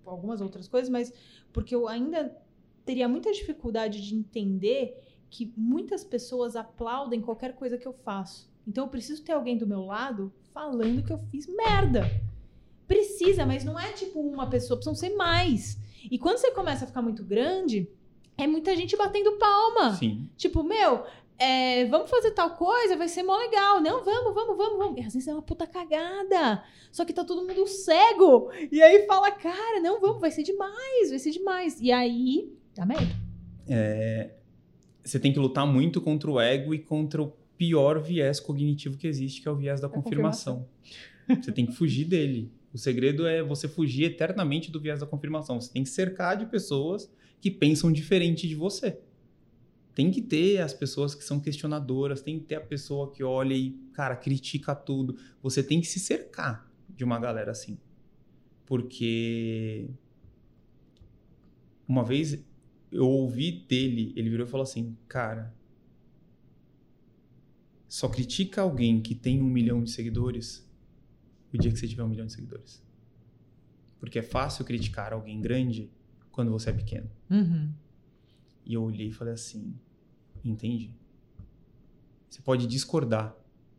algumas 0.05 0.41
outras 0.41 0.67
coisas, 0.67 0.89
mas 0.89 1.13
porque 1.51 1.73
eu 1.73 1.87
ainda 1.87 2.37
teria 2.85 3.07
muita 3.07 3.31
dificuldade 3.31 4.01
de 4.01 4.15
entender 4.15 5.01
que 5.29 5.51
muitas 5.57 6.03
pessoas 6.03 6.55
aplaudem 6.55 7.21
qualquer 7.21 7.55
coisa 7.55 7.77
que 7.77 7.87
eu 7.87 7.93
faço. 7.93 8.51
Então 8.67 8.85
eu 8.85 8.89
preciso 8.89 9.23
ter 9.23 9.31
alguém 9.31 9.57
do 9.57 9.67
meu 9.67 9.85
lado 9.85 10.31
falando 10.53 11.03
que 11.03 11.11
eu 11.11 11.17
fiz 11.31 11.47
merda. 11.47 12.03
Precisa, 12.87 13.45
mas 13.45 13.63
não 13.63 13.79
é 13.79 13.91
tipo 13.93 14.19
uma 14.19 14.49
pessoa, 14.49 14.77
precisam 14.77 14.95
ser 14.95 15.15
mais. 15.15 15.77
E 16.09 16.19
quando 16.19 16.37
você 16.37 16.51
começa 16.51 16.83
a 16.83 16.87
ficar 16.87 17.01
muito 17.01 17.23
grande, 17.23 17.89
é 18.37 18.45
muita 18.45 18.75
gente 18.75 18.95
batendo 18.95 19.37
palma. 19.37 19.95
Sim. 19.95 20.29
Tipo, 20.37 20.63
meu, 20.63 21.03
é, 21.37 21.85
vamos 21.85 22.09
fazer 22.09 22.31
tal 22.31 22.51
coisa, 22.51 22.95
vai 22.95 23.07
ser 23.07 23.23
mó 23.23 23.37
legal. 23.37 23.81
Não, 23.81 24.03
vamos, 24.03 24.33
vamos, 24.33 24.57
vamos, 24.57 24.77
vamos. 24.77 24.97
E 24.97 25.05
às 25.05 25.13
vezes 25.13 25.27
é 25.27 25.33
uma 25.33 25.41
puta 25.41 25.65
cagada. 25.65 26.63
Só 26.91 27.03
que 27.05 27.13
tá 27.13 27.23
todo 27.23 27.45
mundo 27.45 27.67
cego. 27.67 28.51
E 28.71 28.81
aí 28.81 29.05
fala, 29.07 29.31
cara, 29.31 29.79
não, 29.79 29.99
vamos, 29.99 30.21
vai 30.21 30.31
ser 30.31 30.43
demais, 30.43 31.09
vai 31.09 31.19
ser 31.19 31.31
demais. 31.31 31.79
E 31.81 31.91
aí, 31.91 32.53
dá 32.75 32.85
merda. 32.85 33.15
Você 35.03 35.19
tem 35.19 35.33
que 35.33 35.39
lutar 35.39 35.65
muito 35.65 35.99
contra 35.99 36.31
o 36.31 36.39
ego 36.39 36.73
e 36.73 36.79
contra 36.79 37.21
o 37.21 37.33
pior 37.57 38.01
viés 38.01 38.39
cognitivo 38.39 38.97
que 38.97 39.07
existe, 39.07 39.41
que 39.41 39.47
é 39.47 39.51
o 39.51 39.55
viés 39.55 39.79
da 39.81 39.87
A 39.87 39.89
confirmação. 39.89 40.67
Você 41.27 41.51
tem 41.51 41.65
que 41.65 41.73
fugir 41.73 42.05
dele. 42.05 42.51
O 42.73 42.77
segredo 42.77 43.27
é 43.27 43.43
você 43.43 43.67
fugir 43.67 44.05
eternamente 44.05 44.71
do 44.71 44.79
viés 44.79 44.99
da 44.99 45.05
confirmação. 45.05 45.61
Você 45.61 45.71
tem 45.71 45.83
que 45.83 45.89
cercar 45.89 46.35
de 46.35 46.45
pessoas 46.45 47.11
que 47.39 47.51
pensam 47.51 47.91
diferente 47.91 48.47
de 48.47 48.55
você. 48.55 48.99
Tem 49.93 50.09
que 50.09 50.21
ter 50.21 50.57
as 50.59 50.73
pessoas 50.73 51.13
que 51.13 51.23
são 51.23 51.39
questionadoras, 51.39 52.21
tem 52.21 52.39
que 52.39 52.45
ter 52.45 52.55
a 52.55 52.61
pessoa 52.61 53.11
que 53.11 53.23
olha 53.23 53.53
e, 53.53 53.71
cara, 53.93 54.15
critica 54.15 54.73
tudo. 54.73 55.15
Você 55.41 55.61
tem 55.61 55.79
que 55.79 55.85
se 55.85 55.99
cercar 55.99 56.67
de 56.89 57.03
uma 57.03 57.19
galera 57.19 57.51
assim. 57.51 57.77
Porque 58.65 59.87
uma 61.87 62.03
vez 62.03 62.43
eu 62.93 63.07
ouvi 63.09 63.51
dele, 63.51 64.13
ele 64.15 64.29
virou 64.29 64.45
e 64.45 64.49
falou 64.49 64.63
assim, 64.63 64.95
cara, 65.07 65.53
só 67.87 68.07
critica 68.07 68.61
alguém 68.61 69.01
que 69.01 69.15
tem 69.15 69.41
um 69.41 69.49
milhão 69.49 69.83
de 69.83 69.91
seguidores 69.91 70.67
o 71.53 71.57
dia 71.57 71.71
que 71.71 71.77
você 71.77 71.87
tiver 71.87 72.03
um 72.03 72.07
milhão 72.07 72.25
de 72.25 72.33
seguidores. 72.33 72.81
Porque 73.99 74.19
é 74.19 74.23
fácil 74.23 74.65
criticar 74.65 75.13
alguém 75.13 75.39
grande 75.39 75.91
quando 76.31 76.51
você 76.51 76.69
é 76.71 76.73
pequeno. 76.73 77.09
E 78.65 78.73
eu 78.73 78.83
olhei 78.83 79.07
e 79.07 79.11
falei 79.11 79.33
assim: 79.33 79.75
entende? 80.43 80.93
Você 82.29 82.41
pode 82.41 82.65
discordar, 82.65 83.35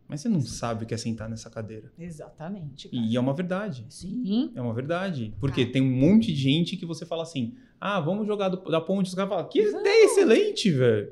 mas 0.07 0.21
você 0.21 0.29
não 0.29 0.41
sabe 0.41 0.83
o 0.83 0.87
que 0.87 0.93
é 0.93 0.97
sentar 0.97 1.29
nessa 1.29 1.49
cadeira. 1.49 1.91
Exatamente. 1.97 2.89
cara. 2.89 3.03
E 3.03 3.15
é 3.15 3.19
uma 3.19 3.33
verdade. 3.33 3.85
Sim. 3.89 4.51
É 4.55 4.61
uma 4.61 4.73
verdade. 4.73 5.33
Porque 5.39 5.65
Tá. 5.65 5.73
tem 5.73 5.81
um 5.81 5.89
monte 5.91 6.27
de 6.33 6.35
gente 6.41 6.77
que 6.77 6.85
você 6.85 7.05
fala 7.05 7.23
assim: 7.23 7.53
ah, 7.79 7.99
vamos 7.99 8.25
jogar 8.27 8.49
do- 8.49 8.69
da 8.69 8.79
ponte. 8.81 9.07
Os 9.07 9.15
caras 9.15 9.29
falam: 9.29 9.47
que 9.49 9.59
ideia 9.61 10.05
excelente, 10.05 10.69
velho. 10.71 11.11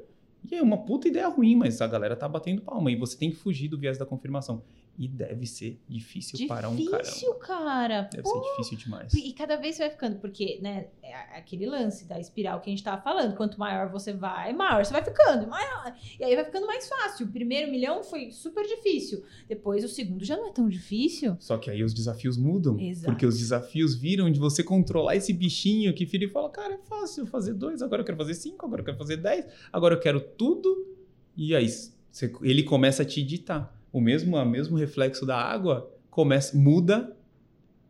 E 0.52 0.56
é 0.56 0.62
uma 0.62 0.78
puta 0.78 1.08
ideia 1.08 1.28
ruim, 1.30 1.56
mas 1.56 1.82
a 1.82 1.88
galera 1.88 2.16
tá 2.16 2.28
batendo 2.28 2.62
palma. 2.62 2.92
E 2.92 2.96
você 2.96 3.18
tem 3.18 3.30
que 3.30 3.36
fugir 3.38 3.70
do 3.70 3.78
viés 3.78 3.98
da 3.98 4.06
confirmação. 4.06 4.62
E 4.96 5.08
deve 5.08 5.48
ser 5.48 5.82
difícil, 5.90 6.48
para 6.48 6.70
um 6.70 6.76
caramba. 6.78 7.02
Difícil, 7.02 7.34
cara. 7.36 8.02
Deve 8.12 8.22
Pô, 8.22 8.30
ser 8.30 8.50
difícil 8.52 8.78
demais. 8.78 9.12
E 9.16 9.34
cada 9.34 9.56
vez 9.56 9.76
você 9.76 9.82
vai 9.84 9.90
ficando, 9.90 10.20
porque, 10.20 10.60
né, 10.62 10.86
é 11.02 11.14
a- 11.16 11.38
aquele 11.40 11.66
lance 11.66 12.06
da 12.08 12.20
espiral 12.20 12.62
que 12.62 12.70
a 12.70 12.72
gente 12.72 12.84
tava 12.84 13.02
falando. 13.02 13.36
Quanto 13.36 13.60
maior 13.60 13.90
você 13.90 14.14
vai, 14.14 14.54
maior 14.54 14.86
você 14.86 14.92
vai 14.94 15.04
ficando, 15.04 15.48
maior. 15.48 15.96
E 16.20 16.24
aí 16.24 16.36
vai 16.36 16.46
ficando 16.46 16.68
mais 16.68 16.88
fácil. 16.88 17.26
O 17.26 17.30
primeiro 17.32 17.72
milhão 17.72 18.04
foi 18.04 18.30
super 18.30 18.64
difícil. 18.68 19.24
Depois 19.48 19.84
o 19.84 19.88
segundo 19.88 20.24
já 20.24 20.38
não 20.38 20.50
é 20.50 20.52
tão 20.52 20.70
difícil. 20.70 21.36
Só 21.40 21.58
que 21.58 21.72
aí 21.72 21.84
os 21.84 21.92
desafios 21.92 22.38
mudam. 22.38 22.80
Exato. 22.80 23.12
Porque 23.12 23.26
os 23.26 23.40
desafios 23.40 23.96
viram 23.96 24.30
de 24.32 24.40
você 24.40 24.64
controlar 24.64 25.16
esse 25.16 25.34
bichinho 25.34 25.92
que 25.96 26.06
vira 26.06 26.26
e 26.26 26.30
fala: 26.30 26.52
cara, 26.52 26.76
é 26.76 26.80
fácil 26.88 27.26
fazer 27.26 27.56
dois, 27.56 27.82
agora 27.82 28.02
eu 28.02 28.06
quero 28.06 28.18
fazer 28.20 28.36
cinco, 28.36 28.64
agora 28.68 28.82
eu 28.82 28.86
quero 28.86 28.98
fazer 29.00 29.18
dez, 29.18 29.46
agora 29.72 29.96
eu 29.96 30.00
quero 30.00 30.22
tudo. 30.22 30.96
E 31.36 31.56
aí 31.56 31.68
você- 31.68 32.32
ele 32.44 32.62
começa 32.62 33.02
a 33.02 33.06
te 33.06 33.24
ditar. 33.24 33.82
O 33.94 34.02
mesmo, 34.02 34.36
o 34.36 34.46
mesmo 34.46 34.76
reflexo 34.76 35.26
da 35.26 35.38
água 35.38 35.90
começa, 36.10 36.58
muda, 36.58 37.16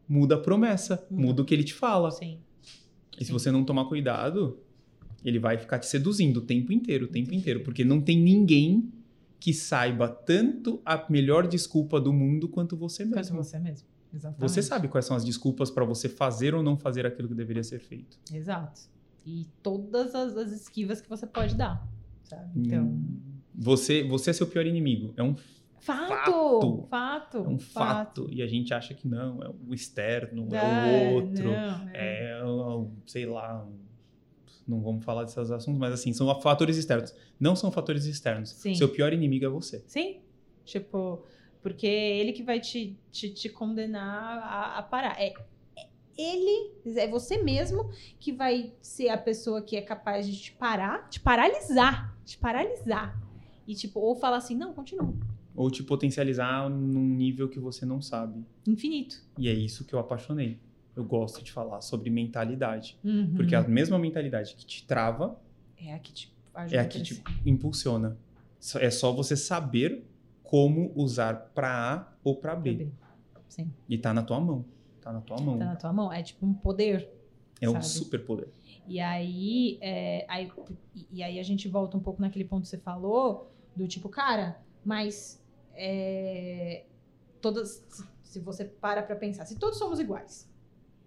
muda 0.08 0.36
a 0.36 0.38
promessa, 0.39 1.04
Muda. 1.10 1.24
muda 1.28 1.41
o 1.41 1.45
que 1.45 1.54
ele 1.54 1.64
te 1.64 1.74
fala. 1.74 2.12
Sim. 2.12 2.38
E 3.20 3.24
se 3.26 3.32
você 3.32 3.49
não 3.49 3.64
tomar 3.64 3.86
cuidado, 3.86 4.60
ele 5.24 5.39
vai 5.39 5.58
ficar 5.58 5.80
te 5.80 5.86
seduzindo 5.88 6.38
o 6.38 6.41
tempo 6.41 6.72
inteiro, 6.74 7.06
o 7.06 7.08
tempo 7.08 7.34
inteiro. 7.34 7.62
Porque 7.62 7.84
não 7.86 8.01
tem 8.01 8.20
ninguém 8.22 8.91
que 9.39 9.54
saiba 9.54 10.08
tanto 10.08 10.82
a 10.86 11.06
melhor 11.10 11.47
desculpa 11.47 11.99
do 11.99 12.12
mundo 12.14 12.47
quanto 12.49 12.76
você 12.78 13.04
Quanto 13.06 13.16
mesmo. 13.16 13.38
você 13.43 13.58
mesmo. 13.60 13.88
Exatamente. 14.14 14.41
Você 14.41 14.62
sabe 14.62 14.88
quais 14.89 15.06
são 15.06 15.16
as 15.18 15.24
desculpas 15.26 15.72
para 15.72 15.84
você 15.86 16.08
fazer 16.08 16.54
ou 16.54 16.62
não 16.62 16.78
fazer 16.78 17.06
aquilo 17.06 17.28
que 17.28 17.34
deveria 17.34 17.64
ser 17.64 17.80
feito. 17.80 18.20
Exato. 18.32 18.82
E 19.26 19.47
todas 19.64 20.14
as, 20.14 20.36
as 20.38 20.51
esquivas 20.51 21.01
que 21.01 21.10
você 21.10 21.26
pode 21.26 21.56
dar. 21.56 21.88
Sabe? 22.24 22.49
Então. 22.56 22.86
Hum, 22.86 23.18
Você, 23.56 24.04
você 24.04 24.30
é 24.30 24.34
seu 24.34 24.47
pior 24.47 24.66
inimigo. 24.66 25.14
É 25.18 25.24
um, 25.24 25.36
Fato! 25.84 26.32
Fato. 26.32 26.88
Fato! 26.90 27.38
é 27.38 27.48
um 27.48 27.60
fato. 27.60 28.28
E 28.32 28.42
a 28.42 28.48
gente 28.48 28.74
acha 28.74 28.94
que 28.94 29.08
não, 29.08 29.44
é 29.44 29.50
o 29.68 29.74
externo, 29.74 30.48
é, 30.52 30.58
É, 30.58 31.10
o 31.10 31.14
outro. 31.16 31.44
não, 31.52 31.90
é. 31.94 32.30
É, 32.40 32.44
o- 32.46 32.92
sei 33.06 33.26
lá. 33.26 33.68
Não 34.66 34.82
vamos 34.82 35.04
falar 35.04 35.24
desses 35.24 35.52
assuntos, 35.52 35.78
mas 35.80 35.92
assim, 35.94 36.14
são 36.14 36.34
fatores 36.40 36.78
externos. 36.78 37.14
Não 37.38 37.54
são 37.56 37.70
fatores 37.70 38.06
externos. 38.06 38.50
Sim. 38.52 38.74
Seu 38.76 38.88
pior 38.88 39.12
inimigo 39.12 39.44
é 39.46 39.50
você. 39.50 39.84
Sim. 39.88 40.22
Tipo, 40.64 41.24
Porque 41.62 41.86
é 41.88 42.18
ele 42.18 42.32
que 42.32 42.44
vai 42.44 42.60
te, 42.62 42.98
te, 43.12 43.30
te 43.30 43.50
condenar 43.50 44.38
a, 44.40 44.78
a 44.78 44.84
parar. 44.84 45.20
É, 45.20 45.34
é 45.78 45.88
ele, 46.18 46.72
é 46.98 47.08
você 47.08 47.42
mesmo 47.42 47.90
que 48.20 48.32
vai 48.32 48.74
ser 48.82 49.10
a 49.10 49.18
pessoa 49.18 49.62
que 49.62 49.76
é 49.76 49.82
capaz 49.82 50.26
de 50.28 50.38
te 50.40 50.52
parar, 50.54 51.10
te 51.10 51.20
paralisar, 51.20 52.16
te 52.24 52.38
paralisar. 52.38 53.20
E 53.68 53.76
tipo, 53.76 54.00
ou 54.00 54.16
falar 54.16 54.38
assim, 54.38 54.56
não, 54.56 54.74
continua. 54.74 55.14
Ou 55.56 55.70
te 55.70 55.84
potencializar 55.84 56.68
num 56.70 57.04
nível 57.08 57.47
que 57.47 57.60
você 57.60 57.86
não 57.86 58.01
sabe. 58.01 58.43
Infinito. 58.68 59.22
E 59.38 59.47
é 59.47 59.54
isso 59.54 59.86
que 59.86 59.93
eu 59.93 59.99
apaixonei. 59.99 60.60
Eu 60.95 61.04
gosto 61.04 61.43
de 61.43 61.51
falar 61.51 61.82
sobre 61.82 62.10
mentalidade. 62.10 62.97
Uhum. 63.04 63.34
Porque 63.36 63.56
a 63.56 63.62
mesma 63.68 63.97
mentalidade 63.99 64.56
que 64.56 64.66
te 64.66 64.86
trava 64.86 65.39
É 65.78 65.93
a 65.93 65.99
que 65.99 66.12
te 66.14 66.34
ajuda 66.54 66.76
é 66.76 66.80
a 66.80 66.84
a 66.84 66.86
que 66.88 67.01
te 67.01 67.16
crescer. 67.22 67.41
impulsiona. 67.49 68.18
É 68.80 68.89
só 68.89 69.12
você 69.12 69.36
saber 69.36 70.06
como 70.43 70.91
usar 70.95 71.51
para 71.54 71.93
A 71.93 72.14
ou 72.24 72.36
para 72.36 72.56
B. 72.56 72.74
Bebê. 72.74 72.91
Sim, 73.49 73.72
E 73.88 73.97
tá 73.97 74.14
na 74.14 74.24
tua 74.24 74.39
mão. 74.39 74.66
Tá 75.01 75.12
na 75.14 75.22
tua 75.22 75.39
mão. 75.39 75.58
tá 75.60 75.66
na 75.66 75.76
tua 75.76 75.93
mão. 75.93 76.12
É 76.14 76.24
tipo 76.24 76.45
um 76.45 76.54
poder. 76.54 77.10
é 77.62 77.70
um 77.70 77.74
sabe? 77.74 77.86
super 77.86 78.26
poder. 78.26 78.47
E 78.88 78.99
aí, 78.99 79.78
é, 79.82 80.26
aí, 80.28 80.51
e 81.12 81.22
aí 81.24 81.39
a 81.39 81.43
gente 81.43 81.68
volta 81.68 81.95
um 81.97 81.99
pouco 81.99 82.22
naquele 82.22 82.45
ponto 82.45 82.64
que 82.64 82.68
você 82.70 82.78
falou, 82.78 83.51
do 83.76 83.88
tipo, 83.88 84.10
cara, 84.10 84.60
mas 84.84 85.43
é, 85.74 86.86
todas. 87.42 87.84
se- 88.24 88.40
você 88.40 88.66
para 88.66 89.04
pra 89.04 89.16
pensar, 89.16 89.46
se 89.46 89.58
todos 89.60 89.78
somos 89.78 90.00
iguais, 90.00 90.50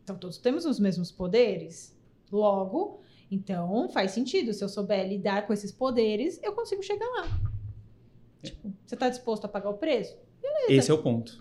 então 0.05 0.17
todos 0.17 0.39
temos 0.39 0.65
os 0.65 0.79
mesmos 0.79 1.11
poderes, 1.11 1.97
logo, 2.31 3.01
então 3.31 3.89
faz 3.91 4.13
sentido. 4.13 4.53
Se 4.53 4.63
eu 4.63 4.69
souber 4.69 5.09
lidar 5.09 5.45
com 5.47 5.53
esses 5.53 5.73
poderes, 5.73 6.41
eu 6.43 6.53
consigo 6.53 6.83
chegar 6.85 7.07
lá. 7.07 7.29
Tipo, 8.43 8.73
você 8.87 8.97
tá 8.97 9.09
disposto 9.09 9.45
a 9.45 9.49
pagar 9.49 9.71
o 9.71 9.75
preço? 9.75 10.17
Esse 10.69 10.91
é 10.91 10.95
o 10.95 11.03
ponto. 11.03 11.37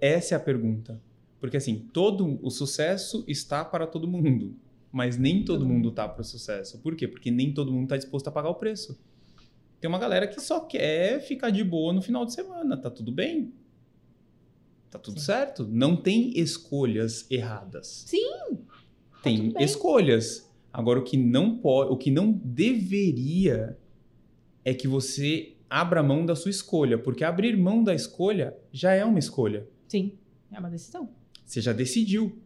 Essa 0.00 0.34
é 0.34 0.36
a 0.36 0.40
pergunta. 0.40 1.00
Porque 1.40 1.56
assim, 1.56 1.88
todo 1.92 2.38
o 2.40 2.48
sucesso 2.50 3.24
está 3.26 3.64
para 3.64 3.86
todo 3.88 4.06
mundo, 4.06 4.54
mas 4.92 5.16
nem 5.18 5.44
todo 5.44 5.58
Todo 5.60 5.68
mundo 5.68 5.90
tá 5.90 6.08
para 6.08 6.20
o 6.20 6.24
sucesso. 6.24 6.78
Por 6.78 6.94
quê? 6.94 7.08
Porque 7.08 7.30
nem 7.30 7.52
todo 7.52 7.72
mundo 7.72 7.88
tá 7.88 7.96
disposto 7.96 8.28
a 8.28 8.30
pagar 8.30 8.50
o 8.50 8.54
preço. 8.54 8.96
Tem 9.84 9.88
uma 9.90 9.98
galera 9.98 10.26
que 10.26 10.40
só 10.40 10.60
quer 10.60 11.20
ficar 11.20 11.50
de 11.50 11.62
boa 11.62 11.92
no 11.92 12.00
final 12.00 12.24
de 12.24 12.32
semana, 12.32 12.74
tá 12.74 12.88
tudo 12.88 13.12
bem? 13.12 13.52
Tá 14.90 14.98
tudo 14.98 15.20
Sim. 15.20 15.26
certo? 15.26 15.68
Não 15.70 15.94
tem 15.94 16.32
escolhas 16.38 17.30
erradas. 17.30 17.86
Sim, 18.06 18.60
Tem 19.22 19.36
tudo 19.36 19.52
bem. 19.56 19.62
escolhas. 19.62 20.50
Agora 20.72 21.00
o 21.00 21.04
que 21.04 21.18
não 21.18 21.58
pode, 21.58 21.92
o 21.92 21.98
que 21.98 22.10
não 22.10 22.32
deveria 22.32 23.78
é 24.64 24.72
que 24.72 24.88
você 24.88 25.54
abra 25.68 26.02
mão 26.02 26.24
da 26.24 26.34
sua 26.34 26.50
escolha, 26.50 26.96
porque 26.96 27.22
abrir 27.22 27.54
mão 27.54 27.84
da 27.84 27.94
escolha 27.94 28.56
já 28.72 28.94
é 28.94 29.04
uma 29.04 29.18
escolha. 29.18 29.68
Sim, 29.86 30.14
é 30.50 30.58
uma 30.58 30.70
decisão. 30.70 31.10
Você 31.44 31.60
já 31.60 31.74
decidiu. 31.74 32.38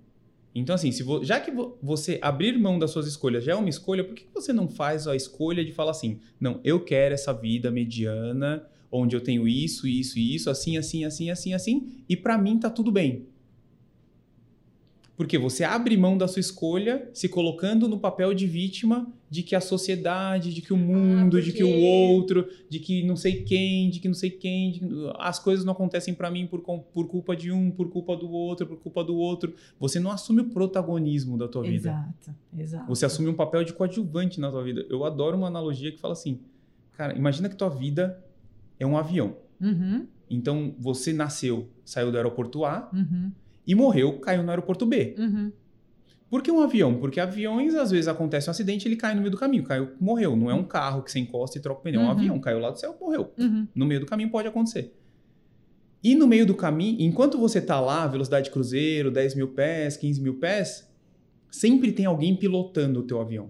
Então, 0.55 0.74
assim, 0.74 0.90
se 0.90 1.03
vo- 1.03 1.22
já 1.24 1.38
que 1.40 1.51
vo- 1.51 1.78
você 1.82 2.18
abrir 2.22 2.59
mão 2.59 2.78
das 2.78 2.90
suas 2.90 3.07
escolhas 3.07 3.44
já 3.44 3.53
é 3.53 3.55
uma 3.55 3.68
escolha, 3.68 4.03
por 4.03 4.14
que 4.14 4.26
você 4.34 4.53
não 4.53 4.68
faz 4.68 5.07
a 5.07 5.14
escolha 5.14 5.64
de 5.64 5.72
falar 5.72 5.90
assim: 5.92 6.18
não, 6.40 6.61
eu 6.64 6.80
quero 6.84 7.14
essa 7.14 7.32
vida 7.32 7.70
mediana, 7.70 8.66
onde 8.90 9.14
eu 9.14 9.20
tenho 9.20 9.46
isso, 9.46 9.86
isso 9.86 10.18
e 10.18 10.34
isso, 10.34 10.49
assim, 10.51 10.76
assim, 10.78 11.05
assim, 11.05 11.30
assim, 11.30 11.53
assim, 11.53 11.88
e 12.09 12.16
pra 12.16 12.38
mim 12.38 12.59
tá 12.59 12.70
tudo 12.70 12.90
bem. 12.90 13.26
Porque 15.18 15.36
você 15.36 15.64
abre 15.64 15.96
mão 15.96 16.16
da 16.16 16.28
sua 16.28 16.38
escolha, 16.38 17.10
se 17.12 17.28
colocando 17.28 17.88
no 17.88 17.98
papel 17.98 18.32
de 18.32 18.46
vítima 18.46 19.12
de 19.28 19.42
que 19.42 19.56
a 19.56 19.60
sociedade, 19.60 20.54
de 20.54 20.62
que 20.62 20.72
o 20.72 20.76
mundo, 20.76 21.42
de 21.42 21.52
que 21.52 21.64
o 21.64 21.76
outro, 21.76 22.48
de 22.70 22.78
que 22.78 23.04
não 23.04 23.16
sei 23.16 23.42
quem, 23.42 23.90
de 23.90 23.98
que 23.98 24.06
não 24.06 24.14
sei 24.14 24.30
quem, 24.30 24.70
que 24.70 24.80
as 25.18 25.40
coisas 25.40 25.64
não 25.64 25.72
acontecem 25.72 26.14
pra 26.14 26.30
mim 26.30 26.46
por, 26.46 26.60
por 26.60 27.08
culpa 27.08 27.34
de 27.34 27.50
um, 27.50 27.68
por 27.68 27.90
culpa 27.90 28.16
do 28.16 28.30
outro, 28.30 28.64
por 28.64 28.78
culpa 28.78 29.02
do 29.02 29.16
outro. 29.16 29.54
Você 29.80 29.98
não 29.98 30.12
assume 30.12 30.42
o 30.42 30.50
protagonismo 30.50 31.36
da 31.36 31.48
tua 31.48 31.64
vida. 31.64 31.90
Exato, 31.90 32.38
exato. 32.56 32.86
Você 32.86 33.04
assume 33.04 33.28
um 33.28 33.34
papel 33.34 33.64
de 33.64 33.72
coadjuvante 33.72 34.38
na 34.38 34.52
tua 34.52 34.62
vida. 34.62 34.86
Eu 34.88 35.04
adoro 35.04 35.36
uma 35.36 35.48
analogia 35.48 35.90
que 35.90 35.98
fala 35.98 36.12
assim: 36.12 36.38
cara, 36.92 37.18
imagina 37.18 37.48
que 37.48 37.56
tua 37.56 37.68
vida 37.68 38.24
é 38.78 38.86
um 38.86 38.96
avião. 38.96 39.36
Uhum, 39.60 40.06
Então 40.30 40.76
você 40.78 41.12
nasceu, 41.12 41.68
saiu 41.84 42.12
do 42.12 42.16
aeroporto 42.16 42.64
A 42.64 42.88
uhum, 42.92 43.32
e 43.68 43.74
morreu, 43.74 44.18
caiu 44.18 44.42
no 44.42 44.50
aeroporto 44.50 44.84
B. 44.84 45.14
uhum. 45.16 45.52
Por 46.30 46.42
que 46.42 46.50
um 46.50 46.60
avião? 46.60 46.94
Porque 46.98 47.20
aviões, 47.20 47.74
às 47.74 47.90
vezes, 47.90 48.06
acontece 48.06 48.48
um 48.48 48.50
acidente 48.50 48.86
ele 48.86 48.96
cai 48.96 49.14
no 49.14 49.20
meio 49.22 49.30
do 49.30 49.38
caminho. 49.38 49.64
Caiu, 49.64 49.92
morreu. 49.98 50.36
Não 50.36 50.50
é 50.50 50.54
um 50.54 50.62
carro 50.62 51.02
que 51.02 51.10
você 51.10 51.18
encosta 51.18 51.56
e 51.56 51.60
troca 51.62 51.80
o 51.80 51.82
pneu. 51.82 52.02
É 52.02 52.04
um 52.04 52.06
Uhum. 52.06 52.12
avião. 52.12 52.38
Caiu 52.38 52.58
lá 52.58 52.68
do 52.70 52.78
céu, 52.78 52.94
morreu. 53.00 53.32
Uhum. 53.38 53.66
No 53.74 53.86
meio 53.86 54.00
do 54.00 54.04
caminho 54.06 54.28
pode 54.30 54.46
acontecer. 54.46 54.94
E 56.04 56.14
no 56.14 56.26
meio 56.26 56.44
do 56.44 56.54
caminho, 56.54 57.00
enquanto 57.00 57.38
você 57.38 57.62
tá 57.62 57.80
lá, 57.80 58.06
velocidade 58.06 58.50
cruzeiro, 58.50 59.10
10 59.10 59.34
mil 59.36 59.48
pés, 59.48 59.96
15 59.96 60.20
mil 60.20 60.34
pés, 60.34 60.86
sempre 61.50 61.92
tem 61.92 62.04
alguém 62.04 62.36
pilotando 62.36 63.00
o 63.00 63.04
teu 63.04 63.22
avião. 63.22 63.48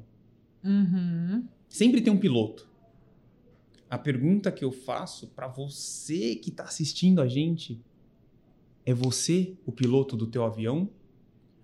Uhum. 0.65 1.45
Sempre 1.69 2.01
tem 2.01 2.13
um 2.13 2.17
piloto. 2.19 2.69
A 3.91 3.99
pergunta 3.99 4.53
que 4.53 4.65
eu 4.65 4.71
faço 4.71 5.27
para 5.35 5.49
você 5.49 6.37
que 6.37 6.53
tá 6.53 6.63
assistindo 6.63 7.21
a 7.21 7.27
gente 7.27 7.81
é 8.89 8.95
você 8.95 9.55
o 9.67 9.71
piloto 9.71 10.17
do 10.17 10.27
teu 10.27 10.43
avião? 10.43 10.89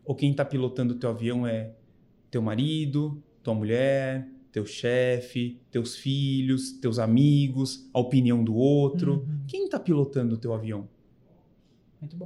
Ou 0.05 0.15
quem 0.15 0.35
tá 0.35 0.45
pilotando 0.45 0.93
o 0.93 0.99
teu 0.99 1.09
avião 1.09 1.47
é 1.47 1.73
teu 2.31 2.43
marido, 2.43 3.23
tua 3.43 3.55
mulher, 3.55 4.29
teu 4.53 4.67
chefe, 4.67 5.59
teus 5.71 5.97
filhos, 5.97 6.73
teus 6.73 6.99
amigos, 6.99 7.89
a 7.95 7.99
opinião 7.99 8.45
do 8.45 8.55
outro? 8.55 9.21
Uhum. 9.21 9.41
Quem 9.49 9.67
tá 9.71 9.81
pilotando 9.81 10.35
o 10.35 10.39
teu 10.39 10.53
avião? 10.53 10.87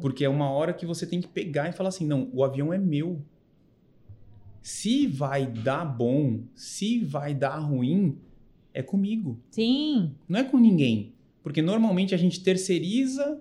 Porque 0.01 0.25
é 0.25 0.29
uma 0.29 0.51
hora 0.51 0.73
que 0.73 0.85
você 0.85 1.07
tem 1.07 1.21
que 1.21 1.29
pegar 1.29 1.69
e 1.69 1.73
falar 1.73 1.91
assim: 1.91 2.05
não, 2.05 2.29
o 2.33 2.43
avião 2.43 2.73
é 2.73 2.79
meu. 2.79 3.23
Se 4.61 5.07
vai 5.07 5.47
dar 5.47 5.85
bom, 5.85 6.41
se 6.57 7.05
vai 7.05 7.37
dar 7.37 7.59
ruim, 7.59 8.19
é 8.75 8.83
comigo, 8.83 9.39
Sim, 9.53 10.17
não 10.29 10.41
é 10.41 10.43
com 10.43 10.59
ninguém. 10.59 11.15
Porque 11.41 11.63
normalmente 11.63 12.17
a 12.17 12.19
gente 12.19 12.43
terceiriza 12.43 13.41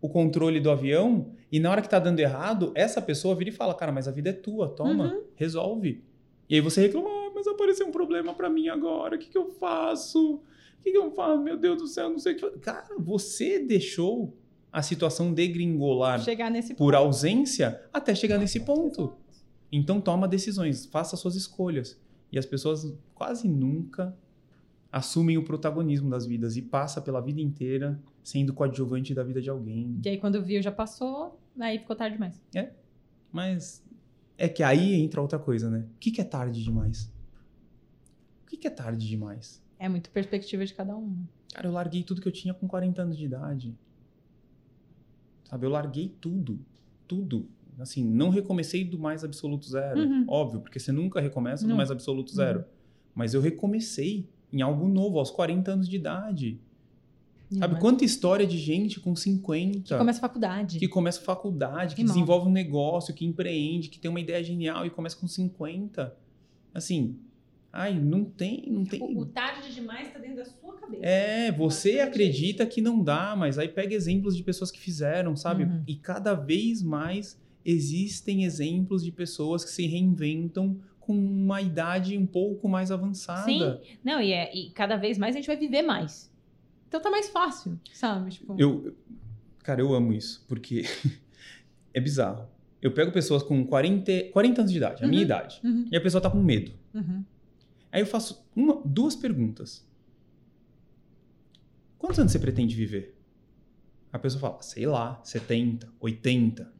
o 0.00 0.08
controle 0.08 0.60
do 0.60 0.70
avião 0.70 1.32
e 1.50 1.58
na 1.58 1.70
hora 1.70 1.82
que 1.82 1.88
tá 1.88 1.98
dando 1.98 2.20
errado, 2.20 2.72
essa 2.74 3.00
pessoa 3.02 3.34
vira 3.34 3.50
e 3.50 3.52
fala: 3.52 3.74
cara, 3.74 3.90
mas 3.92 4.06
a 4.06 4.12
vida 4.12 4.30
é 4.30 4.32
tua, 4.32 4.68
toma, 4.68 5.12
Uhum. 5.14 5.22
resolve. 5.34 6.02
E 6.48 6.54
aí 6.54 6.60
você 6.60 6.82
reclama: 6.82 7.08
ah, 7.08 7.30
mas 7.34 7.46
apareceu 7.46 7.86
um 7.86 7.92
problema 7.92 8.32
pra 8.34 8.48
mim 8.48 8.68
agora, 8.68 9.16
o 9.16 9.18
que, 9.18 9.28
que 9.28 9.38
eu 9.38 9.48
faço? 9.50 10.34
O 10.36 10.82
que, 10.82 10.92
que 10.92 10.98
eu 10.98 11.10
faço? 11.10 11.42
Meu 11.42 11.56
Deus 11.56 11.78
do 11.78 11.86
céu, 11.88 12.10
não 12.10 12.18
sei 12.18 12.32
o 12.32 12.36
que. 12.36 12.40
fazer." 12.42 12.58
Cara, 12.60 12.94
você 12.98 13.58
deixou 13.58 14.36
a 14.70 14.82
situação 14.82 15.32
degringolar 15.32 16.22
por 16.76 16.94
ausência 16.94 17.80
até 17.92 18.14
chegar 18.14 18.38
nesse 18.38 18.60
ponto. 18.60 19.14
Então 19.72 20.00
toma 20.00 20.28
decisões, 20.28 20.86
faça 20.86 21.16
suas 21.16 21.34
escolhas. 21.34 22.00
E 22.30 22.38
as 22.38 22.44
pessoas 22.46 22.94
quase 23.14 23.48
nunca 23.48 24.14
assumem 24.92 25.36
o 25.38 25.42
protagonismo 25.44 26.08
das 26.10 26.26
vidas 26.26 26.56
e 26.56 26.62
passa 26.62 27.00
pela 27.00 27.20
vida 27.20 27.40
inteira 27.40 27.98
sendo 28.28 28.52
coadjuvante 28.52 29.14
da 29.14 29.24
vida 29.24 29.40
de 29.40 29.48
alguém. 29.48 29.98
E 30.04 30.08
aí 30.08 30.18
quando 30.18 30.42
viu 30.42 30.60
já 30.60 30.70
passou, 30.70 31.40
aí 31.58 31.78
ficou 31.78 31.96
tarde 31.96 32.16
demais. 32.16 32.38
Mas 33.32 33.82
é 34.36 34.48
que 34.48 34.62
aí 34.62 34.94
entra 34.94 35.22
outra 35.22 35.38
coisa, 35.38 35.70
né? 35.70 35.86
O 35.94 35.98
que, 35.98 36.10
que 36.10 36.20
é 36.20 36.24
tarde 36.24 36.62
demais? 36.62 37.10
O 38.44 38.50
que, 38.50 38.58
que 38.58 38.66
é 38.66 38.70
tarde 38.70 39.08
demais? 39.08 39.64
É 39.78 39.88
muito 39.88 40.10
perspectiva 40.10 40.64
de 40.66 40.74
cada 40.74 40.94
um. 40.94 41.24
Cara, 41.54 41.66
eu 41.66 41.72
larguei 41.72 42.02
tudo 42.02 42.20
que 42.20 42.28
eu 42.28 42.32
tinha 42.32 42.52
com 42.52 42.68
40 42.68 43.00
anos 43.00 43.16
de 43.16 43.24
idade. 43.24 43.74
Sabe, 45.44 45.64
eu 45.64 45.70
larguei 45.70 46.14
tudo. 46.20 46.60
Tudo. 47.06 47.48
Assim, 47.78 48.04
não 48.04 48.28
recomecei 48.28 48.84
do 48.84 48.98
mais 48.98 49.24
absoluto 49.24 49.66
zero. 49.66 50.00
Uhum. 50.00 50.26
Óbvio, 50.28 50.60
porque 50.60 50.78
você 50.78 50.92
nunca 50.92 51.18
recomeça 51.18 51.66
do 51.66 51.74
mais 51.74 51.90
absoluto 51.90 52.34
zero. 52.34 52.64
Mas 53.14 53.32
eu 53.32 53.40
recomecei 53.40 54.28
em 54.52 54.60
algo 54.60 54.86
novo, 54.86 55.18
aos 55.18 55.30
40 55.30 55.72
anos 55.72 55.88
de 55.88 55.96
idade. 55.96 56.60
Sabe, 57.50 57.80
quanta 57.80 58.04
história 58.04 58.46
de 58.46 58.58
gente 58.58 59.00
com 59.00 59.16
50 59.16 59.80
Que 59.94 59.96
começa 59.98 60.18
a 60.18 60.20
faculdade. 60.20 60.78
que 60.78 60.88
começa 60.88 61.20
faculdade, 61.20 61.94
que 61.94 62.02
E 62.02 62.04
nova. 62.04 62.14
desenvolve 62.14 62.48
um 62.48 62.52
negócio, 62.52 63.14
que 63.14 63.24
empreende, 63.24 63.88
que 63.88 63.98
tem 63.98 64.10
uma 64.10 64.20
ideia 64.20 64.42
genial 64.44 64.84
e 64.84 64.90
começa 64.90 65.16
com 65.16 65.26
50. 65.26 66.14
Assim, 66.74 67.16
ai, 67.72 67.98
não 67.98 68.24
tem, 68.24 68.64
não 68.68 68.84
tem. 68.84 69.00
O, 69.00 69.20
o 69.20 69.26
tarde 69.26 69.72
demais 69.74 70.12
tá 70.12 70.18
dentro 70.18 70.36
da 70.36 70.44
sua 70.44 70.74
cabeça. 70.76 71.02
É, 71.04 71.50
você 71.50 71.92
Basicamente 71.92 72.00
acredita 72.08 72.66
que 72.66 72.82
não 72.82 73.02
dá, 73.02 73.34
mas 73.34 73.58
aí 73.58 73.68
pega 73.68 73.94
exemplos 73.94 74.36
de 74.36 74.42
pessoas 74.42 74.70
que 74.70 74.78
fizeram, 74.78 75.34
sabe? 75.34 75.64
Uhum. 75.64 75.82
E 75.86 75.94
cada 75.96 76.34
vez 76.34 76.82
mais 76.82 77.40
existem 77.64 78.44
exemplos 78.44 79.04
de 79.04 79.10
pessoas 79.12 79.64
que 79.64 79.70
se 79.70 79.86
reinventam 79.86 80.78
com 81.00 81.14
uma 81.14 81.62
idade 81.62 82.16
um 82.18 82.26
pouco 82.26 82.68
mais 82.68 82.90
avançada. 82.90 83.44
Sim. 83.44 83.96
Não, 84.04 84.20
e, 84.20 84.32
é, 84.32 84.54
e 84.54 84.70
cada 84.70 84.96
vez 84.96 85.16
mais 85.16 85.34
a 85.34 85.38
gente 85.38 85.46
vai 85.46 85.56
viver 85.56 85.80
mais. 85.82 86.30
Então 86.88 87.00
tá 87.00 87.10
mais 87.10 87.28
fácil, 87.28 87.78
sabe? 87.92 88.30
Tipo, 88.30 88.56
Eu, 88.58 88.96
cara, 89.62 89.80
eu 89.80 89.92
amo 89.94 90.12
isso, 90.12 90.44
porque 90.48 90.82
é 91.94 92.00
bizarro. 92.00 92.48
Eu 92.80 92.92
pego 92.92 93.12
pessoas 93.12 93.42
com 93.42 93.64
40, 93.66 94.30
40 94.32 94.60
anos 94.62 94.72
de 94.72 94.78
idade, 94.78 95.04
a 95.04 95.06
minha 95.06 95.20
Uhum. 95.20 95.24
idade, 95.26 95.60
Uhum, 95.64 95.88
e 95.90 95.96
a 95.96 96.00
pessoa 96.00 96.20
tá 96.20 96.30
com 96.30 96.40
medo. 96.42 96.72
uhum. 96.94 97.24
Aí 97.90 98.00
eu 98.02 98.06
faço 98.06 98.46
uma, 98.54 98.80
duas 98.84 99.16
perguntas. 99.16 99.86
Quantos 101.98 102.18
anos 102.18 102.32
você 102.32 102.38
pretende 102.38 102.74
viver? 102.74 103.16
A 104.12 104.18
pessoa 104.18 104.40
fala, 104.40 104.62
sei 104.62 104.86
lá, 104.86 105.20
70, 105.24 105.90
80. 106.00 106.70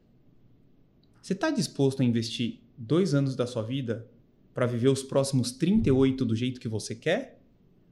Você 1.20 1.32
está 1.32 1.50
disposto 1.50 2.00
a 2.00 2.04
investir 2.04 2.60
dois 2.76 3.14
anos 3.14 3.34
da 3.34 3.46
sua 3.46 3.62
vida 3.62 4.06
para 4.54 4.66
viver 4.66 4.88
os 4.88 5.02
próximos 5.02 5.50
38 5.52 6.24
do 6.24 6.34
jeito 6.36 6.60
que 6.60 6.68
você 6.68 6.94
quer? 6.94 7.40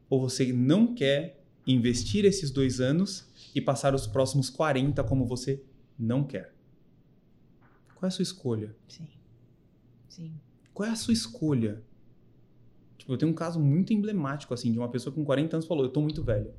Ou 0.09 0.21
você 0.21 0.53
não 0.53 0.95
quer 0.95 1.45
investir 1.67 2.25
esses 2.25 2.51
dois 2.51 2.81
anos 2.81 3.27
e 3.55 3.61
passar 3.61 3.95
os 3.95 4.07
próximos 4.07 4.49
40 4.49 5.03
como 5.05 5.27
você 5.27 5.63
não 5.99 6.23
quer? 6.23 6.55
Qual 7.95 8.07
é 8.07 8.09
a 8.09 8.11
sua 8.11 8.23
escolha? 8.23 8.75
Sim. 8.89 9.09
Sim. 10.09 10.33
Qual 10.73 10.89
é 10.89 10.93
a 10.93 10.97
sua 10.97 11.15
escolha? 11.15 11.83
Tipo, 12.99 13.15
eu 13.15 13.19
tenho 13.19 13.33
um 13.33 13.35
caso 13.35 13.59
muito 13.59 13.93
emblemático, 13.93 14.53
assim, 14.53 14.71
de 14.71 14.79
uma 14.79 14.89
pessoa 14.89 15.15
com 15.15 15.25
40 15.25 15.57
anos 15.57 15.67
falou, 15.67 15.85
eu 15.85 15.91
tô 15.91 16.01
muito 16.01 16.23
velho. 16.23 16.53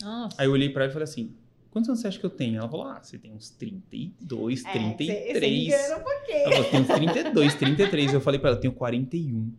Nossa. 0.00 0.36
Aí 0.40 0.46
eu 0.46 0.52
olhei 0.52 0.68
pra 0.68 0.84
ela 0.84 0.90
e 0.90 0.92
falei 0.92 1.04
assim, 1.04 1.34
quantos 1.70 1.88
anos 1.88 2.00
você 2.00 2.08
acha 2.08 2.18
que 2.18 2.26
eu 2.26 2.30
tenho? 2.30 2.58
Ela 2.58 2.68
falou, 2.68 2.86
ah, 2.86 3.02
você 3.02 3.18
tem 3.18 3.32
uns 3.32 3.50
32, 3.50 4.62
33. 4.62 5.10
É, 5.10 5.32
você, 5.32 5.40
você 5.40 5.46
engana 5.46 5.96
um 5.96 6.04
pouquinho. 6.04 6.38
Ela 6.38 6.52
falou, 6.52 6.70
tem 6.70 6.80
uns 6.80 6.86
32, 6.86 7.54
33. 7.54 8.12
Eu 8.14 8.20
falei 8.20 8.38
pra 8.38 8.50
ela, 8.50 8.56
eu 8.58 8.60
tenho 8.60 8.74
41. 8.74 9.52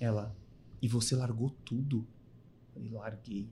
Ela, 0.00 0.34
e 0.80 0.88
você 0.88 1.14
largou 1.14 1.50
tudo? 1.64 1.98
Eu 1.98 2.74
falei, 2.74 2.90
larguei. 2.90 3.48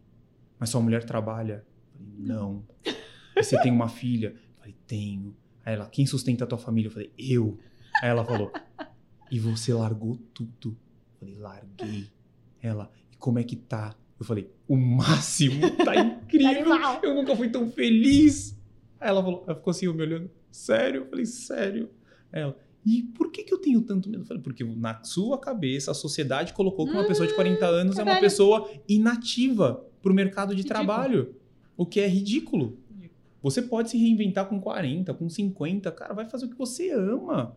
Mas 0.59 0.71
sua 0.71 0.81
mulher 0.81 1.05
trabalha? 1.05 1.65
Falei, 1.93 2.13
não. 2.19 2.65
E 3.37 3.43
você 3.43 3.61
tem 3.61 3.73
uma 3.73 3.89
filha? 3.89 4.35
Falei, 4.59 4.75
tenho. 4.87 5.37
Aí 5.65 5.75
ela, 5.75 5.87
quem 5.89 6.07
sustenta 6.07 6.45
a 6.45 6.47
tua 6.47 6.59
família? 6.59 6.89
Eu 6.89 6.93
falei, 6.93 7.13
eu. 7.19 7.59
Aí 8.03 8.09
ela 8.09 8.25
falou, 8.25 8.53
e 9.31 9.39
você 9.39 9.73
largou 9.73 10.17
tudo? 10.33 10.77
Eu 11.15 11.19
falei, 11.19 11.35
larguei. 11.37 12.11
Ela, 12.63 12.91
e 13.13 13.17
como 13.17 13.39
é 13.39 13.45
que 13.45 13.57
tá? 13.57 13.95
Eu 14.19 14.25
falei, 14.25 14.51
o 14.67 14.77
máximo, 14.77 15.71
tá 15.85 15.95
incrível. 16.01 16.75
Eu 17.03 17.15
nunca 17.15 17.37
fui 17.37 17.49
tão 17.49 17.71
feliz. 17.71 18.59
Aí 18.99 19.09
ela 19.09 19.23
falou, 19.23 19.45
ela 19.47 19.57
ficou 19.57 19.71
assim, 19.71 19.87
me 19.93 20.03
olhando, 20.03 20.31
sério? 20.51 21.03
Eu 21.03 21.07
falei, 21.11 21.27
sério. 21.27 21.91
Aí 22.33 22.43
ela, 22.43 22.57
e 22.85 23.03
por 23.03 23.31
que, 23.31 23.43
que 23.43 23.53
eu 23.53 23.59
tenho 23.59 23.83
tanto 23.83 24.09
medo? 24.09 24.23
Eu 24.23 24.27
falei, 24.27 24.43
porque 24.43 24.65
na 24.65 25.03
sua 25.03 25.39
cabeça 25.39 25.91
a 25.91 25.95
sociedade 25.95 26.53
colocou 26.53 26.87
que 26.87 26.93
uma 26.93 27.07
pessoa 27.07 27.27
de 27.27 27.35
40 27.35 27.67
anos 27.67 27.99
é 27.99 28.03
uma 28.03 28.21
pessoa 28.21 28.71
inativa 28.89 29.85
pro 30.03 30.15
mercado 30.15 30.55
de 30.55 30.63
Ridículo. 30.63 30.85
trabalho. 30.87 31.35
O 31.77 31.85
que 31.87 32.01
é 32.01 32.07
ridículo. 32.09 32.79
Ridículo. 32.91 33.21
Você 33.43 33.63
pode 33.63 33.91
se 33.91 33.99
reinventar 33.99 34.47
com 34.49 34.61
40, 34.61 35.13
com 35.15 35.29
50, 35.29 35.91
cara, 35.93 36.15
vai 36.15 36.25
fazer 36.29 36.47
o 36.47 36.49
que 36.49 36.57
você 36.57 36.91
ama. 36.91 37.57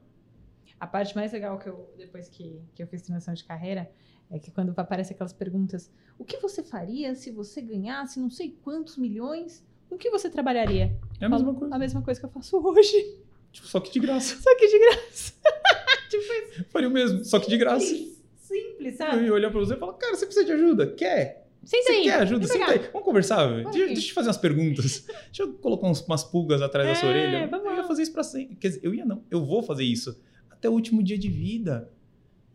A 0.79 0.87
parte 0.87 1.15
mais 1.15 1.31
legal 1.33 1.57
que 1.59 1.67
eu, 1.67 1.89
depois 1.97 2.29
que, 2.29 2.61
que 2.73 2.81
eu 2.83 2.87
fiz 2.87 3.01
transição 3.01 3.33
de 3.33 3.43
carreira, 3.43 3.89
é 4.29 4.39
que 4.39 4.51
quando 4.51 4.73
aparecem 4.77 5.13
aquelas 5.15 5.33
perguntas, 5.33 5.91
o 6.17 6.23
que 6.23 6.37
você 6.37 6.63
faria 6.63 7.15
se 7.15 7.31
você 7.31 7.61
ganhasse 7.61 8.19
não 8.19 8.29
sei 8.29 8.55
quantos 8.63 8.97
milhões? 8.97 9.65
Com 9.89 9.97
que 9.97 10.09
você 10.09 10.29
trabalharia? 10.29 10.95
É 11.19 11.25
a 11.25 11.29
mesma 11.29 11.53
coisa. 11.53 11.75
A 11.75 11.79
mesma 11.79 12.01
coisa 12.01 12.19
que 12.19 12.25
eu 12.25 12.29
faço 12.29 12.57
hoje. 12.57 13.17
Tipo, 13.51 13.67
só 13.67 13.79
que 13.79 13.91
de 13.91 13.99
graça. 13.99 14.35
Só 14.39 14.55
que 14.55 14.67
de 14.67 14.79
graça. 14.79 15.33
tipo 16.09 16.23
isso. 16.23 16.65
Faria 16.69 16.87
o 16.87 16.91
mesmo, 16.91 17.25
só 17.25 17.39
que 17.39 17.49
de 17.49 17.57
graça. 17.57 17.85
Simples, 17.87 18.21
simples 18.37 18.91
Eu 18.99 19.07
sabe? 19.07 19.25
ia 19.25 19.33
olhar 19.33 19.49
pra 19.49 19.59
você 19.59 19.73
e 19.73 19.77
falar, 19.77 19.93
cara, 19.93 20.15
você 20.15 20.25
precisa 20.27 20.45
de 20.45 20.51
ajuda? 20.51 20.93
Quer? 20.93 21.38
Senta 21.63 21.83
Você 21.83 21.91
aí. 21.91 22.03
quer 22.03 22.21
ajuda? 22.21 22.47
Senta 22.47 22.71
aí. 22.71 22.79
Vamos 22.91 23.03
conversar. 23.05 23.45
Vamos 23.47 23.71
Deixa, 23.71 23.87
deixa 23.87 24.01
eu 24.01 24.05
te 24.07 24.13
fazer 24.13 24.27
umas 24.29 24.37
perguntas. 24.37 25.05
Deixa 25.27 25.43
eu 25.43 25.53
colocar 25.55 25.87
uns- 25.87 26.01
umas 26.01 26.23
pulgas 26.23 26.61
atrás 26.61 26.87
da 26.87 26.95
sua 26.95 27.09
É, 27.09 27.11
orelha. 27.11 27.47
vamos 27.47 27.65
eu 27.65 27.75
ia 27.75 27.83
fazer 27.83 28.03
isso 28.03 28.13
pra 28.13 28.23
sempre. 28.23 28.55
Quer 28.55 28.69
dizer, 28.69 28.79
eu 28.83 28.93
ia 28.95 29.05
não. 29.05 29.23
Eu 29.29 29.45
vou 29.45 29.61
fazer 29.61 29.83
isso. 29.83 30.19
Até 30.49 30.69
o 30.69 30.73
último 30.73 31.03
dia 31.03 31.17
de 31.17 31.29
vida. 31.29 31.91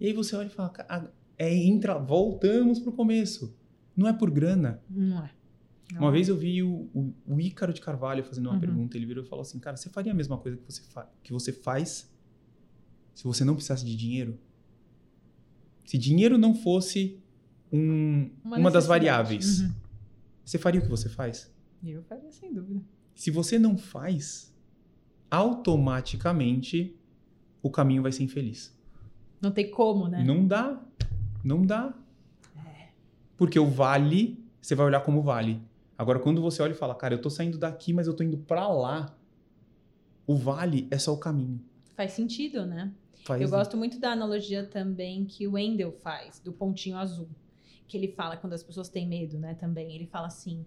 E 0.00 0.06
aí 0.06 0.12
você 0.12 0.34
olha 0.34 0.46
e 0.46 0.50
fala, 0.50 0.70
"Ca- 0.70 1.10
é, 1.38 1.54
entra, 1.54 1.98
voltamos 1.98 2.78
pro 2.80 2.92
começo. 2.92 3.54
Não 3.96 4.08
é 4.08 4.12
por 4.12 4.30
grana. 4.30 4.82
Não 4.90 5.18
é. 5.24 5.30
Não 5.92 6.00
Uma 6.00 6.08
é. 6.08 6.12
vez 6.12 6.28
eu 6.28 6.36
vi 6.36 6.62
o, 6.62 6.88
o, 6.94 7.14
o 7.26 7.40
Ícaro 7.40 7.72
de 7.72 7.80
Carvalho 7.80 8.24
fazendo 8.24 8.46
uma 8.46 8.54
Uhum. 8.54 8.60
pergunta. 8.60 8.96
Ele 8.96 9.06
virou 9.06 9.22
e 9.22 9.26
falou 9.28 9.42
assim: 9.42 9.58
Cara, 9.60 9.76
você 9.76 9.88
faria 9.90 10.12
a 10.12 10.14
mesma 10.14 10.38
coisa 10.38 10.56
que 10.56 10.64
você, 10.64 10.82
que 11.22 11.32
você 11.32 11.52
faz 11.52 12.10
se 13.14 13.22
você 13.24 13.44
não 13.44 13.54
precisasse 13.54 13.84
de 13.84 13.94
dinheiro? 13.94 14.38
Se 15.84 15.98
dinheiro 15.98 16.38
não 16.38 16.54
fosse 16.54 17.20
um- 17.76 18.30
uma, 18.44 18.56
das 18.56 18.74
necessidade. 18.74 18.86
variáveis, 18.88 19.60
Uhum. 19.60 19.72
você 20.44 20.58
faria 20.58 20.80
o 20.80 20.84
que 20.84 20.90
você 20.90 21.08
faz? 21.08 21.52
Eu 21.84 22.02
faria, 22.04 22.30
sem 22.30 22.52
dúvida. 22.52 22.80
Se 23.14 23.30
você 23.30 23.58
não 23.58 23.76
faz, 23.76 24.54
automaticamente 25.30 26.96
o 27.62 27.70
caminho 27.70 28.02
vai 28.02 28.12
ser 28.12 28.22
infeliz. 28.22 28.76
Não 29.40 29.50
tem 29.50 29.70
como, 29.70 30.08
né? 30.08 30.22
Não 30.24 30.46
dá. 30.46 30.80
Não 31.42 31.62
dá. 31.62 31.94
Porque 33.36 33.58
o 33.58 33.66
vale, 33.66 34.42
você 34.60 34.74
vai 34.74 34.86
olhar 34.86 35.00
como 35.00 35.20
vale. 35.22 35.60
Agora, 35.98 36.18
quando 36.18 36.40
você 36.40 36.62
olha 36.62 36.72
e 36.72 36.76
fala, 36.76 36.94
cara, 36.94 37.14
eu 37.14 37.20
tô 37.20 37.28
saindo 37.28 37.58
daqui, 37.58 37.92
mas 37.92 38.06
eu 38.06 38.14
tô 38.14 38.22
indo 38.22 38.38
pra 38.38 38.68
lá, 38.68 39.14
o 40.26 40.36
vale 40.36 40.86
é 40.90 40.98
só 40.98 41.12
o 41.12 41.18
caminho. 41.18 41.60
Faz 41.96 42.12
sentido, 42.12 42.64
né? 42.64 42.92
Faz 43.24 43.40
Eu 43.42 43.48
gosto 43.48 43.76
muito 43.76 43.98
da 43.98 44.10
analogia 44.12 44.64
também 44.66 45.24
que 45.24 45.46
o 45.46 45.52
Wendell 45.52 45.92
faz, 45.92 46.38
do 46.40 46.52
pontinho 46.52 46.96
azul. 46.96 47.28
Que 47.86 47.96
ele 47.96 48.08
fala 48.08 48.36
quando 48.36 48.52
as 48.54 48.62
pessoas 48.62 48.88
têm 48.88 49.06
medo, 49.06 49.38
né? 49.38 49.54
Também. 49.54 49.94
Ele 49.94 50.06
fala 50.06 50.26
assim, 50.28 50.64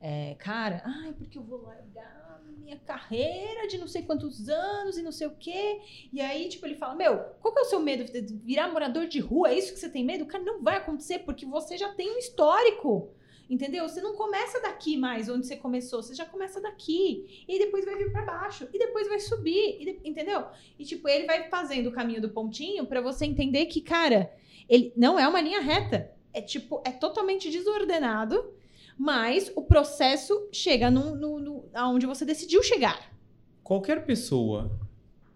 é, 0.00 0.34
cara, 0.38 0.82
ai, 0.84 1.12
porque 1.12 1.38
eu 1.38 1.42
vou 1.42 1.62
largar 1.62 2.24
minha 2.58 2.78
carreira 2.78 3.66
de 3.68 3.76
não 3.76 3.86
sei 3.86 4.02
quantos 4.02 4.48
anos 4.48 4.96
e 4.96 5.02
não 5.02 5.12
sei 5.12 5.26
o 5.26 5.36
quê. 5.38 5.80
E 6.12 6.20
aí, 6.20 6.48
tipo, 6.48 6.64
ele 6.66 6.76
fala, 6.76 6.94
meu, 6.94 7.18
qual 7.40 7.52
que 7.52 7.60
é 7.60 7.62
o 7.62 7.66
seu 7.66 7.80
medo? 7.80 8.10
Virar 8.42 8.72
morador 8.72 9.06
de 9.06 9.20
rua? 9.20 9.50
É 9.50 9.58
isso 9.58 9.72
que 9.74 9.78
você 9.78 9.88
tem 9.90 10.02
medo? 10.04 10.24
Cara, 10.26 10.42
não 10.42 10.62
vai 10.62 10.76
acontecer, 10.76 11.20
porque 11.20 11.44
você 11.44 11.76
já 11.76 11.92
tem 11.92 12.10
um 12.14 12.18
histórico. 12.18 13.10
Entendeu? 13.50 13.86
Você 13.86 14.00
não 14.00 14.16
começa 14.16 14.58
daqui 14.62 14.96
mais 14.96 15.28
onde 15.28 15.46
você 15.46 15.54
começou, 15.56 16.02
você 16.02 16.14
já 16.14 16.24
começa 16.24 16.58
daqui. 16.62 17.44
E 17.46 17.58
depois 17.58 17.84
vai 17.84 17.94
vir 17.96 18.10
pra 18.10 18.22
baixo. 18.24 18.66
E 18.72 18.78
depois 18.78 19.06
vai 19.06 19.20
subir. 19.20 19.78
de- 19.84 20.00
Entendeu? 20.08 20.46
E, 20.78 20.84
tipo, 20.86 21.06
ele 21.06 21.26
vai 21.26 21.50
fazendo 21.50 21.88
o 21.88 21.92
caminho 21.92 22.22
do 22.22 22.30
pontinho 22.30 22.86
pra 22.86 23.02
você 23.02 23.26
entender 23.26 23.66
que, 23.66 23.82
cara, 23.82 24.32
ele 24.66 24.94
não 24.96 25.18
é 25.18 25.28
uma 25.28 25.42
linha 25.42 25.60
reta. 25.60 26.10
É, 26.34 26.42
tipo, 26.42 26.82
é 26.84 26.90
totalmente 26.90 27.48
desordenado, 27.48 28.52
mas 28.98 29.52
o 29.54 29.62
processo 29.62 30.48
chega 30.52 30.90
num, 30.90 31.14
no, 31.14 31.38
no, 31.38 31.64
aonde 31.72 32.06
você 32.06 32.24
decidiu 32.24 32.60
chegar. 32.62 33.14
Qualquer 33.62 34.04
pessoa 34.04 34.78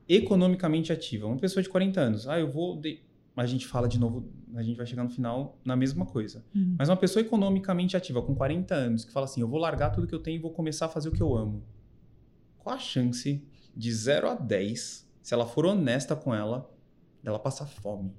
economicamente 0.08 0.92
ativa, 0.92 1.26
uma 1.26 1.36
pessoa 1.36 1.62
de 1.62 1.68
40 1.68 2.00
anos, 2.00 2.28
ah, 2.28 2.38
eu 2.38 2.50
vou. 2.50 2.76
De... 2.76 3.00
A 3.36 3.46
gente 3.46 3.68
fala 3.68 3.86
de 3.86 4.00
novo, 4.00 4.28
a 4.56 4.62
gente 4.62 4.76
vai 4.76 4.84
chegar 4.84 5.04
no 5.04 5.10
final 5.10 5.56
na 5.64 5.76
mesma 5.76 6.04
coisa. 6.04 6.44
Mas 6.76 6.88
uma 6.88 6.96
pessoa 6.96 7.24
economicamente 7.24 7.96
ativa, 7.96 8.20
com 8.20 8.34
40 8.34 8.74
anos, 8.74 9.04
que 9.04 9.12
fala 9.12 9.26
assim: 9.26 9.40
eu 9.40 9.46
vou 9.46 9.60
largar 9.60 9.90
tudo 9.90 10.08
que 10.08 10.14
eu 10.14 10.18
tenho 10.18 10.36
e 10.36 10.40
vou 10.40 10.50
começar 10.50 10.86
a 10.86 10.88
fazer 10.88 11.08
o 11.08 11.12
que 11.12 11.22
eu 11.22 11.36
amo. 11.36 11.62
Qual 12.58 12.74
a 12.74 12.78
chance 12.78 13.40
de 13.76 13.92
0 13.92 14.30
a 14.30 14.34
10, 14.34 15.08
se 15.22 15.34
ela 15.34 15.46
for 15.46 15.64
honesta 15.64 16.16
com 16.16 16.34
ela, 16.34 16.68
dela 17.22 17.38
passar 17.38 17.66
fome? 17.66 18.12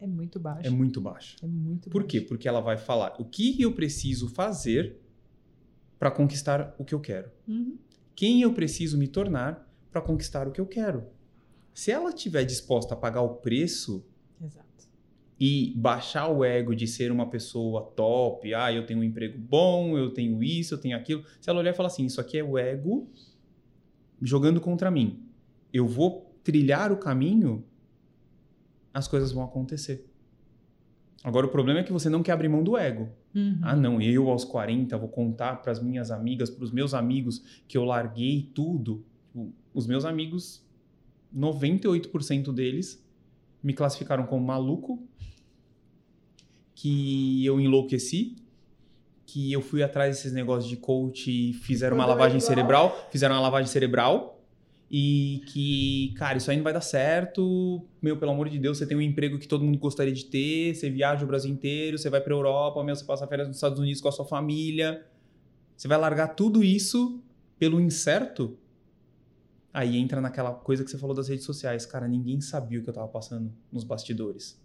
É 0.00 0.06
muito 0.06 0.40
baixo. 0.40 0.66
É 0.66 0.70
muito 0.70 1.00
baixa. 1.00 1.36
É 1.42 1.46
muito 1.46 1.90
Por 1.90 2.04
quê? 2.04 2.20
Porque 2.20 2.48
ela 2.48 2.60
vai 2.60 2.76
falar 2.76 3.14
o 3.18 3.24
que 3.24 3.60
eu 3.60 3.72
preciso 3.72 4.28
fazer 4.28 4.96
para 5.98 6.10
conquistar 6.10 6.74
o 6.78 6.84
que 6.84 6.94
eu 6.94 7.00
quero. 7.00 7.30
Uhum. 7.46 7.76
Quem 8.16 8.40
eu 8.40 8.52
preciso 8.54 8.96
me 8.96 9.06
tornar 9.06 9.70
para 9.90 10.00
conquistar 10.00 10.48
o 10.48 10.50
que 10.50 10.60
eu 10.60 10.66
quero. 10.66 11.04
Se 11.74 11.90
ela 11.90 12.10
estiver 12.10 12.44
disposta 12.44 12.94
a 12.94 12.96
pagar 12.96 13.22
o 13.22 13.36
preço 13.36 14.04
Exato. 14.42 14.88
e 15.38 15.74
baixar 15.76 16.28
o 16.28 16.44
ego 16.44 16.74
de 16.74 16.86
ser 16.86 17.12
uma 17.12 17.28
pessoa 17.28 17.82
top, 17.82 18.54
ah, 18.54 18.72
eu 18.72 18.86
tenho 18.86 19.00
um 19.00 19.04
emprego 19.04 19.38
bom, 19.38 19.96
eu 19.98 20.10
tenho 20.10 20.42
isso, 20.42 20.74
eu 20.74 20.78
tenho 20.78 20.96
aquilo. 20.96 21.24
Se 21.40 21.50
ela 21.50 21.58
olhar 21.58 21.72
e 21.72 21.74
falar 21.74 21.88
assim, 21.88 22.06
isso 22.06 22.20
aqui 22.20 22.38
é 22.38 22.44
o 22.44 22.58
ego 22.58 23.08
jogando 24.20 24.60
contra 24.60 24.90
mim. 24.90 25.22
Eu 25.72 25.86
vou 25.86 26.34
trilhar 26.42 26.90
o 26.90 26.96
caminho, 26.96 27.64
as 28.92 29.06
coisas 29.08 29.32
vão 29.32 29.44
acontecer. 29.44 30.06
Agora 31.22 31.46
o 31.46 31.50
problema 31.50 31.80
é 31.80 31.82
que 31.82 31.92
você 31.92 32.08
não 32.08 32.22
quer 32.22 32.32
abrir 32.32 32.48
mão 32.48 32.62
do 32.62 32.76
ego. 32.76 33.08
Uhum. 33.34 33.58
Ah, 33.62 33.76
não, 33.76 34.00
eu 34.00 34.30
aos 34.30 34.44
40 34.44 34.96
vou 34.96 35.08
contar 35.08 35.56
para 35.56 35.70
as 35.70 35.82
minhas 35.82 36.10
amigas, 36.10 36.48
para 36.48 36.64
os 36.64 36.72
meus 36.72 36.94
amigos 36.94 37.62
que 37.68 37.76
eu 37.76 37.84
larguei 37.84 38.50
tudo. 38.54 39.04
Os 39.74 39.86
meus 39.86 40.04
amigos, 40.04 40.66
98% 41.36 42.52
deles 42.52 43.04
me 43.62 43.74
classificaram 43.74 44.24
como 44.26 44.44
maluco, 44.44 45.06
que 46.74 47.44
eu 47.44 47.60
enlouqueci, 47.60 48.36
que 49.26 49.52
eu 49.52 49.60
fui 49.60 49.82
atrás 49.82 50.16
desses 50.16 50.32
negócios 50.32 50.68
de 50.68 50.78
coach 50.78 51.30
e 51.30 51.52
fizeram 51.52 51.96
uma 51.96 52.06
lavagem 52.06 52.40
cerebral, 52.40 53.08
fizeram 53.12 53.34
uma 53.34 53.42
lavagem 53.42 53.70
cerebral 53.70 54.39
e 54.90 55.42
que, 55.46 56.12
cara, 56.16 56.38
isso 56.38 56.50
aí 56.50 56.56
não 56.56 56.64
vai 56.64 56.72
dar 56.72 56.80
certo. 56.80 57.86
Meu, 58.02 58.16
pelo 58.16 58.32
amor 58.32 58.48
de 58.48 58.58
Deus, 58.58 58.76
você 58.76 58.86
tem 58.86 58.96
um 58.96 59.00
emprego 59.00 59.38
que 59.38 59.46
todo 59.46 59.64
mundo 59.64 59.78
gostaria 59.78 60.12
de 60.12 60.24
ter, 60.24 60.74
você 60.74 60.90
viaja 60.90 61.24
o 61.24 61.28
Brasil 61.28 61.50
inteiro, 61.50 61.96
você 61.96 62.10
vai 62.10 62.20
pra 62.20 62.34
Europa, 62.34 62.82
meu, 62.82 62.96
você 62.96 63.04
passa 63.04 63.26
férias 63.26 63.46
nos 63.46 63.56
Estados 63.56 63.78
Unidos 63.78 64.00
com 64.00 64.08
a 64.08 64.12
sua 64.12 64.24
família. 64.24 65.06
Você 65.76 65.86
vai 65.86 65.96
largar 65.96 66.34
tudo 66.34 66.64
isso 66.64 67.22
pelo 67.56 67.80
incerto? 67.80 68.58
Aí 69.72 69.96
entra 69.96 70.20
naquela 70.20 70.52
coisa 70.52 70.82
que 70.82 70.90
você 70.90 70.98
falou 70.98 71.14
das 71.14 71.28
redes 71.28 71.44
sociais. 71.44 71.86
Cara, 71.86 72.08
ninguém 72.08 72.40
sabia 72.40 72.80
o 72.80 72.82
que 72.82 72.90
eu 72.90 72.94
tava 72.94 73.06
passando 73.06 73.52
nos 73.70 73.84
bastidores. 73.84 74.59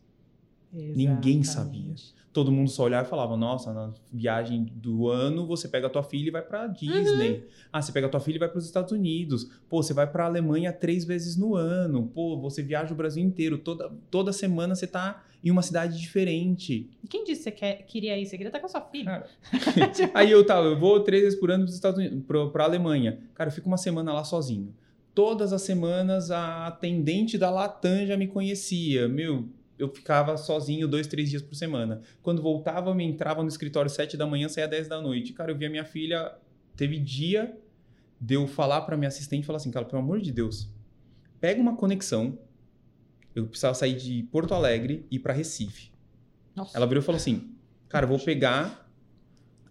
Ninguém 0.72 1.44
sabia. 1.44 1.80
Exatamente. 1.80 2.16
Todo 2.34 2.52
mundo 2.52 2.70
só 2.70 2.84
olhava 2.84 3.08
e 3.08 3.10
falava: 3.10 3.38
Nossa, 3.38 3.72
na 3.74 3.94
viagem 4.12 4.66
do 4.76 5.08
ano 5.08 5.48
você 5.48 5.70
pega 5.70 5.88
a 5.88 5.90
tua 5.90 6.04
filha 6.04 6.28
e 6.28 6.32
vai 6.32 6.42
pra 6.42 6.68
Disney. 6.68 7.46
Ah, 7.72 7.82
você 7.82 7.92
pega 7.94 8.08
a 8.08 8.10
tua 8.10 8.20
filha 8.20 8.36
e 8.36 8.40
vai 8.40 8.50
para 8.50 8.58
os 8.58 8.66
Estados 8.66 8.92
Unidos. 8.92 9.50
Pô, 9.70 9.82
você 9.82 9.94
vai 9.94 10.06
pra 10.06 10.26
Alemanha 10.26 10.74
três 10.74 11.06
vezes 11.06 11.38
no 11.38 11.56
ano. 11.56 12.12
Pô, 12.14 12.38
você 12.38 12.62
viaja 12.62 12.94
o 12.94 12.98
Brasil 12.98 13.24
inteiro. 13.24 13.58
Toda, 13.58 13.90
toda 14.12 14.34
semana 14.34 14.76
você 14.76 14.86
tá 14.86 15.24
em 15.46 15.52
uma 15.52 15.62
cidade 15.62 15.98
diferente. 16.00 16.90
E 17.04 17.08
Quem 17.08 17.24
disse 17.24 17.44
que 17.44 17.44
você 17.44 17.52
quer, 17.52 17.84
queria 17.84 18.18
ir? 18.18 18.26
Você 18.26 18.36
queria 18.36 18.50
estar 18.50 18.60
com 18.60 18.66
a 18.66 18.70
sua 18.70 18.82
filha. 18.82 19.06
Cara, 19.06 19.30
Aí 20.14 20.32
eu 20.32 20.46
tava, 20.46 20.68
eu 20.68 20.80
vou 20.80 21.00
três 21.02 21.24
vezes 21.24 21.40
por 21.40 21.52
ano 21.52 21.64
pros 21.64 21.76
Estados 21.76 22.00
Unidos, 22.00 22.24
pro, 22.26 22.50
pra 22.50 22.64
Alemanha. 22.64 23.20
Cara, 23.36 23.50
eu 23.50 23.54
fico 23.54 23.68
uma 23.68 23.78
semana 23.78 24.12
lá 24.12 24.24
sozinho. 24.24 24.74
Todas 25.14 25.54
as 25.54 25.62
semanas 25.62 26.32
a 26.32 26.68
atendente 26.68 27.38
da 27.38 27.50
Latam 27.50 28.06
já 28.06 28.18
me 28.18 28.28
conhecia. 28.28 29.08
Meu, 29.08 29.48
eu 29.78 29.90
ficava 29.90 30.38
sozinho 30.38 30.88
dois, 30.88 31.08
três 31.08 31.30
dias 31.30 31.42
por 31.42 31.56
semana. 31.56 32.02
Quando 32.22 32.42
voltava, 32.42 32.90
eu 32.90 32.96
me 32.96 33.04
entrava 33.04 33.42
no 33.42 33.50
escritório 33.50 33.90
sete 33.90 34.16
da 34.16 34.26
manhã, 34.26 34.48
saía 34.48 34.68
dez 34.68 34.88
da 34.88 35.02
noite. 35.02 35.34
Cara, 35.34 35.52
eu 35.52 35.58
via 35.58 35.70
minha 35.70 35.86
filha. 35.86 36.34
Teve 36.76 36.98
dia 37.00 37.58
de 38.20 38.36
eu 38.36 38.48
falar 38.48 38.82
pra 38.82 38.96
minha 38.96 39.08
assistente 39.08 39.44
e 39.44 39.46
falar 39.46 39.58
assim, 39.58 39.72
cara, 39.72 39.86
pelo 39.86 40.02
amor 40.02 40.22
de 40.22 40.32
Deus, 40.32 40.70
pega 41.40 41.62
uma 41.62 41.76
conexão. 41.76 42.40
Eu 43.34 43.48
precisava 43.48 43.74
sair 43.74 43.96
de 43.96 44.24
Porto 44.32 44.54
Alegre 44.54 45.06
e 45.12 45.18
ir 45.18 45.20
pra 45.20 45.34
Recife. 45.34 45.92
Nossa. 46.56 46.76
Ela 46.78 46.88
virou 46.88 47.02
e 47.02 47.06
falou 47.06 47.18
assim: 47.18 47.54
Cara, 47.90 48.06
eu 48.06 48.10
vou 48.10 48.20
pegar 48.20 48.90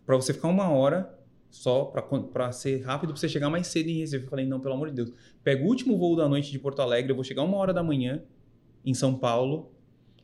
pra 0.04 0.16
você 0.16 0.34
ficar 0.34 0.48
uma 0.48 0.68
hora 0.68 1.18
só 1.50 1.86
pra 1.86 2.52
ser 2.52 2.82
rápido, 2.82 3.14
pra 3.14 3.20
você 3.20 3.28
chegar 3.28 3.48
mais 3.48 3.68
cedo 3.68 3.88
em 3.88 4.00
Recife. 4.00 4.24
Eu 4.24 4.30
falei: 4.30 4.44
Não, 4.44 4.60
pelo 4.60 4.74
amor 4.74 4.90
de 4.90 4.96
Deus. 4.96 5.12
Pega 5.42 5.64
o 5.64 5.66
último 5.66 5.96
voo 5.96 6.14
da 6.14 6.28
noite 6.28 6.50
de 6.50 6.58
Porto 6.58 6.82
Alegre, 6.82 7.10
eu 7.10 7.16
vou 7.16 7.24
chegar 7.24 7.42
uma 7.42 7.56
hora 7.56 7.72
da 7.72 7.82
manhã 7.82 8.22
em 8.84 8.92
São 8.92 9.18
Paulo, 9.18 9.73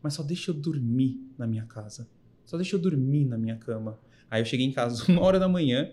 mas 0.03 0.15
só 0.15 0.23
deixa 0.23 0.51
eu 0.51 0.55
dormir 0.55 1.21
na 1.39 1.47
minha 1.47 1.65
casa. 1.65 2.09
Só 2.45 2.57
deixa 2.57 2.77
eu 2.77 2.81
dormir 2.81 3.25
na 3.25 3.37
minha 3.39 3.57
cama. 3.57 3.99
Aí 4.31 4.41
eu 4.41 4.45
cheguei 4.45 4.67
em 4.67 4.73
casa 4.73 5.05
uma 5.11 5.23
hora 5.23 5.39
da 5.39 5.49
manhã, 5.49 5.91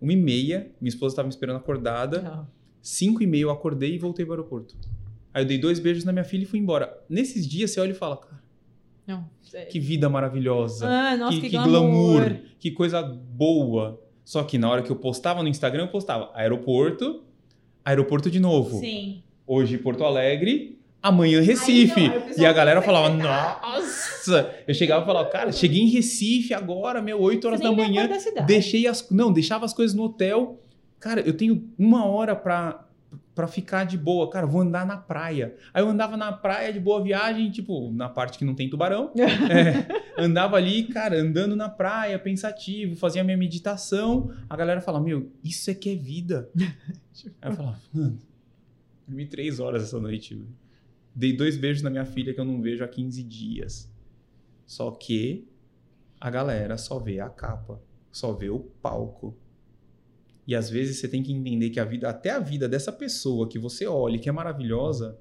uma 0.00 0.12
e 0.12 0.16
meia, 0.16 0.70
minha 0.80 0.88
esposa 0.88 1.16
tava 1.16 1.26
me 1.28 1.32
esperando 1.34 1.56
acordada. 1.56 2.22
Não. 2.22 2.48
Cinco 2.82 3.22
e 3.22 3.26
meia 3.26 3.42
eu 3.42 3.50
acordei 3.50 3.94
e 3.94 3.98
voltei 3.98 4.24
pro 4.24 4.34
aeroporto. 4.34 4.76
Aí 5.32 5.42
eu 5.44 5.46
dei 5.46 5.58
dois 5.58 5.78
beijos 5.78 6.04
na 6.04 6.12
minha 6.12 6.24
filha 6.24 6.42
e 6.42 6.46
fui 6.46 6.58
embora. 6.58 6.98
Nesses 7.08 7.46
dias 7.46 7.70
você 7.70 7.80
olha 7.80 7.90
e 7.92 7.94
fala, 7.94 8.16
cara, 8.16 8.42
Não. 9.06 9.28
É- 9.52 9.66
que 9.66 9.78
vida 9.78 10.08
maravilhosa 10.08 10.86
Ah, 10.88 11.16
nossa, 11.16 11.34
que, 11.36 11.42
que, 11.42 11.50
que 11.50 11.56
glamour. 11.56 12.20
glamour, 12.22 12.40
que 12.58 12.70
coisa 12.70 13.02
boa. 13.02 14.00
Só 14.24 14.42
que 14.44 14.56
na 14.58 14.70
hora 14.70 14.82
que 14.82 14.90
eu 14.90 14.96
postava 14.96 15.42
no 15.42 15.48
Instagram, 15.48 15.84
eu 15.84 15.88
postava 15.88 16.30
aeroporto, 16.34 17.24
aeroporto 17.84 18.30
de 18.30 18.40
novo. 18.40 18.78
Sim. 18.78 19.22
Hoje 19.46 19.76
Porto 19.78 20.04
Alegre, 20.04 20.79
amanhã 21.02 21.40
Recife. 21.40 22.00
Aí 22.00 22.08
não, 22.08 22.38
e 22.38 22.46
a 22.46 22.52
galera 22.52 22.82
falava, 22.82 23.08
nossa! 23.10 24.54
Eu 24.66 24.74
chegava 24.74 25.02
e 25.02 25.06
falava, 25.06 25.28
cara, 25.30 25.52
cheguei 25.52 25.80
em 25.82 25.88
Recife 25.88 26.52
agora, 26.54 27.00
meu, 27.00 27.20
8 27.20 27.46
horas 27.46 27.60
da 27.60 27.72
manhã. 27.72 28.08
da. 28.34 28.42
Deixei 28.42 28.86
as. 28.86 29.08
Não, 29.10 29.32
deixava 29.32 29.64
as 29.64 29.72
coisas 29.72 29.96
no 29.96 30.04
hotel. 30.04 30.60
Cara, 30.98 31.20
eu 31.22 31.32
tenho 31.34 31.66
uma 31.78 32.04
hora 32.04 32.36
pra, 32.36 32.84
pra 33.34 33.46
ficar 33.46 33.84
de 33.84 33.96
boa. 33.96 34.28
Cara, 34.28 34.46
vou 34.46 34.60
andar 34.60 34.84
na 34.86 34.98
praia. 34.98 35.56
Aí 35.72 35.82
eu 35.82 35.88
andava 35.88 36.14
na 36.16 36.30
praia 36.30 36.70
de 36.70 36.78
boa 36.78 37.02
viagem, 37.02 37.50
tipo, 37.50 37.90
na 37.92 38.08
parte 38.08 38.36
que 38.38 38.44
não 38.44 38.54
tem 38.54 38.68
tubarão. 38.68 39.10
É, 39.18 40.22
andava 40.22 40.56
ali, 40.56 40.82
cara, 40.84 41.18
andando 41.18 41.56
na 41.56 41.70
praia, 41.70 42.18
pensativo, 42.18 42.94
fazia 42.96 43.24
minha 43.24 43.38
meditação. 43.38 44.30
A 44.48 44.54
galera 44.56 44.82
fala: 44.82 45.00
Meu, 45.00 45.32
isso 45.42 45.70
é 45.70 45.74
que 45.74 45.90
é 45.90 45.96
vida. 45.96 46.50
Aí 47.40 47.50
eu 47.50 47.52
falava: 47.52 47.78
Mano, 47.92 48.18
dormi 49.08 49.24
três 49.26 49.58
horas 49.58 49.84
essa 49.84 49.98
noite. 49.98 50.34
velho. 50.34 50.46
Dei 51.14 51.36
dois 51.36 51.56
beijos 51.56 51.82
na 51.82 51.90
minha 51.90 52.04
filha 52.04 52.32
que 52.32 52.40
eu 52.40 52.44
não 52.44 52.60
vejo 52.60 52.84
há 52.84 52.88
15 52.88 53.22
dias. 53.22 53.92
Só 54.66 54.90
que 54.92 55.48
a 56.20 56.30
galera 56.30 56.76
só 56.78 56.98
vê 56.98 57.18
a 57.20 57.28
capa, 57.28 57.80
só 58.12 58.32
vê 58.32 58.48
o 58.50 58.60
palco. 58.60 59.36
E 60.46 60.54
às 60.54 60.68
vezes 60.70 60.98
você 60.98 61.08
tem 61.08 61.22
que 61.22 61.32
entender 61.32 61.70
que 61.70 61.80
a 61.80 61.84
vida, 61.84 62.08
até 62.08 62.30
a 62.30 62.38
vida 62.38 62.68
dessa 62.68 62.92
pessoa 62.92 63.48
que 63.48 63.58
você 63.58 63.86
olha 63.86 64.16
e 64.16 64.18
que 64.18 64.28
é 64.28 64.32
maravilhosa, 64.32 65.18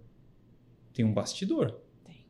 tem 0.93 1.05
um 1.05 1.13
bastidor. 1.13 1.79
Tem. 2.03 2.25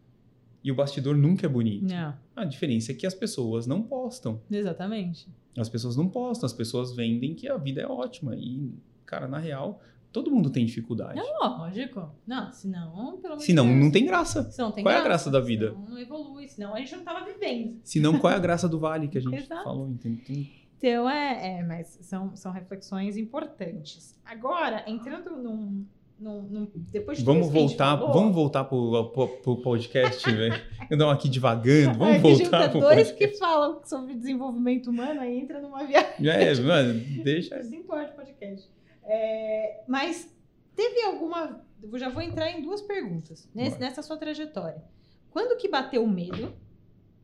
E 0.64 0.72
o 0.72 0.76
bastidor 0.76 1.16
nunca 1.16 1.46
é 1.46 1.50
bonito. 1.50 1.86
Não, 1.86 2.18
A 2.36 2.46
diferença 2.46 2.92
é 2.92 2.96
que 2.96 3.06
as 3.08 3.14
pessoas 3.14 3.66
não 3.68 3.82
postam. 3.82 4.42
exatamente. 4.52 5.28
As 5.58 5.68
pessoas 5.68 5.96
não 5.98 6.08
postam, 6.08 6.46
as 6.46 6.54
pessoas 6.54 6.96
vendem 6.96 7.36
que 7.36 7.48
a 7.50 7.58
vida 7.58 7.82
é 7.82 7.88
ótima. 7.88 8.36
E, 8.36 8.72
cara, 9.06 9.28
na 9.28 9.38
real, 9.40 9.82
todo 10.12 10.32
mundo 10.32 10.50
tem 10.50 10.66
dificuldade. 10.66 11.16
Não, 11.16 11.60
lógico. 11.60 12.12
Não, 12.26 12.52
senão, 12.52 13.20
pelo 13.22 13.38
de 13.38 13.44
Senão, 13.44 13.66
não 13.66 13.92
tem 13.92 14.06
graça. 14.06 14.50
Senão 14.52 14.72
tem 14.72 14.84
Qual 14.84 14.94
é 14.94 14.98
a 14.98 15.04
graça 15.04 15.30
da 15.30 15.40
vida? 15.40 15.70
Senão 15.70 15.90
não 15.90 15.98
evolui, 16.00 16.48
senão 16.48 16.76
a 16.76 16.80
gente 16.80 16.96
não 16.96 17.04
tava 17.04 17.26
vivendo. 17.26 17.80
Senão, 17.84 18.18
qual 18.18 18.34
é 18.34 18.36
a 18.36 18.40
graça 18.40 18.68
do 18.68 18.80
vale 18.80 19.08
que 19.08 19.18
a 19.18 19.22
gente 19.22 19.48
falou? 19.48 19.88
Entende? 19.88 20.60
Então, 20.78 21.10
é, 21.10 21.60
é 21.60 21.64
mas 21.64 21.98
são, 22.02 22.36
são 22.36 22.52
reflexões 22.52 23.18
importantes. 23.18 24.18
Agora, 24.26 24.84
entrando 24.88 25.32
num. 25.36 25.86
num, 26.18 26.42
num- 26.44 26.72
depois 26.76 27.18
de 27.18 27.24
Vamos 27.26 27.50
voltar, 27.50 27.98
falou, 27.98 28.14
vamos 28.14 28.34
voltar 28.34 28.64
pro, 28.64 29.10
pro, 29.12 29.28
pro 29.28 29.58
podcast, 29.58 30.32
velho. 30.32 30.62
Eu 30.90 30.98
dou 30.98 31.10
aqui 31.10 31.28
devagando, 31.30 32.00
vamos 32.00 32.16
é, 32.16 32.20
voltar 32.20 32.70
pro 32.70 32.80
dois 32.80 33.10
podcast. 33.10 33.16
que 33.16 33.38
falam 33.38 33.82
sobre 33.84 34.16
desenvolvimento 34.16 34.90
humano, 34.90 35.20
aí 35.20 35.38
entra 35.38 35.62
numa 35.62 35.84
viagem. 35.84 36.30
É, 36.30 36.56
mano, 36.62 36.94
deixa. 37.24 37.60
Isso 37.60 37.76
importa 37.76 38.14
podcast. 38.14 38.79
É, 39.12 39.84
mas 39.88 40.32
teve 40.76 41.02
alguma. 41.02 41.66
Eu 41.82 41.98
já 41.98 42.10
vou 42.10 42.22
entrar 42.22 42.52
em 42.52 42.62
duas 42.62 42.82
perguntas 42.82 43.50
nesse- 43.56 43.80
nessa 43.80 44.02
sua 44.04 44.18
trajetória. 44.18 44.84
Quando 45.32 45.58
que 45.58 45.68
bateu 45.68 46.04
o 46.04 46.08
medo 46.10 46.54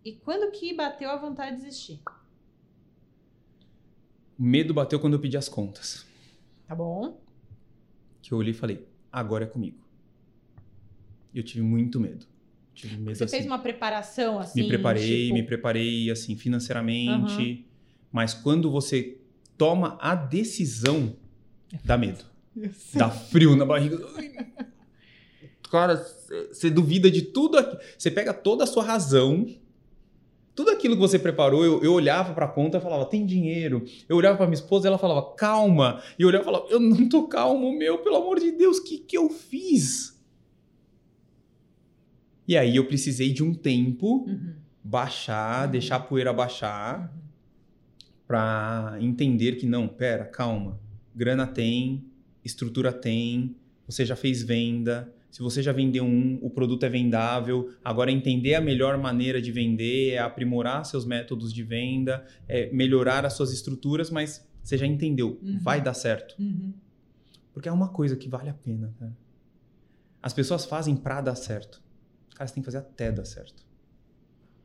e 0.04 0.14
quando 0.14 0.52
que 0.52 0.74
bateu 0.74 1.10
a 1.12 1.16
vontade 1.18 1.58
de 1.58 1.64
desistir? 1.64 2.02
O 4.38 4.44
medo 4.44 4.74
bateu 4.74 5.00
quando 5.00 5.14
eu 5.14 5.20
pedi 5.20 5.38
as 5.38 5.48
contas. 5.48 6.06
Tá 6.68 6.76
bom? 6.76 7.20
Que 8.22 8.32
eu 8.34 8.38
olhei 8.38 8.52
e 8.52 8.56
falei, 8.56 8.88
agora 9.12 9.44
é 9.46 9.48
comigo. 9.48 9.78
E 11.34 11.38
eu 11.38 11.44
tive 11.44 11.62
muito 11.62 12.00
medo. 12.00 12.26
Tive 12.74 12.98
medo 12.98 13.16
Você 13.16 13.24
assim. 13.26 13.36
fez 13.38 13.46
uma 13.46 13.60
preparação 13.60 14.40
assim? 14.40 14.62
me 14.62 14.68
preparei, 14.68 15.24
tipo, 15.26 15.34
me 15.34 15.44
preparei 15.44 16.12
assim 16.12 16.36
financeiramente, 16.36 17.66
mas 18.12 18.34
quando 18.34 18.70
você 18.72 19.18
toma 19.58 19.98
a 20.02 20.14
decisão, 20.16 21.16
dá 21.84 21.98
medo, 21.98 22.24
dá 22.94 23.10
frio 23.10 23.56
na 23.56 23.66
barriga. 23.66 23.98
Cara, 25.72 25.96
você 26.52 26.70
duvida 26.70 27.10
de 27.12 27.22
tudo 27.24 27.58
aqui. 27.58 27.78
Você 27.98 28.10
pega 28.12 28.34
toda 28.34 28.64
a 28.64 28.68
sua 28.68 28.84
razão, 28.84 29.46
tudo 30.54 30.70
aquilo 30.72 30.96
que 30.96 31.02
você 31.02 31.20
preparou, 31.20 31.66
eu, 31.66 31.84
eu 31.84 31.92
olhava 31.92 32.34
pra 32.34 32.48
conta 32.48 32.78
e 32.78 32.82
falava, 32.82 33.06
tem 33.06 33.26
dinheiro. 33.26 33.84
Eu 34.08 34.16
olhava 34.16 34.38
pra 34.38 34.46
minha 34.46 34.54
esposa 34.56 34.88
e 34.88 34.90
ela 34.90 34.98
falava, 34.98 35.34
calma. 35.36 36.02
E 36.18 36.22
eu 36.22 36.30
olhava 36.30 36.44
e 36.44 36.46
falava, 36.46 36.66
eu 36.70 36.80
não 36.80 37.10
tô 37.10 37.28
calmo, 37.28 37.78
meu, 37.78 37.98
pelo 37.98 38.16
amor 38.16 38.40
de 38.40 38.52
Deus, 38.52 38.78
o 38.78 38.84
que, 38.84 39.00
que 39.00 39.18
eu 39.18 39.30
fiz? 39.30 40.16
E 42.48 42.56
aí 42.56 42.76
eu 42.76 42.86
precisei 42.88 43.34
de 43.34 43.44
um 43.44 43.54
tempo 43.54 44.24
Uhum, 44.28 44.54
baixar, 44.84 45.66
Uhum. 45.66 45.72
deixar 45.72 45.96
a 45.96 46.00
poeira 46.00 46.32
baixar, 46.32 47.00
uhum. 47.12 47.22
pra 48.28 48.98
entender 49.02 49.54
que 49.58 49.66
não, 49.66 49.88
pera, 49.88 50.26
calma. 50.26 50.80
Grana 51.16 51.48
tem, 51.48 52.04
estrutura 52.44 52.92
tem, 52.92 53.56
você 53.88 54.06
já 54.06 54.16
fez 54.16 54.44
venda. 54.44 55.12
Se 55.32 55.42
você 55.42 55.62
já 55.62 55.72
vendeu 55.74 56.04
um, 56.06 56.40
o 56.42 56.50
produto 56.50 56.84
é 56.84 56.90
vendável. 56.90 57.70
Agora 57.84 58.12
entender 58.12 58.56
a 58.56 58.62
melhor 58.62 58.98
maneira 58.98 59.42
de 59.42 59.52
vender, 59.52 60.12
é 60.12 60.20
aprimorar 60.20 60.86
seus 60.86 61.06
métodos 61.06 61.54
de 61.54 61.62
venda, 61.64 62.26
é 62.48 62.72
melhorar 62.72 63.26
as 63.26 63.34
suas 63.34 63.52
estruturas, 63.52 64.10
mas 64.10 64.48
você 64.64 64.78
já 64.78 64.86
entendeu, 64.86 65.38
Uhum. 65.42 65.60
vai 65.60 65.82
dar 65.82 65.94
certo. 65.94 66.36
Uhum. 66.40 66.74
Porque 67.54 67.68
é 67.70 67.72
uma 67.72 67.90
coisa 67.90 68.16
que 68.16 68.28
vale 68.30 68.50
a 68.50 68.54
pena, 68.54 68.94
cara. 69.00 69.16
As 70.22 70.34
pessoas 70.34 70.66
fazem 70.66 70.96
pra 70.96 71.22
dar 71.22 71.36
certo. 71.36 71.82
Cara, 72.34 72.48
você 72.48 72.54
tem 72.54 72.62
que 72.64 72.66
fazer 72.66 72.80
até 72.80 73.12
dar 73.12 73.26
certo. 73.26 73.64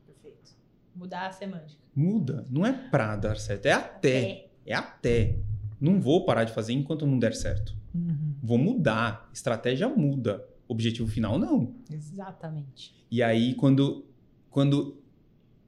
Perfeito. 0.07 0.53
Mudar 0.95 1.27
a 1.29 1.33
semântica. 1.33 1.81
Muda. 1.95 2.47
Não 2.51 2.65
é 2.65 2.73
pra 2.73 3.15
dar 3.17 3.37
certo, 3.37 3.67
é 3.67 3.73
até. 3.73 4.49
É 4.65 4.75
até. 4.75 5.37
Não 5.81 6.01
vou 6.01 6.25
parar 6.25 6.45
de 6.45 6.53
fazer 6.53 6.73
enquanto 6.73 7.07
não 7.07 7.19
der 7.19 7.35
certo. 7.35 7.75
Uhum. 7.95 8.35
Vou 8.43 8.59
mudar. 8.59 9.31
Estratégia 9.33 9.89
muda. 9.89 10.47
Objetivo 10.69 11.09
final, 11.09 11.39
não. 11.39 11.75
Exatamente. 11.91 12.95
E 13.11 13.23
aí, 13.23 13.55
quando, 13.55 14.05
quando 14.51 15.01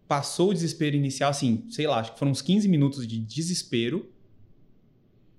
passou 0.06 0.50
o 0.50 0.52
desespero 0.52 0.94
inicial, 0.94 1.30
assim, 1.30 1.64
sei 1.70 1.86
lá, 1.86 1.98
acho 2.00 2.12
que 2.12 2.18
foram 2.18 2.32
uns 2.32 2.42
15 2.42 2.68
minutos 2.68 3.06
de 3.06 3.18
desespero. 3.18 4.08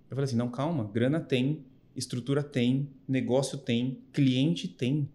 Eu 0.09 0.15
falei 0.15 0.25
assim: 0.25 0.35
não, 0.35 0.49
calma, 0.49 0.83
grana 0.83 1.19
tem, 1.19 1.63
estrutura 1.95 2.43
tem, 2.43 2.89
negócio 3.07 3.57
tem, 3.57 3.99
cliente 4.11 4.67
tem. 4.67 5.07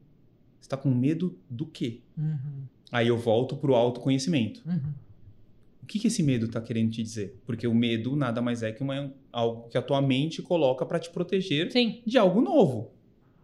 Você 0.60 0.68
tá 0.68 0.76
com 0.76 0.90
medo 0.90 1.36
do 1.50 1.66
quê? 1.66 2.00
Uhum. 2.16 2.62
Aí 2.90 3.08
eu 3.08 3.18
volto 3.18 3.56
pro 3.56 3.74
autoconhecimento. 3.74 4.62
Uhum. 4.66 4.92
O 5.88 5.90
que, 5.90 5.98
que 5.98 6.08
esse 6.08 6.22
medo 6.22 6.44
está 6.44 6.60
querendo 6.60 6.90
te 6.90 7.02
dizer? 7.02 7.40
Porque 7.46 7.66
o 7.66 7.74
medo 7.74 8.14
nada 8.14 8.42
mais 8.42 8.62
é 8.62 8.70
que 8.70 8.82
uma, 8.82 9.10
algo 9.32 9.70
que 9.70 9.78
a 9.78 9.80
tua 9.80 10.02
mente 10.02 10.42
coloca 10.42 10.84
para 10.84 10.98
te 10.98 11.08
proteger 11.08 11.72
Sim. 11.72 12.02
de 12.06 12.18
algo 12.18 12.42
novo. 12.42 12.90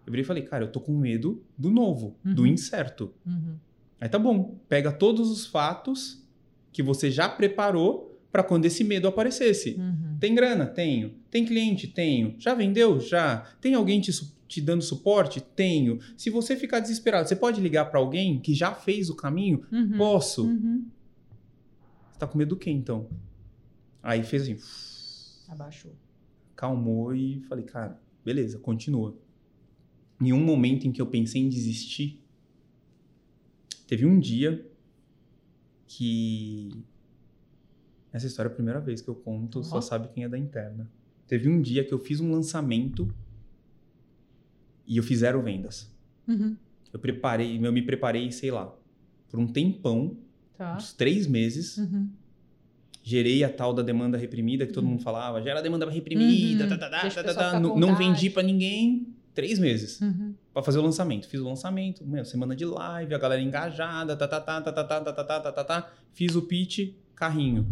Eu 0.06 0.10
virei 0.10 0.24
e 0.24 0.26
falei, 0.26 0.42
cara, 0.42 0.64
eu 0.64 0.70
tô 0.70 0.78
com 0.78 0.92
medo 0.92 1.42
do 1.56 1.70
novo, 1.70 2.18
do 2.22 2.42
Uhum. 2.42 2.46
incerto. 2.48 3.14
Uhum. 3.26 3.54
Aí 3.98 4.10
tá 4.10 4.18
bom, 4.18 4.58
pega 4.68 4.92
todos 4.92 5.30
os 5.30 5.46
fatos 5.46 6.22
que 6.70 6.82
você 6.82 7.10
já 7.10 7.30
preparou 7.30 8.20
para 8.30 8.42
quando 8.42 8.66
esse 8.66 8.84
medo 8.84 9.08
aparecesse. 9.08 9.76
Uhum. 9.78 10.18
Tem 10.20 10.34
grana? 10.34 10.66
Tenho. 10.66 11.14
Tem 11.30 11.46
cliente? 11.46 11.86
Tenho. 11.86 12.34
Já 12.38 12.52
vendeu? 12.52 13.00
Já. 13.00 13.38
Tem 13.58 13.72
alguém 13.72 14.02
te, 14.02 14.10
te 14.46 14.60
dando 14.60 14.82
suporte? 14.82 15.40
Tenho. 15.40 15.98
Se 16.14 16.28
você 16.28 16.56
ficar 16.56 16.80
desesperado, 16.80 17.26
você 17.26 17.36
pode 17.36 17.58
ligar 17.62 17.86
para 17.86 17.98
alguém 17.98 18.38
que 18.38 18.52
já 18.52 18.74
fez 18.74 19.08
o 19.08 19.16
caminho? 19.16 19.62
Uhum. 19.72 19.96
Posso. 19.96 20.44
Uhum. 22.14 22.18
Você 22.18 22.18
tá 22.18 22.26
com 22.26 22.38
medo 22.38 22.50
do 22.50 22.56
quê, 22.56 22.70
então? 22.70 23.08
Aí 24.02 24.22
fez 24.22 24.42
assim, 24.42 24.58
Abaixou. 25.48 25.92
calmou 26.54 27.14
e 27.14 27.40
falei, 27.48 27.64
cara, 27.64 28.00
beleza, 28.24 28.58
continua. 28.58 29.16
Em 30.20 30.32
um 30.32 30.42
momento 30.42 30.86
em 30.86 30.92
que 30.92 31.02
eu 31.02 31.06
pensei 31.06 31.42
em 31.42 31.48
desistir, 31.48 32.22
teve 33.86 34.06
um 34.06 34.18
dia 34.18 34.64
que. 35.86 36.70
Essa 38.12 38.28
história 38.28 38.48
é 38.48 38.52
a 38.52 38.54
primeira 38.54 38.80
vez 38.80 39.00
que 39.00 39.08
eu 39.08 39.14
conto, 39.14 39.64
só 39.64 39.78
Ó. 39.78 39.80
sabe 39.80 40.08
quem 40.08 40.22
é 40.22 40.28
da 40.28 40.38
interna. 40.38 40.88
Teve 41.26 41.48
um 41.48 41.60
dia 41.60 41.84
que 41.84 41.92
eu 41.92 41.98
fiz 41.98 42.20
um 42.20 42.30
lançamento 42.30 43.12
e 44.86 44.96
eu 44.98 45.02
fiz 45.02 45.18
zero 45.18 45.42
vendas. 45.42 45.92
Uhum. 46.28 46.56
Eu 46.92 47.00
preparei, 47.00 47.58
eu 47.60 47.72
me 47.72 47.82
preparei, 47.82 48.30
sei 48.30 48.52
lá, 48.52 48.72
por 49.28 49.40
um 49.40 49.48
tempão, 49.48 50.16
Tá. 50.56 50.76
uns 50.76 50.92
três 50.92 51.26
meses, 51.26 51.76
Uhum. 51.78 52.08
gerei 53.02 53.42
a 53.44 53.48
tal 53.48 53.72
da 53.74 53.82
demanda 53.82 54.16
reprimida 54.16 54.66
que 54.66 54.72
todo 54.72 54.84
Uhum. 54.84 54.90
mundo 54.92 55.02
falava, 55.02 55.42
gera 55.42 55.60
demanda 55.60 55.88
reprimida, 55.90 56.64
Uhum. 56.64 56.70
tá, 56.70 56.78
tá, 56.78 56.88
tá, 56.90 57.10
tá, 57.10 57.22
tá, 57.24 57.34
tá. 57.34 57.60
Não, 57.60 57.76
não 57.76 57.96
vendi 57.96 58.30
pra 58.30 58.42
ninguém 58.42 59.08
três 59.34 59.58
meses 59.58 60.00
Uhum. 60.00 60.34
Pra 60.52 60.62
fazer 60.62 60.78
o 60.78 60.82
lançamento. 60.82 61.26
Fiz 61.28 61.40
o 61.40 61.44
lançamento, 61.44 62.06
meu, 62.06 62.24
semana 62.24 62.54
de 62.54 62.64
live, 62.64 63.12
a 63.12 63.18
galera 63.18 63.42
engajada, 63.42 64.16
tá, 64.16 64.28
tá, 64.28 64.40
tá, 64.40 64.60
tá, 64.60 64.72
tá, 64.72 64.84
tá, 64.84 65.00
tá, 65.00 65.12
tá, 65.12 65.24
tá, 65.24 65.40
tá, 65.40 65.52
tá, 65.52 65.64
tá. 65.64 65.92
Fiz 66.12 66.36
o 66.36 66.42
pitch, 66.42 66.90
carrinho. 67.16 67.66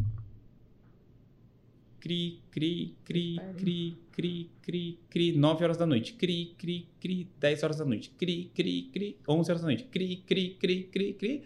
Cri, 2.01 2.41
cri, 2.51 2.97
cri, 3.05 3.41
cri, 3.57 3.97
cri, 4.11 4.51
cri, 4.61 4.99
cri, 5.09 5.33
9 5.37 5.63
horas 5.65 5.77
da 5.77 5.87
noite. 5.87 6.15
Cri, 6.15 6.53
cri, 6.59 6.89
cri, 7.01 7.29
10 7.39 7.63
horas 7.63 7.77
da 7.77 7.85
noite. 7.85 8.11
Cri, 8.19 8.51
cri, 8.53 8.91
cri, 8.93 9.17
11 9.29 9.51
horas 9.53 9.63
da 9.63 9.69
noite. 9.69 9.85
Cri, 9.85 10.17
cri, 10.27 10.57
cri, 10.59 10.83
cri, 10.91 11.13
cri. 11.15 11.43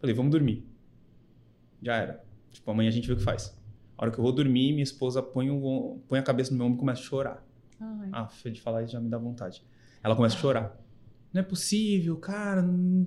Falei, 0.00 0.14
vamos 0.14 0.30
dormir. 0.30 0.66
Já 1.82 1.96
era. 1.96 2.24
Tipo, 2.52 2.70
amanhã 2.70 2.88
a 2.88 2.92
gente 2.92 3.06
vê 3.06 3.14
o 3.14 3.16
que 3.16 3.22
faz. 3.22 3.56
A 3.96 4.02
hora 4.02 4.10
que 4.10 4.18
eu 4.18 4.22
vou 4.22 4.32
dormir, 4.32 4.72
minha 4.72 4.82
esposa 4.82 5.22
põe, 5.22 5.50
o, 5.50 6.00
põe 6.08 6.18
a 6.18 6.22
cabeça 6.22 6.50
no 6.50 6.58
meu 6.58 6.66
ombro 6.66 6.78
e 6.78 6.80
começa 6.80 7.00
a 7.00 7.04
chorar. 7.04 7.46
Ai. 7.80 8.10
Ah, 8.12 8.28
de 8.44 8.60
falar 8.60 8.82
isso 8.82 8.92
já 8.92 9.00
me 9.00 9.08
dá 9.08 9.18
vontade. 9.18 9.62
Ela 10.02 10.14
começa 10.14 10.36
a 10.36 10.38
chorar. 10.38 10.78
Não 11.32 11.40
é 11.40 11.44
possível, 11.44 12.16
cara. 12.16 12.62
Não, 12.62 13.06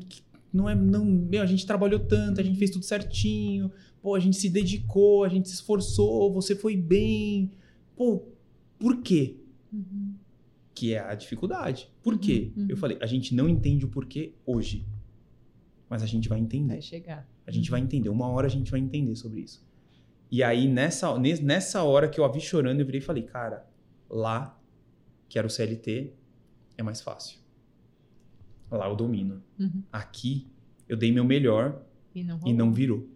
não 0.52 0.70
é. 0.70 0.76
Não, 0.76 1.06
meu, 1.06 1.42
a 1.42 1.46
gente 1.46 1.66
trabalhou 1.66 2.00
tanto, 2.00 2.42
a 2.42 2.44
gente 2.44 2.58
fez 2.58 2.72
tudo 2.72 2.84
certinho. 2.84 3.72
Pô, 4.02 4.16
a 4.16 4.20
gente 4.20 4.38
se 4.38 4.50
dedicou, 4.50 5.24
a 5.24 5.30
gente 5.30 5.48
se 5.50 5.56
esforçou, 5.56 6.34
você 6.34 6.56
foi 6.56 6.76
bem. 6.76 7.52
Pô, 7.96 8.24
por 8.78 9.02
quê? 9.02 9.38
Uhum. 9.72 10.14
Que 10.74 10.94
é 10.94 11.00
a 11.00 11.14
dificuldade. 11.14 11.92
Por 12.02 12.18
quê? 12.18 12.52
Uhum. 12.56 12.68
Eu 12.70 12.78
falei, 12.78 12.98
a 13.02 13.06
gente 13.06 13.36
não 13.36 13.50
entende 13.50 13.86
o 13.86 13.90
porquê 13.90 14.34
hoje. 14.46 14.86
Mas 15.90 16.04
a 16.04 16.06
gente 16.06 16.30
vai 16.30 16.40
entender. 16.40 16.74
Vai 16.74 16.82
chegar. 16.82 17.28
A 17.48 17.52
gente 17.52 17.72
vai 17.72 17.80
entender. 17.82 18.10
Uma 18.10 18.28
hora 18.28 18.48
a 18.48 18.50
gente 18.50 18.70
vai 18.70 18.80
entender 18.80 19.16
sobre 19.16 19.42
isso. 19.42 19.68
E 20.32 20.44
aí, 20.44 20.68
nessa, 20.68 21.18
nes- 21.18 21.40
nessa 21.40 21.84
hora 21.84 22.08
que 22.08 22.20
eu 22.20 22.26
a 22.26 22.28
vi 22.32 22.40
chorando, 22.40 22.80
eu 22.80 22.86
virei 22.86 23.02
e 23.02 23.04
falei, 23.04 23.24
cara, 23.24 23.66
lá, 24.08 24.60
que 25.28 25.40
era 25.40 25.48
o 25.48 25.50
CLT, 25.50 26.14
é 26.78 26.84
mais 26.84 27.02
fácil. 27.02 27.40
Lá 28.70 28.88
eu 28.88 28.96
domino. 28.96 29.42
Uhum. 29.60 29.82
Aqui, 29.92 30.48
eu 30.88 30.96
dei 30.96 31.12
meu 31.12 31.24
melhor 31.24 31.82
E 32.14 32.24
não 32.24 32.40
e 32.46 32.54
não 32.54 32.72
virou. 32.72 33.08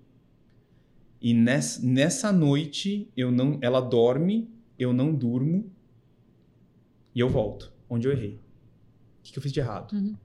E 1.22 1.34
nessa, 1.34 1.86
nessa 1.86 2.32
noite, 2.32 3.10
eu 3.16 3.32
não, 3.32 3.60
ela 3.62 3.80
dorme, 3.80 4.50
eu 4.78 4.92
não 4.92 5.14
durmo 5.14 5.72
e 7.16 7.20
eu 7.20 7.30
volto, 7.30 7.72
onde 7.88 8.08
eu 8.08 8.12
errei. 8.12 8.36
O 8.36 9.24
que, 9.24 9.32
que 9.32 9.38
eu 9.40 9.44
fiz 9.44 9.52
de 9.54 9.60
errado? 9.60 9.94
Uhum. 9.94 10.18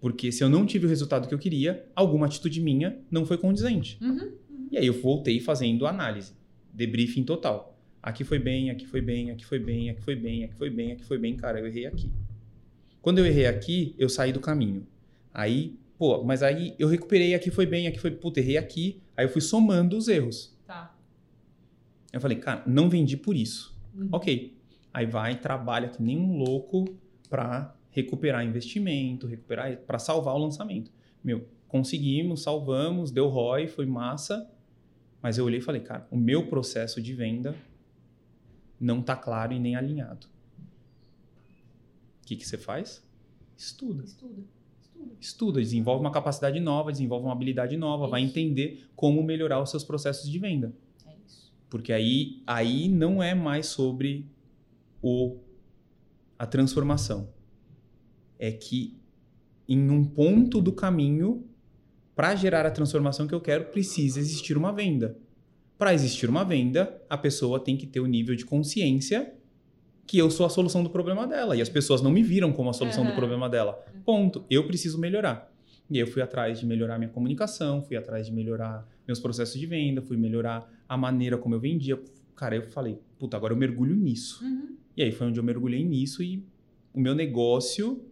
Porque 0.00 0.30
se 0.30 0.44
eu 0.44 0.48
não 0.48 0.64
tive 0.64 0.86
o 0.86 0.88
resultado 0.88 1.26
que 1.26 1.34
eu 1.34 1.38
queria, 1.38 1.86
alguma 1.94 2.26
atitude 2.26 2.60
minha 2.60 2.98
não 3.10 3.26
foi 3.26 3.36
condizente. 3.36 3.98
Uhum. 4.00 4.32
E 4.70 4.78
aí 4.78 4.86
eu 4.86 4.94
voltei 4.94 5.40
fazendo 5.40 5.86
análise, 5.86 6.32
debriefing 6.72 7.24
total. 7.24 7.76
Aqui 8.02 8.22
foi 8.22 8.38
bem, 8.38 8.70
aqui 8.70 8.86
foi 8.86 9.00
bem, 9.00 9.30
aqui 9.30 9.44
foi 9.44 9.58
bem, 9.58 9.90
aqui 9.90 10.02
foi 10.02 10.14
bem, 10.14 10.44
aqui 10.44 10.54
foi 10.54 10.70
bem, 10.70 10.92
aqui 10.92 11.04
foi 11.04 11.18
bem, 11.18 11.36
cara, 11.36 11.58
eu 11.58 11.66
errei 11.66 11.86
aqui. 11.86 12.10
Quando 13.02 13.18
eu 13.18 13.26
errei 13.26 13.46
aqui, 13.46 13.94
eu 13.98 14.08
saí 14.08 14.32
do 14.32 14.40
caminho. 14.40 14.86
Aí, 15.34 15.76
pô, 15.98 16.22
mas 16.22 16.42
aí 16.42 16.74
eu 16.78 16.88
recuperei, 16.88 17.34
aqui 17.34 17.50
foi 17.50 17.66
bem, 17.66 17.86
aqui 17.86 17.98
foi, 17.98 18.10
puta, 18.10 18.38
errei 18.38 18.56
aqui. 18.56 19.00
Aí 19.16 19.24
eu 19.24 19.28
fui 19.28 19.40
somando 19.40 19.96
os 19.96 20.06
erros. 20.08 20.56
Tá. 20.66 20.94
Eu 22.12 22.20
falei, 22.20 22.38
cara, 22.38 22.62
não 22.66 22.88
vendi 22.88 23.16
por 23.16 23.34
isso. 23.34 23.76
Uhum. 23.94 24.08
Ok. 24.12 24.56
Aí 24.92 25.06
vai 25.06 25.38
trabalha 25.38 25.88
que 25.88 26.02
nem 26.02 26.16
um 26.16 26.38
louco 26.38 26.84
pra 27.28 27.74
recuperar 27.98 28.44
investimento, 28.44 29.26
recuperar 29.26 29.76
para 29.78 29.98
salvar 29.98 30.34
o 30.34 30.38
lançamento. 30.38 30.92
Meu, 31.22 31.46
conseguimos, 31.66 32.42
salvamos, 32.42 33.10
deu 33.10 33.28
ROI, 33.28 33.66
foi 33.66 33.86
massa. 33.86 34.48
Mas 35.20 35.36
eu 35.36 35.44
olhei 35.44 35.58
e 35.58 35.62
falei, 35.62 35.80
cara, 35.80 36.06
o 36.10 36.16
meu 36.16 36.46
processo 36.46 37.02
de 37.02 37.12
venda 37.12 37.56
não 38.80 39.02
tá 39.02 39.16
claro 39.16 39.52
e 39.52 39.58
nem 39.58 39.74
alinhado. 39.74 40.28
O 42.22 42.26
que, 42.26 42.36
que 42.36 42.46
você 42.46 42.56
faz? 42.56 43.02
Estuda. 43.56 44.04
Estuda. 44.04 44.44
Estuda. 44.80 45.14
Estuda, 45.20 45.60
desenvolve 45.60 46.00
uma 46.00 46.12
capacidade 46.12 46.60
nova, 46.60 46.92
desenvolve 46.92 47.26
uma 47.26 47.32
habilidade 47.32 47.76
nova, 47.76 48.06
vai 48.06 48.22
Isso. 48.22 48.30
entender 48.30 48.88
como 48.94 49.22
melhorar 49.22 49.60
os 49.60 49.70
seus 49.70 49.82
processos 49.82 50.30
de 50.30 50.38
venda. 50.38 50.72
É 51.04 51.14
isso. 51.26 51.52
Porque 51.68 51.92
aí, 51.92 52.42
aí 52.46 52.88
não 52.88 53.20
é 53.20 53.34
mais 53.34 53.66
sobre 53.66 54.24
o, 55.02 55.38
a 56.38 56.46
transformação. 56.46 57.28
É 58.38 58.52
que 58.52 58.96
em 59.68 59.90
um 59.90 60.04
ponto 60.04 60.60
do 60.62 60.72
caminho, 60.72 61.44
para 62.16 62.34
gerar 62.34 62.64
a 62.64 62.70
transformação 62.70 63.26
que 63.26 63.34
eu 63.34 63.40
quero, 63.40 63.66
precisa 63.66 64.18
existir 64.18 64.56
uma 64.56 64.72
venda. 64.72 65.16
Para 65.76 65.94
existir 65.94 66.28
uma 66.28 66.44
venda, 66.44 67.00
a 67.08 67.16
pessoa 67.16 67.60
tem 67.60 67.76
que 67.76 67.86
ter 67.86 68.00
o 68.00 68.06
nível 68.06 68.34
de 68.34 68.44
consciência 68.44 69.34
que 70.06 70.16
eu 70.16 70.30
sou 70.30 70.46
a 70.46 70.48
solução 70.48 70.82
do 70.82 70.88
problema 70.88 71.26
dela. 71.26 71.54
E 71.54 71.60
as 71.60 71.68
pessoas 71.68 72.00
não 72.00 72.10
me 72.10 72.22
viram 72.22 72.50
como 72.50 72.70
a 72.70 72.72
solução 72.72 73.04
do 73.04 73.10
Aham. 73.10 73.16
problema 73.16 73.48
dela. 73.48 73.74
Ponto. 74.04 74.44
Eu 74.48 74.66
preciso 74.66 74.98
melhorar. 74.98 75.52
E 75.90 75.96
aí 75.96 76.00
eu 76.00 76.06
fui 76.06 76.22
atrás 76.22 76.58
de 76.58 76.66
melhorar 76.66 76.98
minha 76.98 77.10
comunicação, 77.10 77.82
fui 77.82 77.96
atrás 77.96 78.26
de 78.26 78.32
melhorar 78.32 78.88
meus 79.06 79.20
processos 79.20 79.60
de 79.60 79.66
venda, 79.66 80.00
fui 80.00 80.16
melhorar 80.16 80.68
a 80.88 80.96
maneira 80.96 81.36
como 81.36 81.54
eu 81.54 81.60
vendia. 81.60 82.02
Cara, 82.34 82.56
eu 82.56 82.62
falei, 82.62 82.98
puta, 83.18 83.36
agora 83.36 83.52
eu 83.52 83.56
mergulho 83.56 83.94
nisso. 83.94 84.42
Uhum. 84.44 84.76
E 84.96 85.02
aí 85.02 85.12
foi 85.12 85.26
onde 85.26 85.38
eu 85.38 85.44
mergulhei 85.44 85.84
nisso 85.84 86.22
e 86.22 86.42
o 86.92 87.00
meu 87.00 87.14
negócio 87.14 88.02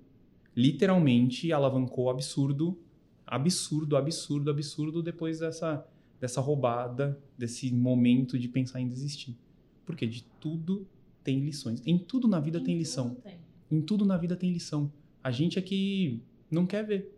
literalmente 0.57 1.53
alavancou 1.53 2.09
absurdo, 2.09 2.79
absurdo, 3.27 3.97
absurdo, 3.97 4.51
absurdo 4.51 5.03
depois 5.03 5.41
dessa, 5.41 5.87
dessa 6.21 6.41
roubada, 6.41 7.21
desse 7.37 7.73
momento 7.73 8.39
de 8.39 8.49
pensar 8.49 8.81
em 8.81 8.89
desistir. 8.89 9.37
Porque 9.85 10.07
de 10.07 10.25
tudo 10.41 10.87
tem 11.23 11.41
lições. 11.41 11.83
Em 11.87 11.99
tudo 11.99 12.27
na 12.27 12.41
vida 12.41 12.61
tem 12.61 12.77
lição. 12.79 13.15
Tem. 13.17 13.37
Em 13.71 13.81
tudo 13.83 14.05
na 14.07 14.17
vida 14.17 14.35
tem 14.35 14.51
lição. 14.53 14.91
A 15.23 15.31
gente 15.31 15.59
é 15.59 15.63
que 15.63 16.23
não 16.51 16.65
quer 16.67 16.85
ver. 16.85 17.13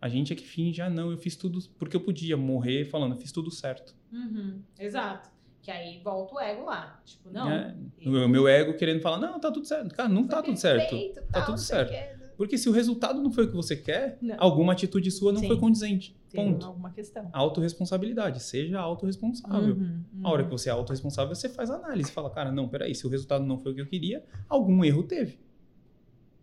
A 0.00 0.08
gente 0.08 0.32
é 0.32 0.36
que 0.36 0.42
finge, 0.44 0.82
ah, 0.82 0.90
não, 0.90 1.12
eu 1.12 1.16
fiz 1.18 1.36
tudo 1.36 1.60
porque 1.78 1.94
eu 1.96 2.00
podia 2.00 2.36
morrer 2.36 2.84
falando, 2.86 3.16
fiz 3.16 3.30
tudo 3.30 3.50
certo. 3.52 3.94
Uhum. 4.12 4.60
Exato. 4.76 5.30
Que 5.60 5.70
aí 5.70 6.00
volta 6.02 6.34
o 6.34 6.40
ego 6.40 6.64
lá. 6.64 7.00
Tipo, 7.04 7.30
não. 7.30 7.48
É, 7.48 7.76
eu- 8.00 8.10
O 8.24 8.28
meu, 8.28 8.48
ego 8.48 8.74
querendo 8.76 9.00
falar, 9.00 9.18
não, 9.18 9.38
tá 9.38 9.52
tudo 9.52 9.64
certo. 9.64 9.94
Cara, 9.94 10.08
não 10.08 10.26
tá 10.26 10.42
tudo 10.42 10.56
certo. 10.58 10.96
Tá 11.14 11.22
tal, 11.30 11.46
tudo 11.46 11.58
certo. 11.58 12.21
Porque 12.42 12.58
se 12.58 12.68
o 12.68 12.72
resultado 12.72 13.22
não 13.22 13.30
foi 13.30 13.44
o 13.44 13.48
que 13.48 13.54
você 13.54 13.76
quer, 13.76 14.18
Não. 14.20 14.34
alguma 14.36 14.72
atitude 14.72 15.12
sua 15.12 15.32
não 15.32 15.38
Sim. 15.38 15.46
foi 15.46 15.60
condizente. 15.60 16.12
Tem 16.28 16.52
Ponto. 16.52 16.66
alguma 16.66 16.90
questão. 16.90 17.30
Autoresponsabilidade. 17.32 18.42
Seja 18.42 18.80
autorresponsável. 18.80 19.76
Uhum, 19.76 20.02
A 20.24 20.28
hora 20.28 20.42
uhum. 20.42 20.48
que 20.48 20.52
você 20.52 20.68
é 20.68 20.72
autorresponsável, 20.72 21.32
você 21.36 21.48
faz 21.48 21.70
análise. 21.70 22.10
Fala, 22.10 22.28
cara, 22.30 22.50
não, 22.50 22.68
peraí, 22.68 22.96
se 22.96 23.06
o 23.06 23.08
resultado 23.08 23.44
não 23.44 23.60
foi 23.60 23.70
o 23.70 23.74
que 23.76 23.80
eu 23.80 23.86
queria, 23.86 24.24
algum 24.48 24.84
erro 24.84 25.04
teve. 25.04 25.38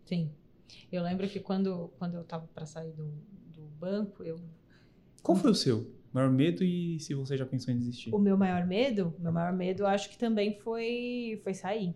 Sim. 0.06 0.30
Eu 0.90 1.02
lembro 1.02 1.28
que 1.28 1.38
quando, 1.38 1.90
quando 1.98 2.14
eu 2.14 2.24
tava 2.24 2.48
pra 2.54 2.64
sair 2.64 2.92
do, 2.92 3.12
do 3.52 3.60
banco, 3.78 4.24
eu 4.24 4.40
Qual 5.22 5.36
foi 5.36 5.50
o 5.50 5.54
seu 5.54 5.86
maior 6.14 6.30
medo 6.30 6.64
e 6.64 6.98
se 6.98 7.12
você 7.12 7.36
já 7.36 7.44
pensou 7.44 7.74
em 7.74 7.76
desistir? 7.76 8.14
O 8.14 8.18
meu 8.18 8.38
maior 8.38 8.66
medo, 8.66 9.12
meu 9.18 9.32
maior 9.32 9.52
medo, 9.52 9.84
acho 9.86 10.08
que 10.08 10.16
também 10.16 10.58
foi, 10.60 11.38
foi 11.44 11.52
sair. 11.52 11.94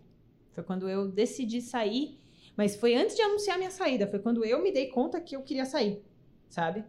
Foi 0.52 0.62
quando 0.62 0.90
eu 0.90 1.08
decidi 1.10 1.62
sair, 1.62 2.18
mas 2.56 2.76
foi 2.76 2.94
antes 2.94 3.16
de 3.16 3.22
anunciar 3.22 3.58
minha 3.58 3.70
saída, 3.70 4.06
foi 4.06 4.18
quando 4.18 4.44
eu 4.44 4.62
me 4.62 4.72
dei 4.72 4.88
conta 4.88 5.20
que 5.20 5.36
eu 5.36 5.42
queria 5.42 5.64
sair, 5.64 6.02
sabe? 6.48 6.84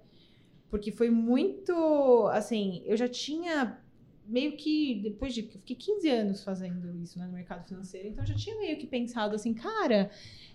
Porque 0.70 0.92
foi 0.92 1.10
muito, 1.10 2.28
assim, 2.32 2.84
eu 2.86 2.98
já 2.98 3.08
tinha 3.08 3.82
meio 4.26 4.58
que, 4.58 4.96
depois 5.04 5.34
de, 5.34 5.42
eu 5.42 5.50
fiquei 5.50 5.76
15 5.76 6.10
anos 6.10 6.44
fazendo 6.44 6.96
isso 6.98 7.20
né, 7.20 7.26
no 7.26 7.34
mercado 7.34 7.68
financeiro, 7.68 8.08
então 8.10 8.24
eu 8.24 8.28
já 8.28 8.36
tinha 8.36 8.58
meio 8.58 8.78
que 8.78 8.88
pensado 8.88 9.36
assim, 9.36 9.54
cara, 9.54 10.10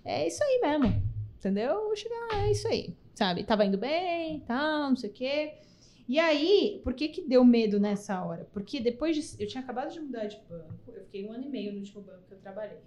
é 0.05 0.27
isso 0.27 0.43
aí 0.43 0.61
mesmo, 0.61 1.03
entendeu? 1.39 1.71
Eu 1.71 1.87
vou 1.87 1.97
chegar, 1.97 2.29
é 2.35 2.51
isso 2.51 2.67
aí. 2.69 2.95
sabe? 3.15 3.45
Tava 3.45 3.65
indo 3.65 3.77
bem, 3.79 4.41
tal, 4.41 4.89
não 4.89 4.97
sei 4.97 5.11
o 5.11 5.13
quê. 5.13 5.55
E 6.09 6.19
aí, 6.19 6.81
por 6.83 6.95
que 6.95 7.09
que 7.09 7.23
deu 7.23 7.45
medo 7.45 7.79
nessa 7.79 8.25
hora? 8.25 8.49
Porque 8.53 8.81
depois 8.81 9.15
de... 9.15 9.43
Eu 9.43 9.47
tinha 9.47 9.63
acabado 9.63 9.93
de 9.93 10.01
mudar 10.01 10.27
de 10.27 10.41
banco, 10.49 10.91
eu 10.93 11.05
fiquei 11.05 11.25
um 11.25 11.33
ano 11.33 11.45
e 11.45 11.49
meio 11.49 11.73
no 11.73 11.79
último 11.79 12.01
banco 12.01 12.25
que 12.27 12.35
eu 12.35 12.39
trabalhei. 12.39 12.81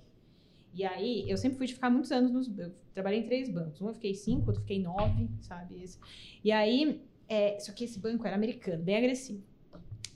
E 0.74 0.84
aí, 0.84 1.30
eu 1.30 1.38
sempre 1.38 1.58
fui 1.58 1.68
de 1.68 1.74
ficar 1.74 1.90
muitos 1.90 2.12
anos 2.12 2.32
nos... 2.32 2.58
Eu 2.58 2.74
trabalhei 2.94 3.20
em 3.20 3.26
três 3.26 3.50
bancos. 3.50 3.82
Um 3.82 3.88
eu 3.88 3.94
fiquei 3.94 4.14
cinco, 4.16 4.48
outro 4.48 4.62
eu 4.62 4.62
fiquei 4.62 4.82
nove, 4.82 5.30
sabe? 5.42 5.84
E 6.44 6.52
aí, 6.52 7.02
é... 7.28 7.60
só 7.60 7.72
que 7.72 7.84
esse 7.84 8.00
banco 8.00 8.26
era 8.26 8.36
americano, 8.36 8.84
bem 8.84 8.98
agressivo. 8.98 9.44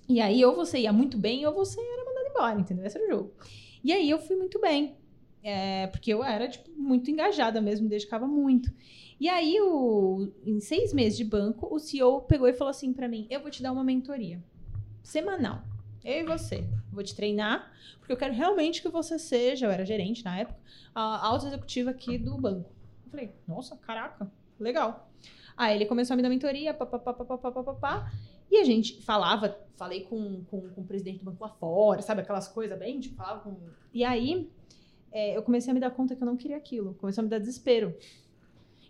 E 0.10 0.22
aí, 0.22 0.44
ou 0.44 0.56
você 0.56 0.80
ia 0.80 0.94
muito 0.94 1.18
bem, 1.18 1.46
ou 1.46 1.54
você 1.54 1.80
era 1.80 2.06
mandado 2.06 2.28
embora, 2.30 2.60
entendeu? 2.60 2.86
Esse 2.86 2.98
era 2.98 3.08
o 3.08 3.10
jogo. 3.10 3.34
E 3.84 3.92
aí, 3.92 4.10
eu 4.10 4.20
fui 4.20 4.36
muito 4.36 4.60
bem. 4.60 4.96
É, 5.44 5.88
porque 5.88 6.14
eu 6.14 6.24
era, 6.24 6.48
tipo, 6.48 6.70
muito 6.78 7.12
engajada 7.12 7.62
mesmo, 7.62 7.84
me 7.84 7.90
dedicava 7.90 8.28
muito. 8.28 8.72
E 9.20 9.28
aí, 9.30 9.60
o, 9.62 10.32
em 10.46 10.60
seis 10.60 10.94
meses 10.94 11.18
de 11.18 11.24
banco, 11.24 11.74
o 11.74 11.80
CEO 11.80 12.22
pegou 12.22 12.48
e 12.48 12.54
falou 12.54 12.70
assim 12.70 12.94
para 12.94 13.08
mim: 13.08 13.28
eu 13.30 13.42
vou 13.42 13.50
te 13.50 13.64
dar 13.64 13.72
uma 13.72 13.84
mentoria 13.84 14.44
semanal. 15.02 15.64
Eu 16.08 16.22
e 16.22 16.24
você. 16.24 16.64
Vou 16.90 17.04
te 17.04 17.14
treinar, 17.14 17.70
porque 18.00 18.14
eu 18.14 18.18
quero 18.18 18.34
realmente 18.34 18.82
que 18.82 18.88
você 18.88 19.20
seja, 19.20 19.66
eu 19.66 19.72
era 19.72 19.86
gerente 19.86 20.24
na 20.24 20.40
época, 20.40 20.58
a 20.96 21.28
alta 21.28 21.48
executiva 21.48 21.92
aqui 21.92 22.18
do 22.18 22.38
banco. 22.38 22.72
Eu 23.06 23.12
falei, 23.12 23.36
nossa, 23.46 23.76
caraca, 23.76 24.32
legal. 24.58 25.12
Aí 25.58 25.76
ele 25.76 25.86
começou 25.86 26.14
a 26.14 26.18
me 26.18 26.24
dar 26.24 26.30
mentoria, 26.30 26.74
papapá, 26.74 27.12
papapá, 27.14 27.52
papapá. 27.52 28.12
E 28.50 28.56
a 28.56 28.64
gente 28.64 29.02
falava, 29.02 29.60
falei 29.76 30.06
com, 30.06 30.46
com, 30.46 30.70
com 30.70 30.80
o 30.80 30.86
presidente 30.86 31.20
do 31.20 31.26
banco 31.26 31.44
lá 31.44 31.50
fora, 31.50 32.02
sabe? 32.02 32.22
Aquelas 32.22 32.48
coisas 32.48 32.80
bem, 32.80 33.02
tipo, 33.02 33.18
falava 33.18 33.42
com. 33.42 33.58
E 33.94 34.06
aí 34.06 34.50
é, 35.12 35.36
eu 35.36 35.44
comecei 35.44 35.72
a 35.72 35.74
me 35.74 35.82
dar 35.82 35.92
conta 35.92 36.16
que 36.16 36.24
eu 36.24 36.26
não 36.26 36.38
queria 36.38 36.56
aquilo. 36.56 36.94
Começou 36.94 37.22
a 37.22 37.26
me 37.26 37.30
dar 37.30 37.40
desespero. 37.40 37.94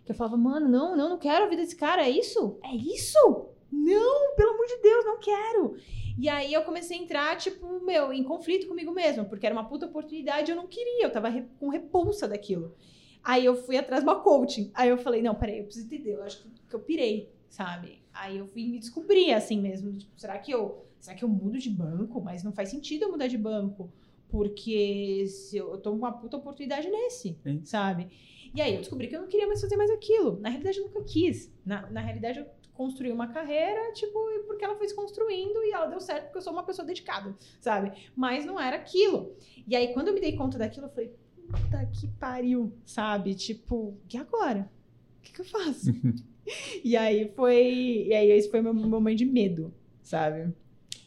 Que 0.04 0.12
eu 0.12 0.14
falava, 0.14 0.36
mano, 0.36 0.68
não, 0.68 0.96
não, 0.96 1.08
não 1.08 1.18
quero 1.18 1.46
a 1.46 1.48
vida 1.48 1.62
desse 1.62 1.74
cara, 1.74 2.06
é 2.06 2.10
isso? 2.10 2.60
É 2.62 2.76
isso? 2.76 3.48
Não, 3.70 4.34
pelo 4.34 4.52
amor 4.52 4.66
de 4.66 4.76
Deus, 4.78 5.04
não 5.04 5.18
quero. 5.18 5.76
E 6.18 6.28
aí 6.28 6.52
eu 6.52 6.62
comecei 6.62 6.98
a 6.98 7.02
entrar, 7.02 7.36
tipo, 7.36 7.80
meu, 7.84 8.12
em 8.12 8.24
conflito 8.24 8.66
comigo 8.66 8.92
mesma, 8.92 9.24
porque 9.24 9.46
era 9.46 9.54
uma 9.54 9.68
puta 9.68 9.86
oportunidade 9.86 10.50
e 10.50 10.52
eu 10.52 10.56
não 10.56 10.66
queria, 10.66 11.04
eu 11.04 11.12
tava 11.12 11.30
com 11.60 11.68
repulsa 11.68 12.26
daquilo. 12.26 12.74
Aí 13.22 13.44
eu 13.44 13.54
fui 13.54 13.76
atrás 13.76 14.02
de 14.02 14.08
uma 14.08 14.20
coaching. 14.20 14.70
Aí 14.74 14.88
eu 14.88 14.98
falei, 14.98 15.22
não, 15.22 15.34
peraí, 15.34 15.58
eu 15.58 15.64
preciso 15.64 15.86
entender, 15.86 16.14
eu 16.14 16.22
acho 16.22 16.44
que 16.68 16.74
eu 16.74 16.80
pirei, 16.80 17.30
sabe? 17.48 18.02
Aí 18.12 18.38
eu 18.38 18.46
fui 18.48 18.66
me 18.66 18.78
descobrir 18.78 19.32
assim 19.32 19.60
mesmo, 19.60 19.92
tipo, 19.96 20.18
será 20.18 20.38
que 20.38 20.50
eu, 20.50 20.86
será 20.98 21.16
que 21.16 21.24
eu 21.24 21.28
mudo 21.28 21.58
de 21.58 21.70
banco? 21.70 22.20
Mas 22.20 22.42
não 22.42 22.52
faz 22.52 22.70
sentido 22.70 23.04
eu 23.04 23.12
mudar 23.12 23.28
de 23.28 23.38
banco, 23.38 23.92
porque 24.28 25.24
se 25.28 25.56
eu, 25.56 25.70
eu 25.70 25.78
tô 25.78 25.90
com 25.92 25.98
uma 25.98 26.12
puta 26.12 26.36
oportunidade 26.36 26.90
nesse, 26.90 27.38
sabe? 27.64 28.08
E 28.54 28.60
aí 28.60 28.74
eu 28.74 28.80
descobri 28.80 29.06
que 29.08 29.14
eu 29.14 29.20
não 29.20 29.28
queria 29.28 29.46
mais 29.46 29.60
fazer 29.60 29.76
mais 29.76 29.90
aquilo. 29.90 30.38
Na 30.40 30.48
realidade, 30.48 30.78
eu 30.78 30.84
nunca 30.84 31.02
quis. 31.04 31.52
Na, 31.64 31.88
na 31.90 32.00
realidade, 32.00 32.40
eu 32.40 32.46
construí 32.78 33.10
uma 33.10 33.26
carreira, 33.26 33.92
tipo, 33.92 34.16
porque 34.46 34.64
ela 34.64 34.76
foi 34.76 34.86
se 34.86 34.94
construindo 34.94 35.64
e 35.64 35.72
ela 35.72 35.86
deu 35.86 36.00
certo 36.00 36.26
porque 36.26 36.38
eu 36.38 36.42
sou 36.42 36.52
uma 36.52 36.62
pessoa 36.62 36.86
dedicada, 36.86 37.36
sabe? 37.60 37.92
Mas 38.14 38.46
não 38.46 38.58
era 38.58 38.76
aquilo. 38.76 39.34
E 39.66 39.74
aí, 39.74 39.92
quando 39.92 40.08
eu 40.08 40.14
me 40.14 40.20
dei 40.20 40.36
conta 40.36 40.56
daquilo, 40.56 40.86
eu 40.86 40.90
falei, 40.90 41.12
puta 41.48 41.84
que 41.86 42.06
pariu, 42.06 42.72
sabe? 42.84 43.34
Tipo, 43.34 43.98
e 44.10 44.16
agora? 44.16 44.70
O 45.18 45.22
que, 45.22 45.32
que 45.32 45.40
eu 45.40 45.44
faço? 45.44 45.90
e 46.84 46.96
aí 46.96 47.32
foi. 47.34 48.06
E 48.06 48.14
aí, 48.14 48.30
esse 48.30 48.48
foi 48.48 48.60
o 48.60 48.62
meu 48.62 48.72
momento 48.72 49.18
de 49.18 49.26
medo, 49.26 49.74
sabe? 50.00 50.54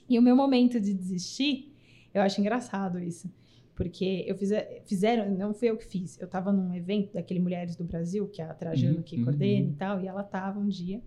E 0.10 0.20
o 0.20 0.22
meu 0.22 0.36
momento 0.36 0.78
de 0.78 0.94
desistir, 0.94 1.74
eu 2.14 2.22
acho 2.22 2.42
engraçado 2.42 3.00
isso. 3.00 3.32
Porque 3.74 4.26
eu 4.28 4.38
fiz, 4.38 4.52
fizeram, 4.86 5.34
não 5.34 5.54
fui 5.54 5.70
eu 5.70 5.78
que 5.78 5.86
fiz. 5.86 6.20
Eu 6.20 6.28
tava 6.28 6.52
num 6.52 6.76
evento 6.76 7.14
daquele 7.14 7.40
Mulheres 7.40 7.78
do 7.78 7.86
Brasil, 7.86 8.28
que 8.28 8.42
é 8.42 8.46
a 8.46 8.54
Trajano 8.54 8.98
uhum, 8.98 9.04
que 9.04 9.16
uhum. 9.16 9.24
coordena 9.24 9.70
e 9.70 9.74
tal, 9.76 10.02
e 10.02 10.08
ela 10.08 10.22
tava 10.22 10.60
um 10.60 10.68
dia. 10.68 11.02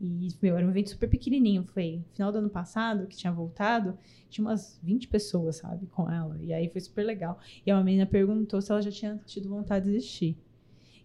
E, 0.00 0.28
meu, 0.42 0.56
era 0.56 0.66
um 0.66 0.70
evento 0.70 0.90
super 0.90 1.08
pequenininho. 1.08 1.64
Foi 1.64 2.02
final 2.12 2.30
do 2.30 2.38
ano 2.38 2.50
passado, 2.50 3.06
que 3.06 3.16
tinha 3.16 3.32
voltado, 3.32 3.98
tinha 4.28 4.46
umas 4.46 4.78
20 4.82 5.08
pessoas, 5.08 5.56
sabe, 5.56 5.86
com 5.86 6.10
ela. 6.10 6.36
E 6.40 6.52
aí 6.52 6.68
foi 6.68 6.80
super 6.80 7.04
legal. 7.04 7.38
E 7.64 7.72
uma 7.72 7.82
menina 7.82 8.06
perguntou 8.06 8.60
se 8.60 8.70
ela 8.70 8.82
já 8.82 8.90
tinha 8.90 9.18
tido 9.24 9.48
vontade 9.48 9.86
de 9.86 9.92
desistir. 9.92 10.36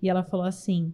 E 0.01 0.09
ela 0.09 0.23
falou 0.23 0.45
assim: 0.45 0.93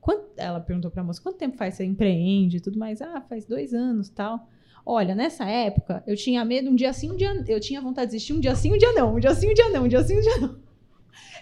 quanto, 0.00 0.26
ela 0.36 0.60
perguntou 0.60 0.90
pra 0.90 1.04
moça, 1.04 1.22
quanto 1.22 1.38
tempo 1.38 1.56
faz 1.56 1.74
você 1.74 1.84
empreende 1.84 2.56
e 2.56 2.60
tudo 2.60 2.78
mais? 2.78 3.00
Ah, 3.00 3.20
faz 3.20 3.44
dois 3.44 3.72
anos 3.72 4.08
tal. 4.08 4.48
Olha, 4.84 5.14
nessa 5.14 5.44
época, 5.44 6.02
eu 6.06 6.16
tinha 6.16 6.44
medo 6.44 6.70
um 6.70 6.74
dia 6.74 6.92
sim, 6.92 7.10
um 7.10 7.16
dia. 7.16 7.44
Eu 7.48 7.60
tinha 7.60 7.80
vontade 7.80 8.06
de 8.06 8.12
desistir 8.12 8.32
um 8.32 8.40
dia 8.40 8.54
sim, 8.54 8.72
um 8.72 8.78
dia 8.78 8.92
não. 8.92 9.16
Um 9.16 9.20
dia 9.20 9.34
sim, 9.34 9.50
um 9.50 9.54
dia 9.54 9.68
não. 9.70 9.84
Um 9.84 9.88
dia 9.88 10.02
sim, 10.02 10.16
um 10.16 10.20
dia 10.20 10.38
não. 10.38 10.60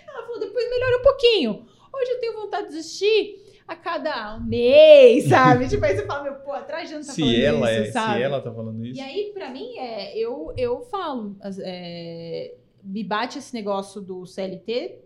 Ela 0.09 0.23
falou, 0.27 0.41
depois 0.41 0.71
melhora 0.71 0.99
um 0.99 1.03
pouquinho. 1.03 1.67
Hoje 1.93 2.11
eu 2.11 2.21
tenho 2.21 2.35
vontade 2.35 2.69
de 2.69 2.75
desistir 2.75 3.44
a 3.67 3.77
cada 3.77 4.39
mês, 4.39 5.29
sabe? 5.29 5.67
tipo, 5.71 5.85
aí 5.85 5.97
você 5.97 6.07
fala, 6.07 6.25
meu, 6.25 6.35
pô, 6.37 6.53
atrás 6.53 6.89
de 6.89 6.97
tá 6.97 7.03
se 7.03 7.21
falando 7.21 7.39
ela 7.39 7.73
isso, 7.73 7.83
é, 7.83 7.93
sabe? 7.93 8.17
Se 8.17 8.23
ela 8.23 8.41
tá 8.41 8.53
falando 8.53 8.85
isso. 8.85 8.99
E 8.99 9.01
aí, 9.01 9.31
pra 9.33 9.51
mim, 9.51 9.79
é, 9.79 10.17
eu, 10.17 10.53
eu 10.57 10.83
falo, 10.83 11.37
é, 11.61 12.55
me 12.83 13.03
bate 13.03 13.39
esse 13.39 13.55
negócio 13.55 14.01
do 14.01 14.27
CLT 14.27 15.01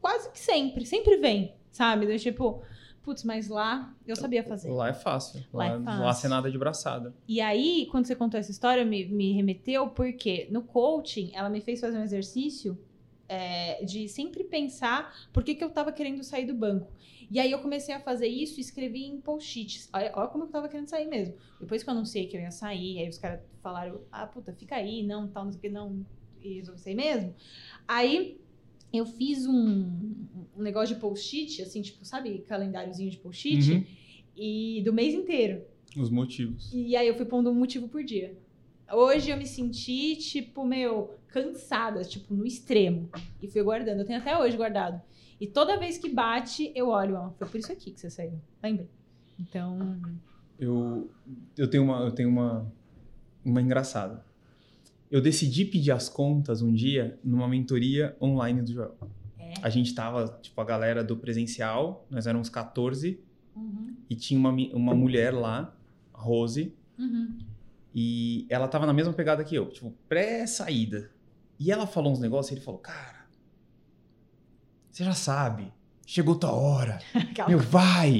quase 0.00 0.30
que 0.30 0.38
sempre, 0.38 0.86
sempre 0.86 1.16
vem, 1.16 1.54
sabe? 1.70 2.06
Do 2.06 2.16
tipo, 2.18 2.62
Putz, 3.06 3.22
mas 3.22 3.46
lá 3.46 3.94
eu 4.04 4.16
sabia 4.16 4.42
fazer. 4.42 4.68
Lá 4.68 4.88
é 4.88 4.92
fácil. 4.92 5.40
Lá, 5.52 5.64
lá 5.64 5.66
é 5.66 5.80
fácil. 5.80 6.02
Lá 6.02 6.20
é 6.24 6.28
nada 6.28 6.50
de 6.50 6.58
braçada. 6.58 7.14
E 7.28 7.40
aí, 7.40 7.86
quando 7.88 8.04
você 8.04 8.16
contou 8.16 8.38
essa 8.38 8.50
história, 8.50 8.84
me, 8.84 9.04
me 9.04 9.32
remeteu 9.32 9.86
porque 9.90 10.48
no 10.50 10.60
coaching 10.60 11.30
ela 11.32 11.48
me 11.48 11.60
fez 11.60 11.80
fazer 11.80 11.96
um 11.96 12.02
exercício 12.02 12.76
é, 13.28 13.84
de 13.84 14.08
sempre 14.08 14.42
pensar 14.42 15.28
por 15.32 15.44
que, 15.44 15.54
que 15.54 15.62
eu 15.62 15.70
tava 15.70 15.92
querendo 15.92 16.24
sair 16.24 16.46
do 16.46 16.54
banco. 16.54 16.90
E 17.30 17.40
aí 17.40 17.50
eu 17.50 17.58
comecei 17.58 17.94
a 17.94 18.00
fazer 18.00 18.28
isso 18.28 18.58
e 18.58 18.60
escrevi 18.60 19.04
em 19.04 19.20
post-its. 19.20 19.88
Olha, 19.92 20.12
olha, 20.14 20.28
como 20.28 20.44
eu 20.44 20.48
tava 20.48 20.68
querendo 20.68 20.86
sair 20.86 21.08
mesmo. 21.08 21.34
Depois 21.60 21.82
que 21.82 21.88
eu 21.88 21.94
anunciei 21.94 22.26
que 22.26 22.36
eu 22.36 22.40
ia 22.40 22.50
sair, 22.50 23.00
aí 23.00 23.08
os 23.08 23.18
caras 23.18 23.40
falaram, 23.62 24.00
ah, 24.12 24.26
puta, 24.26 24.52
fica 24.52 24.76
aí, 24.76 25.02
não, 25.02 25.26
tal, 25.28 25.44
não 25.44 25.52
sei 25.52 25.58
o 25.58 25.62
que, 25.62 25.68
não, 25.68 26.06
e 26.40 26.54
resolvi 26.54 26.80
sair 26.80 26.94
mesmo. 26.94 27.34
Aí 27.86 28.40
eu 28.92 29.04
fiz 29.04 29.46
um, 29.46 30.14
um 30.56 30.62
negócio 30.62 30.94
de 30.94 31.00
post-it, 31.00 31.62
assim, 31.62 31.82
tipo, 31.82 32.04
sabe, 32.04 32.38
calendáriozinho 32.46 33.10
de 33.10 33.18
post-it, 33.18 33.72
uhum. 33.72 33.84
e 34.36 34.82
do 34.84 34.92
mês 34.92 35.14
inteiro. 35.14 35.64
Os 35.96 36.10
motivos. 36.10 36.72
E 36.72 36.94
aí 36.94 37.08
eu 37.08 37.14
fui 37.16 37.24
pondo 37.24 37.50
um 37.50 37.54
motivo 37.54 37.88
por 37.88 38.04
dia. 38.04 38.36
Hoje 38.92 39.30
eu 39.30 39.36
me 39.36 39.46
senti, 39.46 40.14
tipo, 40.16 40.64
meu, 40.64 41.14
cansada, 41.28 42.02
tipo, 42.04 42.32
no 42.32 42.46
extremo. 42.46 43.10
E 43.42 43.48
fui 43.48 43.62
guardando. 43.62 44.00
Eu 44.00 44.06
tenho 44.06 44.18
até 44.18 44.38
hoje 44.38 44.56
guardado. 44.56 45.00
E 45.40 45.46
toda 45.46 45.78
vez 45.78 45.98
que 45.98 46.08
bate, 46.08 46.72
eu 46.74 46.88
olho, 46.88 47.16
ó, 47.16 47.30
foi 47.32 47.46
por 47.46 47.58
isso 47.58 47.72
aqui 47.72 47.90
que 47.90 48.00
você 48.00 48.10
saiu. 48.10 48.40
Lembra? 48.62 48.88
Então. 49.38 50.00
Eu, 50.58 51.10
eu 51.56 51.68
tenho 51.68 51.84
uma, 51.84 52.00
eu 52.00 52.12
tenho 52.12 52.28
uma, 52.28 52.72
uma 53.44 53.60
engraçada 53.60 54.24
eu 55.10 55.20
decidi 55.20 55.64
pedir 55.64 55.92
as 55.92 56.08
contas 56.08 56.62
um 56.62 56.72
dia 56.72 57.18
numa 57.22 57.48
mentoria 57.48 58.16
online 58.20 58.62
do 58.62 58.72
Joel. 58.72 58.96
É? 59.38 59.54
A 59.62 59.70
gente 59.70 59.94
tava, 59.94 60.38
tipo, 60.42 60.60
a 60.60 60.64
galera 60.64 61.04
do 61.04 61.16
presencial, 61.16 62.06
nós 62.10 62.26
éramos 62.26 62.48
14, 62.48 63.20
uhum. 63.54 63.94
e 64.10 64.16
tinha 64.16 64.38
uma, 64.38 64.50
uma 64.50 64.94
mulher 64.94 65.32
lá, 65.32 65.74
Rose, 66.12 66.74
uhum. 66.98 67.38
e 67.94 68.46
ela 68.48 68.66
tava 68.66 68.86
na 68.86 68.92
mesma 68.92 69.12
pegada 69.12 69.44
que 69.44 69.54
eu, 69.54 69.70
tipo, 69.70 69.94
pré-saída. 70.08 71.10
E 71.58 71.70
ela 71.70 71.86
falou 71.86 72.12
uns 72.12 72.18
negócios 72.18 72.50
e 72.50 72.54
ele 72.54 72.64
falou, 72.64 72.80
cara, 72.80 73.15
você 74.96 75.04
já 75.04 75.12
sabe, 75.12 75.70
chegou 76.06 76.36
tua 76.36 76.52
hora, 76.52 76.98
meu, 77.46 77.58
vai! 77.58 78.16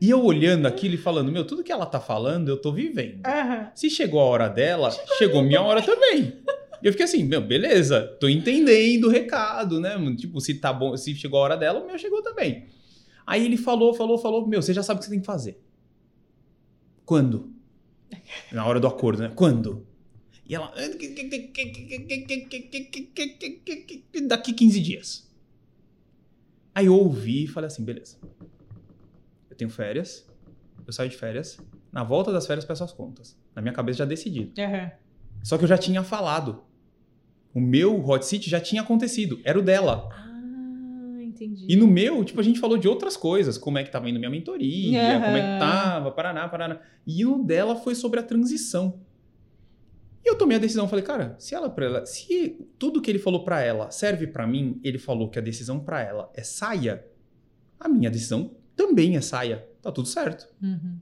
E 0.00 0.10
eu 0.10 0.24
olhando 0.24 0.64
aquilo 0.64 0.94
e 0.94 0.96
falando, 0.96 1.32
meu, 1.32 1.44
tudo 1.44 1.64
que 1.64 1.72
ela 1.72 1.86
tá 1.86 1.98
falando, 1.98 2.48
eu 2.48 2.56
tô 2.56 2.70
vivendo. 2.70 3.16
Uhum. 3.26 3.66
Se 3.74 3.90
chegou 3.90 4.20
a 4.20 4.24
hora 4.24 4.48
dela, 4.48 4.92
chegou, 4.92 5.16
chegou 5.16 5.42
minha 5.42 5.60
hora 5.60 5.82
também. 5.82 6.40
E 6.80 6.86
eu 6.86 6.92
fiquei 6.92 7.02
assim, 7.02 7.24
meu, 7.24 7.40
beleza, 7.40 8.16
tô 8.20 8.28
entendendo 8.28 9.06
o 9.06 9.10
recado, 9.10 9.80
né? 9.80 9.96
Tipo, 10.14 10.40
se 10.40 10.54
tá 10.54 10.72
bom, 10.72 10.96
se 10.96 11.16
chegou 11.16 11.40
a 11.40 11.42
hora 11.42 11.56
dela, 11.56 11.80
o 11.80 11.86
meu 11.86 11.98
chegou 11.98 12.22
também. 12.22 12.66
Aí 13.26 13.44
ele 13.44 13.56
falou, 13.56 13.92
falou, 13.92 14.16
falou, 14.16 14.46
meu, 14.46 14.62
você 14.62 14.72
já 14.72 14.84
sabe 14.84 14.98
o 14.98 15.00
que 15.00 15.06
você 15.06 15.10
tem 15.10 15.20
que 15.20 15.26
fazer. 15.26 15.60
Quando? 17.04 17.52
Na 18.52 18.64
hora 18.64 18.78
do 18.78 18.86
acordo, 18.86 19.20
né? 19.20 19.32
Quando? 19.34 19.84
E 20.48 20.54
ela. 20.54 20.72
Daqui 24.28 24.52
15 24.52 24.80
dias. 24.80 25.23
Aí 26.74 26.86
eu 26.86 26.94
ouvi 26.94 27.44
e 27.44 27.46
falei 27.46 27.68
assim, 27.68 27.84
beleza 27.84 28.18
eu 29.54 29.56
tenho 29.56 29.70
férias, 29.70 30.28
eu 30.84 30.92
saio 30.92 31.08
de 31.08 31.16
férias, 31.16 31.58
na 31.92 32.02
volta 32.02 32.32
das 32.32 32.46
férias 32.46 32.64
peço 32.64 32.82
as 32.82 32.92
contas. 32.92 33.38
Na 33.54 33.62
minha 33.62 33.72
cabeça 33.72 33.98
já 33.98 34.04
decidido. 34.04 34.52
Uhum. 34.60 34.90
Só 35.42 35.56
que 35.56 35.64
eu 35.64 35.68
já 35.68 35.78
tinha 35.78 36.02
falado. 36.02 36.64
O 37.54 37.60
meu 37.60 38.04
hot 38.04 38.26
seat 38.26 38.50
já 38.50 38.60
tinha 38.60 38.82
acontecido, 38.82 39.40
era 39.44 39.56
o 39.56 39.62
dela. 39.62 40.08
Ah, 40.12 41.22
entendi. 41.22 41.66
E 41.68 41.76
no 41.76 41.86
meu, 41.86 42.24
tipo, 42.24 42.40
a 42.40 42.42
gente 42.42 42.58
falou 42.58 42.76
de 42.76 42.88
outras 42.88 43.16
coisas, 43.16 43.56
como 43.56 43.78
é 43.78 43.84
que 43.84 43.92
tava 43.92 44.10
indo 44.10 44.18
minha 44.18 44.30
mentoria, 44.30 45.14
uhum. 45.14 45.22
como 45.22 45.36
é 45.36 45.40
que 45.40 45.58
tava, 45.60 46.10
paraná, 46.10 46.48
paraná. 46.48 46.80
E 47.06 47.24
o 47.24 47.44
dela 47.44 47.76
foi 47.76 47.94
sobre 47.94 48.18
a 48.18 48.24
transição. 48.24 48.98
E 50.24 50.30
eu 50.30 50.38
tomei 50.38 50.56
a 50.56 50.60
decisão, 50.60 50.88
falei, 50.88 51.04
cara, 51.04 51.36
se 51.38 51.54
ela 51.54 51.68
para 51.68 51.84
ela, 51.84 52.06
se 52.06 52.58
tudo 52.78 53.02
que 53.02 53.10
ele 53.10 53.18
falou 53.18 53.44
para 53.44 53.60
ela 53.60 53.90
serve 53.90 54.26
para 54.26 54.46
mim, 54.46 54.80
ele 54.82 54.98
falou 54.98 55.28
que 55.28 55.38
a 55.38 55.42
decisão 55.42 55.78
para 55.78 56.00
ela 56.00 56.30
é 56.34 56.42
saia, 56.42 57.06
a 57.78 57.88
minha 57.88 58.10
decisão 58.10 58.56
também 58.74 59.16
é 59.16 59.20
saia. 59.20 59.68
Tá 59.82 59.92
tudo 59.92 60.08
certo. 60.08 60.48
Uhum. 60.62 60.98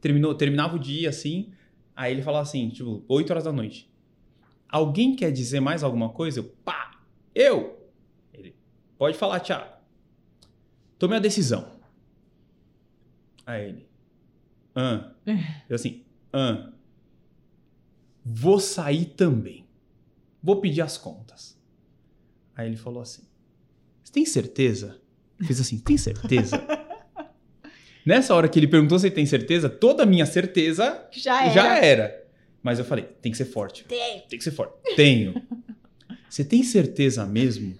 Terminou, 0.00 0.34
terminava 0.34 0.74
o 0.74 0.78
dia 0.80 1.08
assim, 1.08 1.52
aí 1.94 2.12
ele 2.12 2.22
falava 2.22 2.42
assim, 2.42 2.68
tipo, 2.70 3.04
8 3.06 3.30
horas 3.30 3.44
da 3.44 3.52
noite. 3.52 3.88
Alguém 4.68 5.14
quer 5.14 5.30
dizer 5.30 5.60
mais 5.60 5.84
alguma 5.84 6.08
coisa? 6.08 6.40
Eu, 6.40 6.44
pá, 6.64 7.00
eu! 7.32 7.88
Ele, 8.32 8.56
pode 8.98 9.16
falar, 9.16 9.38
Thiago. 9.38 9.72
Tomei 10.98 11.18
a 11.18 11.20
decisão. 11.20 11.72
Aí 13.46 13.68
ele, 13.68 13.88
ah. 14.74 15.12
Eu 15.68 15.76
assim, 15.76 16.04
ah. 16.32 16.72
Vou 18.24 18.58
sair 18.60 19.04
também. 19.06 19.66
Vou 20.42 20.60
pedir 20.60 20.80
as 20.82 20.96
contas. 20.96 21.58
Aí 22.56 22.66
ele 22.68 22.76
falou 22.76 23.02
assim, 23.02 23.22
você 24.02 24.12
tem 24.12 24.24
certeza? 24.24 25.00
Fiz 25.44 25.60
assim, 25.60 25.78
tem 25.78 25.96
certeza? 25.96 26.64
Nessa 28.06 28.34
hora 28.34 28.48
que 28.48 28.58
ele 28.58 28.68
perguntou 28.68 28.98
se 28.98 29.10
tem 29.10 29.24
certeza, 29.26 29.68
toda 29.68 30.02
a 30.02 30.06
minha 30.06 30.26
certeza 30.26 31.06
Já 31.10 31.44
era. 31.44 31.52
já 31.54 31.78
era. 31.78 32.24
Mas 32.62 32.78
eu 32.78 32.84
falei, 32.84 33.04
tem 33.20 33.32
que 33.32 33.38
ser 33.38 33.46
forte. 33.46 33.84
Tenho. 33.84 34.22
Tem 34.28 34.38
que 34.38 34.44
ser 34.44 34.50
forte. 34.52 34.74
Tenho. 34.94 35.42
Você 36.28 36.44
tem 36.44 36.62
certeza 36.62 37.24
mesmo? 37.26 37.76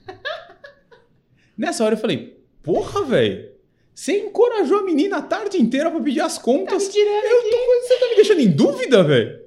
Nessa 1.56 1.84
hora 1.84 1.94
eu 1.94 1.98
falei, 2.00 2.42
porra, 2.62 3.04
velho. 3.04 3.52
Você 3.94 4.18
encorajou 4.26 4.78
a 4.78 4.82
menina 4.82 5.18
a 5.18 5.22
tarde 5.22 5.56
inteira 5.56 5.90
pra 5.90 6.00
pedir 6.00 6.20
as 6.20 6.36
Tá 6.36 6.42
contas. 6.42 6.88
tirando. 6.88 7.24
Eu 7.24 7.42
tô, 7.50 7.86
você 7.86 7.98
tá 8.00 8.08
me 8.08 8.16
deixando 8.16 8.40
em 8.40 8.50
dúvida, 8.50 9.04
velho? 9.04 9.43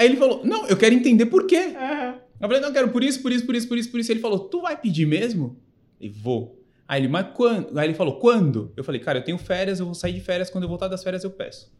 Aí 0.00 0.06
ele 0.06 0.16
falou, 0.16 0.42
não, 0.46 0.66
eu 0.66 0.78
quero 0.78 0.94
entender 0.94 1.26
por 1.26 1.46
quê. 1.46 1.74
Aham. 1.76 2.18
Eu 2.40 2.48
falei, 2.48 2.58
não, 2.58 2.68
eu 2.68 2.72
quero 2.72 2.88
por 2.88 3.04
isso, 3.04 3.20
por 3.20 3.30
isso, 3.30 3.44
por 3.44 3.54
isso, 3.54 3.68
por 3.68 3.76
isso, 3.76 3.90
por 3.90 4.00
isso. 4.00 4.10
Ele 4.10 4.20
falou, 4.20 4.38
tu 4.38 4.62
vai 4.62 4.74
pedir 4.74 5.04
mesmo? 5.04 5.60
E 6.00 6.08
vou. 6.08 6.64
Aí 6.88 7.02
ele, 7.02 7.08
mas 7.08 7.26
quando? 7.34 7.78
Aí 7.78 7.86
ele 7.86 7.92
falou, 7.92 8.18
quando? 8.18 8.72
Eu 8.74 8.82
falei, 8.82 8.98
cara, 8.98 9.18
eu 9.18 9.22
tenho 9.22 9.36
férias, 9.36 9.78
eu 9.78 9.84
vou 9.84 9.94
sair 9.94 10.14
de 10.14 10.22
férias, 10.22 10.48
quando 10.48 10.64
eu 10.64 10.70
voltar 10.70 10.88
das 10.88 11.04
férias 11.04 11.22
eu 11.22 11.30
peço. 11.30 11.70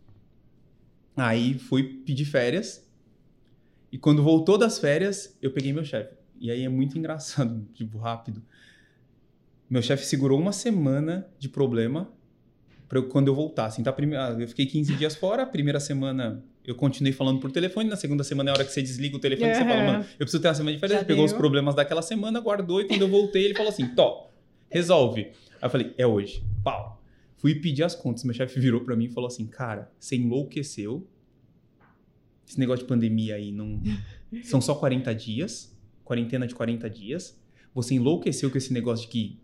Aí 1.16 1.58
fui 1.58 1.82
pedir 1.82 2.26
férias. 2.26 2.86
E 3.90 3.96
quando 3.96 4.22
voltou 4.22 4.58
das 4.58 4.78
férias, 4.78 5.38
eu 5.40 5.50
peguei 5.50 5.72
meu 5.72 5.82
chefe. 5.82 6.14
E 6.38 6.50
aí 6.50 6.62
é 6.62 6.68
muito 6.68 6.98
engraçado, 6.98 7.66
tipo, 7.72 7.96
rápido. 7.96 8.42
Meu 9.68 9.80
chefe 9.80 10.04
segurou 10.04 10.38
uma 10.38 10.52
semana 10.52 11.26
de 11.38 11.48
problema 11.48 12.12
para 12.86 12.98
eu, 12.98 13.08
quando 13.08 13.28
eu 13.28 13.34
voltasse. 13.34 13.80
Então, 13.80 13.90
a 13.90 13.96
primeira, 13.96 14.36
eu 14.38 14.46
fiquei 14.46 14.66
15 14.66 14.94
dias 14.96 15.14
fora. 15.14 15.44
A 15.44 15.46
primeira 15.46 15.80
semana 15.80 16.44
eu 16.70 16.74
continuei 16.74 17.12
falando 17.12 17.40
por 17.40 17.50
telefone. 17.50 17.88
Na 17.88 17.96
segunda 17.96 18.22
semana 18.24 18.50
é 18.50 18.52
a 18.52 18.54
hora 18.54 18.64
que 18.64 18.72
você 18.72 18.82
desliga 18.82 19.16
o 19.16 19.20
telefone. 19.20 19.54
Você 19.54 19.64
fala, 19.64 19.82
mano, 19.84 20.04
eu 20.12 20.18
preciso 20.18 20.40
ter 20.42 20.48
uma 20.48 20.54
semana 20.54 20.74
de 20.74 20.80
férias. 20.80 21.02
Pegou 21.04 21.24
os 21.24 21.32
problemas 21.32 21.74
daquela 21.74 22.02
semana, 22.02 22.40
guardou. 22.40 22.80
E 22.80 22.84
quando 22.86 23.02
eu 23.02 23.08
voltei, 23.08 23.44
ele 23.44 23.54
falou 23.54 23.70
assim: 23.70 23.86
Tó, 23.94 24.30
resolve. 24.68 25.22
Aí 25.22 25.32
eu 25.62 25.70
falei: 25.70 25.94
é 25.98 26.06
hoje. 26.06 26.42
Pau. 26.64 27.02
Fui 27.36 27.54
pedir 27.54 27.82
as 27.84 27.94
contas. 27.94 28.22
Meu 28.24 28.34
chefe 28.34 28.60
virou 28.60 28.80
para 28.82 28.94
mim 28.96 29.06
e 29.06 29.08
falou 29.10 29.28
assim: 29.28 29.46
cara, 29.46 29.90
você 29.98 30.16
enlouqueceu. 30.16 31.06
Esse 32.46 32.58
negócio 32.58 32.84
de 32.84 32.88
pandemia 32.88 33.36
aí 33.36 33.52
não. 33.52 33.80
São 34.42 34.60
só 34.60 34.74
40 34.74 35.14
dias. 35.14 35.76
Quarentena 36.04 36.46
de 36.46 36.54
40 36.54 36.90
dias. 36.90 37.38
Você 37.74 37.94
enlouqueceu 37.94 38.50
com 38.50 38.58
esse 38.58 38.72
negócio 38.72 39.06
de 39.06 39.12
que 39.12 39.38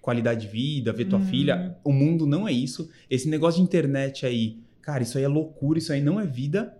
qualidade 0.00 0.42
de 0.42 0.48
vida, 0.48 0.92
ver 0.92 1.04
tua 1.06 1.18
Uhum. 1.18 1.26
filha. 1.26 1.76
O 1.84 1.92
mundo 1.92 2.26
não 2.26 2.46
é 2.46 2.52
isso. 2.52 2.88
Esse 3.10 3.28
negócio 3.28 3.58
de 3.60 3.64
internet 3.64 4.24
aí, 4.26 4.58
cara, 4.82 5.02
isso 5.02 5.16
aí 5.16 5.24
é 5.24 5.28
loucura, 5.28 5.78
isso 5.78 5.92
aí 5.92 6.02
não 6.02 6.20
é 6.20 6.26
vida. 6.26 6.76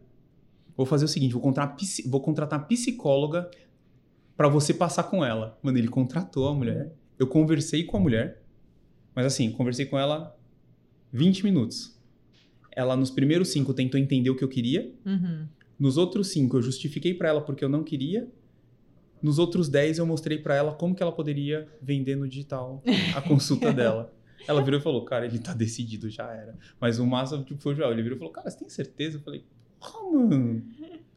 Vou 0.77 0.85
fazer 0.85 1.05
o 1.05 1.09
seguinte, 1.09 1.33
vou 1.33 1.43
contratar, 1.43 1.77
vou 2.07 2.21
contratar 2.21 2.59
uma 2.59 2.67
psicóloga 2.67 3.51
pra 4.37 4.49
você 4.49 4.75
passar 4.75 5.05
com 5.05 5.25
ela. 5.25 5.59
Mano, 5.63 5.79
ele 5.79 5.89
contratou 5.89 6.49
a 6.49 6.55
mulher. 6.55 6.93
Eu 7.19 7.27
conversei 7.27 7.85
com 7.85 7.97
a 7.97 8.01
mulher, 8.01 8.43
mas 9.15 9.27
assim, 9.27 9.51
conversei 9.51 9.87
com 9.87 9.99
ela 9.99 10.37
20 11.13 11.45
minutos. 11.45 11.97
Ela, 12.75 12.97
nos 12.97 13.11
primeiros 13.11 13.49
cinco, 13.49 13.75
tentou 13.75 14.01
entender 14.01 14.31
o 14.31 14.37
que 14.37 14.43
eu 14.43 14.49
queria. 14.49 14.93
Uhum. 15.05 15.47
Nos 15.79 15.97
outros 15.97 16.29
cinco, 16.29 16.57
eu 16.57 16.63
justifiquei 16.63 17.13
pra 17.13 17.29
ela 17.29 17.41
porque 17.43 17.65
eu 17.65 17.69
não 17.69 17.85
queria. 17.85 18.29
Nos 19.23 19.39
outros 19.39 19.69
10, 19.69 19.99
eu 19.99 20.07
mostrei 20.07 20.39
pra 20.39 20.57
ela 20.57 20.73
como 20.73 20.95
que 20.95 21.03
ela 21.03 21.13
poderia 21.13 21.69
vender 21.81 22.17
no 22.17 22.27
digital 22.27 22.83
a 23.15 23.21
consulta 23.23 23.73
dela. 23.73 24.13
Ela 24.47 24.63
virou 24.63 24.79
e 24.81 24.83
falou, 24.83 25.05
cara, 25.05 25.25
ele 25.27 25.39
tá 25.39 25.53
decidido, 25.55 26.09
já 26.11 26.25
era. 26.33 26.57
Mas 26.81 26.99
o 26.99 27.07
massa 27.07 27.39
tipo, 27.43 27.61
foi 27.61 27.73
o 27.73 27.77
Joel. 27.77 27.93
Ele 27.93 28.03
virou 28.03 28.17
e 28.17 28.19
falou, 28.19 28.33
cara, 28.33 28.51
você 28.51 28.59
tem 28.59 28.69
certeza? 28.69 29.19
Eu 29.19 29.23
falei, 29.23 29.45
porra, 29.81 30.13
mano. 30.29 30.63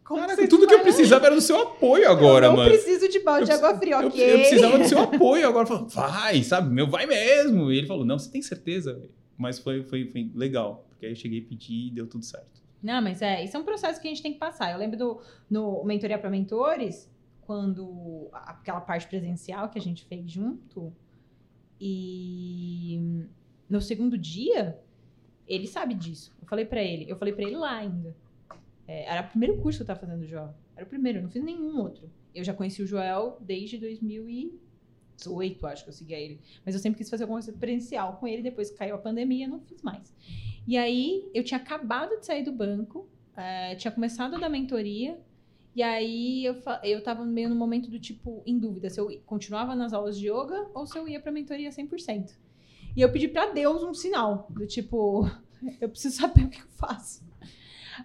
Como 0.03 0.21
Caraca, 0.21 0.47
tudo 0.47 0.67
que 0.67 0.73
eu 0.73 0.81
precisava 0.81 1.25
era 1.25 1.33
do 1.33 1.41
seu 1.41 1.59
apoio 1.59 2.07
agora, 2.07 2.45
eu 2.45 2.49
não 2.51 2.57
mano. 2.57 2.69
preciso 2.69 3.09
de 3.09 3.19
balde 3.21 3.45
de 3.45 3.51
Eu 3.51 3.57
água 3.57 3.75
fria, 3.79 3.95
Eu, 3.95 4.07
ok? 4.07 4.33
eu 4.33 4.37
precisava 4.37 4.77
do 4.77 4.87
seu 4.87 4.99
apoio 4.99 5.47
agora. 5.47 5.65
Falou, 5.65 5.87
vai, 5.87 6.43
sabe? 6.43 6.71
Meu, 6.71 6.87
vai 6.87 7.07
mesmo. 7.07 7.71
E 7.71 7.77
ele 7.79 7.87
falou, 7.87 8.05
não, 8.05 8.19
você 8.19 8.29
tem 8.29 8.39
certeza? 8.41 9.01
Mas 9.35 9.57
foi, 9.57 9.81
foi, 9.83 10.05
foi 10.07 10.29
legal. 10.35 10.85
Porque 10.89 11.07
aí 11.07 11.11
eu 11.11 11.15
cheguei 11.15 11.39
a 11.41 11.49
pedir 11.49 11.87
e 11.87 11.89
deu 11.91 12.05
tudo 12.05 12.23
certo. 12.23 12.61
Não, 12.83 13.01
mas 13.01 13.19
é, 13.23 13.43
isso 13.43 13.57
é 13.57 13.59
um 13.59 13.63
processo 13.63 13.99
que 13.99 14.07
a 14.07 14.11
gente 14.11 14.21
tem 14.21 14.33
que 14.33 14.37
passar. 14.37 14.71
Eu 14.71 14.77
lembro 14.77 14.95
do 14.95 15.19
no 15.49 15.83
Mentoria 15.83 16.19
para 16.19 16.29
Mentores, 16.29 17.09
quando 17.41 18.27
aquela 18.31 18.81
parte 18.81 19.07
presencial 19.07 19.69
que 19.69 19.79
a 19.79 19.81
gente 19.81 20.05
fez 20.05 20.29
junto, 20.31 20.93
e 21.79 23.27
no 23.69 23.81
segundo 23.81 24.17
dia, 24.17 24.79
ele 25.47 25.67
sabe 25.67 25.93
disso. 25.93 26.33
Eu 26.41 26.47
falei 26.47 26.65
pra 26.65 26.81
ele, 26.81 27.09
eu 27.09 27.15
falei 27.17 27.33
para 27.33 27.45
ele 27.45 27.55
lá 27.55 27.77
ainda. 27.77 28.15
É, 28.87 29.05
era 29.05 29.25
o 29.25 29.29
primeiro 29.29 29.57
curso 29.57 29.79
que 29.79 29.83
eu 29.83 29.87
tava 29.87 29.99
fazendo 29.99 30.19
do 30.19 30.27
Joel. 30.27 30.53
Era 30.75 30.85
o 30.85 30.89
primeiro, 30.89 31.19
eu 31.19 31.23
não 31.23 31.29
fiz 31.29 31.43
nenhum 31.43 31.79
outro. 31.79 32.09
Eu 32.33 32.43
já 32.43 32.53
conheci 32.53 32.81
o 32.81 32.87
Joel 32.87 33.37
desde 33.41 33.77
2018, 33.77 35.67
acho 35.67 35.83
que 35.83 35.89
eu 35.89 35.93
seguia 35.93 36.19
ele. 36.19 36.39
Mas 36.65 36.75
eu 36.75 36.81
sempre 36.81 36.97
quis 36.97 37.09
fazer 37.09 37.23
alguma 37.23 37.39
coisa 37.39 37.57
presencial 37.57 38.17
com 38.17 38.27
ele, 38.27 38.41
depois 38.41 38.69
que 38.69 38.77
caiu 38.77 38.95
a 38.95 38.99
pandemia, 38.99 39.47
não 39.47 39.59
fiz 39.61 39.81
mais. 39.81 40.13
E 40.67 40.77
aí, 40.77 41.29
eu 41.33 41.43
tinha 41.43 41.59
acabado 41.59 42.19
de 42.19 42.25
sair 42.25 42.43
do 42.43 42.51
banco, 42.51 43.07
eh, 43.37 43.75
tinha 43.75 43.91
começado 43.91 44.35
a 44.35 44.39
dar 44.39 44.49
mentoria, 44.49 45.17
e 45.75 45.83
aí 45.83 46.45
eu, 46.45 46.55
eu 46.83 47.03
tava 47.03 47.25
meio 47.25 47.49
no 47.49 47.55
momento 47.55 47.89
do 47.89 47.99
tipo, 47.99 48.41
em 48.45 48.57
dúvida, 48.57 48.89
se 48.89 48.99
eu 48.99 49.09
continuava 49.25 49.75
nas 49.75 49.93
aulas 49.93 50.17
de 50.17 50.27
yoga 50.29 50.69
ou 50.73 50.85
se 50.87 50.97
eu 50.97 51.07
ia 51.07 51.19
pra 51.19 51.31
mentoria 51.31 51.69
100%. 51.69 52.31
E 52.95 53.01
eu 53.01 53.11
pedi 53.11 53.27
pra 53.27 53.47
Deus 53.47 53.83
um 53.83 53.93
sinal, 53.93 54.47
do 54.49 54.65
tipo, 54.65 55.29
eu 55.81 55.89
preciso 55.89 56.15
saber 56.17 56.45
o 56.45 56.49
que 56.49 56.61
eu 56.61 56.67
faço. 56.69 57.23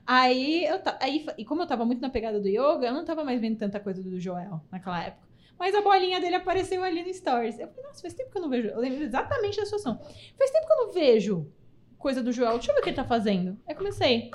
Aí, 0.07 0.64
eu 0.66 0.81
aí, 1.01 1.27
e 1.37 1.45
como 1.45 1.62
eu 1.62 1.66
tava 1.66 1.85
muito 1.85 2.01
na 2.01 2.11
pegada 2.11 2.41
do 2.41 2.49
yoga, 2.49 2.87
eu 2.87 2.93
não 2.95 3.05
tava 3.05 3.25
mais 3.25 3.41
vendo 3.41 3.59
tanta 3.59 3.79
coisa 3.81 4.03
do 4.03 4.18
Joel 4.21 4.61
naquela 4.71 5.03
época. 5.03 5.29
Mas 5.59 5.75
a 5.75 5.83
bolinha 5.83 6.21
dele 6.21 6.37
apareceu 6.37 6.83
ali 6.83 7.03
no 7.05 7.12
Stories. 7.12 7.59
Eu 7.59 7.68
falei, 7.68 7.85
nossa, 7.85 8.01
faz 8.01 8.14
tempo 8.14 8.31
que 8.31 8.39
eu 8.39 8.43
não 8.43 8.49
vejo. 8.49 8.68
Eu 8.68 8.81
lembro 8.81 9.03
exatamente 9.03 9.59
da 9.59 9.64
situação. 9.64 9.99
Faz 10.39 10.51
tempo 10.51 10.66
que 10.66 10.73
eu 10.73 10.87
não 10.87 10.93
vejo 10.93 11.53
coisa 11.99 12.23
do 12.23 12.33
Joel. 12.33 12.53
Deixa 12.55 12.71
eu 12.71 12.75
ver 12.77 12.81
o 12.81 12.83
que 12.85 12.89
ele 12.91 12.97
tá 12.97 13.05
fazendo. 13.05 13.59
Aí 13.68 13.75
comecei. 13.75 14.31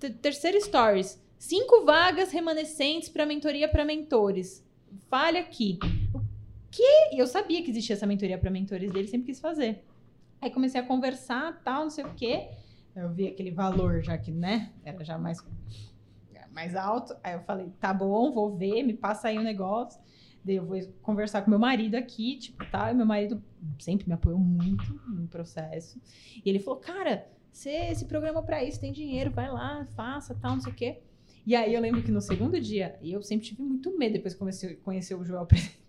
Te- 0.00 0.10
Terceiro 0.10 0.60
Stories. 0.60 1.22
Cinco 1.38 1.84
vagas 1.84 2.32
remanescentes 2.32 3.08
para 3.08 3.26
mentoria 3.26 3.68
para 3.68 3.84
mentores. 3.84 4.64
Fale 5.08 5.38
aqui. 5.38 5.78
O 6.14 6.20
quê? 6.70 7.10
E 7.12 7.18
eu 7.18 7.26
sabia 7.26 7.62
que 7.62 7.70
existia 7.70 7.94
essa 7.94 8.06
mentoria 8.06 8.38
para 8.38 8.50
mentores 8.50 8.90
dele, 8.90 9.06
sempre 9.06 9.26
quis 9.26 9.40
fazer. 9.40 9.84
Aí 10.40 10.50
comecei 10.50 10.80
a 10.80 10.84
conversar, 10.84 11.60
tal, 11.62 11.84
não 11.84 11.90
sei 11.90 12.04
o 12.04 12.14
quê. 12.14 12.48
Eu 12.94 13.10
vi 13.12 13.26
aquele 13.28 13.50
valor 13.50 14.02
já 14.02 14.16
que, 14.16 14.30
né? 14.30 14.72
Era 14.84 15.04
já 15.04 15.18
mais, 15.18 15.44
mais 16.50 16.74
alto. 16.74 17.14
Aí 17.22 17.34
eu 17.34 17.40
falei, 17.40 17.70
tá 17.78 17.92
bom, 17.92 18.32
vou 18.32 18.56
ver, 18.56 18.82
me 18.82 18.94
passa 18.94 19.28
aí 19.28 19.38
o 19.38 19.42
negócio. 19.42 20.00
Daí 20.42 20.56
eu 20.56 20.64
vou 20.64 20.80
conversar 21.02 21.42
com 21.42 21.50
meu 21.50 21.58
marido 21.58 21.96
aqui, 21.96 22.36
tipo, 22.38 22.64
tá? 22.70 22.90
E 22.90 22.94
meu 22.94 23.04
marido 23.04 23.42
sempre 23.78 24.06
me 24.06 24.14
apoiou 24.14 24.38
muito 24.38 24.98
no 25.06 25.26
processo. 25.26 26.00
E 26.42 26.48
ele 26.48 26.60
falou, 26.60 26.80
cara, 26.80 27.26
você 27.52 27.94
se 27.94 28.04
programa 28.04 28.42
pra 28.42 28.62
isso, 28.62 28.80
tem 28.80 28.92
dinheiro, 28.92 29.30
vai 29.30 29.50
lá, 29.50 29.86
faça, 29.96 30.34
tal, 30.34 30.52
não 30.52 30.60
sei 30.60 30.72
o 30.72 30.74
quê. 30.74 31.02
E 31.46 31.54
aí 31.54 31.72
eu 31.72 31.80
lembro 31.80 32.02
que 32.02 32.10
no 32.10 32.20
segundo 32.20 32.60
dia, 32.60 32.98
e 33.00 33.12
eu 33.12 33.22
sempre 33.22 33.46
tive 33.46 33.62
muito 33.62 33.96
medo 33.96 34.14
depois 34.14 34.34
que 34.34 34.38
comecei 34.40 34.72
a 34.72 34.76
conhecer 34.78 35.14
o 35.14 35.24
Joel 35.24 35.46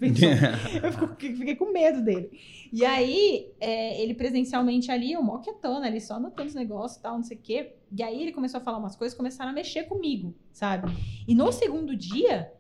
eu 0.84 0.92
fico- 0.92 1.16
fiquei 1.18 1.56
com 1.56 1.72
medo 1.72 2.02
dele. 2.04 2.30
E 2.72 2.86
aí, 2.86 3.52
é, 3.60 4.00
ele 4.02 4.14
presencialmente 4.14 4.92
ali, 4.92 5.14
eu 5.14 5.24
mó 5.24 5.40
quietona 5.40 5.88
ali, 5.88 6.00
só 6.00 6.14
anotando 6.16 6.50
os 6.50 6.54
negócios 6.56 7.00
e 7.00 7.02
tal, 7.02 7.16
não 7.16 7.24
sei 7.24 7.38
o 7.38 7.40
quê. 7.42 7.74
E 7.92 8.04
aí 8.04 8.22
ele 8.22 8.32
começou 8.32 8.60
a 8.60 8.64
falar 8.64 8.78
umas 8.78 8.96
coisas, 8.96 9.18
começaram 9.18 9.50
a 9.50 9.54
mexer 9.54 9.86
comigo, 9.86 10.36
sabe? 10.52 10.92
E 11.28 11.34
no 11.34 11.52
segundo 11.52 11.96
dia, 11.96 12.54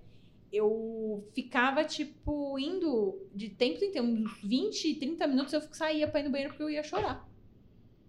eu 0.51 1.23
ficava, 1.33 1.83
tipo, 1.83 2.57
indo 2.57 3.21
de 3.35 3.49
tempo 3.49 3.83
em 3.83 3.91
tempo, 3.91 4.07
uns 4.07 4.41
20, 4.41 4.95
30 4.95 5.27
minutos 5.27 5.53
eu 5.53 5.61
saía 5.71 6.07
pra 6.07 6.19
ir 6.19 6.23
no 6.23 6.31
banheiro 6.31 6.51
porque 6.53 6.63
eu 6.63 6.69
ia 6.71 6.81
chorar. 6.83 7.29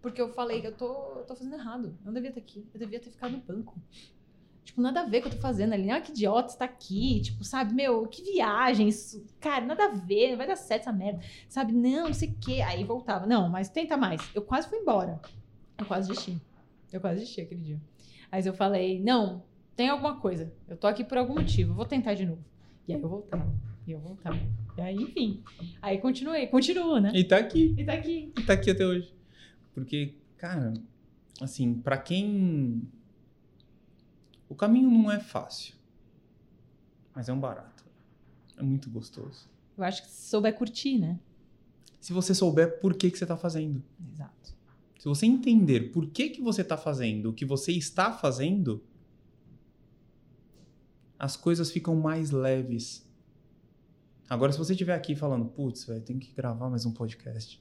Porque 0.00 0.22
eu 0.22 0.32
falei 0.32 0.60
que 0.62 0.66
eu 0.68 0.76
tô, 0.76 0.86
eu 1.18 1.24
tô 1.26 1.34
fazendo 1.36 1.56
errado. 1.56 1.88
Eu 2.00 2.06
não 2.06 2.12
devia 2.14 2.28
estar 2.30 2.40
aqui. 2.40 2.64
Eu 2.72 2.78
devia 2.80 3.00
ter 3.00 3.10
ficado 3.10 3.32
no 3.32 3.38
banco. 3.38 3.76
Tipo, 4.68 4.82
nada 4.82 5.00
a 5.00 5.06
ver 5.06 5.22
com 5.22 5.28
o 5.28 5.30
que 5.30 5.36
eu 5.36 5.40
tô 5.40 5.46
fazendo 5.46 5.72
ali. 5.72 5.90
Ah, 5.90 5.98
que 5.98 6.10
idiota 6.10 6.52
está 6.52 6.66
aqui. 6.66 7.22
Tipo, 7.22 7.42
sabe, 7.42 7.72
meu, 7.72 8.06
que 8.06 8.22
viagem. 8.22 8.86
Isso, 8.86 9.24
cara, 9.40 9.64
nada 9.64 9.86
a 9.86 9.94
ver. 9.94 10.32
Não 10.32 10.36
vai 10.36 10.46
dar 10.46 10.56
certo 10.56 10.82
essa 10.82 10.92
merda. 10.92 11.20
Sabe, 11.48 11.72
não, 11.72 12.08
não 12.08 12.12
sei 12.12 12.28
o 12.28 12.34
quê. 12.38 12.60
Aí 12.60 12.84
voltava. 12.84 13.26
Não, 13.26 13.48
mas 13.48 13.70
tenta 13.70 13.96
mais. 13.96 14.20
Eu 14.34 14.42
quase 14.42 14.68
fui 14.68 14.76
embora. 14.76 15.18
Eu 15.78 15.86
quase 15.86 16.10
desisti. 16.10 16.38
Eu 16.92 17.00
quase 17.00 17.20
desisti 17.20 17.40
aquele 17.40 17.62
dia. 17.62 17.80
Aí 18.30 18.46
eu 18.46 18.52
falei, 18.52 19.02
não, 19.02 19.42
tem 19.74 19.88
alguma 19.88 20.20
coisa. 20.20 20.52
Eu 20.68 20.76
tô 20.76 20.86
aqui 20.86 21.02
por 21.02 21.16
algum 21.16 21.32
motivo. 21.36 21.72
Vou 21.72 21.86
tentar 21.86 22.12
de 22.12 22.26
novo. 22.26 22.44
E 22.86 22.92
aí 22.92 23.00
eu 23.00 23.08
voltava. 23.08 23.50
E 23.86 23.92
eu 23.92 23.98
voltava. 24.00 24.38
E 24.76 24.82
aí, 24.82 24.96
enfim. 24.96 25.42
Aí 25.80 25.96
continuei. 25.96 26.46
Continuo, 26.46 26.98
né? 26.98 27.10
e 27.14 27.24
tá 27.24 27.38
aqui. 27.38 27.74
E 27.78 27.84
tá 27.86 27.94
aqui. 27.94 28.32
E 28.38 28.42
tá 28.42 28.52
aqui 28.52 28.70
até 28.70 28.84
hoje. 28.84 29.14
Porque, 29.72 30.14
cara, 30.36 30.74
assim, 31.40 31.72
para 31.72 31.96
quem. 31.96 32.82
O 34.48 34.54
caminho 34.54 34.90
não 34.90 35.10
é 35.10 35.20
fácil, 35.20 35.74
mas 37.14 37.28
é 37.28 37.32
um 37.32 37.40
barato. 37.40 37.84
É 38.56 38.62
muito 38.62 38.90
gostoso. 38.90 39.48
Eu 39.76 39.84
acho 39.84 40.02
que 40.02 40.08
se 40.08 40.30
souber 40.30 40.54
curtir, 40.54 40.98
né? 40.98 41.20
Se 42.00 42.12
você 42.12 42.34
souber 42.34 42.80
por 42.80 42.94
que, 42.94 43.10
que 43.10 43.18
você 43.18 43.24
está 43.24 43.36
fazendo. 43.36 43.82
Exato. 44.12 44.56
Se 44.98 45.04
você 45.04 45.26
entender 45.26 45.92
por 45.92 46.06
que, 46.06 46.30
que 46.30 46.40
você 46.40 46.62
está 46.62 46.76
fazendo 46.76 47.30
o 47.30 47.32
que 47.32 47.44
você 47.44 47.72
está 47.72 48.12
fazendo, 48.12 48.82
as 51.18 51.36
coisas 51.36 51.70
ficam 51.70 51.94
mais 51.96 52.30
leves. 52.30 53.06
Agora, 54.28 54.52
se 54.52 54.58
você 54.58 54.72
estiver 54.72 54.94
aqui 54.94 55.14
falando, 55.14 55.46
putz, 55.46 55.84
velho, 55.84 56.02
tem 56.02 56.18
que 56.18 56.32
gravar 56.32 56.68
mais 56.68 56.84
um 56.84 56.92
podcast. 56.92 57.60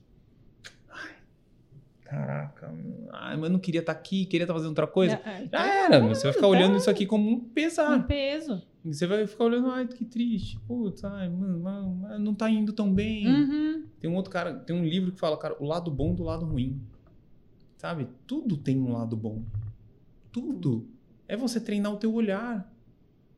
Caraca, 2.10 2.74
ai, 3.12 3.36
mas 3.36 3.44
eu 3.44 3.50
não 3.50 3.60
queria 3.60 3.82
estar 3.82 3.94
tá 3.94 4.00
aqui, 4.00 4.26
queria 4.26 4.46
estar 4.46 4.54
tá 4.54 4.58
fazendo 4.58 4.70
outra 4.70 4.88
coisa. 4.88 5.16
É, 5.26 5.46
Já 5.52 5.68
era, 5.68 6.00
meu. 6.00 6.16
Você 6.16 6.24
vai 6.24 6.34
ficar 6.34 6.48
olhando 6.48 6.78
isso 6.78 6.90
aqui 6.90 7.06
como 7.06 7.30
um 7.30 7.34
Um 7.34 7.40
pesar. 7.40 8.08
peso. 8.08 8.62
Você 8.86 9.06
vai 9.06 9.28
ficar 9.28 9.44
olhando, 9.44 9.70
ai, 9.70 9.86
que 9.86 10.06
triste. 10.06 10.58
Putz, 10.62 11.04
ai, 11.04 11.28
mano, 11.28 12.18
não 12.18 12.34
tá 12.34 12.50
indo 12.50 12.72
tão 12.72 12.94
bem. 12.94 13.28
Uhum. 13.28 13.84
Tem 14.00 14.10
um 14.10 14.16
outro 14.16 14.32
cara, 14.32 14.54
tem 14.54 14.74
um 14.74 14.86
livro 14.86 15.12
que 15.12 15.20
fala, 15.20 15.38
cara, 15.38 15.58
o 15.60 15.66
lado 15.66 15.92
bom 15.92 16.16
do 16.16 16.24
lado 16.24 16.46
ruim. 16.46 16.80
Sabe? 17.76 18.08
Tudo 18.26 18.56
tem 18.56 18.80
um 18.80 18.94
lado 18.94 19.18
bom. 19.18 19.44
Tudo. 20.32 20.88
É 21.28 21.36
você 21.36 21.60
treinar 21.60 21.92
o 21.92 21.98
teu 21.98 22.14
olhar. 22.14 22.74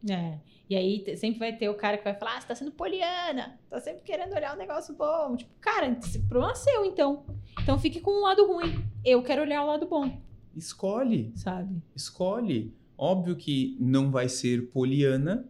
É. 0.07 0.37
E 0.69 0.75
aí 0.75 1.03
sempre 1.17 1.39
vai 1.39 1.55
ter 1.55 1.67
o 1.67 1.73
cara 1.73 1.97
que 1.97 2.03
vai 2.03 2.13
falar: 2.13 2.37
ah, 2.37 2.41
você 2.41 2.47
tá 2.47 2.55
sendo 2.55 2.71
poliana, 2.71 3.59
tá 3.69 3.79
sempre 3.79 4.03
querendo 4.03 4.33
olhar 4.35 4.53
um 4.53 4.57
negócio 4.57 4.93
bom. 4.95 5.35
Tipo, 5.35 5.51
cara, 5.59 5.97
esse 5.99 6.19
problema 6.19 6.51
é 6.53 6.55
seu, 6.55 6.85
então. 6.85 7.25
Então 7.61 7.79
fique 7.79 7.99
com 7.99 8.11
o 8.11 8.21
lado 8.21 8.45
ruim. 8.45 8.83
Eu 9.03 9.23
quero 9.23 9.41
olhar 9.41 9.63
o 9.63 9.67
lado 9.67 9.87
bom, 9.87 10.21
Escolhe. 10.55 11.31
sabe? 11.35 11.81
Escolhe. 11.95 12.73
Óbvio 12.97 13.35
que 13.35 13.77
não 13.79 14.11
vai 14.11 14.29
ser 14.29 14.69
poliana 14.69 15.47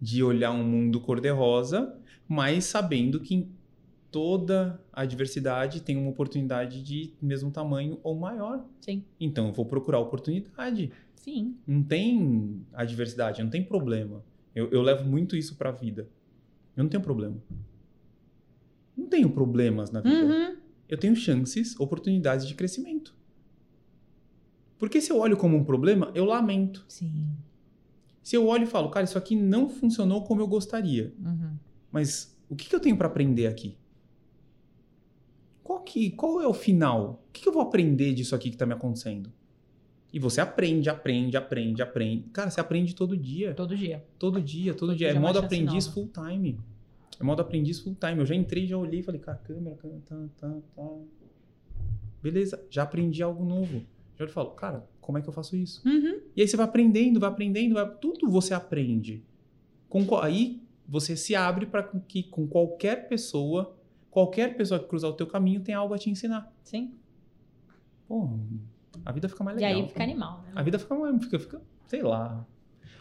de 0.00 0.22
olhar 0.22 0.50
um 0.50 0.64
mundo 0.64 0.98
cor-de-rosa, 1.00 1.94
mas 2.26 2.64
sabendo 2.64 3.20
que 3.20 3.34
em 3.34 3.52
toda 4.10 4.80
a 4.92 5.04
diversidade 5.04 5.82
tem 5.82 5.96
uma 5.96 6.10
oportunidade 6.10 6.82
de 6.82 7.12
mesmo 7.20 7.50
tamanho 7.50 8.00
ou 8.02 8.16
maior. 8.16 8.64
Sim. 8.80 9.04
Então 9.20 9.48
eu 9.48 9.52
vou 9.52 9.64
procurar 9.64 9.98
oportunidade. 10.00 10.90
Sim. 11.20 11.56
Não 11.66 11.82
tem 11.82 12.64
adversidade, 12.72 13.42
não 13.42 13.50
tem 13.50 13.62
problema. 13.62 14.24
Eu, 14.54 14.70
eu 14.70 14.80
levo 14.80 15.04
muito 15.08 15.36
isso 15.36 15.54
pra 15.56 15.70
vida. 15.70 16.08
Eu 16.74 16.82
não 16.82 16.88
tenho 16.90 17.02
problema. 17.02 17.36
Não 18.96 19.06
tenho 19.06 19.28
problemas 19.30 19.90
na 19.90 20.00
vida. 20.00 20.24
Uhum. 20.24 20.56
Eu 20.88 20.96
tenho 20.98 21.14
chances, 21.14 21.78
oportunidades 21.78 22.48
de 22.48 22.54
crescimento. 22.54 23.14
Porque 24.78 24.98
se 25.00 25.12
eu 25.12 25.18
olho 25.18 25.36
como 25.36 25.56
um 25.58 25.62
problema, 25.64 26.10
eu 26.14 26.24
lamento. 26.24 26.84
Sim. 26.88 27.36
Se 28.22 28.34
eu 28.34 28.46
olho 28.46 28.64
e 28.64 28.66
falo, 28.66 28.88
cara, 28.90 29.04
isso 29.04 29.18
aqui 29.18 29.36
não 29.36 29.68
funcionou 29.68 30.24
como 30.24 30.40
eu 30.40 30.48
gostaria, 30.48 31.12
Uhum. 31.22 31.54
mas 31.92 32.34
o 32.48 32.56
que, 32.56 32.66
que 32.68 32.74
eu 32.74 32.80
tenho 32.80 32.96
pra 32.96 33.08
aprender 33.08 33.46
aqui? 33.46 33.76
Qual, 35.62 35.80
que, 35.80 36.10
qual 36.12 36.40
é 36.40 36.46
o 36.48 36.54
final? 36.54 37.22
O 37.28 37.32
que, 37.32 37.42
que 37.42 37.48
eu 37.48 37.52
vou 37.52 37.62
aprender 37.62 38.12
disso 38.14 38.34
aqui 38.34 38.50
que 38.50 38.56
tá 38.56 38.64
me 38.66 38.72
acontecendo? 38.72 39.30
E 40.12 40.18
você 40.18 40.40
aprende, 40.40 40.90
aprende, 40.90 41.36
aprende, 41.36 41.82
aprende. 41.82 42.28
Cara, 42.32 42.50
você 42.50 42.60
aprende 42.60 42.94
todo 42.94 43.16
dia. 43.16 43.54
Todo 43.54 43.76
dia. 43.76 44.04
Todo 44.18 44.40
dia, 44.42 44.72
todo, 44.72 44.88
Todo 44.90 44.96
dia. 44.96 45.08
dia 45.10 45.16
É 45.16 45.20
modo 45.20 45.38
aprendiz 45.38 45.86
nova. 45.86 45.94
full 45.94 46.10
time. 46.12 46.58
É 47.18 47.22
modo 47.22 47.42
aprendiz 47.42 47.78
full 47.78 47.94
time. 47.94 48.18
Eu 48.18 48.26
já 48.26 48.34
entrei, 48.34 48.66
já 48.66 48.76
olhei 48.76 49.00
e 49.00 49.02
falei, 49.02 49.20
cara, 49.20 49.38
câmera, 49.38 49.76
câmera, 49.76 50.00
tá, 50.06 50.28
tá, 50.36 50.56
tá. 50.74 50.88
Beleza, 52.22 52.62
já 52.68 52.82
aprendi 52.82 53.22
algo 53.22 53.44
novo. 53.44 53.82
Já 54.18 54.24
eu 54.24 54.28
falo, 54.28 54.50
cara, 54.50 54.84
como 55.00 55.16
é 55.16 55.22
que 55.22 55.28
eu 55.28 55.32
faço 55.32 55.56
isso? 55.56 55.80
Uhum. 55.88 56.20
E 56.36 56.42
aí 56.42 56.48
você 56.48 56.56
vai 56.56 56.66
aprendendo, 56.66 57.20
vai 57.20 57.30
aprendendo, 57.30 57.74
vai... 57.74 57.88
tudo 57.96 58.28
você 58.28 58.52
aprende. 58.52 59.24
Com 59.88 60.04
Aí 60.20 60.62
você 60.86 61.16
se 61.16 61.34
abre 61.34 61.66
para 61.66 61.82
que 61.82 62.24
com 62.24 62.46
qualquer 62.46 63.08
pessoa, 63.08 63.76
qualquer 64.10 64.56
pessoa 64.56 64.80
que 64.80 64.86
cruzar 64.86 65.10
o 65.10 65.14
teu 65.14 65.26
caminho 65.26 65.60
tem 65.60 65.74
algo 65.74 65.94
a 65.94 65.98
te 65.98 66.10
ensinar. 66.10 66.52
Sim. 66.64 66.94
Pô, 68.08 68.28
a 69.04 69.12
vida 69.12 69.28
fica 69.28 69.42
mais 69.44 69.56
E 69.58 69.60
legal. 69.60 69.80
aí 69.82 69.88
fica 69.88 70.02
animal, 70.02 70.42
né? 70.46 70.52
A 70.54 70.62
vida 70.62 70.78
fica, 70.78 70.94
mais- 70.94 71.24
fica, 71.24 71.38
fica 71.38 71.60
sei 71.86 72.02
lá. 72.02 72.46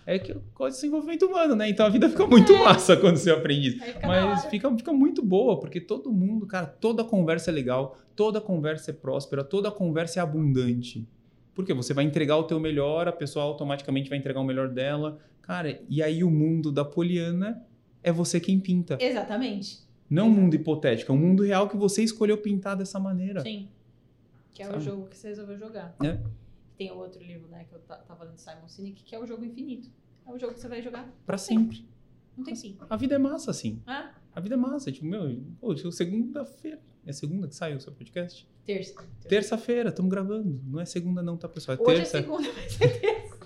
É 0.05 0.17
que 0.17 0.33
coisa 0.55 0.75
de 0.75 0.81
desenvolvimento 0.81 1.25
humano, 1.27 1.55
né? 1.55 1.69
Então 1.69 1.85
a 1.85 1.89
vida 1.89 2.09
fica 2.09 2.25
muito 2.25 2.51
massa 2.57 2.97
quando 2.97 3.17
você 3.17 3.29
aprende 3.29 3.67
isso. 3.69 3.79
Fica 3.85 4.07
Mas 4.07 4.45
fica, 4.45 4.75
fica 4.75 4.91
muito 4.93 5.23
boa, 5.23 5.59
porque 5.59 5.79
todo 5.79 6.11
mundo, 6.11 6.47
cara, 6.47 6.65
toda 6.65 7.03
conversa 7.03 7.51
é 7.51 7.53
legal, 7.53 7.95
toda 8.15 8.41
conversa 8.41 8.89
é 8.89 8.93
próspera, 8.93 9.43
toda 9.43 9.69
conversa 9.69 10.19
é 10.19 10.23
abundante. 10.23 11.07
Porque 11.53 11.73
você 11.73 11.93
vai 11.93 12.05
entregar 12.05 12.37
o 12.37 12.43
teu 12.43 12.59
melhor, 12.59 13.07
a 13.07 13.11
pessoa 13.11 13.45
automaticamente 13.45 14.09
vai 14.09 14.17
entregar 14.17 14.39
o 14.39 14.43
melhor 14.43 14.69
dela. 14.69 15.19
Cara, 15.41 15.79
e 15.89 16.01
aí 16.01 16.23
o 16.23 16.31
mundo 16.31 16.71
da 16.71 16.83
Poliana 16.85 17.61
é 18.01 18.11
você 18.11 18.39
quem 18.39 18.59
pinta. 18.59 18.97
Exatamente. 18.99 19.79
Não 20.09 20.27
um 20.27 20.31
mundo 20.31 20.55
hipotético, 20.55 21.11
é 21.11 21.15
um 21.15 21.19
mundo 21.19 21.43
real 21.43 21.67
que 21.69 21.77
você 21.77 22.01
escolheu 22.01 22.37
pintar 22.37 22.75
dessa 22.75 22.99
maneira. 22.99 23.41
Sim. 23.41 23.67
Que 24.59 24.63
é 24.63 24.67
o 24.67 24.71
Sabe? 24.71 24.83
jogo 24.83 25.07
que 25.07 25.15
você 25.17 25.29
resolveu 25.29 25.57
jogar. 25.57 25.95
É. 26.03 26.19
Tem 26.77 26.91
o 26.91 26.95
outro 26.97 27.23
livro, 27.23 27.47
né, 27.47 27.63
que 27.63 27.73
eu 27.73 27.79
ta- 27.79 27.95
tava 27.99 28.25
lendo 28.25 28.37
Simon 28.37 28.67
Sinek, 28.67 29.03
que 29.05 29.15
é 29.15 29.19
o 29.19 29.25
jogo 29.25 29.45
infinito. 29.45 29.89
É 30.27 30.31
o 30.33 30.37
jogo 30.37 30.53
que 30.53 30.59
você 30.59 30.67
vai 30.67 30.81
jogar. 30.81 31.09
Pra 31.25 31.37
sempre. 31.37 31.87
Não 32.35 32.43
tem 32.43 32.53
fim. 32.57 32.77
A 32.89 32.97
vida 32.97 33.15
é 33.15 33.17
massa, 33.17 33.51
assim. 33.51 33.81
Ah, 33.87 34.11
A 34.35 34.41
vida 34.41 34.55
é 34.55 34.57
massa. 34.57 34.91
Tipo, 34.91 35.05
meu, 35.05 35.41
pô, 35.61 35.73
tipo, 35.73 35.89
segunda-feira. 35.93 36.81
É 37.05 37.13
segunda 37.13 37.47
que 37.47 37.55
saiu 37.55 37.77
o 37.77 37.79
seu 37.79 37.93
podcast? 37.93 38.45
terça. 38.65 38.93
Terça-feira, 39.29 39.89
estamos 39.91 40.11
gravando. 40.11 40.59
Não 40.67 40.79
é 40.81 40.83
segunda, 40.85 41.23
não, 41.23 41.37
tá, 41.37 41.47
pessoal? 41.47 41.77
É 41.77 41.81
Hoje 41.81 41.95
terça. 42.01 42.17
é 42.19 42.21
segunda, 42.21 42.51
vai 42.51 42.69
ser 42.69 42.99
terça. 42.99 43.39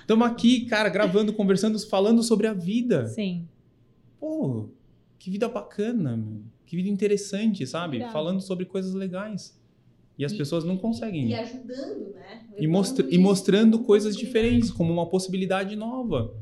Estamos 0.00 0.26
aqui, 0.26 0.64
cara, 0.66 0.88
gravando, 0.88 1.34
conversando, 1.34 1.78
falando 1.86 2.22
sobre 2.22 2.46
a 2.46 2.54
vida. 2.54 3.06
Sim. 3.08 3.46
Pô, 4.18 4.70
que 5.18 5.30
vida 5.30 5.48
bacana, 5.50 6.16
meu. 6.16 6.42
Que 6.64 6.76
vida 6.76 6.88
interessante, 6.88 7.66
sabe? 7.66 7.98
Irado. 7.98 8.12
Falando 8.12 8.40
sobre 8.40 8.64
coisas 8.64 8.94
legais. 8.94 9.58
E 10.18 10.24
as 10.24 10.32
E- 10.32 10.36
pessoas 10.36 10.64
não 10.64 10.76
conseguem. 10.76 11.28
E 11.28 11.34
ajudando, 11.34 12.12
né? 12.12 12.44
E, 12.58 12.66
mostra- 12.66 13.06
e 13.08 13.16
mostrando 13.16 13.78
coisas 13.84 14.16
diferentes, 14.16 14.70
como 14.70 14.92
uma 14.92 15.06
possibilidade 15.08 15.76
nova. 15.76 16.34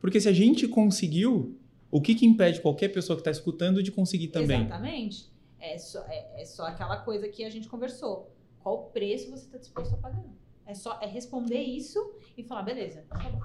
Porque 0.00 0.18
se 0.20 0.28
a 0.28 0.32
gente 0.32 0.66
conseguiu, 0.66 1.56
o 1.90 2.00
que, 2.00 2.14
que 2.14 2.24
impede 2.26 2.60
qualquer 2.60 2.88
pessoa 2.88 3.16
que 3.16 3.20
está 3.20 3.30
escutando 3.30 3.82
de 3.82 3.92
conseguir 3.92 4.28
também? 4.28 4.62
Exatamente. 4.62 5.30
É 5.60 5.76
só, 5.78 6.04
é, 6.08 6.42
é 6.42 6.44
só 6.44 6.64
aquela 6.66 6.96
coisa 6.98 7.28
que 7.28 7.44
a 7.44 7.50
gente 7.50 7.68
conversou. 7.68 8.30
Qual 8.62 8.74
o 8.76 8.82
preço 8.90 9.30
você 9.30 9.44
está 9.46 9.58
disposto 9.58 9.94
a 9.94 9.98
pagar? 9.98 10.24
É 10.66 10.72
só 10.74 10.98
é 11.02 11.06
responder 11.06 11.60
isso 11.62 11.98
e 12.38 12.42
falar, 12.42 12.62
beleza. 12.62 13.04
tá 13.08 13.18
bom. 13.18 13.38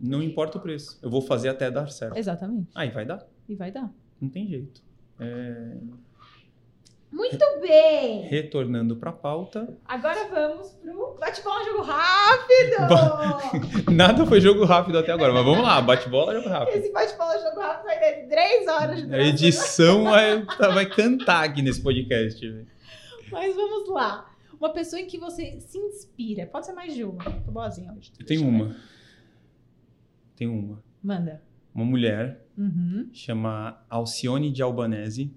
Não 0.00 0.22
importa 0.22 0.58
o 0.58 0.60
preço. 0.60 0.98
Eu 1.02 1.10
vou 1.10 1.20
fazer 1.22 1.48
até 1.48 1.70
dar 1.70 1.88
certo. 1.90 2.16
Exatamente. 2.16 2.70
Aí 2.74 2.90
vai 2.90 3.04
dar. 3.04 3.24
E 3.48 3.54
vai 3.54 3.70
dar. 3.70 3.92
Não 4.20 4.28
tem 4.28 4.48
jeito. 4.48 4.82
É, 5.18 5.76
Muito 7.12 7.44
bem! 7.60 8.22
Retornando 8.28 8.96
para 8.96 9.10
a 9.10 9.12
pauta. 9.12 9.76
Agora 9.84 10.28
vamos 10.28 10.68
pro 10.74 11.16
bate-bola 11.18 11.64
jogo 11.64 11.82
rápido! 11.90 13.90
Nada 13.92 14.24
foi 14.26 14.40
jogo 14.40 14.64
rápido 14.64 14.98
até 14.98 15.10
agora, 15.12 15.32
mas 15.32 15.44
vamos 15.44 15.62
lá. 15.62 15.80
Bate-bola, 15.82 16.34
jogo 16.34 16.48
rápido. 16.48 16.76
Esse 16.76 16.92
bate-bola 16.92 17.36
jogo 17.38 17.60
rápido 17.60 17.84
vai 17.86 17.98
ter 17.98 18.26
3 18.28 18.68
horas 18.68 19.06
de 19.06 19.14
A 19.14 19.18
edição 19.26 20.04
vai, 20.04 20.44
tá- 20.56 20.68
vai 20.68 20.86
cantar 20.86 21.44
aqui 21.44 21.62
nesse 21.62 21.82
podcast. 21.82 22.66
Mas 23.30 23.56
vamos 23.56 23.88
lá. 23.88 24.30
Uma 24.60 24.72
pessoa 24.72 25.00
em 25.00 25.06
que 25.06 25.18
você 25.18 25.58
se 25.60 25.78
inspira. 25.78 26.46
Pode 26.46 26.66
ser 26.66 26.72
mais 26.74 26.94
de 26.94 27.02
uma. 27.02 27.24
Tô 27.24 27.50
boazinha 27.50 27.92
hoje. 27.92 28.12
Eu 28.20 28.26
tenho 28.26 28.46
uma. 28.46 28.76
Tenho 30.36 30.52
uma. 30.52 30.82
Manda. 31.02 31.42
Uma 31.74 31.84
mulher 31.84 32.44
Uhum. 32.58 33.08
chama 33.12 33.82
Alcione 33.88 34.50
de 34.50 34.62
Albanese. 34.62 35.32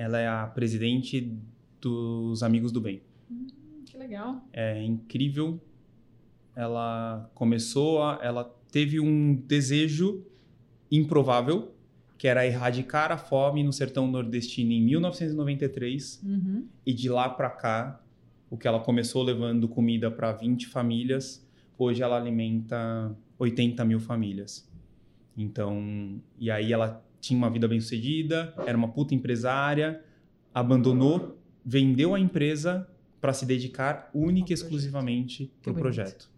Ela 0.00 0.18
é 0.18 0.26
a 0.26 0.46
presidente 0.46 1.30
dos 1.78 2.42
Amigos 2.42 2.72
do 2.72 2.80
Bem. 2.80 3.02
Que 3.84 3.98
legal. 3.98 4.42
É 4.50 4.82
incrível. 4.82 5.60
Ela 6.56 7.30
começou 7.34 8.02
a, 8.02 8.18
ela 8.22 8.44
teve 8.72 8.98
um 8.98 9.34
desejo 9.34 10.24
improvável, 10.90 11.74
que 12.16 12.26
era 12.26 12.46
erradicar 12.46 13.12
a 13.12 13.18
fome 13.18 13.62
no 13.62 13.74
sertão 13.74 14.10
nordestino 14.10 14.72
em 14.72 14.82
1993. 14.82 16.22
Uhum. 16.24 16.66
E 16.86 16.94
de 16.94 17.10
lá 17.10 17.28
para 17.28 17.50
cá, 17.50 18.02
o 18.48 18.56
que 18.56 18.66
ela 18.66 18.80
começou 18.80 19.22
levando 19.22 19.68
comida 19.68 20.10
para 20.10 20.32
20 20.32 20.66
famílias, 20.68 21.46
hoje 21.76 22.02
ela 22.02 22.16
alimenta 22.16 23.14
80 23.38 23.84
mil 23.84 24.00
famílias. 24.00 24.66
Então, 25.36 26.22
e 26.38 26.50
aí 26.50 26.72
ela 26.72 27.04
tinha 27.20 27.36
uma 27.38 27.50
vida 27.50 27.68
bem 27.68 27.80
sucedida, 27.80 28.54
era 28.66 28.76
uma 28.76 28.88
puta 28.88 29.14
empresária, 29.14 30.02
abandonou, 30.54 31.38
vendeu 31.64 32.14
a 32.14 32.20
empresa 32.20 32.88
para 33.20 33.32
se 33.32 33.44
dedicar 33.46 34.10
única 34.14 34.52
e 34.52 34.54
exclusivamente 34.54 35.52
para 35.62 35.70
o 35.70 35.74
bonito. 35.74 35.82
projeto. 35.82 36.30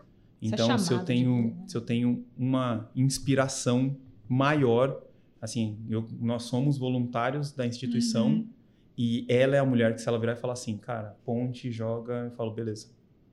Essa 0.42 0.54
Então, 0.54 0.78
se 0.78 0.92
eu 0.92 0.98
de 0.98 1.04
tenho, 1.06 1.42
né? 1.46 1.54
se 1.68 1.76
eu 1.76 1.80
tenho 1.80 2.24
uma 2.36 2.90
inspiração 2.96 3.96
maior, 4.28 5.00
assim, 5.40 5.78
eu- 5.88 6.08
nós 6.20 6.42
somos 6.44 6.76
voluntários 6.78 7.52
da 7.52 7.66
instituição 7.66 8.26
Uhum. 8.28 8.48
E 8.94 9.24
ela 9.26 9.56
é 9.56 9.58
a 9.58 9.64
mulher 9.64 9.94
que, 9.94 10.02
se 10.02 10.06
ela 10.08 10.18
virar 10.18 10.34
e 10.34 10.36
falar 10.36 10.52
assim, 10.52 10.76
cara, 10.76 11.16
ponte, 11.24 11.72
joga, 11.72 12.26
eu 12.26 12.30
falo, 12.32 12.50
beleza. 12.52 12.88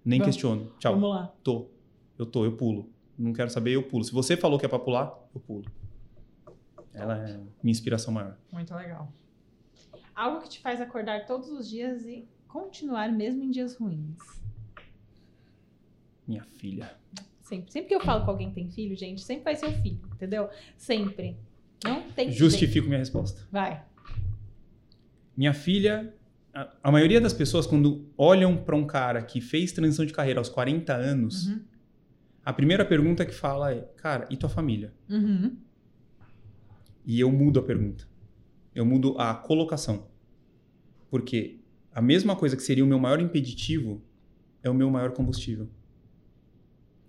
Nem 0.06 0.18
Vamos. 0.18 0.34
questiono. 0.34 0.72
Tchau. 0.80 0.94
Vamos 0.94 1.10
lá. 1.10 1.34
Tô. 1.44 1.68
Eu 2.18 2.26
tô, 2.26 2.46
eu 2.46 2.54
pulo. 2.54 2.90
Não 3.18 3.34
quero 3.34 3.50
saber, 3.50 3.72
eu 3.76 3.84
pulo. 3.84 4.06
Se 4.06 4.14
você 4.14 4.38
falou 4.38 4.58
que 4.58 4.66
é 4.66 4.70
pra 4.70 4.80
pular, 4.80 5.14
eu 5.36 5.42
pulo. 5.42 5.66
Ela 7.00 7.18
é 7.30 7.38
minha 7.64 7.72
inspiração 7.72 8.14
maior. 8.14 8.38
Muito 8.52 8.74
legal. 8.76 9.12
Algo 10.16 10.42
que 10.42 10.50
te 10.50 10.60
faz 10.60 10.82
acordar 10.82 11.26
todos 11.26 11.50
os 11.50 11.70
dias 11.70 12.06
e 12.06 12.28
continuar 12.48 13.12
mesmo 13.12 13.44
em 13.44 13.50
dias 13.52 13.76
ruins. 13.76 14.18
Minha 16.28 16.44
filha. 16.44 16.92
Sempre. 17.42 17.72
Sempre 17.72 17.88
que 17.90 17.96
eu 17.96 18.02
falo 18.02 18.24
com 18.26 18.32
alguém 18.32 18.50
que 18.50 18.56
tem 18.56 18.70
filho, 18.70 18.96
gente, 18.96 19.22
sempre 19.22 19.44
vai 19.44 19.56
ser 19.56 19.66
o 19.68 19.72
filho, 19.82 20.00
entendeu? 20.14 20.50
Sempre. 20.78 21.38
Não 21.84 22.04
tem 22.12 22.28
jeito. 22.28 22.38
Justifico 22.38 22.88
minha 22.88 23.00
resposta. 23.00 23.42
Vai. 23.52 23.84
Minha 25.36 25.54
filha, 25.54 26.14
a, 26.54 26.70
a 26.84 26.92
maioria 26.92 27.20
das 27.22 27.34
pessoas, 27.34 27.66
quando 27.66 28.06
olham 28.18 28.58
pra 28.58 28.76
um 28.76 28.86
cara 28.86 29.24
que 29.24 29.42
fez 29.42 29.72
transição 29.72 30.06
de 30.06 30.14
carreira 30.14 30.40
aos 30.40 30.50
40 30.50 30.94
anos, 30.94 31.48
Uhum. 31.48 31.62
a 32.46 32.54
primeira 32.54 32.86
pergunta 32.86 33.26
que 33.26 33.34
fala 33.34 33.74
é: 33.74 33.82
Cara, 33.96 34.28
e 34.30 34.38
tua 34.38 34.50
família? 34.50 34.94
Uhum. 35.10 35.58
E 37.10 37.20
eu 37.20 37.32
mudo 37.32 37.60
a 37.60 37.64
pergunta. 37.64 38.08
Eu 38.76 38.86
mudo 38.86 39.16
a 39.18 39.34
colocação. 39.34 40.06
Porque 41.10 41.60
a 41.92 42.00
mesma 42.00 42.36
coisa 42.36 42.56
que 42.56 42.62
seria 42.62 42.86
o 42.86 42.88
meu 42.88 43.00
maior 43.00 43.20
impeditivo 43.20 44.00
é 44.62 44.70
o 44.70 44.76
meu 44.76 44.92
maior 44.92 45.12
combustível. 45.14 45.68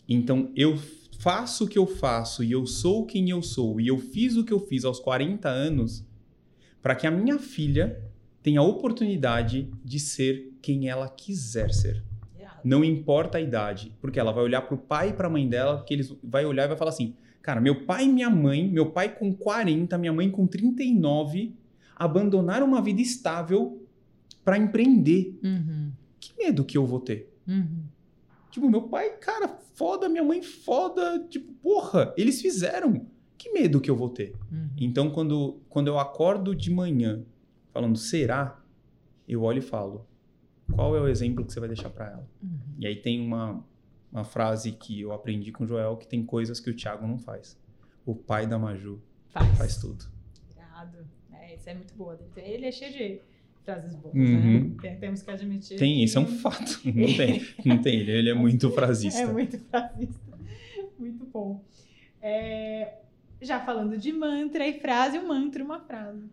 Então 0.09 0.51
eu 0.56 0.78
faço 1.18 1.66
o 1.66 1.68
que 1.68 1.77
eu 1.77 1.86
faço 1.86 2.43
e 2.43 2.51
eu 2.51 2.64
sou 2.66 3.05
quem 3.05 3.28
eu 3.28 3.43
sou 3.43 3.78
e 3.78 3.89
eu 3.89 3.98
fiz 3.98 4.36
o 4.39 4.44
que 4.44 4.55
eu 4.55 4.60
fiz 4.60 4.86
aos 4.86 4.98
40 4.98 5.51
anos 5.51 6.02
para 6.81 6.94
que 6.94 7.06
a 7.06 7.10
minha 7.10 7.39
filha 7.39 8.02
tenha 8.43 8.60
a 8.60 8.64
oportunidade 8.64 9.70
de 9.85 10.01
ser 10.01 10.56
quem 10.62 10.89
ela 10.89 11.10
quiser 11.10 11.74
ser. 11.74 12.02
Não 12.64 12.82
importa 12.82 13.36
a 13.36 13.40
idade, 13.40 13.94
porque 14.01 14.18
ela 14.18 14.32
vai 14.32 14.44
olhar 14.44 14.62
pro 14.62 14.78
pai 14.78 15.10
e 15.10 15.12
pra 15.12 15.28
mãe 15.28 15.47
dela, 15.47 15.85
que 15.85 15.93
eles 15.93 16.16
vai 16.24 16.47
olhar 16.47 16.64
e 16.64 16.68
vai 16.68 16.77
falar 16.78 16.90
assim: 16.90 17.16
"Cara, 17.42 17.60
meu 17.60 17.84
pai 17.84 18.04
e 18.04 18.08
minha 18.08 18.30
mãe, 18.30 18.68
meu 18.68 18.90
pai 18.90 19.14
com 19.14 19.32
40, 19.32 19.96
minha 19.98 20.12
mãe 20.12 20.30
com 20.30 20.46
39, 20.46 21.54
abandonaram 21.96 22.66
uma 22.66 22.82
vida 22.82 23.00
estável 23.00 23.86
pra 24.44 24.58
empreender. 24.58 25.38
Uhum. 25.42 25.92
Que 26.18 26.36
medo 26.36 26.64
que 26.64 26.76
eu 26.76 26.86
vou 26.86 27.00
ter?" 27.00 27.32
Uhum. 27.46 27.84
Tipo, 28.50 28.68
meu 28.68 28.82
pai, 28.82 29.10
cara, 29.18 29.48
foda, 29.74 30.08
minha 30.08 30.24
mãe 30.24 30.42
foda, 30.42 31.24
tipo, 31.28 31.52
porra, 31.54 32.12
eles 32.16 32.40
fizeram. 32.42 33.06
Que 33.38 33.50
medo 33.52 33.80
que 33.80 33.90
eu 33.90 33.96
vou 33.96 34.10
ter? 34.10 34.34
Uhum. 34.52 34.68
Então, 34.76 35.10
quando, 35.10 35.60
quando 35.68 35.86
eu 35.86 35.98
acordo 35.98 36.54
de 36.54 36.70
manhã 36.70 37.22
falando 37.72 37.96
será, 37.96 38.60
eu 39.26 39.42
olho 39.42 39.58
e 39.58 39.62
falo: 39.62 40.06
qual 40.74 40.96
é 40.96 41.00
o 41.00 41.08
exemplo 41.08 41.44
que 41.44 41.52
você 41.52 41.60
vai 41.60 41.68
deixar 41.68 41.90
pra 41.90 42.06
ela? 42.06 42.28
Uhum. 42.42 42.58
E 42.78 42.86
aí 42.86 42.96
tem 42.96 43.20
uma, 43.20 43.64
uma 44.12 44.24
frase 44.24 44.73
que 44.73 45.01
eu 45.01 45.12
aprendi 45.12 45.53
com 45.53 45.65
o 45.65 45.66
Joel 45.66 45.97
que 45.97 46.07
tem 46.07 46.24
coisas 46.24 46.59
que 46.61 46.70
o 46.70 46.74
Thiago 46.74 47.07
não 47.07 47.19
faz. 47.19 47.59
O 48.05 48.15
pai 48.15 48.47
da 48.47 48.59
Maju 48.59 49.01
Faz. 49.28 49.57
faz 49.59 49.77
tudo. 49.77 50.05
Irado. 50.57 50.99
É, 51.32 51.55
isso 51.55 51.69
é 51.69 51.74
muito 51.74 51.95
boa. 51.95 52.19
Ele 52.37 52.66
é 52.66 52.73
cheio 52.73 52.93
de 52.93 53.20
frases 53.65 53.95
boas, 53.95 54.15
Uhum. 54.15 54.70
né? 54.70 54.77
Tem- 54.81 54.99
Temos 54.99 55.23
que 55.23 55.31
admitir. 55.31 55.78
Tem, 55.78 55.97
que 55.99 56.05
isso 56.05 56.19
é 56.19 56.20
um 56.23 56.27
fato. 56.27 56.81
Não 56.85 57.16
tem, 57.16 57.47
não 57.65 57.81
tem. 57.81 58.01
Ele, 58.01 58.11
ele 58.12 58.31
é 58.31 58.35
muito 58.35 58.70
frasista. 58.73 59.20
É 59.20 59.27
muito 59.27 59.59
frasista. 59.59 60.20
Muito 60.99 61.24
bom. 61.27 61.62
É, 62.20 62.99
já 63.41 63.61
falando 63.65 63.97
de 63.97 64.12
mantra 64.12 64.66
e 64.66 64.81
frase, 64.81 65.19
um 65.19 65.28
mantra 65.28 65.62
uma 65.62 65.78
frase. 65.81 66.24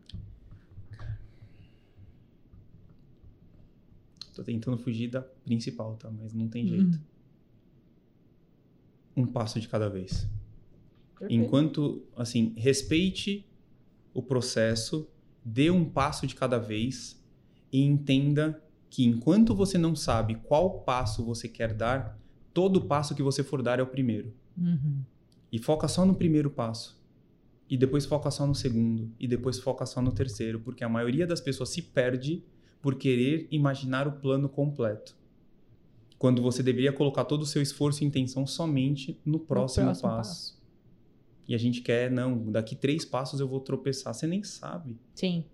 Tô 4.35 4.43
tentando 4.43 4.77
fugir 4.77 5.09
da 5.09 5.21
principal, 5.21 5.95
tá? 5.95 6.09
Mas 6.11 6.33
não 6.33 6.47
tem 6.47 6.67
jeito. 6.67 6.99
Um 9.17 9.25
passo 9.25 9.59
de 9.59 9.67
cada 9.67 9.89
vez. 9.89 10.29
Perfeito. 11.17 11.43
Enquanto, 11.43 12.03
assim, 12.15 12.53
respeite 12.55 13.45
o 14.13 14.21
processo, 14.21 15.09
dê 15.43 15.69
um 15.71 15.83
passo 15.83 16.27
de 16.27 16.35
cada 16.35 16.57
vez 16.57 17.21
e 17.71 17.81
entenda 17.81 18.63
que 18.89 19.05
enquanto 19.05 19.53
você 19.55 19.77
não 19.77 19.95
sabe 19.95 20.35
qual 20.35 20.81
passo 20.81 21.25
você 21.25 21.47
quer 21.47 21.73
dar, 21.73 22.17
todo 22.53 22.85
passo 22.85 23.15
que 23.15 23.23
você 23.23 23.43
for 23.43 23.61
dar 23.61 23.79
é 23.79 23.83
o 23.83 23.87
primeiro. 23.87 24.33
Uhum. 24.57 25.01
E 25.51 25.59
foca 25.59 25.87
só 25.87 26.05
no 26.05 26.15
primeiro 26.15 26.49
passo. 26.49 26.97
E 27.69 27.77
depois 27.77 28.05
foca 28.05 28.31
só 28.31 28.47
no 28.47 28.55
segundo. 28.55 29.11
E 29.19 29.27
depois 29.27 29.59
foca 29.59 29.85
só 29.85 30.01
no 30.01 30.11
terceiro. 30.11 30.59
Porque 30.59 30.83
a 30.83 30.89
maioria 30.89 31.27
das 31.27 31.41
pessoas 31.41 31.69
se 31.69 31.81
perde 31.81 32.43
por 32.81 32.95
querer 32.95 33.47
imaginar 33.51 34.07
o 34.07 34.13
plano 34.13 34.47
completo. 34.47 35.15
Quando 36.17 36.41
você 36.41 36.63
deveria 36.63 36.91
colocar 36.91 37.25
todo 37.25 37.43
o 37.43 37.45
seu 37.45 37.61
esforço 37.61 38.03
e 38.03 38.07
intenção 38.07 38.45
somente 38.47 39.19
no 39.25 39.39
próximo, 39.39 39.85
próximo 39.85 40.09
passo. 40.09 40.57
E 41.47 41.55
a 41.55 41.57
gente 41.57 41.81
quer, 41.81 42.11
não, 42.11 42.51
daqui 42.51 42.75
três 42.75 43.05
passos 43.05 43.39
eu 43.39 43.47
vou 43.47 43.59
tropeçar. 43.59 44.13
Você 44.13 44.27
nem 44.27 44.43
sabe. 44.43 44.99
Sim. 45.13 45.45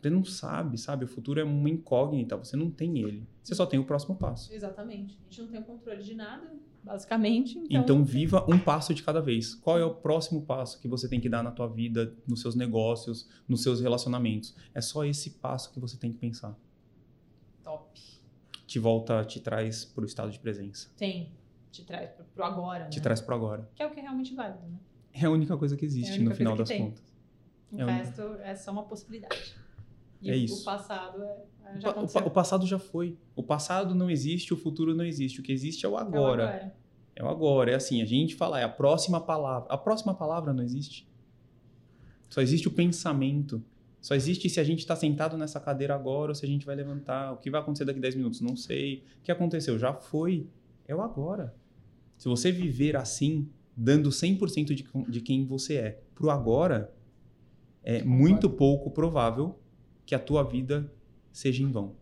Você 0.00 0.10
não 0.10 0.24
sabe, 0.24 0.78
sabe? 0.78 1.04
O 1.04 1.08
futuro 1.08 1.40
é 1.40 1.44
uma 1.44 1.68
incógnita, 1.68 2.36
você 2.36 2.56
não 2.56 2.70
tem 2.70 2.98
ele. 2.98 3.26
Você 3.42 3.54
só 3.54 3.66
tem 3.66 3.78
o 3.80 3.84
próximo 3.84 4.14
passo. 4.16 4.52
Exatamente. 4.52 5.18
A 5.22 5.30
gente 5.30 5.42
não 5.42 5.48
tem 5.48 5.60
o 5.60 5.64
controle 5.64 6.02
de 6.02 6.14
nada, 6.14 6.50
basicamente. 6.82 7.58
Então, 7.58 7.80
Então, 7.80 8.04
viva 8.04 8.44
um 8.48 8.58
passo 8.58 8.94
de 8.94 9.02
cada 9.02 9.20
vez. 9.20 9.54
Qual 9.54 9.78
é 9.78 9.84
o 9.84 9.94
próximo 9.94 10.42
passo 10.42 10.78
que 10.80 10.86
você 10.86 11.08
tem 11.08 11.20
que 11.20 11.28
dar 11.28 11.42
na 11.42 11.50
tua 11.50 11.66
vida, 11.66 12.14
nos 12.26 12.40
seus 12.42 12.54
negócios, 12.54 13.28
nos 13.48 13.62
seus 13.62 13.80
relacionamentos? 13.80 14.54
É 14.74 14.80
só 14.80 15.04
esse 15.04 15.30
passo 15.30 15.72
que 15.72 15.80
você 15.80 15.96
tem 15.96 16.12
que 16.12 16.18
pensar. 16.18 16.54
top. 17.62 18.13
Te 18.74 18.80
volta, 18.80 19.24
te 19.24 19.38
traz 19.38 19.84
pro 19.84 20.04
estado 20.04 20.32
de 20.32 20.38
presença. 20.40 20.90
Tem. 20.96 21.30
Te 21.70 21.84
traz 21.84 22.10
pro, 22.10 22.24
pro 22.24 22.42
agora, 22.44 22.88
Te 22.88 22.96
né? 22.96 23.02
traz 23.04 23.20
pro 23.20 23.32
agora. 23.32 23.70
Que 23.72 23.84
é 23.84 23.86
o 23.86 23.90
que 23.92 24.00
é 24.00 24.02
realmente 24.02 24.34
válido, 24.34 24.66
né? 24.66 24.76
É 25.12 25.26
a 25.26 25.30
única 25.30 25.56
coisa 25.56 25.76
que 25.76 25.84
É 25.84 25.86
existe 25.86 26.14
única 26.14 26.30
no 26.30 26.34
final 26.34 26.56
das 26.56 26.68
tem. 26.68 26.82
contas. 26.82 27.04
O 27.70 27.80
É 27.80 27.84
o- 27.84 27.86
resto 27.86 28.22
é 28.42 28.52
só 28.56 28.72
uma 28.72 28.82
possibilidade. 28.82 29.54
E 30.20 30.28
É 30.28 30.32
o, 30.32 30.36
isso. 30.36 30.60
o 30.62 30.64
passado 30.64 31.22
é, 31.22 31.44
é- 31.66 31.76
O 31.76 31.80
já 31.80 31.82
pa- 31.82 31.88
o, 31.88 31.90
aconteceu. 31.98 32.20
pa- 32.22 32.26
o 32.26 32.30
passado 32.32 32.66
já 32.66 32.78
foi. 32.80 33.16
O 33.36 33.44
passado 33.44 33.94
não 33.94 34.10
existe, 34.10 34.52
o 34.52 34.56
futuro 34.56 34.92
não 34.92 35.04
existe. 35.04 35.38
O 35.38 35.42
que 35.44 35.52
existe 35.52 35.86
é 35.86 35.88
o 35.88 35.92
É 35.92 35.94
o 35.94 35.98
agora. 35.98 36.74
É 37.14 37.22
o 37.22 37.28
agora. 37.28 37.70
É 37.70 37.74
assim, 37.76 38.02
a 38.02 38.04
gente 38.04 38.34
fala, 38.34 38.58
é 38.58 38.64
a 38.64 38.68
próxima 38.68 39.20
palavra. 39.20 39.72
A 39.72 39.78
próxima 39.78 40.12
palavra 40.16 40.52
não 40.52 40.64
existe. 40.64 41.08
Só 42.28 42.40
existe 42.40 42.66
o 42.66 42.72
pensamento. 42.72 43.62
Só 44.04 44.14
existe 44.14 44.50
se 44.50 44.60
a 44.60 44.64
gente 44.64 44.80
está 44.80 44.94
sentado 44.94 45.34
nessa 45.38 45.58
cadeira 45.58 45.94
agora 45.94 46.32
ou 46.32 46.34
se 46.34 46.44
a 46.44 46.48
gente 46.48 46.66
vai 46.66 46.76
levantar. 46.76 47.32
O 47.32 47.38
que 47.38 47.48
vai 47.48 47.58
acontecer 47.62 47.86
daqui 47.86 47.98
10 47.98 48.16
minutos? 48.16 48.38
Não 48.42 48.54
sei. 48.54 49.02
O 49.20 49.22
que 49.22 49.32
aconteceu? 49.32 49.78
Já 49.78 49.94
foi. 49.94 50.46
É 50.86 50.94
o 50.94 51.00
agora. 51.00 51.54
Se 52.18 52.28
você 52.28 52.52
viver 52.52 52.96
assim, 52.96 53.48
dando 53.74 54.10
100% 54.10 54.74
de, 54.74 54.86
de 55.08 55.20
quem 55.22 55.46
você 55.46 55.76
é 55.76 56.02
pro 56.14 56.28
agora, 56.28 56.92
é 57.82 58.04
muito 58.04 58.50
pouco 58.50 58.90
provável 58.90 59.58
que 60.04 60.14
a 60.14 60.18
tua 60.18 60.42
vida 60.42 60.92
seja 61.32 61.62
em 61.62 61.70
vão. 61.72 61.96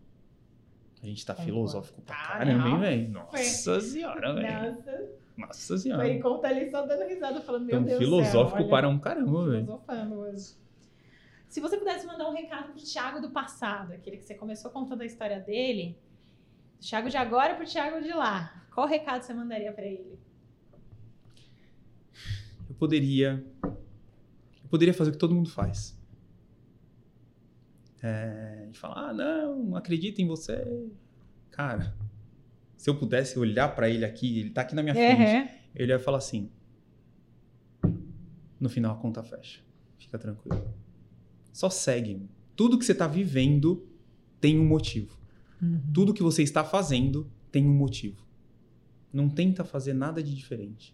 A 1.01 1.05
gente 1.05 1.25
tá 1.25 1.33
Concordo. 1.33 1.53
filosófico 1.53 2.01
pra 2.01 2.15
Ah, 2.15 2.37
caramba, 2.39 2.67
hein, 2.67 2.79
velho? 2.81 3.11
Nossa 3.13 3.79
senhora, 3.79 4.33
velho. 4.33 4.73
Nossa, 4.75 5.09
Nossa 5.37 5.77
senhora. 5.77 6.03
foi 6.03 6.13
enquanto 6.15 6.43
ali 6.43 6.69
só 6.69 6.85
dando 6.85 7.07
risada, 7.07 7.39
falando, 7.39 7.65
meu 7.65 7.81
Deus 7.81 7.97
filosófico 7.97 8.57
do 8.57 8.63
céu, 8.63 8.63
olha, 8.63 8.69
para 8.69 8.89
um 8.89 8.99
caramba, 8.99 9.45
velho. 9.49 9.63
filosofando 9.65 10.15
hoje. 10.15 10.62
Se 11.53 11.61
você 11.61 11.77
pudesse 11.77 12.07
mandar 12.07 12.27
um 12.27 12.33
recado 12.33 12.73
pro 12.73 12.81
Thiago 12.81 13.21
do 13.21 13.29
passado, 13.29 13.93
aquele 13.93 14.17
que 14.17 14.23
você 14.23 14.33
começou 14.33 14.71
contando 14.71 15.01
a 15.01 15.05
história 15.05 15.39
dele, 15.39 15.95
do 16.79 16.83
Thiago 16.83 17.11
de 17.11 17.15
agora 17.15 17.53
pro 17.53 17.63
Thiago 17.63 18.01
de 18.01 18.11
lá, 18.11 18.65
qual 18.73 18.87
recado 18.87 19.21
você 19.21 19.35
mandaria 19.35 19.71
pra 19.71 19.85
ele? 19.85 20.17
Eu 22.67 22.73
poderia. 22.73 23.45
Eu 23.61 24.67
poderia 24.67 24.95
fazer 24.95 25.11
o 25.11 25.13
que 25.13 25.19
todo 25.19 25.35
mundo 25.35 25.51
faz. 25.51 25.95
É, 28.01 28.69
de 28.71 28.79
falar, 28.79 29.09
ah, 29.09 29.13
não, 29.13 29.75
acredita 29.75 30.23
em 30.23 30.25
você. 30.25 30.89
Cara, 31.51 31.95
se 32.75 32.89
eu 32.89 32.97
pudesse 32.97 33.37
olhar 33.37 33.75
pra 33.75 33.87
ele 33.87 34.05
aqui, 34.05 34.39
ele 34.39 34.49
tá 34.49 34.61
aqui 34.61 34.73
na 34.73 34.81
minha 34.81 34.95
frente, 34.95 35.53
ele 35.75 35.91
ia 35.91 35.99
falar 35.99 36.17
assim: 36.17 36.51
no 38.59 38.69
final 38.69 38.95
a 38.95 38.99
conta 38.99 39.21
fecha. 39.21 39.61
Fica 39.99 40.17
tranquilo. 40.17 40.82
Só 41.53 41.69
segue. 41.69 42.21
Tudo 42.55 42.77
que 42.77 42.83
você 42.85 42.93
tá 42.93 43.07
vivendo 43.07 43.85
tem 44.41 44.59
um 44.59 44.65
motivo. 44.65 45.15
Uhum. 45.61 45.79
Tudo 45.93 46.13
que 46.13 46.21
você 46.23 46.43
está 46.43 46.63
fazendo 46.65 47.25
tem 47.51 47.65
um 47.65 47.73
motivo. 47.73 48.21
Não 49.13 49.29
tenta 49.29 49.63
fazer 49.63 49.93
nada 49.93 50.21
de 50.21 50.35
diferente. 50.35 50.93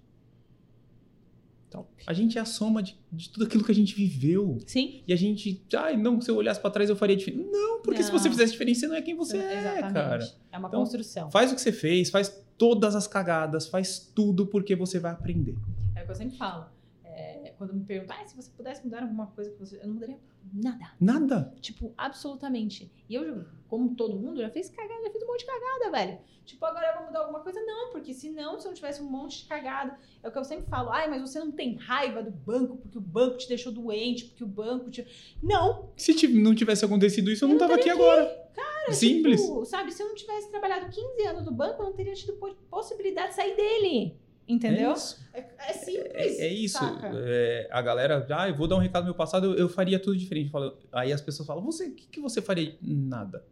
Top. 1.69 1.87
A 2.07 2.13
gente 2.13 2.37
é 2.37 2.41
a 2.41 2.45
soma 2.45 2.81
de, 2.81 2.97
de 3.11 3.29
tudo 3.29 3.45
aquilo 3.45 3.63
que 3.63 3.71
a 3.71 3.75
gente 3.75 3.93
viveu. 3.95 4.57
Sim, 4.65 5.03
E 5.07 5.13
a 5.13 5.15
gente, 5.15 5.61
ai, 5.77 5.95
não, 5.95 6.19
se 6.19 6.29
eu 6.31 6.35
olhasse 6.35 6.59
pra 6.59 6.71
trás 6.71 6.89
eu 6.89 6.95
faria 6.95 7.15
diferente. 7.15 7.47
Não, 7.49 7.81
porque 7.83 8.01
se 8.03 8.11
você 8.11 8.27
Não. 8.27 8.31
fizesse 8.35 8.51
diferente, 8.53 8.79
você 8.79 8.87
não 8.87 8.95
é 8.95 9.01
quem 9.03 9.15
você 9.15 9.37
é, 9.37 9.79
cara. 9.81 10.27
É 10.51 10.57
uma 10.57 10.67
Então, 10.67 10.79
construção. 10.79 11.29
Faz 11.29 11.51
o 11.51 11.55
que 11.55 11.61
você 11.61 11.71
fez, 11.71 12.09
faz 12.09 12.43
todas 12.57 12.95
as 12.95 13.07
cagadas, 13.07 13.67
faz 13.67 13.99
tudo 14.15 14.47
porque 14.47 14.75
você 14.75 14.99
vai 14.99 15.11
aprender. 15.11 15.55
É 15.95 16.01
o 16.01 16.05
que 16.05 16.11
eu 16.11 16.15
sempre 16.15 16.37
falo. 16.37 16.65
É, 17.11 17.53
quando 17.57 17.73
me 17.73 17.83
perguntam, 17.83 18.15
ah, 18.19 18.25
se 18.25 18.35
você 18.35 18.51
pudesse 18.55 18.83
mudar 18.83 19.01
alguma 19.01 19.27
coisa 19.27 19.49
que 19.51 19.59
você. 19.59 19.77
Eu 19.77 19.87
não 19.87 19.93
mudaria 19.95 20.17
nada. 20.53 20.91
Nada. 20.99 21.53
Tipo, 21.59 21.93
absolutamente. 21.97 22.91
E 23.09 23.15
eu, 23.15 23.45
como 23.67 23.95
todo 23.95 24.15
mundo, 24.15 24.39
já 24.41 24.49
fez 24.49 24.69
cagada, 24.69 25.03
já 25.03 25.11
fiz 25.11 25.23
um 25.23 25.27
monte 25.27 25.39
de 25.39 25.45
cagada, 25.45 25.91
velho. 25.91 26.19
Tipo, 26.45 26.65
agora 26.65 26.87
eu 26.87 26.97
vou 26.97 27.05
mudar 27.07 27.19
alguma 27.19 27.39
coisa? 27.41 27.59
Não, 27.61 27.91
porque 27.91 28.13
senão, 28.13 28.59
se 28.59 28.65
eu 28.65 28.69
não 28.69 28.75
tivesse 28.75 29.01
um 29.01 29.09
monte 29.09 29.39
de 29.43 29.45
cagada, 29.45 29.97
é 30.23 30.27
o 30.27 30.31
que 30.31 30.37
eu 30.37 30.43
sempre 30.43 30.69
falo, 30.69 30.89
ai, 30.89 31.07
mas 31.09 31.21
você 31.21 31.39
não 31.39 31.51
tem 31.51 31.75
raiva 31.75 32.23
do 32.23 32.31
banco, 32.31 32.77
porque 32.77 32.97
o 32.97 33.01
banco 33.01 33.37
te 33.37 33.47
deixou 33.47 33.71
doente, 33.71 34.25
porque 34.25 34.43
o 34.43 34.47
banco 34.47 34.89
te. 34.89 35.05
Não! 35.43 35.89
Se 35.95 36.27
não 36.27 36.55
tivesse 36.55 36.85
acontecido 36.85 37.29
isso, 37.31 37.45
eu 37.45 37.49
não 37.49 37.57
tava 37.57 37.75
aqui 37.75 37.89
agora. 37.89 38.25
Cara, 38.55 38.91
Simples. 38.93 39.41
tipo, 39.41 39.65
sabe, 39.65 39.91
se 39.91 40.01
eu 40.01 40.07
não 40.07 40.15
tivesse 40.15 40.49
trabalhado 40.49 40.89
15 40.89 41.25
anos 41.27 41.45
no 41.45 41.51
banco, 41.51 41.81
eu 41.81 41.85
não 41.87 41.93
teria 41.93 42.13
tido 42.13 42.33
po- 42.33 42.55
possibilidade 42.69 43.29
de 43.29 43.35
sair 43.35 43.55
dele. 43.55 44.17
Entendeu? 44.49 44.89
É 44.89 44.93
isso. 44.93 45.19
É, 45.31 45.45
é 45.69 45.73
simples. 45.73 46.11
É, 46.15 46.47
é 46.47 46.53
isso. 46.53 46.79
É, 47.23 47.69
a 47.71 47.81
galera, 47.83 48.25
ah, 48.31 48.49
eu 48.49 48.55
vou 48.55 48.67
dar 48.67 48.75
um 48.77 48.79
recado 48.79 49.03
no 49.03 49.09
meu 49.09 49.15
passado, 49.15 49.45
eu, 49.45 49.53
eu 49.53 49.69
faria 49.69 49.99
tudo 49.99 50.17
diferente. 50.17 50.49
Fala- 50.49 50.75
Aí 50.91 51.13
as 51.13 51.21
pessoas 51.21 51.45
falam, 51.45 51.63
você, 51.63 51.85
o 51.87 51.93
que, 51.93 52.07
que 52.07 52.19
você 52.19 52.41
faria? 52.41 52.75
Nada. 52.81 53.45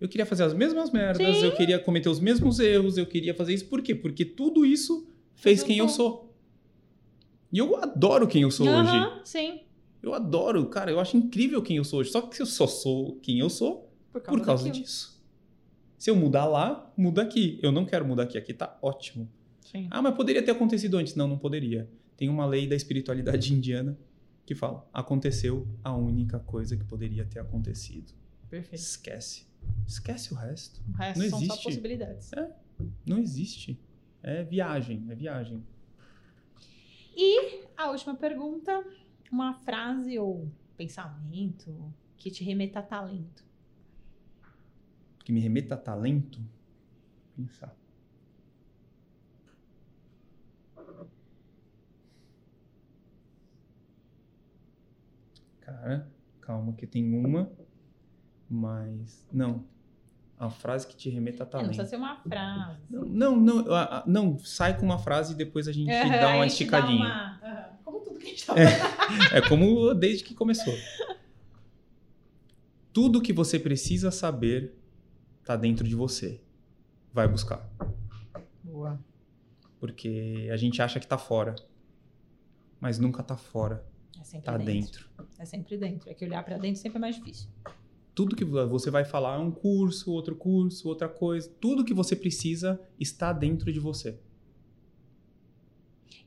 Eu 0.00 0.08
queria 0.08 0.26
fazer 0.26 0.42
as 0.42 0.52
mesmas 0.52 0.90
merdas, 0.90 1.36
Sim. 1.36 1.44
eu 1.44 1.54
queria 1.56 1.78
cometer 1.78 2.08
os 2.08 2.18
mesmos 2.20 2.58
erros, 2.58 2.98
eu 2.98 3.06
queria 3.06 3.32
fazer 3.34 3.54
isso. 3.54 3.66
Por 3.66 3.80
quê? 3.80 3.94
Porque 3.94 4.24
tudo 4.24 4.66
isso 4.66 5.06
fez 5.36 5.60
Tudo 5.60 5.68
quem 5.68 5.78
eu 5.78 5.86
bom. 5.86 5.92
sou. 5.92 6.34
E 7.52 7.58
eu 7.58 7.76
adoro 7.76 8.26
quem 8.26 8.42
eu 8.42 8.50
sou 8.50 8.66
hoje. 8.66 8.90
Aham, 8.90 9.20
sim. 9.24 9.60
Eu 10.02 10.12
adoro, 10.12 10.66
cara, 10.66 10.90
eu 10.90 11.00
acho 11.00 11.16
incrível 11.16 11.62
quem 11.62 11.76
eu 11.76 11.84
sou 11.84 12.00
hoje. 12.00 12.10
Só 12.10 12.20
que 12.20 12.42
eu 12.42 12.46
só 12.46 12.66
sou 12.66 13.16
quem 13.20 13.38
eu 13.38 13.48
sou 13.48 13.90
Por 14.12 14.20
causa, 14.20 14.38
por 14.40 14.44
causa 14.44 14.70
disso. 14.70 15.16
Se 15.96 16.10
eu 16.10 16.16
mudar 16.16 16.44
lá, 16.46 16.92
muda 16.96 17.22
aqui. 17.22 17.58
Eu 17.62 17.72
não 17.72 17.84
quero 17.86 18.04
mudar 18.04 18.24
aqui. 18.24 18.36
Aqui 18.36 18.52
tá 18.52 18.76
ótimo. 18.82 19.28
Sim. 19.70 19.88
Ah, 19.90 20.00
mas 20.00 20.14
poderia 20.14 20.42
ter 20.44 20.52
acontecido 20.52 20.96
antes. 20.96 21.14
Não, 21.16 21.26
não 21.26 21.38
poderia. 21.38 21.90
Tem 22.16 22.28
uma 22.28 22.46
lei 22.46 22.66
da 22.68 22.76
espiritualidade 22.76 23.52
indiana 23.54 23.98
que 24.46 24.54
fala: 24.54 24.88
aconteceu 24.92 25.66
a 25.82 25.94
única 25.94 26.38
coisa 26.38 26.76
que 26.76 26.84
poderia 26.84 27.24
ter 27.26 27.40
acontecido. 27.40 28.12
Perfeito. 28.48 28.80
Esquece. 28.80 29.46
Esquece 29.86 30.32
o 30.32 30.36
resto. 30.36 30.80
O 30.88 30.92
resto 30.92 31.20
Não 31.20 31.28
são 31.30 31.38
só 31.40 31.44
existe. 31.46 31.64
possibilidades. 31.64 32.30
Não 33.04 33.18
existe. 33.18 33.78
É 34.22 34.44
viagem, 34.44 35.04
é 35.10 35.14
viagem. 35.14 35.62
E 37.16 37.64
a 37.76 37.90
última 37.90 38.14
pergunta, 38.14 38.84
uma 39.32 39.54
frase 39.54 40.18
ou 40.18 40.48
pensamento 40.76 41.92
que 42.16 42.30
te 42.30 42.44
remeta 42.44 42.78
a 42.78 42.82
talento. 42.82 43.44
Que 45.24 45.32
me 45.32 45.40
remeta 45.40 45.74
a 45.74 45.78
talento. 45.78 46.40
Pensar. 47.34 47.74
Cara, 55.66 56.08
calma 56.40 56.72
que 56.74 56.86
tem 56.86 57.12
uma, 57.12 57.50
mas 58.48 59.26
não. 59.32 59.64
A 60.38 60.48
frase 60.48 60.86
que 60.86 60.94
te 60.94 61.10
remeta 61.10 61.42
a 61.42 61.42
É, 61.42 61.44
não 61.46 61.50
talento. 61.50 61.66
precisa 61.68 61.88
ser 61.88 61.96
uma 61.96 62.16
frase. 62.22 62.78
Não, 62.88 63.04
não, 63.04 63.36
não, 63.36 64.02
não, 64.06 64.38
sai 64.38 64.78
com 64.78 64.86
uma 64.86 64.98
frase 64.98 65.32
e 65.32 65.36
depois 65.36 65.66
a 65.66 65.72
gente 65.72 65.90
Aham, 65.90 66.08
dá 66.20 66.28
uma 66.28 66.28
a 66.28 66.30
gente 66.30 66.38
dá 66.38 66.46
esticadinha. 66.46 67.08
uma- 67.08 67.40
aham, 67.42 67.78
Como 67.84 68.00
tudo 68.00 68.18
que 68.20 68.26
a 68.26 68.28
gente 68.28 68.46
tá 68.46 68.54
É 69.34 69.40
como 69.48 69.92
desde 69.92 70.22
que 70.22 70.34
começou. 70.34 70.74
Tudo 72.92 73.20
que 73.20 73.32
você 73.32 73.58
precisa 73.58 74.12
saber 74.12 74.72
tá 75.44 75.56
dentro 75.56 75.86
de 75.88 75.96
você. 75.96 76.40
Vai 77.12 77.26
buscar. 77.26 77.68
Boa. 78.62 79.00
Porque 79.80 80.48
a 80.52 80.56
gente 80.56 80.80
acha 80.80 81.00
que 81.00 81.06
tá 81.08 81.18
fora. 81.18 81.56
Mas 82.80 82.98
nunca 83.00 83.22
tá 83.22 83.36
fora. 83.36 83.84
É 84.26 84.28
sempre 84.28 84.44
Tá 84.44 84.56
dentro. 84.56 85.08
dentro. 85.08 85.28
É 85.38 85.44
sempre 85.44 85.76
dentro. 85.78 86.10
É 86.10 86.14
que 86.14 86.24
olhar 86.24 86.44
pra 86.44 86.58
dentro 86.58 86.80
sempre 86.80 86.98
é 86.98 87.00
mais 87.00 87.16
difícil. 87.16 87.48
Tudo 88.14 88.34
que 88.34 88.44
você 88.44 88.90
vai 88.90 89.04
falar 89.04 89.36
é 89.36 89.38
um 89.38 89.50
curso, 89.52 90.10
outro 90.10 90.34
curso, 90.34 90.88
outra 90.88 91.08
coisa. 91.08 91.48
Tudo 91.60 91.84
que 91.84 91.94
você 91.94 92.16
precisa 92.16 92.80
está 92.98 93.32
dentro 93.32 93.72
de 93.72 93.78
você. 93.78 94.18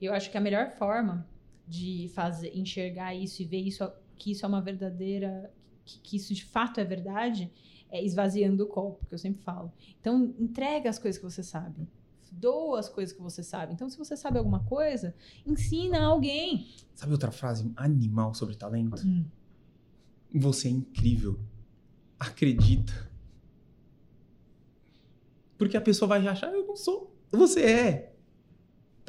Eu 0.01 0.13
acho 0.13 0.31
que 0.31 0.37
a 0.37 0.41
melhor 0.41 0.71
forma 0.77 1.27
de 1.67 2.09
fazer 2.13 2.55
enxergar 2.57 3.13
isso 3.13 3.41
e 3.41 3.45
ver 3.45 3.59
isso 3.59 3.91
que 4.17 4.31
isso 4.31 4.45
é 4.45 4.47
uma 4.47 4.61
verdadeira 4.61 5.51
que, 5.83 5.99
que 5.99 6.15
isso 6.15 6.33
de 6.33 6.45
fato 6.45 6.79
é 6.79 6.85
verdade 6.85 7.51
é 7.91 8.03
esvaziando 8.03 8.63
o 8.63 8.67
copo, 8.67 9.05
que 9.07 9.13
eu 9.13 9.17
sempre 9.17 9.41
falo. 9.41 9.71
Então 9.99 10.33
entrega 10.39 10.89
as 10.89 10.99
coisas 10.99 11.19
que 11.19 11.25
você 11.25 11.43
sabe. 11.43 11.87
Doa 12.31 12.79
as 12.79 12.89
coisas 12.89 13.15
que 13.15 13.21
você 13.21 13.43
sabe. 13.43 13.73
Então, 13.73 13.89
se 13.89 13.97
você 13.97 14.15
sabe 14.15 14.37
alguma 14.37 14.63
coisa, 14.63 15.15
ensina 15.45 16.01
alguém. 16.01 16.67
Sabe 16.95 17.11
outra 17.11 17.31
frase 17.31 17.71
animal 17.75 18.33
sobre 18.33 18.55
talento? 18.55 19.05
Hum. 19.05 19.25
Você 20.35 20.67
é 20.67 20.71
incrível. 20.71 21.39
Acredita. 22.19 23.09
Porque 25.57 25.75
a 25.75 25.81
pessoa 25.81 26.07
vai 26.07 26.25
achar, 26.27 26.51
eu 26.53 26.65
não 26.65 26.75
sou. 26.75 27.15
Você 27.31 27.61
é. 27.61 28.08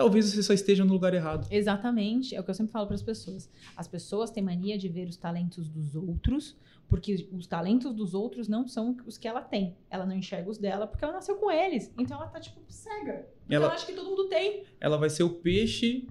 Talvez 0.02 0.27
você 0.27 0.43
só 0.43 0.52
esteja 0.52 0.85
no 0.85 0.93
lugar 0.93 1.12
errado. 1.14 1.47
Exatamente, 1.51 2.35
é 2.35 2.40
o 2.40 2.44
que 2.44 2.51
eu 2.51 2.55
sempre 2.55 2.72
falo 2.72 2.86
para 2.86 2.94
as 2.97 3.02
pessoas. 3.02 3.51
As 3.77 3.86
pessoas 3.86 4.31
têm 4.31 4.43
mania 4.43 4.78
de 4.78 4.89
ver 4.89 5.09
os 5.09 5.16
talentos 5.16 5.68
dos 5.68 5.94
outros, 5.94 6.56
porque 6.89 7.28
os 7.32 7.47
talentos 7.47 7.93
dos 7.94 8.14
outros 8.14 8.48
não 8.48 8.66
são 8.66 8.97
os 9.06 9.16
que 9.18 9.28
ela 9.28 9.40
tem. 9.43 9.77
Ela 9.90 10.05
não 10.06 10.14
enxerga 10.16 10.51
os 10.51 10.59
dela 10.59 10.86
porque 10.86 11.05
ela 11.05 11.12
nasceu 11.14 11.36
com 11.36 11.51
eles. 11.51 11.93
Então 11.98 12.16
ela 12.16 12.27
tá 12.28 12.40
tipo 12.40 12.60
cega. 12.68 13.27
Porque 13.40 13.55
Ela- 13.55 13.66
ela 13.66 13.74
acha 13.74 13.86
que 13.86 13.93
todo 13.93 14.09
mundo 14.10 14.28
tem. 14.28 14.64
Ela 14.81 14.97
vai 14.97 15.10
ser 15.10 15.22
o 15.22 15.31
peixe 15.31 16.06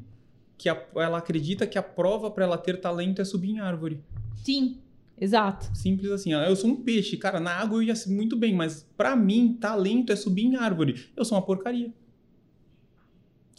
que 0.58 0.70
a- 0.70 0.86
ela 0.96 1.18
acredita 1.18 1.66
que 1.66 1.78
a 1.78 1.84
prova 1.84 2.30
para 2.30 2.44
ela 2.46 2.58
ter 2.58 2.80
talento 2.80 3.22
é 3.22 3.26
subir 3.26 3.50
em 3.50 3.60
árvore. 3.60 4.02
Sim, 4.36 4.78
exato. 5.20 5.70
Simples 5.76 6.12
assim. 6.12 6.34
Eu 6.34 6.56
sou 6.56 6.70
um 6.70 6.76
peixe, 6.76 7.18
cara, 7.18 7.40
na 7.40 7.52
água 7.52 7.78
eu 7.80 7.84
ia 7.84 7.94
muito 8.08 8.36
bem, 8.38 8.54
mas 8.54 8.88
pra 8.96 9.16
mim, 9.16 9.58
talento 9.60 10.12
é 10.12 10.16
subir 10.16 10.44
em 10.46 10.56
árvore. 10.56 11.10
Eu 11.16 11.26
sou 11.26 11.38
uma 11.38 11.46
porcaria. 11.46 11.94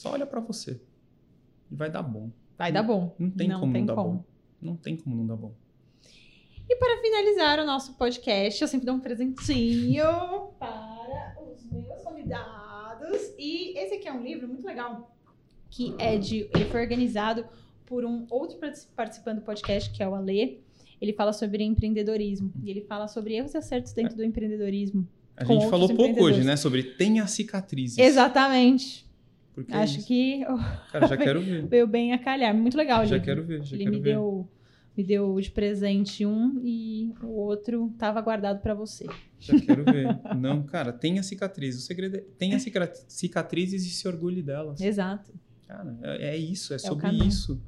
Só 0.01 0.13
olha 0.13 0.25
pra 0.25 0.41
você. 0.41 0.81
E 1.71 1.75
vai 1.75 1.91
dar 1.91 2.03
bom. 2.03 2.31
Vai 2.57 2.73
dar 2.73 2.83
bom. 2.83 3.15
Não 3.19 3.31
tem 3.31 3.47
Não 3.49 3.61
como 3.61 3.73
tem 3.75 3.83
não 3.83 3.87
dar 3.87 3.95
como. 4.03 4.15
bom. 4.17 4.25
Não 4.63 4.77
tem 4.77 4.97
como 4.97 5.15
não 5.15 5.27
dar 5.27 5.37
bom. 5.37 5.53
E 6.67 6.75
para 6.77 7.03
finalizar 7.03 7.59
o 7.59 7.67
nosso 7.67 7.93
podcast, 7.99 8.63
eu 8.63 8.67
sempre 8.69 8.87
dou 8.87 8.95
um 8.95 9.01
presentinho 9.01 10.05
para 10.59 11.37
os 11.53 11.63
meus 11.71 12.01
convidados. 12.03 13.35
E 13.39 13.77
esse 13.79 13.97
aqui 13.97 14.09
é 14.09 14.13
um 14.15 14.23
livro 14.23 14.49
muito 14.49 14.65
legal, 14.67 15.15
que 15.69 15.95
é 15.99 16.17
de. 16.17 16.49
Ele 16.55 16.65
foi 16.71 16.81
organizado 16.81 17.45
por 17.85 18.03
um 18.03 18.27
outro 18.31 18.57
partici- 18.57 18.89
participante 18.97 19.41
do 19.41 19.45
podcast, 19.45 19.91
que 19.91 20.03
é 20.03 20.09
o 20.09 20.15
Alê. 20.15 20.61
Ele 20.99 21.13
fala 21.13 21.35
sobre 21.35 21.63
empreendedorismo. 21.63 22.51
E 22.65 22.71
ele 22.71 22.81
fala 22.83 23.07
sobre 23.07 23.35
erros 23.35 23.53
e 23.53 23.59
acertos 23.59 23.93
dentro 23.93 24.17
do 24.17 24.25
empreendedorismo. 24.25 25.07
A 25.37 25.45
gente 25.45 25.69
falou 25.69 25.95
pouco 25.95 26.23
hoje, 26.23 26.43
né? 26.43 26.57
Sobre 26.57 26.83
tenha 26.85 27.27
cicatrizes. 27.27 27.99
Exatamente. 27.99 29.10
Porque 29.55 29.73
é 29.73 29.77
Acho 29.77 29.99
isso. 29.99 30.07
que 30.07 30.45
Cara, 30.93 31.07
já 31.07 31.17
quero 31.19 31.41
ver. 31.41 31.67
veio 31.67 31.87
bem 31.87 32.13
a 32.13 32.19
calhar. 32.19 32.55
Muito 32.55 32.77
legal, 32.77 33.05
Já 33.05 33.17
livro. 33.17 33.25
quero 33.25 33.45
ver, 33.45 33.63
já 33.65 33.77
Ele 33.77 33.85
quero 33.85 33.97
me 33.97 34.03
ver. 34.03 34.11
deu, 34.13 34.49
me 34.97 35.05
deu 35.05 35.41
de 35.41 35.51
presente 35.51 36.25
um 36.25 36.61
e 36.65 37.13
o 37.23 37.29
outro 37.29 37.93
tava 37.99 38.21
guardado 38.21 38.61
para 38.61 38.75
você. 38.75 39.07
Já 39.39 39.59
quero 39.61 39.85
ver. 39.85 40.19
Não, 40.37 40.63
cara, 40.63 40.93
tenha 40.93 41.23
cicatrizes. 41.23 41.83
O 41.83 41.87
segredo 41.87 42.17
é 42.17 42.21
tenha 42.39 42.59
cica- 42.59 42.93
cicatrizes 43.09 43.85
e 43.87 43.91
se 43.91 44.07
orgulhe 44.07 44.43
delas. 44.43 44.81
Exato. 44.81 45.33
Cara, 45.67 45.97
é, 46.03 46.31
é 46.31 46.37
isso, 46.37 46.73
é, 46.73 46.77
o 46.77 46.81
sobre 46.81 47.11
isso. 47.13 47.61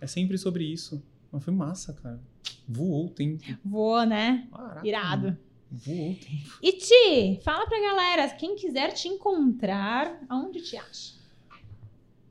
É 0.00 0.06
sempre 0.06 0.36
sobre 0.38 0.64
isso. 0.64 1.02
Mas 1.32 1.42
foi 1.42 1.52
massa, 1.54 1.92
cara. 1.94 2.20
Voou 2.68 3.06
o 3.06 3.10
tempo. 3.10 3.42
Voou, 3.64 4.04
né? 4.06 4.46
Caraca, 4.52 4.86
Irado. 4.86 5.36
Voou 5.84 6.10
o 6.12 6.14
tempo. 6.14 6.58
E 6.62 6.72
Ti, 6.72 7.40
fala 7.42 7.66
pra 7.66 7.80
galera, 7.80 8.28
quem 8.34 8.54
quiser 8.56 8.92
te 8.92 9.08
encontrar, 9.08 10.20
aonde 10.28 10.60
te 10.62 10.76
acha? 10.76 11.14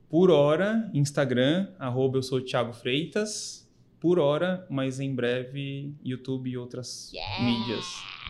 Por 0.09 0.29
hora, 0.29 0.89
Instagram, 0.93 1.67
arroba 1.79 2.17
eu 2.19 2.23
sou 2.23 2.37
o 2.37 2.41
Thiago 2.41 2.73
Freitas. 2.73 3.61
Por 3.99 4.19
hora, 4.19 4.65
mas 4.69 4.99
em 4.99 5.15
breve, 5.15 5.93
YouTube 6.03 6.49
e 6.49 6.57
outras 6.57 7.09
mídias. 7.39 7.85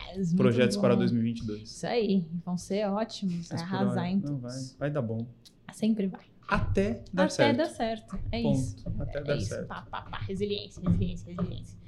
Yes, 0.08 0.16
muito 0.28 0.36
Projetos 0.36 0.76
bom. 0.76 0.82
para 0.82 0.94
2022. 0.94 1.62
Isso 1.68 1.86
aí, 1.86 2.24
vão 2.44 2.56
ser 2.56 2.86
ótimos, 2.88 3.48
vai 3.48 3.58
Mas 3.58 3.62
arrasar 3.62 3.90
hora, 4.04 4.08
em 4.08 4.16
não, 4.20 4.38
vai, 4.38 4.52
vai 4.78 4.90
dar 4.90 5.02
bom. 5.02 5.26
Sempre 5.72 6.06
vai. 6.06 6.20
Até 6.46 7.02
dar 7.12 7.24
Até 7.24 7.30
certo. 7.34 7.56
dar 7.56 7.66
certo, 7.70 8.18
é 8.30 8.42
Ponto. 8.42 8.58
isso. 8.58 8.76
Até 9.00 9.18
É 9.18 9.22
dar 9.24 9.36
isso, 9.36 9.48
certo. 9.48 9.66
pá, 9.66 9.82
pá, 9.90 10.02
pá. 10.02 10.18
Resiliência, 10.18 10.80
resiliência, 10.84 11.34
resiliência. 11.34 11.78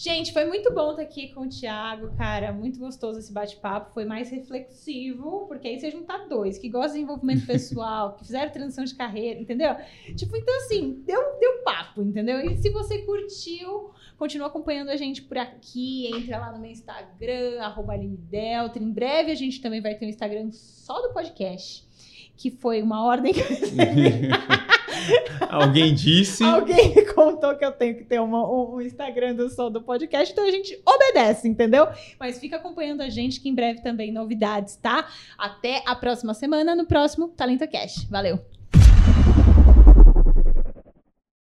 Gente, 0.00 0.32
foi 0.32 0.44
muito 0.44 0.72
bom 0.72 0.92
estar 0.92 1.02
aqui 1.02 1.34
com 1.34 1.40
o 1.40 1.48
Thiago, 1.48 2.14
cara. 2.16 2.52
Muito 2.52 2.78
gostoso 2.78 3.18
esse 3.18 3.32
bate-papo. 3.32 3.92
Foi 3.92 4.04
mais 4.04 4.30
reflexivo, 4.30 5.48
porque 5.48 5.66
aí 5.66 5.80
você 5.80 5.90
juntar 5.90 6.28
dois 6.28 6.56
que 6.56 6.68
gostam 6.68 6.92
de 6.92 6.98
desenvolvimento 7.00 7.42
pessoal, 7.44 8.14
que 8.14 8.24
fizeram 8.24 8.52
transição 8.52 8.84
de 8.84 8.94
carreira, 8.94 9.40
entendeu? 9.40 9.74
Tipo, 10.14 10.36
então 10.36 10.56
assim, 10.58 11.02
deu, 11.04 11.20
deu 11.40 11.64
papo, 11.64 12.00
entendeu? 12.00 12.40
E 12.40 12.56
se 12.58 12.70
você 12.70 12.98
curtiu, 12.98 13.90
continua 14.16 14.46
acompanhando 14.46 14.90
a 14.90 14.96
gente 14.96 15.20
por 15.20 15.36
aqui. 15.36 16.06
Entra 16.14 16.38
lá 16.38 16.52
no 16.52 16.60
meu 16.60 16.70
Instagram, 16.70 17.60
arroba 17.60 17.98
Delta. 17.98 18.78
Em 18.78 18.92
breve 18.92 19.32
a 19.32 19.34
gente 19.34 19.60
também 19.60 19.80
vai 19.80 19.96
ter 19.96 20.06
um 20.06 20.10
Instagram 20.10 20.52
só 20.52 21.02
do 21.02 21.12
podcast, 21.12 21.84
que 22.36 22.52
foi 22.52 22.82
uma 22.82 23.04
ordem 23.04 23.32
que 23.34 23.40
eu 23.40 23.48
recebi. 23.48 24.28
Alguém 25.48 25.94
disse. 25.94 26.44
Alguém 26.44 26.94
me 26.94 27.04
contou 27.12 27.56
que 27.56 27.64
eu 27.64 27.72
tenho 27.72 27.96
que 27.96 28.04
ter 28.04 28.20
uma, 28.20 28.48
um, 28.48 28.80
Instagram 28.80 29.34
do 29.34 29.48
som 29.48 29.70
do 29.70 29.82
podcast, 29.82 30.32
então 30.32 30.46
a 30.46 30.50
gente 30.50 30.80
obedece, 30.86 31.48
entendeu? 31.48 31.88
Mas 32.18 32.38
fica 32.38 32.56
acompanhando 32.56 33.00
a 33.00 33.08
gente 33.08 33.40
que 33.40 33.48
em 33.48 33.54
breve 33.54 33.82
também 33.82 34.12
novidades, 34.12 34.76
tá? 34.76 35.08
Até 35.36 35.82
a 35.86 35.94
próxima 35.94 36.34
semana, 36.34 36.74
no 36.74 36.86
próximo 36.86 37.28
Talento 37.28 37.66
Cash. 37.68 38.04
Valeu! 38.10 38.57